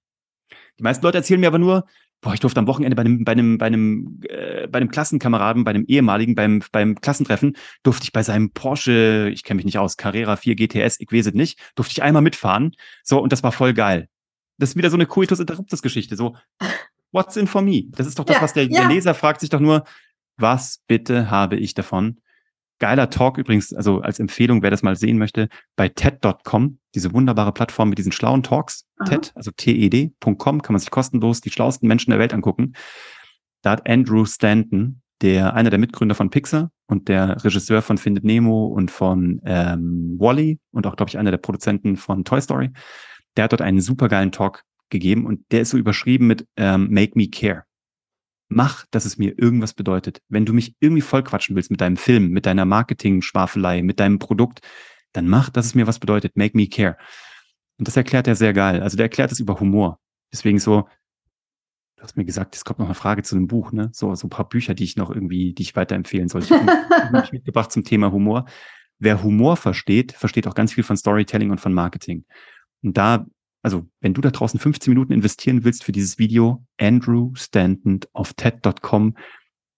Die 0.79 0.83
meisten 0.83 1.03
Leute 1.07 1.17
erzählen 1.17 1.41
mir 1.41 1.47
aber 1.47 1.59
nur, 1.59 1.87
boah, 2.21 2.35
ich 2.35 2.41
durfte 2.41 2.61
am 2.61 2.67
Wochenende 2.67 2.97
bei 2.97 3.01
einem, 3.01 3.25
bei 3.25 3.33
einem, 3.33 3.57
bei 3.57 3.65
einem, 3.65 4.21
äh, 4.29 4.67
bei 4.67 4.77
einem 4.77 4.91
Klassenkameraden, 4.91 5.65
bei 5.65 5.71
einem 5.71 5.87
ehemaligen, 5.87 6.35
beim, 6.35 6.63
beim 6.71 7.01
Klassentreffen, 7.01 7.57
durfte 7.83 8.05
ich 8.05 8.13
bei 8.13 8.23
seinem 8.23 8.51
Porsche, 8.51 9.31
ich 9.33 9.43
kenne 9.43 9.57
mich 9.57 9.65
nicht 9.65 9.79
aus, 9.79 9.97
Carrera 9.97 10.37
4 10.37 10.55
GTS, 10.55 11.01
ich 11.01 11.11
weiß 11.11 11.29
es 11.29 11.33
nicht, 11.33 11.59
durfte 11.77 11.93
ich 11.93 12.03
einmal 12.03 12.21
mitfahren. 12.21 12.73
So, 13.03 13.23
und 13.23 13.33
das 13.33 13.43
war 13.43 13.51
voll 13.51 13.73
geil. 13.73 14.11
Das 14.59 14.71
ist 14.71 14.77
wieder 14.77 14.91
so 14.91 14.97
eine 14.97 15.07
Coitus 15.07 15.41
Interruptus 15.41 15.83
Geschichte. 15.83 16.17
So, 16.17 16.37
what's 17.13 17.37
in 17.37 17.47
for 17.47 17.63
me? 17.63 17.85
Das 17.91 18.07
ist 18.07 18.19
doch 18.19 18.25
das, 18.25 18.37
ja, 18.37 18.43
was 18.43 18.53
der, 18.53 18.65
ja. 18.65 18.81
der 18.81 18.89
Leser 18.89 19.15
fragt 19.15 19.41
sich 19.41 19.51
doch 19.51 19.61
nur, 19.61 19.85
was 20.37 20.81
bitte 20.87 21.31
habe 21.31 21.57
ich 21.57 21.75
davon? 21.75 22.21
Geiler 22.81 23.09
Talk 23.09 23.39
übrigens, 23.39 23.73
also 23.73 24.01
als 24.01 24.19
Empfehlung, 24.19 24.63
wer 24.63 24.71
das 24.71 24.83
mal 24.83 24.97
sehen 24.97 25.17
möchte, 25.17 25.49
bei 25.77 25.89
TED.com, 25.89 26.79
diese 26.95 27.13
wunderbare 27.13 27.53
Plattform 27.53 27.89
mit 27.89 27.99
diesen 27.99 28.13
schlauen 28.13 28.43
Talks, 28.43 28.85
Aha. 28.99 29.11
TED, 29.11 29.33
also 29.37 29.53
TED.com, 29.53 30.61
kann 30.61 30.73
man 30.73 30.81
sich 30.81 30.91
kostenlos 30.91 31.41
die 31.41 31.51
schlauesten 31.51 31.87
Menschen 31.87 32.11
der 32.11 32.19
Welt 32.19 32.35
angucken. 32.35 32.75
Da 33.63 33.71
hat 33.71 33.89
Andrew 33.89 34.27
Stanton, 34.27 35.01
der 35.23 35.55
einer 35.55 35.71
der 35.71 35.79
Mitgründer 35.79 36.17
von 36.17 36.31
Pixar 36.31 36.71
und 36.87 37.09
der 37.09 37.43
Regisseur 37.45 37.81
von 37.81 37.97
Findet 37.97 38.25
Nemo 38.25 38.67
und 38.67 38.91
von 38.91 39.41
ähm, 39.45 40.17
Wally 40.19 40.59
und 40.73 40.87
auch, 40.87 40.97
glaube 40.97 41.09
ich, 41.09 41.17
einer 41.17 41.31
der 41.31 41.39
Produzenten 41.39 41.97
von 41.97 42.25
Toy 42.25 42.41
Story, 42.41 42.71
der 43.37 43.45
hat 43.45 43.53
dort 43.53 43.63
einen 43.63 43.81
supergeilen 43.81 44.33
Talk 44.33 44.65
gegeben 44.91 45.27
und 45.27 45.45
der 45.51 45.63
ist 45.63 45.71
so 45.71 45.79
überschrieben 45.79 46.27
mit 46.27 46.47
ähm, 46.57 46.89
Make 46.91 47.13
Me 47.17 47.29
Care 47.29 47.65
mach, 48.49 48.87
dass 48.91 49.05
es 49.05 49.19
mir 49.19 49.39
irgendwas 49.39 49.75
bedeutet. 49.75 50.21
Wenn 50.29 50.47
du 50.47 50.53
mich 50.53 50.75
irgendwie 50.81 51.03
vollquatschen 51.03 51.57
willst 51.57 51.71
mit 51.71 51.81
deinem 51.81 51.97
Film, 51.97 52.31
mit 52.31 52.47
deiner 52.47 52.65
Marketing-Schwafelei, 52.65 53.83
mit 53.83 54.01
deinem 54.01 54.19
Produkt, 54.19 54.61
dann 55.13 55.29
mach, 55.29 55.51
dass 55.51 55.67
es 55.67 55.75
mir 55.75 55.87
was 55.87 55.99
bedeutet. 55.99 56.37
Make 56.37 56.57
me 56.57 56.69
care. 56.69 56.97
Und 57.79 57.89
das 57.89 57.97
erklärt 57.97 58.27
er 58.27 58.37
sehr 58.37 58.53
geil. 58.53 58.83
Also 58.83 58.97
der 58.97 59.05
erklärt 59.05 59.33
es 59.33 59.41
über 59.41 59.59
Humor. 59.61 59.99
Deswegen 60.33 60.59
so, 60.59 60.89
du 61.97 62.03
hast 62.03 62.17
mir 62.17 62.25
gesagt, 62.25 62.55
es 62.57 62.65
kommt 62.65 62.79
noch 62.79 62.87
eine 62.87 62.95
Frage 62.95 63.23
zu 63.23 63.37
einem 63.37 63.47
Buch, 63.47 63.73
ne? 63.73 63.91
So, 63.93 64.15
so 64.15 64.27
ein 64.27 64.31
paar 64.31 64.49
Bücher, 64.49 64.75
die 64.75 64.85
ich 64.85 64.97
noch 64.97 65.11
irgendwie, 65.11 65.55
die 65.55 65.63
ich 65.63 65.77
weiterempfehlen 65.77 66.29
soll. 66.29 66.43
Ich 66.43 66.51
habe 66.51 66.67
mich 67.13 67.33
mitgebracht 67.33 67.73
zum 67.73 67.85
Thema 67.85 68.13
Humor. 68.13 68.47
Wer 68.99 69.23
Humor 69.23 69.57
versteht, 69.57 70.13
versteht 70.13 70.47
auch 70.47 70.55
ganz 70.55 70.73
viel 70.73 70.85
von 70.85 70.97
Storytelling 70.97 71.51
und 71.51 71.61
von 71.61 71.75
Marketing. 71.75 72.25
Und 72.85 72.97
da 72.97 73.27
also 73.65 73.87
wenn 74.01 74.13
du 74.13 74.21
da 74.21 74.31
draußen 74.31 74.61
15 74.61 74.93
Minuten 74.93 75.13
investieren 75.13 75.65
willst 75.65 75.85
für 75.85 75.93
dieses 75.93 76.19
Video, 76.19 76.63
Andrew 76.79 77.33
Stanton 77.35 78.01
auf 78.13 78.35
TED.com, 78.35 79.17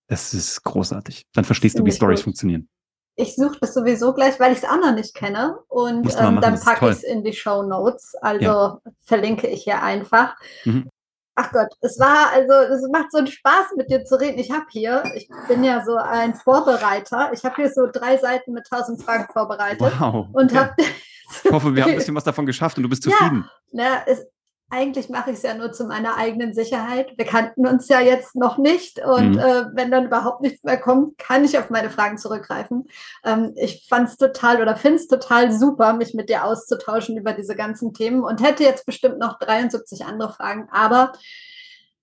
das 0.09 0.35
ist 0.35 0.65
großartig. 0.65 1.27
Dann 1.33 1.45
verstehst 1.45 1.79
du, 1.79 1.85
wie 1.85 1.93
Stories 1.93 2.21
gut. 2.21 2.25
funktionieren. 2.25 2.69
Ich 3.15 3.37
suche 3.37 3.59
das 3.61 3.75
sowieso 3.75 4.13
gleich, 4.13 4.39
weil 4.41 4.53
ich 4.53 4.59
es 4.59 4.65
auch 4.65 4.81
noch 4.81 4.95
nicht 4.95 5.15
kenne. 5.15 5.59
Und 5.69 6.13
ähm, 6.19 6.41
dann 6.41 6.61
packe 6.61 6.87
ich 6.91 6.97
es 6.97 7.03
in 7.05 7.23
die 7.23 7.33
Show 7.33 7.63
Notes. 7.63 8.15
Also 8.21 8.45
ja. 8.45 8.81
verlinke 9.05 9.47
ich 9.47 9.63
hier 9.63 9.81
einfach. 9.83 10.35
Mhm. 10.65 10.91
Ach 11.39 11.53
Gott, 11.53 11.69
es 11.83 11.99
war, 12.01 12.33
also 12.33 12.53
es 12.53 12.91
macht 12.91 13.13
so 13.13 13.19
einen 13.19 13.27
Spaß 13.27 13.75
mit 13.77 13.91
dir 13.91 14.05
zu 14.05 14.19
reden. 14.19 14.39
Ich 14.39 14.51
habe 14.51 14.65
hier, 14.71 15.05
ich 15.15 15.29
bin 15.49 15.63
ja 15.63 15.85
so 15.85 15.97
ein 15.97 16.35
Vorbereiter. 16.35 17.31
Ich 17.35 17.45
habe 17.45 17.57
hier 17.57 17.71
so 17.71 17.87
drei 17.93 18.17
Seiten 18.17 18.53
mit 18.53 18.67
tausend 18.67 19.03
Fragen 19.03 19.31
vorbereitet. 19.31 19.81
Wow. 19.81 20.29
Und 20.33 20.51
okay. 20.51 20.57
habe 20.57 20.75
ich 21.45 21.51
hoffe, 21.51 21.75
wir 21.75 21.83
haben 21.83 21.91
ein 21.91 21.97
bisschen 21.97 22.15
was 22.15 22.25
davon 22.25 22.47
geschafft 22.47 22.79
und 22.79 22.85
du 22.85 22.89
bist 22.89 23.03
zufrieden. 23.03 23.49
Ja, 23.73 23.85
na, 23.85 24.03
es, 24.07 24.27
eigentlich 24.69 25.09
mache 25.09 25.31
ich 25.31 25.37
es 25.37 25.43
ja 25.43 25.55
nur 25.55 25.73
zu 25.73 25.85
meiner 25.85 26.17
eigenen 26.17 26.53
Sicherheit. 26.53 27.17
Wir 27.17 27.25
kannten 27.25 27.67
uns 27.67 27.89
ja 27.89 28.01
jetzt 28.01 28.35
noch 28.35 28.59
nicht 28.59 28.99
und 28.99 29.33
mhm. 29.33 29.39
äh, 29.39 29.65
wenn 29.75 29.91
dann 29.91 30.07
überhaupt 30.07 30.41
nichts 30.41 30.65
mehr 30.65 30.77
kommt, 30.77 31.19
kann 31.19 31.45
ich 31.45 31.57
auf 31.57 31.71
meine 31.71 31.91
Fragen 31.91 32.19
zurückgreifen. 32.19 32.89
Ähm, 33.25 33.53
ich 33.57 33.87
fand 33.89 34.09
es 34.09 34.17
total 34.17 34.61
oder 34.61 34.75
finde 34.75 34.97
es 34.97 35.07
total 35.07 35.53
super, 35.53 35.93
mich 35.93 36.15
mit 36.15 36.29
dir 36.29 36.45
auszutauschen 36.45 37.17
über 37.17 37.33
diese 37.33 37.55
ganzen 37.55 37.95
Themen 37.95 38.25
und 38.25 38.43
hätte 38.43 38.65
jetzt 38.65 38.87
bestimmt 38.87 39.19
noch 39.19 39.39
73 39.39 40.05
andere 40.05 40.33
Fragen, 40.33 40.69
aber 40.73 41.13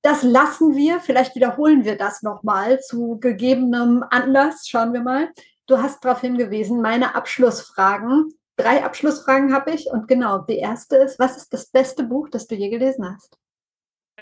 das 0.01 0.21
lassen 0.23 0.75
wir. 0.75 0.99
Vielleicht 0.99 1.35
wiederholen 1.35 1.85
wir 1.85 1.97
das 1.97 2.23
nochmal 2.23 2.79
zu 2.81 3.19
gegebenem 3.19 4.03
Anlass. 4.09 4.67
Schauen 4.67 4.91
wir 4.91 5.01
mal. 5.01 5.29
Du 5.65 5.77
hast 5.77 6.03
darauf 6.03 6.19
hingewiesen, 6.19 6.81
meine 6.81 7.15
Abschlussfragen 7.15 8.33
drei 8.55 8.83
Abschlussfragen 8.83 9.53
habe 9.53 9.71
ich 9.71 9.87
und 9.87 10.07
genau, 10.07 10.39
die 10.39 10.57
erste 10.57 10.97
ist, 10.97 11.19
was 11.19 11.37
ist 11.37 11.53
das 11.53 11.67
beste 11.67 12.03
Buch, 12.03 12.29
das 12.29 12.47
du 12.47 12.55
je 12.55 12.69
gelesen 12.69 13.05
hast? 13.05 13.37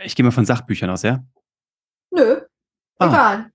Ich 0.04 0.16
gehe 0.16 0.24
mal 0.24 0.32
von 0.32 0.46
Sachbüchern 0.46 0.90
aus, 0.90 1.04
ja? 1.04 1.24
Nö, 2.12 2.42
ah. 2.98 3.08
egal. 3.08 3.52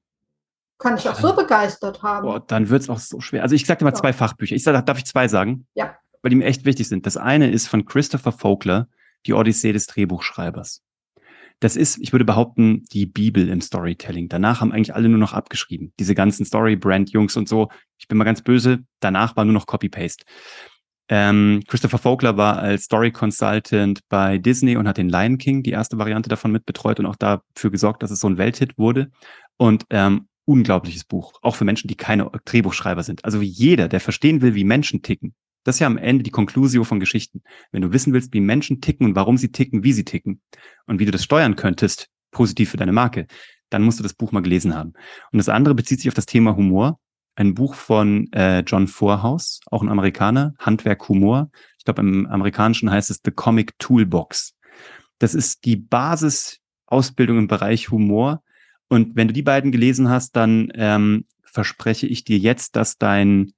Kann 0.79 0.97
ich 0.97 1.09
auch 1.09 1.15
so 1.15 1.35
begeistert 1.35 2.03
haben. 2.03 2.27
Boah, 2.27 2.41
dann 2.41 2.69
wird 2.69 2.83
es 2.83 2.91
auch 2.91 2.99
so 2.99 3.21
schwer. 3.21 3.43
Also 3.43 3.55
ich 3.55 3.65
sage 3.65 3.79
dir 3.79 3.85
mal 3.87 3.95
so. 3.95 4.01
zwei 4.01 4.13
Fachbücher. 4.13 4.55
Ich 4.55 4.63
sag, 4.63 4.85
darf 4.85 4.99
ich 4.99 5.07
zwei 5.07 5.27
sagen? 5.27 5.67
Ja. 5.75 5.97
Weil 6.21 6.31
die 6.31 6.37
mir 6.37 6.45
echt 6.45 6.67
wichtig 6.67 6.87
sind. 6.87 7.07
Das 7.07 7.17
eine 7.17 7.51
ist 7.51 7.67
von 7.67 7.87
Christopher 7.87 8.33
Vogler, 8.33 8.89
die 9.25 9.33
Odyssee 9.33 9.73
des 9.73 9.87
Drehbuchschreibers. 9.87 10.83
Das 11.61 11.77
ist, 11.77 11.97
ich 11.99 12.13
würde 12.13 12.27
behaupten, 12.27 12.85
die 12.93 13.07
Bibel 13.07 13.49
im 13.49 13.63
Storytelling. 13.63 14.29
Danach 14.29 14.61
haben 14.61 14.73
eigentlich 14.73 14.95
alle 14.95 15.09
nur 15.09 15.19
noch 15.19 15.33
abgeschrieben. 15.33 15.95
Diese 15.99 16.15
ganzen 16.15 16.45
Story-Brand-Jungs 16.45 17.37
und 17.39 17.49
so. 17.49 17.71
Ich 17.99 18.09
bin 18.09 18.19
mal 18.19 18.25
ganz 18.25 18.43
böse. 18.43 18.85
Danach 19.01 19.37
war 19.37 19.45
nur 19.45 19.55
noch 19.55 19.67
Copy-Paste. 19.67 20.25
Ähm, 21.09 21.63
Christopher 21.69 21.99
Vogler 21.99 22.37
war 22.37 22.59
als 22.59 22.85
Story 22.85 23.13
Consultant 23.13 24.01
bei 24.09 24.39
Disney 24.39 24.77
und 24.77 24.89
hat 24.89 24.97
den 24.97 25.09
Lion 25.09 25.39
King, 25.39 25.63
die 25.63 25.71
erste 25.71 25.99
Variante 25.99 26.29
davon 26.29 26.51
mitbetreut 26.51 26.99
und 26.99 27.07
auch 27.07 27.17
dafür 27.17 27.71
gesorgt, 27.71 28.03
dass 28.03 28.11
es 28.11 28.21
so 28.21 28.29
ein 28.29 28.39
Welthit 28.39 28.77
wurde. 28.77 29.11
Und 29.57 29.85
ähm, 29.91 30.29
unglaubliches 30.45 31.05
Buch, 31.05 31.35
auch 31.43 31.57
für 31.57 31.65
Menschen, 31.65 31.89
die 31.89 31.97
keine 31.97 32.31
Drehbuchschreiber 32.45 33.03
sind. 33.03 33.25
Also 33.25 33.41
jeder, 33.41 33.89
der 33.89 34.01
verstehen 34.01 34.43
will, 34.43 34.55
wie 34.55 34.65
Menschen 34.65 35.03
ticken. 35.03 35.35
Das 35.65 35.77
ist 35.77 35.81
ja 35.81 35.89
am 35.89 35.99
Ende 35.99 36.23
die 36.23 36.31
Konklusio 36.31 36.85
von 36.85 37.01
Geschichten. 37.01 37.43
Wenn 37.73 37.83
du 37.83 37.93
wissen 37.93 38.13
willst, 38.13 38.33
wie 38.33 38.41
Menschen 38.41 38.81
ticken 38.81 39.07
und 39.07 39.17
warum 39.17 39.37
sie 39.37 39.51
ticken, 39.51 39.83
wie 39.83 39.93
sie 39.93 40.05
ticken 40.05 40.41
und 40.87 41.01
wie 41.01 41.05
du 41.05 41.11
das 41.11 41.25
steuern 41.25 41.57
könntest, 41.57 42.09
positiv 42.31 42.71
für 42.71 42.77
deine 42.77 42.93
Marke, 42.93 43.27
dann 43.71 43.83
musst 43.83 43.99
du 43.99 44.05
das 44.05 44.15
Buch 44.15 44.31
mal 44.31 44.43
gelesen 44.43 44.77
haben. 44.77 44.93
Und 45.33 45.39
das 45.39 45.49
andere 45.49 45.75
bezieht 45.75 45.99
sich 45.99 46.09
auf 46.09 46.15
das 46.15 46.27
Thema 46.27 46.55
Humor 46.55 47.01
ein 47.37 47.55
Buch 47.55 47.75
von 47.75 48.33
äh, 48.33 48.61
John 48.61 48.89
Vorhaus, 48.89 49.61
auch 49.71 49.83
ein 49.83 49.91
Amerikaner, 49.91 50.55
Handwerk 50.59 51.09
Humor. 51.09 51.51
Ich 51.79 51.85
glaube, 51.85 52.01
im 52.01 52.27
Amerikanischen 52.27 52.91
heißt 52.91 53.11
es 53.11 53.21
The 53.25 53.31
Comic 53.31 53.79
Toolbox. 53.79 54.55
Das 55.19 55.35
ist 55.35 55.65
die 55.65 55.77
Basisausbildung 55.77 57.39
im 57.39 57.47
Bereich 57.47 57.91
Humor. 57.91 58.43
Und 58.89 59.17
wenn 59.17 59.29
du 59.29 59.35
die 59.35 59.43
beiden 59.43 59.71
gelesen 59.71 60.09
hast, 60.09 60.35
dann 60.35 60.73
ähm, 60.75 61.27
verspreche 61.45 62.07
ich 62.07 62.25
dir 62.25 62.39
jetzt, 62.39 62.75
dass 62.75 62.99
dein, 62.99 63.53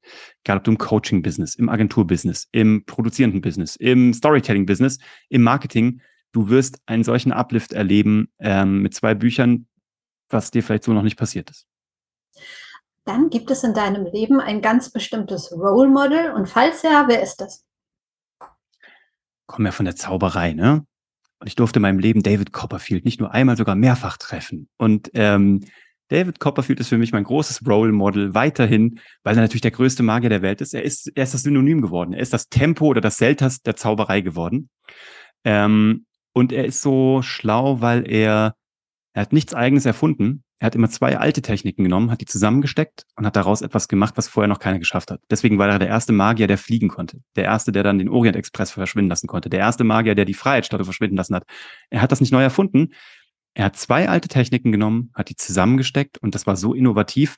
egal 0.45 0.59
ob 0.59 0.65
du 0.65 0.73
im 0.73 0.79
Coaching-Business, 0.79 1.55
im 1.55 1.69
Agentur-Business, 1.69 2.49
im 2.53 2.85
produzierenden 2.85 3.41
Business, 3.41 3.77
im 3.77 4.13
Storytelling-Business, 4.13 4.99
im 5.29 5.43
Marketing, 5.43 6.01
du 6.33 6.49
wirst 6.49 6.81
einen 6.87 7.05
solchen 7.05 7.33
Uplift 7.33 7.73
erleben 7.73 8.29
ähm, 8.41 8.83
mit 8.83 8.95
zwei 8.95 9.15
Büchern, 9.15 9.67
was 10.29 10.51
dir 10.51 10.63
vielleicht 10.63 10.85
so 10.85 10.93
noch 10.93 11.03
nicht 11.03 11.17
passiert 11.17 11.51
ist 11.51 11.67
dann 13.09 13.31
gibt 13.31 13.51
es 13.51 13.65
in 13.65 13.73
deinem 13.73 14.05
Leben 14.05 14.41
ein 14.41 14.61
ganz 14.61 14.91
bestimmtes 14.91 15.51
Role 15.53 15.89
Model 15.89 16.33
und 16.33 16.47
falls 16.47 16.83
ja, 16.83 17.07
wer 17.09 17.23
ist 17.23 17.41
das? 17.41 17.65
Kommen 19.47 19.67
ja 19.67 19.73
von 19.73 19.87
der 19.87 19.97
Zauberei, 19.97 20.53
ne? 20.53 20.85
Und 21.41 21.47
ich 21.47 21.55
durfte 21.55 21.79
in 21.79 21.83
meinem 21.83 22.01
Leben 22.01 22.23
David 22.23 22.53
Copperfield 22.53 23.05
nicht 23.05 23.21
nur 23.21 23.33
einmal, 23.33 23.57
sogar 23.57 23.77
mehrfach 23.77 24.19
treffen. 24.19 24.69
Und 24.77 25.11
ähm, 25.15 25.65
David 26.09 26.41
Copperfield 26.41 26.81
ist 26.81 26.89
für 26.89 26.99
mich 26.99 27.13
mein 27.13 27.25
großes 27.25 27.67
Role 27.67 27.93
Model 27.93 28.35
weiterhin, 28.35 29.01
weil 29.23 29.37
er 29.37 29.43
natürlich 29.43 29.63
der 29.63 29.71
größte 29.71 30.03
Magier 30.03 30.31
der 30.31 30.43
Welt 30.43 30.61
ist. 30.61 30.75
Er 30.75 30.83
ist, 30.83 31.11
er 31.15 31.23
ist 31.23 31.35
das 31.35 31.43
Synonym 31.43 31.81
geworden. 31.81 32.13
Er 32.13 32.21
ist 32.21 32.33
das 32.33 32.49
Tempo 32.49 32.87
oder 32.87 33.01
das 33.01 33.19
Selters 33.19 33.63
der 33.63 33.77
Zauberei 33.77 34.21
geworden. 34.21 34.69
Ähm, 35.45 36.07
und 36.33 36.53
er 36.53 36.65
ist 36.65 36.83
so 36.83 37.23
schlau, 37.23 37.81
weil 37.81 38.11
er, 38.11 38.55
er 39.13 39.23
hat 39.23 39.33
nichts 39.33 39.55
eigenes 39.55 39.87
erfunden, 39.87 40.43
er 40.59 40.67
hat 40.67 40.75
immer 40.75 40.91
zwei 40.91 41.17
alte 41.17 41.41
Techniken 41.41 41.85
genommen, 41.85 42.11
hat 42.11 42.21
die 42.21 42.27
zusammengesteckt 42.27 43.05
und 43.17 43.25
hat 43.25 43.37
daraus 43.37 43.63
etwas 43.63 43.87
gemacht, 43.87 44.15
was 44.17 44.27
vorher 44.27 44.49
noch 44.49 44.59
keiner 44.59 44.81
geschafft 44.81 45.11
hat. 45.11 45.21
Deswegen 45.31 45.59
war 45.59 45.69
er 45.69 45.79
der 45.79 45.89
erste 45.89 46.13
Magier, 46.13 46.49
der 46.49 46.59
fliegen 46.59 46.89
konnte. 46.89 47.21
Der 47.37 47.45
erste, 47.45 47.71
der 47.71 47.85
dann 47.85 47.99
den 47.99 48.09
Orient 48.09 48.37
Express 48.37 48.73
verschwinden 48.73 49.09
lassen 49.09 49.29
konnte. 49.29 49.51
Der 49.51 49.61
erste 49.61 49.85
Magier, 49.85 50.17
der 50.17 50.25
die 50.25 50.35
Freiheitsstatue 50.35 50.85
verschwinden 50.85 51.17
lassen 51.17 51.37
hat. 51.37 51.45
Er 51.91 52.03
hat 52.03 52.11
das 52.11 52.21
nicht 52.21 52.33
neu 52.33 52.43
erfunden. 52.43 52.93
Er 53.55 53.67
hat 53.67 53.77
zwei 53.77 54.09
alte 54.09 54.29
Techniken 54.29 54.73
genommen, 54.73 55.11
hat 55.15 55.31
die 55.31 55.37
zusammengesteckt 55.37 56.19
und 56.19 56.35
das 56.35 56.47
war 56.47 56.57
so 56.57 56.75
innovativ, 56.75 57.37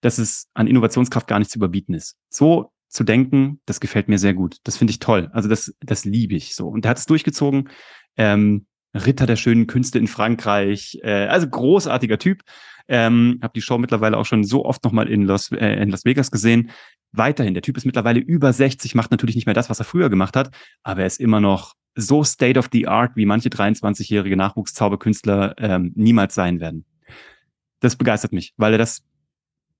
dass 0.00 0.18
es 0.18 0.48
an 0.54 0.66
Innovationskraft 0.66 1.26
gar 1.26 1.38
nicht 1.38 1.50
zu 1.50 1.58
überbieten 1.58 1.94
ist. 1.94 2.16
So 2.28 2.70
zu 2.88 3.04
denken, 3.04 3.60
das 3.66 3.80
gefällt 3.80 4.08
mir 4.08 4.18
sehr 4.18 4.34
gut. 4.34 4.58
Das 4.64 4.76
finde 4.76 4.92
ich 4.92 4.98
toll. 4.98 5.30
Also 5.32 5.48
das, 5.48 5.74
das 5.80 6.04
liebe 6.04 6.34
ich 6.34 6.54
so. 6.54 6.68
Und 6.68 6.84
er 6.84 6.90
hat 6.90 6.98
es 6.98 7.06
durchgezogen. 7.06 7.68
Ähm, 8.16 8.66
Ritter 9.06 9.26
der 9.26 9.36
schönen 9.36 9.66
Künste 9.66 9.98
in 9.98 10.06
Frankreich. 10.06 10.98
Äh, 11.02 11.26
also 11.26 11.48
großartiger 11.48 12.18
Typ. 12.18 12.42
Ähm, 12.88 13.38
habe 13.42 13.52
die 13.54 13.60
Show 13.60 13.78
mittlerweile 13.78 14.16
auch 14.16 14.24
schon 14.24 14.44
so 14.44 14.64
oft 14.64 14.82
nochmal 14.84 15.08
in 15.08 15.24
Las, 15.24 15.52
äh, 15.52 15.82
in 15.82 15.90
Las 15.90 16.04
Vegas 16.04 16.30
gesehen. 16.30 16.70
Weiterhin, 17.12 17.54
der 17.54 17.62
Typ 17.62 17.76
ist 17.76 17.84
mittlerweile 17.84 18.20
über 18.20 18.52
60, 18.52 18.94
macht 18.94 19.10
natürlich 19.10 19.36
nicht 19.36 19.46
mehr 19.46 19.54
das, 19.54 19.70
was 19.70 19.78
er 19.78 19.84
früher 19.84 20.08
gemacht 20.10 20.36
hat, 20.36 20.50
aber 20.82 21.00
er 21.02 21.06
ist 21.06 21.20
immer 21.20 21.40
noch 21.40 21.74
so 21.94 22.22
state 22.22 22.58
of 22.58 22.68
the 22.72 22.86
art, 22.86 23.16
wie 23.16 23.26
manche 23.26 23.48
23-jährige 23.48 24.36
Nachwuchszauberkünstler 24.36 25.54
ähm, 25.58 25.92
niemals 25.96 26.34
sein 26.34 26.60
werden. 26.60 26.84
Das 27.80 27.96
begeistert 27.96 28.32
mich, 28.32 28.54
weil 28.56 28.72
er 28.72 28.78
das 28.78 29.02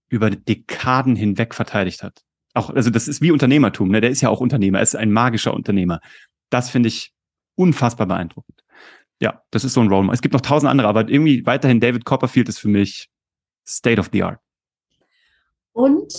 über 0.09 0.31
Dekaden 0.31 1.17
hinweg 1.17 1.55
verteidigt 1.55 2.03
hat. 2.03 2.23
Auch, 2.55 2.71
also 2.71 2.91
das 2.91 3.09
ist 3.09 3.21
wie 3.21 3.31
Unternehmertum, 3.31 3.91
ne? 3.91 4.01
Der 4.01 4.11
ist 4.11 4.21
ja 4.21 4.31
auch 4.31 4.41
Unternehmer, 4.41 4.79
er 4.79 4.83
ist 4.83 4.97
ein 4.97 5.13
magischer 5.13 5.55
Unternehmer. 5.55 6.01
Das 6.51 6.71
finde 6.71 6.89
ich 6.89 7.13
unfassbar 7.57 8.07
beeindruckend 8.07 8.59
ja, 9.21 9.43
das 9.51 9.65
ist 9.65 9.75
so 9.75 9.81
ein 9.81 9.89
Role 9.89 10.05
Model. 10.05 10.15
Es 10.15 10.23
gibt 10.23 10.35
noch 10.35 10.41
tausend 10.41 10.71
andere, 10.71 10.89
aber 10.89 11.09
irgendwie 11.09 11.45
weiterhin 11.45 11.81
David 11.81 12.05
Copperfield 12.05 12.49
ist 12.49 12.59
für 12.59 12.69
mich 12.69 13.11
State 13.67 14.01
of 14.01 14.11
the 14.13 14.23
Art. 14.23 14.41
Und 15.73 16.13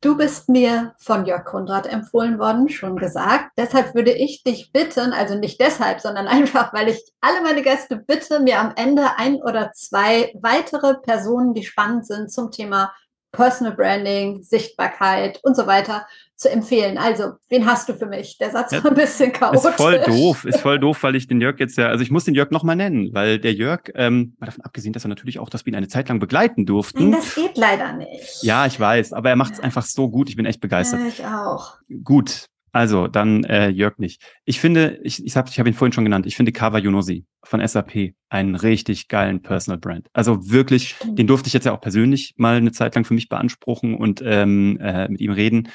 du 0.00 0.16
bist 0.16 0.48
mir 0.48 0.94
von 0.98 1.26
Jörg 1.26 1.44
Konrad 1.44 1.86
empfohlen 1.86 2.38
worden, 2.38 2.68
schon 2.68 2.96
gesagt. 2.96 3.52
Deshalb 3.56 3.94
würde 3.94 4.12
ich 4.12 4.42
dich 4.42 4.72
bitten, 4.72 5.12
also 5.12 5.34
nicht 5.36 5.60
deshalb, 5.60 6.00
sondern 6.00 6.26
einfach, 6.28 6.72
weil 6.72 6.88
ich 6.88 7.02
alle 7.20 7.42
meine 7.42 7.62
Gäste 7.62 7.96
bitte, 7.96 8.40
mir 8.40 8.60
am 8.60 8.72
Ende 8.76 9.16
ein 9.16 9.36
oder 9.36 9.72
zwei 9.72 10.32
weitere 10.40 10.94
Personen, 10.94 11.54
die 11.54 11.64
spannend 11.64 12.06
sind 12.06 12.30
zum 12.30 12.50
Thema 12.50 12.92
Personal 13.32 13.74
Branding, 13.74 14.42
Sichtbarkeit 14.42 15.40
und 15.42 15.54
so 15.56 15.66
weiter 15.66 16.06
zu 16.34 16.50
empfehlen. 16.50 16.98
Also, 16.98 17.32
wen 17.48 17.66
hast 17.66 17.88
du 17.88 17.94
für 17.94 18.06
mich? 18.06 18.38
Der 18.38 18.50
Satz 18.50 18.70
ja, 18.70 18.82
war 18.82 18.92
ein 18.92 18.96
bisschen 18.96 19.32
chaotisch. 19.32 19.64
Ist 19.64 19.76
voll 19.76 20.00
doof, 20.00 20.44
ist 20.44 20.60
voll 20.60 20.78
doof, 20.78 21.02
weil 21.02 21.16
ich 21.16 21.26
den 21.26 21.40
Jörg 21.40 21.58
jetzt 21.58 21.76
ja, 21.76 21.88
also 21.88 22.02
ich 22.02 22.10
muss 22.10 22.24
den 22.24 22.34
Jörg 22.34 22.50
nochmal 22.50 22.76
nennen, 22.76 23.10
weil 23.12 23.38
der 23.38 23.52
Jörg, 23.52 23.80
ähm, 23.94 24.36
mal 24.38 24.46
davon 24.46 24.64
abgesehen, 24.64 24.92
dass 24.92 25.04
er 25.04 25.08
natürlich 25.08 25.40
auch, 25.40 25.50
dass 25.50 25.66
wir 25.66 25.72
ihn 25.72 25.76
eine 25.76 25.88
Zeit 25.88 26.08
lang 26.08 26.20
begleiten 26.20 26.64
durften. 26.64 27.10
Nein, 27.10 27.20
das 27.20 27.34
geht 27.34 27.56
leider 27.56 27.92
nicht. 27.92 28.42
Ja, 28.42 28.66
ich 28.66 28.78
weiß, 28.78 29.12
aber 29.12 29.30
er 29.30 29.36
macht 29.36 29.54
es 29.54 29.60
einfach 29.60 29.84
so 29.84 30.08
gut. 30.08 30.28
Ich 30.28 30.36
bin 30.36 30.46
echt 30.46 30.60
begeistert. 30.60 31.00
Ja, 31.00 31.06
ich 31.08 31.24
auch. 31.24 31.78
Gut, 32.04 32.48
also, 32.78 33.08
dann 33.08 33.42
äh, 33.42 33.70
Jörg 33.70 33.98
nicht. 33.98 34.22
Ich 34.44 34.60
finde, 34.60 35.00
ich, 35.02 35.26
ich 35.26 35.36
habe 35.36 35.48
ich 35.50 35.58
hab 35.58 35.66
ihn 35.66 35.74
vorhin 35.74 35.92
schon 35.92 36.04
genannt, 36.04 36.26
ich 36.26 36.36
finde 36.36 36.52
Kava 36.52 36.78
Yunosi 36.78 37.26
von 37.42 37.66
SAP 37.66 38.14
einen 38.28 38.54
richtig 38.54 39.08
geilen 39.08 39.42
Personal 39.42 39.80
Brand. 39.80 40.06
Also 40.12 40.48
wirklich, 40.48 40.94
den 41.04 41.26
durfte 41.26 41.48
ich 41.48 41.54
jetzt 41.54 41.66
ja 41.66 41.72
auch 41.72 41.80
persönlich 41.80 42.34
mal 42.36 42.54
eine 42.54 42.70
Zeit 42.70 42.94
lang 42.94 43.04
für 43.04 43.14
mich 43.14 43.28
beanspruchen 43.28 43.96
und 43.96 44.22
ähm, 44.24 44.78
äh, 44.80 45.08
mit 45.08 45.20
ihm 45.20 45.32
reden. 45.32 45.70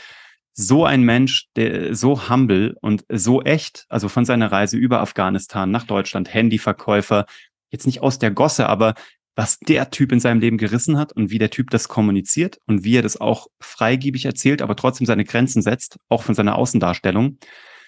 So 0.53 0.85
ein 0.85 1.03
Mensch, 1.03 1.49
der 1.57 1.93
so 1.93 2.29
humble 2.29 2.77
und 2.79 3.03
so 3.09 3.41
echt, 3.41 3.85
also 3.89 4.07
von 4.07 4.23
seiner 4.23 4.53
Reise 4.53 4.77
über 4.77 5.01
Afghanistan 5.01 5.71
nach 5.71 5.83
Deutschland, 5.83 6.33
Handyverkäufer, 6.33 7.25
jetzt 7.69 7.85
nicht 7.85 8.01
aus 8.01 8.17
der 8.17 8.31
Gosse, 8.31 8.69
aber 8.69 8.93
was 9.35 9.59
der 9.59 9.89
Typ 9.89 10.11
in 10.11 10.19
seinem 10.19 10.39
Leben 10.39 10.57
gerissen 10.57 10.97
hat 10.97 11.13
und 11.13 11.31
wie 11.31 11.39
der 11.39 11.49
Typ 11.49 11.69
das 11.71 11.87
kommuniziert 11.87 12.59
und 12.67 12.83
wie 12.83 12.97
er 12.97 13.01
das 13.01 13.19
auch 13.19 13.47
freigiebig 13.59 14.25
erzählt, 14.25 14.61
aber 14.61 14.75
trotzdem 14.75 15.07
seine 15.07 15.25
Grenzen 15.25 15.61
setzt, 15.61 15.97
auch 16.09 16.23
von 16.23 16.35
seiner 16.35 16.55
Außendarstellung. 16.55 17.37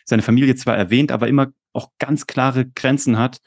Seine 0.05 0.21
Familie 0.21 0.55
zwar 0.55 0.75
erwähnt, 0.75 1.11
aber 1.11 1.27
immer 1.27 1.47
auch 1.73 1.89
ganz 1.99 2.25
klare 2.27 2.65
Grenzen 2.65 3.17
hat. 3.17 3.39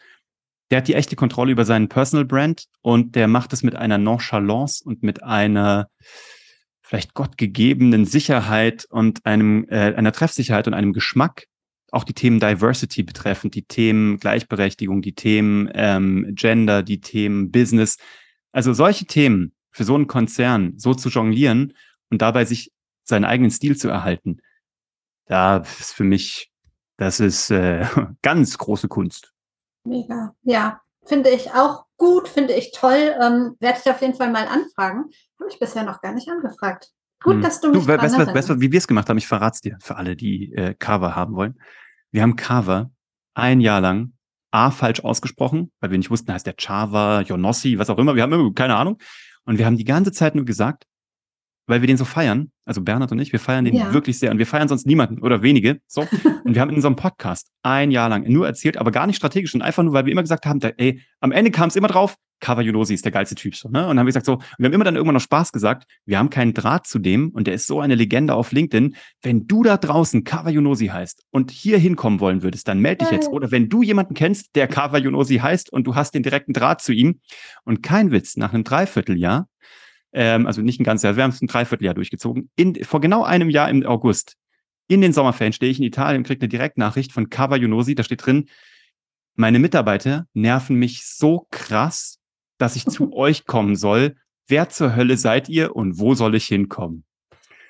Der 0.71 0.79
hat 0.79 0.89
die 0.89 0.95
echte 0.95 1.17
Kontrolle 1.17 1.53
über 1.53 1.65
seinen 1.65 1.89
Personal 1.89 2.25
Brand 2.25 2.67
und 2.83 3.15
der 3.17 3.27
macht 3.27 3.53
es 3.53 3.63
mit 3.63 3.75
einer 3.75 3.99
Nonchalance 3.99 4.85
und 4.85 5.03
mit 5.03 5.23
einer 5.23 5.89
vielleicht 6.83 7.15
gottgegebenen 7.15 8.05
Sicherheit 8.05 8.87
und 8.91 9.25
einem 9.27 9.67
äh, 9.69 9.95
einer 9.95 10.13
Treffsicherheit 10.13 10.67
und 10.67 10.75
einem 10.75 10.93
Geschmack, 10.93 11.45
auch 11.91 12.05
die 12.05 12.15
Themen 12.15 12.41
Diversity 12.41 13.03
betreffend, 13.03 13.55
die 13.55 13.65
Themen 13.65 14.19
Gleichberechtigung, 14.19 15.03
die 15.03 15.15
Themen 15.15 15.71
ähm, 15.75 16.35
Gender, 16.35 16.83
die 16.83 17.01
Themen 17.01 17.51
Business. 17.51 17.97
Also 18.53 18.73
solche 18.73 19.07
Themen 19.07 19.55
für 19.71 19.85
so 19.85 19.95
einen 19.95 20.07
Konzern 20.07 20.75
so 20.77 20.95
zu 20.95 21.09
jonglieren 21.09 21.75
und 22.11 22.23
dabei 22.23 22.45
sich 22.45 22.73
seinen 23.05 23.25
eigenen 23.25 23.51
Stil 23.51 23.77
zu 23.77 23.89
erhalten, 23.89 24.41
da 25.27 25.59
ist 25.59 25.95
für 25.95 26.05
mich, 26.05 26.51
das 26.97 27.21
ist 27.21 27.51
äh, 27.51 27.87
ganz 28.23 28.59
große 28.59 28.89
Kunst. 28.89 29.33
Mega, 29.85 30.35
ja. 30.43 30.81
Finde 31.05 31.31
ich 31.31 31.53
auch 31.53 31.87
gut, 31.97 32.29
finde 32.29 32.53
ich 32.53 32.73
toll. 32.73 33.15
Ähm, 33.19 33.57
Werde 33.61 33.79
ich 33.83 33.91
auf 33.91 34.03
jeden 34.03 34.15
Fall 34.15 34.31
mal 34.31 34.47
anfragen. 34.47 35.05
Habe 35.41 35.51
ich 35.51 35.59
bisher 35.59 35.83
noch 35.83 36.03
gar 36.03 36.13
nicht 36.13 36.29
angefragt. 36.29 36.91
Gut, 37.21 37.35
hm. 37.35 37.43
dass 37.43 37.61
du 37.61 37.71
mich 37.71 37.81
du, 37.81 37.87
weißt, 37.87 38.17
weißt, 38.17 38.35
weißt, 38.35 38.61
wie 38.61 38.73
wir 38.73 38.79
es 38.79 38.87
gemacht 38.87 39.09
haben? 39.09 39.19
Ich 39.19 39.27
verrate 39.27 39.55
es 39.55 39.61
dir 39.61 39.79
für 39.81 39.97
alle, 39.97 40.17
die 40.17 40.53
äh, 40.55 40.75
Carver 40.79 41.17
haben 41.17 41.35
wollen. 41.35 41.59
Wir 42.11 42.23
haben 42.23 42.37
Carver 42.37 42.91
ein 43.35 43.61
Jahr 43.61 43.81
lang 43.81 44.13
A 44.51 44.71
falsch 44.71 45.01
ausgesprochen, 45.01 45.71
weil 45.81 45.91
wir 45.91 45.99
nicht 45.99 46.11
wussten, 46.11 46.33
heißt 46.33 46.47
der 46.47 46.55
Chava, 46.59 47.21
Jonossi, 47.21 47.79
was 47.79 47.91
auch 47.91 47.99
immer. 47.99 48.15
Wir 48.15 48.23
haben 48.23 48.33
immer 48.33 48.53
keine 48.55 48.77
Ahnung. 48.77 48.99
Und 49.45 49.59
wir 49.59 49.67
haben 49.67 49.77
die 49.77 49.85
ganze 49.85 50.13
Zeit 50.13 50.35
nur 50.35 50.45
gesagt, 50.45 50.85
weil 51.69 51.83
wir 51.83 51.87
den 51.87 51.97
so 51.97 52.05
feiern, 52.05 52.51
also 52.65 52.83
Bernhard 52.83 53.13
und 53.13 53.19
ich, 53.21 53.33
wir 53.33 53.39
feiern 53.39 53.65
den 53.65 53.75
ja. 53.75 53.93
wirklich 53.93 54.19
sehr 54.19 54.33
und 54.33 54.39
wir 54.39 54.47
feiern 54.47 54.69
sonst 54.69 54.87
niemanden 54.87 55.21
oder 55.23 55.43
wenige. 55.43 55.81
So. 55.87 56.01
und 56.45 56.55
wir 56.55 56.61
haben 56.61 56.71
in 56.71 56.77
unserem 56.77 56.97
Podcast 56.97 57.51
ein 57.63 57.91
Jahr 57.91 58.09
lang 58.09 58.25
nur 58.29 58.47
erzählt, 58.47 58.77
aber 58.77 58.91
gar 58.91 59.07
nicht 59.07 59.17
strategisch 59.17 59.55
und 59.55 59.63
einfach 59.63 59.83
nur, 59.83 59.93
weil 59.93 60.07
wir 60.07 60.13
immer 60.13 60.23
gesagt 60.23 60.47
haben, 60.47 60.59
da, 60.59 60.71
ey, 60.77 61.03
am 61.21 61.31
Ende 61.31 61.51
kam 61.51 61.69
es 61.69 61.77
immer 61.77 61.89
drauf, 61.89 62.17
Cavagliolosi 62.41 62.95
ist 62.95 63.05
der 63.05 63.13
geilste 63.13 63.35
Typ 63.35 63.57
so, 63.57 63.69
ne? 63.69 63.87
Und 63.87 63.99
haben 63.99 64.07
wir 64.07 64.11
gesagt 64.11 64.27
so, 64.27 64.39
wir 64.59 64.67
haben 64.67 64.73
immer 64.73 64.85
dann 64.85 64.95
irgendwann 64.95 65.15
noch 65.15 65.21
Spaß 65.21 65.53
gesagt, 65.53 65.89
wir 66.07 66.19
haben 66.19 66.31
keinen 66.31 66.55
Draht 66.55 66.87
zu 66.87 66.99
dem 66.99 67.31
und 67.31 67.47
der 67.47 67.55
ist 67.55 67.67
so 67.67 67.81
eine 67.81 67.95
Legende 67.95 68.35
auf 68.35 68.53
LinkedIn. 68.53 68.95
Wenn 69.23 69.47
du 69.47 69.63
da 69.63 69.77
draußen 69.77 70.25
Cavagliolosi 70.25 70.87
heißt 70.87 71.25
und 71.31 71.51
hier 71.51 71.79
hinkommen 71.79 72.21
wollen 72.21 72.43
würdest, 72.43 72.69
dann 72.69 72.79
melde 72.81 73.05
dich 73.05 73.13
jetzt. 73.13 73.29
Oder 73.29 73.51
wenn 73.51 73.69
du 73.69 73.83
jemanden 73.83 74.15
kennst, 74.15 74.55
der 74.55 74.69
Cavagliolosi 74.69 75.39
heißt 75.39 75.73
und 75.73 75.87
du 75.87 75.95
hast 75.95 76.15
den 76.15 76.23
direkten 76.23 76.53
Draht 76.53 76.81
zu 76.81 76.93
ihm 76.93 77.21
und 77.65 77.83
kein 77.83 78.13
Witz, 78.13 78.37
nach 78.37 78.53
einem 78.53 78.65
Dreivierteljahr, 78.65 79.49
ähm, 80.13 80.47
also 80.47 80.63
nicht 80.63 80.81
ein 80.81 80.85
ganzes 80.85 81.05
Jahr, 81.05 81.17
wir 81.17 81.23
haben 81.23 81.31
es 81.31 81.43
ein 81.43 81.49
Dreivierteljahr 81.49 81.95
durchgezogen, 81.95 82.51
in, 82.57 82.85
vor 82.85 83.01
genau 83.01 83.25
einem 83.25 83.51
Jahr 83.51 83.69
im 83.71 83.85
August, 83.87 84.37
in 84.89 85.01
den 85.03 85.13
Sommerferien 85.13 85.53
stehe 85.53 85.71
ich 85.71 85.79
in 85.79 85.85
Italien 85.85 86.21
und 86.21 86.27
kriege 86.27 86.41
eine 86.41 86.49
Direktnachricht 86.49 87.13
von 87.13 87.29
Cavagliolosi, 87.29 87.95
da 87.95 88.03
steht 88.03 88.25
drin, 88.25 88.49
meine 89.37 89.61
Mitarbeiter 89.61 90.27
nerven 90.35 90.77
mich 90.77 91.07
so 91.07 91.47
krass, 91.51 92.19
dass 92.59 92.75
ich 92.75 92.87
zu 92.87 93.13
euch 93.17 93.47
kommen 93.47 93.77
soll. 93.77 94.17
Wer 94.49 94.69
zur 94.71 94.97
Hölle 94.97 95.17
seid 95.17 95.49
ihr 95.49 95.77
und 95.77 95.99
wo 95.99 96.15
soll 96.15 96.35
ich 96.35 96.47
hinkommen? 96.47 97.05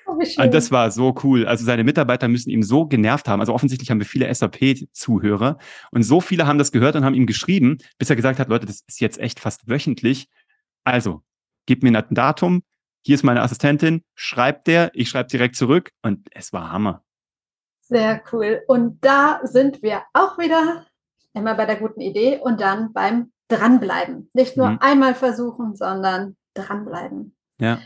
Oh, 0.07 0.13
und 0.13 0.53
das 0.53 0.71
war 0.71 0.89
so 0.89 1.13
cool. 1.23 1.45
Also 1.45 1.65
seine 1.65 1.83
Mitarbeiter 1.83 2.27
müssen 2.27 2.49
ihm 2.49 2.63
so 2.63 2.87
genervt 2.87 3.27
haben. 3.27 3.41
Also 3.41 3.53
offensichtlich 3.53 3.91
haben 3.91 3.99
wir 3.99 4.07
viele 4.07 4.33
SAP-Zuhörer 4.33 5.59
und 5.91 6.03
so 6.03 6.21
viele 6.21 6.47
haben 6.47 6.57
das 6.57 6.71
gehört 6.71 6.95
und 6.95 7.05
haben 7.05 7.13
ihm 7.13 7.27
geschrieben, 7.27 7.77
bis 7.99 8.09
er 8.09 8.15
gesagt 8.15 8.39
hat, 8.39 8.49
Leute, 8.49 8.65
das 8.65 8.81
ist 8.87 8.99
jetzt 9.01 9.19
echt 9.19 9.39
fast 9.39 9.67
wöchentlich. 9.69 10.27
Also, 10.83 11.21
gib 11.69 11.83
mir 11.83 11.95
ein 11.95 12.15
Datum. 12.15 12.63
Hier 13.05 13.13
ist 13.13 13.23
meine 13.23 13.43
Assistentin. 13.43 14.01
Schreibt 14.15 14.65
der. 14.65 14.89
Ich 14.95 15.09
schreibe 15.09 15.29
direkt 15.29 15.55
zurück 15.55 15.91
und 16.01 16.27
es 16.31 16.51
war 16.51 16.71
Hammer. 16.71 17.03
Sehr 17.81 18.23
cool. 18.31 18.63
Und 18.67 19.05
da 19.05 19.39
sind 19.43 19.83
wir 19.83 20.01
auch 20.13 20.39
wieder 20.39 20.87
immer 21.33 21.53
bei 21.53 21.67
der 21.67 21.75
guten 21.75 22.01
Idee 22.01 22.39
und 22.41 22.59
dann 22.59 22.91
beim 22.91 23.31
dranbleiben. 23.49 24.31
Nicht 24.33 24.57
nur 24.57 24.71
mhm. 24.71 24.77
einmal 24.81 25.13
versuchen, 25.13 25.75
sondern 25.75 26.35
dranbleiben. 26.55 27.35
Ja. 27.59 27.77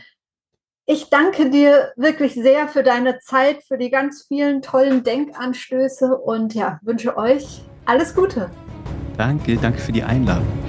Ich 0.86 1.10
danke 1.10 1.50
dir 1.50 1.92
wirklich 1.96 2.32
sehr 2.32 2.68
für 2.68 2.82
deine 2.82 3.18
Zeit, 3.18 3.62
für 3.64 3.76
die 3.76 3.90
ganz 3.90 4.24
vielen 4.26 4.62
tollen 4.62 5.04
Denkanstöße 5.04 6.16
und 6.16 6.54
ja, 6.54 6.78
wünsche 6.82 7.18
euch 7.18 7.62
alles 7.84 8.14
Gute. 8.14 8.50
Danke, 9.18 9.56
danke 9.56 9.78
für 9.78 9.92
die 9.92 10.02
Einladung. 10.02 10.63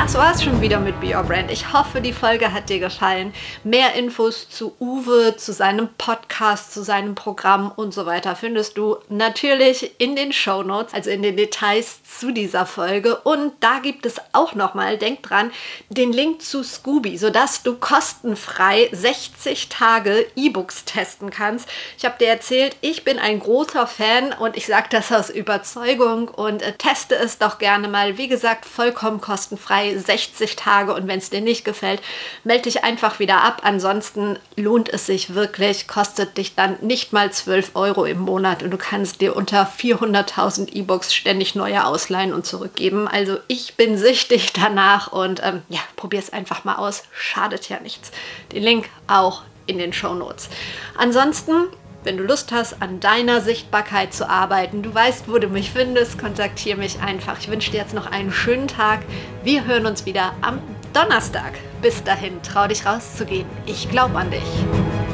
Das 0.00 0.14
war's 0.14 0.44
schon 0.44 0.60
wieder 0.60 0.78
mit 0.78 1.00
Be 1.00 1.14
Your 1.14 1.24
Brand. 1.24 1.50
Ich 1.50 1.72
hoffe, 1.72 2.00
die 2.00 2.12
Folge 2.12 2.52
hat 2.52 2.70
dir 2.70 2.78
gefallen. 2.78 3.34
Mehr 3.64 3.94
Infos 3.94 4.48
zu 4.48 4.74
Uwe, 4.78 5.36
zu 5.36 5.52
seinem 5.52 5.88
Podcast, 5.98 6.72
zu 6.72 6.84
seinem 6.84 7.16
Programm 7.16 7.72
und 7.74 7.92
so 7.92 8.06
weiter 8.06 8.36
findest 8.36 8.78
du 8.78 8.96
natürlich 9.08 10.00
in 10.00 10.14
den 10.14 10.32
Show 10.32 10.62
Notes, 10.62 10.94
also 10.94 11.10
in 11.10 11.22
den 11.22 11.36
Details 11.36 11.98
zu 12.04 12.30
dieser 12.30 12.64
Folge. 12.64 13.16
Und 13.16 13.52
da 13.58 13.80
gibt 13.80 14.06
es 14.06 14.18
auch 14.32 14.54
nochmal, 14.54 14.98
denk 14.98 15.24
dran, 15.24 15.50
den 15.88 16.12
Link 16.12 16.42
zu 16.42 16.62
Scooby, 16.62 17.18
sodass 17.18 17.64
du 17.64 17.74
kostenfrei 17.74 18.88
60 18.92 19.68
Tage 19.68 20.26
E-Books 20.36 20.84
testen 20.84 21.30
kannst. 21.30 21.68
Ich 21.98 22.04
habe 22.04 22.18
dir 22.18 22.28
erzählt, 22.28 22.76
ich 22.82 23.04
bin 23.04 23.18
ein 23.18 23.40
großer 23.40 23.88
Fan 23.88 24.32
und 24.32 24.56
ich 24.56 24.66
sage 24.66 24.86
das 24.90 25.10
aus 25.10 25.28
Überzeugung 25.28 26.28
und 26.28 26.62
äh, 26.62 26.72
teste 26.74 27.16
es 27.16 27.38
doch 27.38 27.58
gerne 27.58 27.88
mal. 27.88 28.16
Wie 28.16 28.28
gesagt, 28.28 28.64
vollkommen 28.64 29.20
kostenfrei 29.20 29.87
60 29.96 30.56
Tage 30.56 30.94
und 30.94 31.06
wenn 31.06 31.18
es 31.18 31.30
dir 31.30 31.40
nicht 31.40 31.64
gefällt, 31.64 32.00
melde 32.44 32.64
dich 32.64 32.84
einfach 32.84 33.18
wieder 33.18 33.42
ab. 33.42 33.60
Ansonsten 33.62 34.38
lohnt 34.56 34.88
es 34.88 35.06
sich 35.06 35.34
wirklich, 35.34 35.86
kostet 35.86 36.36
dich 36.36 36.54
dann 36.54 36.76
nicht 36.80 37.12
mal 37.12 37.32
12 37.32 37.72
Euro 37.74 38.04
im 38.04 38.20
Monat 38.20 38.62
und 38.62 38.70
du 38.70 38.78
kannst 38.78 39.20
dir 39.20 39.36
unter 39.36 39.62
400.000 39.66 40.72
E-Books 40.72 41.14
ständig 41.14 41.54
neue 41.54 41.84
ausleihen 41.84 42.32
und 42.32 42.46
zurückgeben. 42.46 43.08
Also 43.08 43.38
ich 43.48 43.76
bin 43.76 43.96
süchtig 43.96 44.52
danach 44.54 45.12
und 45.12 45.40
ähm, 45.44 45.62
ja, 45.68 45.80
probier 45.96 46.20
es 46.20 46.32
einfach 46.32 46.64
mal 46.64 46.76
aus. 46.76 47.04
Schadet 47.12 47.68
ja 47.68 47.80
nichts. 47.80 48.10
Den 48.52 48.62
Link 48.62 48.88
auch 49.06 49.42
in 49.66 49.78
den 49.78 49.92
Show 49.92 50.14
Notes. 50.14 50.48
Ansonsten 50.96 51.68
wenn 52.04 52.16
du 52.16 52.22
Lust 52.22 52.52
hast, 52.52 52.80
an 52.80 53.00
deiner 53.00 53.40
Sichtbarkeit 53.40 54.14
zu 54.14 54.28
arbeiten, 54.28 54.82
du 54.82 54.94
weißt, 54.94 55.28
wo 55.28 55.38
du 55.38 55.48
mich 55.48 55.70
findest, 55.72 56.18
kontaktiere 56.18 56.78
mich 56.78 57.00
einfach. 57.00 57.38
Ich 57.40 57.48
wünsche 57.48 57.70
dir 57.70 57.78
jetzt 57.78 57.94
noch 57.94 58.10
einen 58.10 58.32
schönen 58.32 58.68
Tag. 58.68 59.00
Wir 59.42 59.64
hören 59.64 59.86
uns 59.86 60.06
wieder 60.06 60.32
am 60.40 60.60
Donnerstag. 60.92 61.52
Bis 61.82 62.02
dahin, 62.02 62.40
trau 62.42 62.66
dich 62.66 62.86
rauszugehen. 62.86 63.46
Ich 63.66 63.88
glaube 63.90 64.16
an 64.16 64.30
dich. 64.30 65.07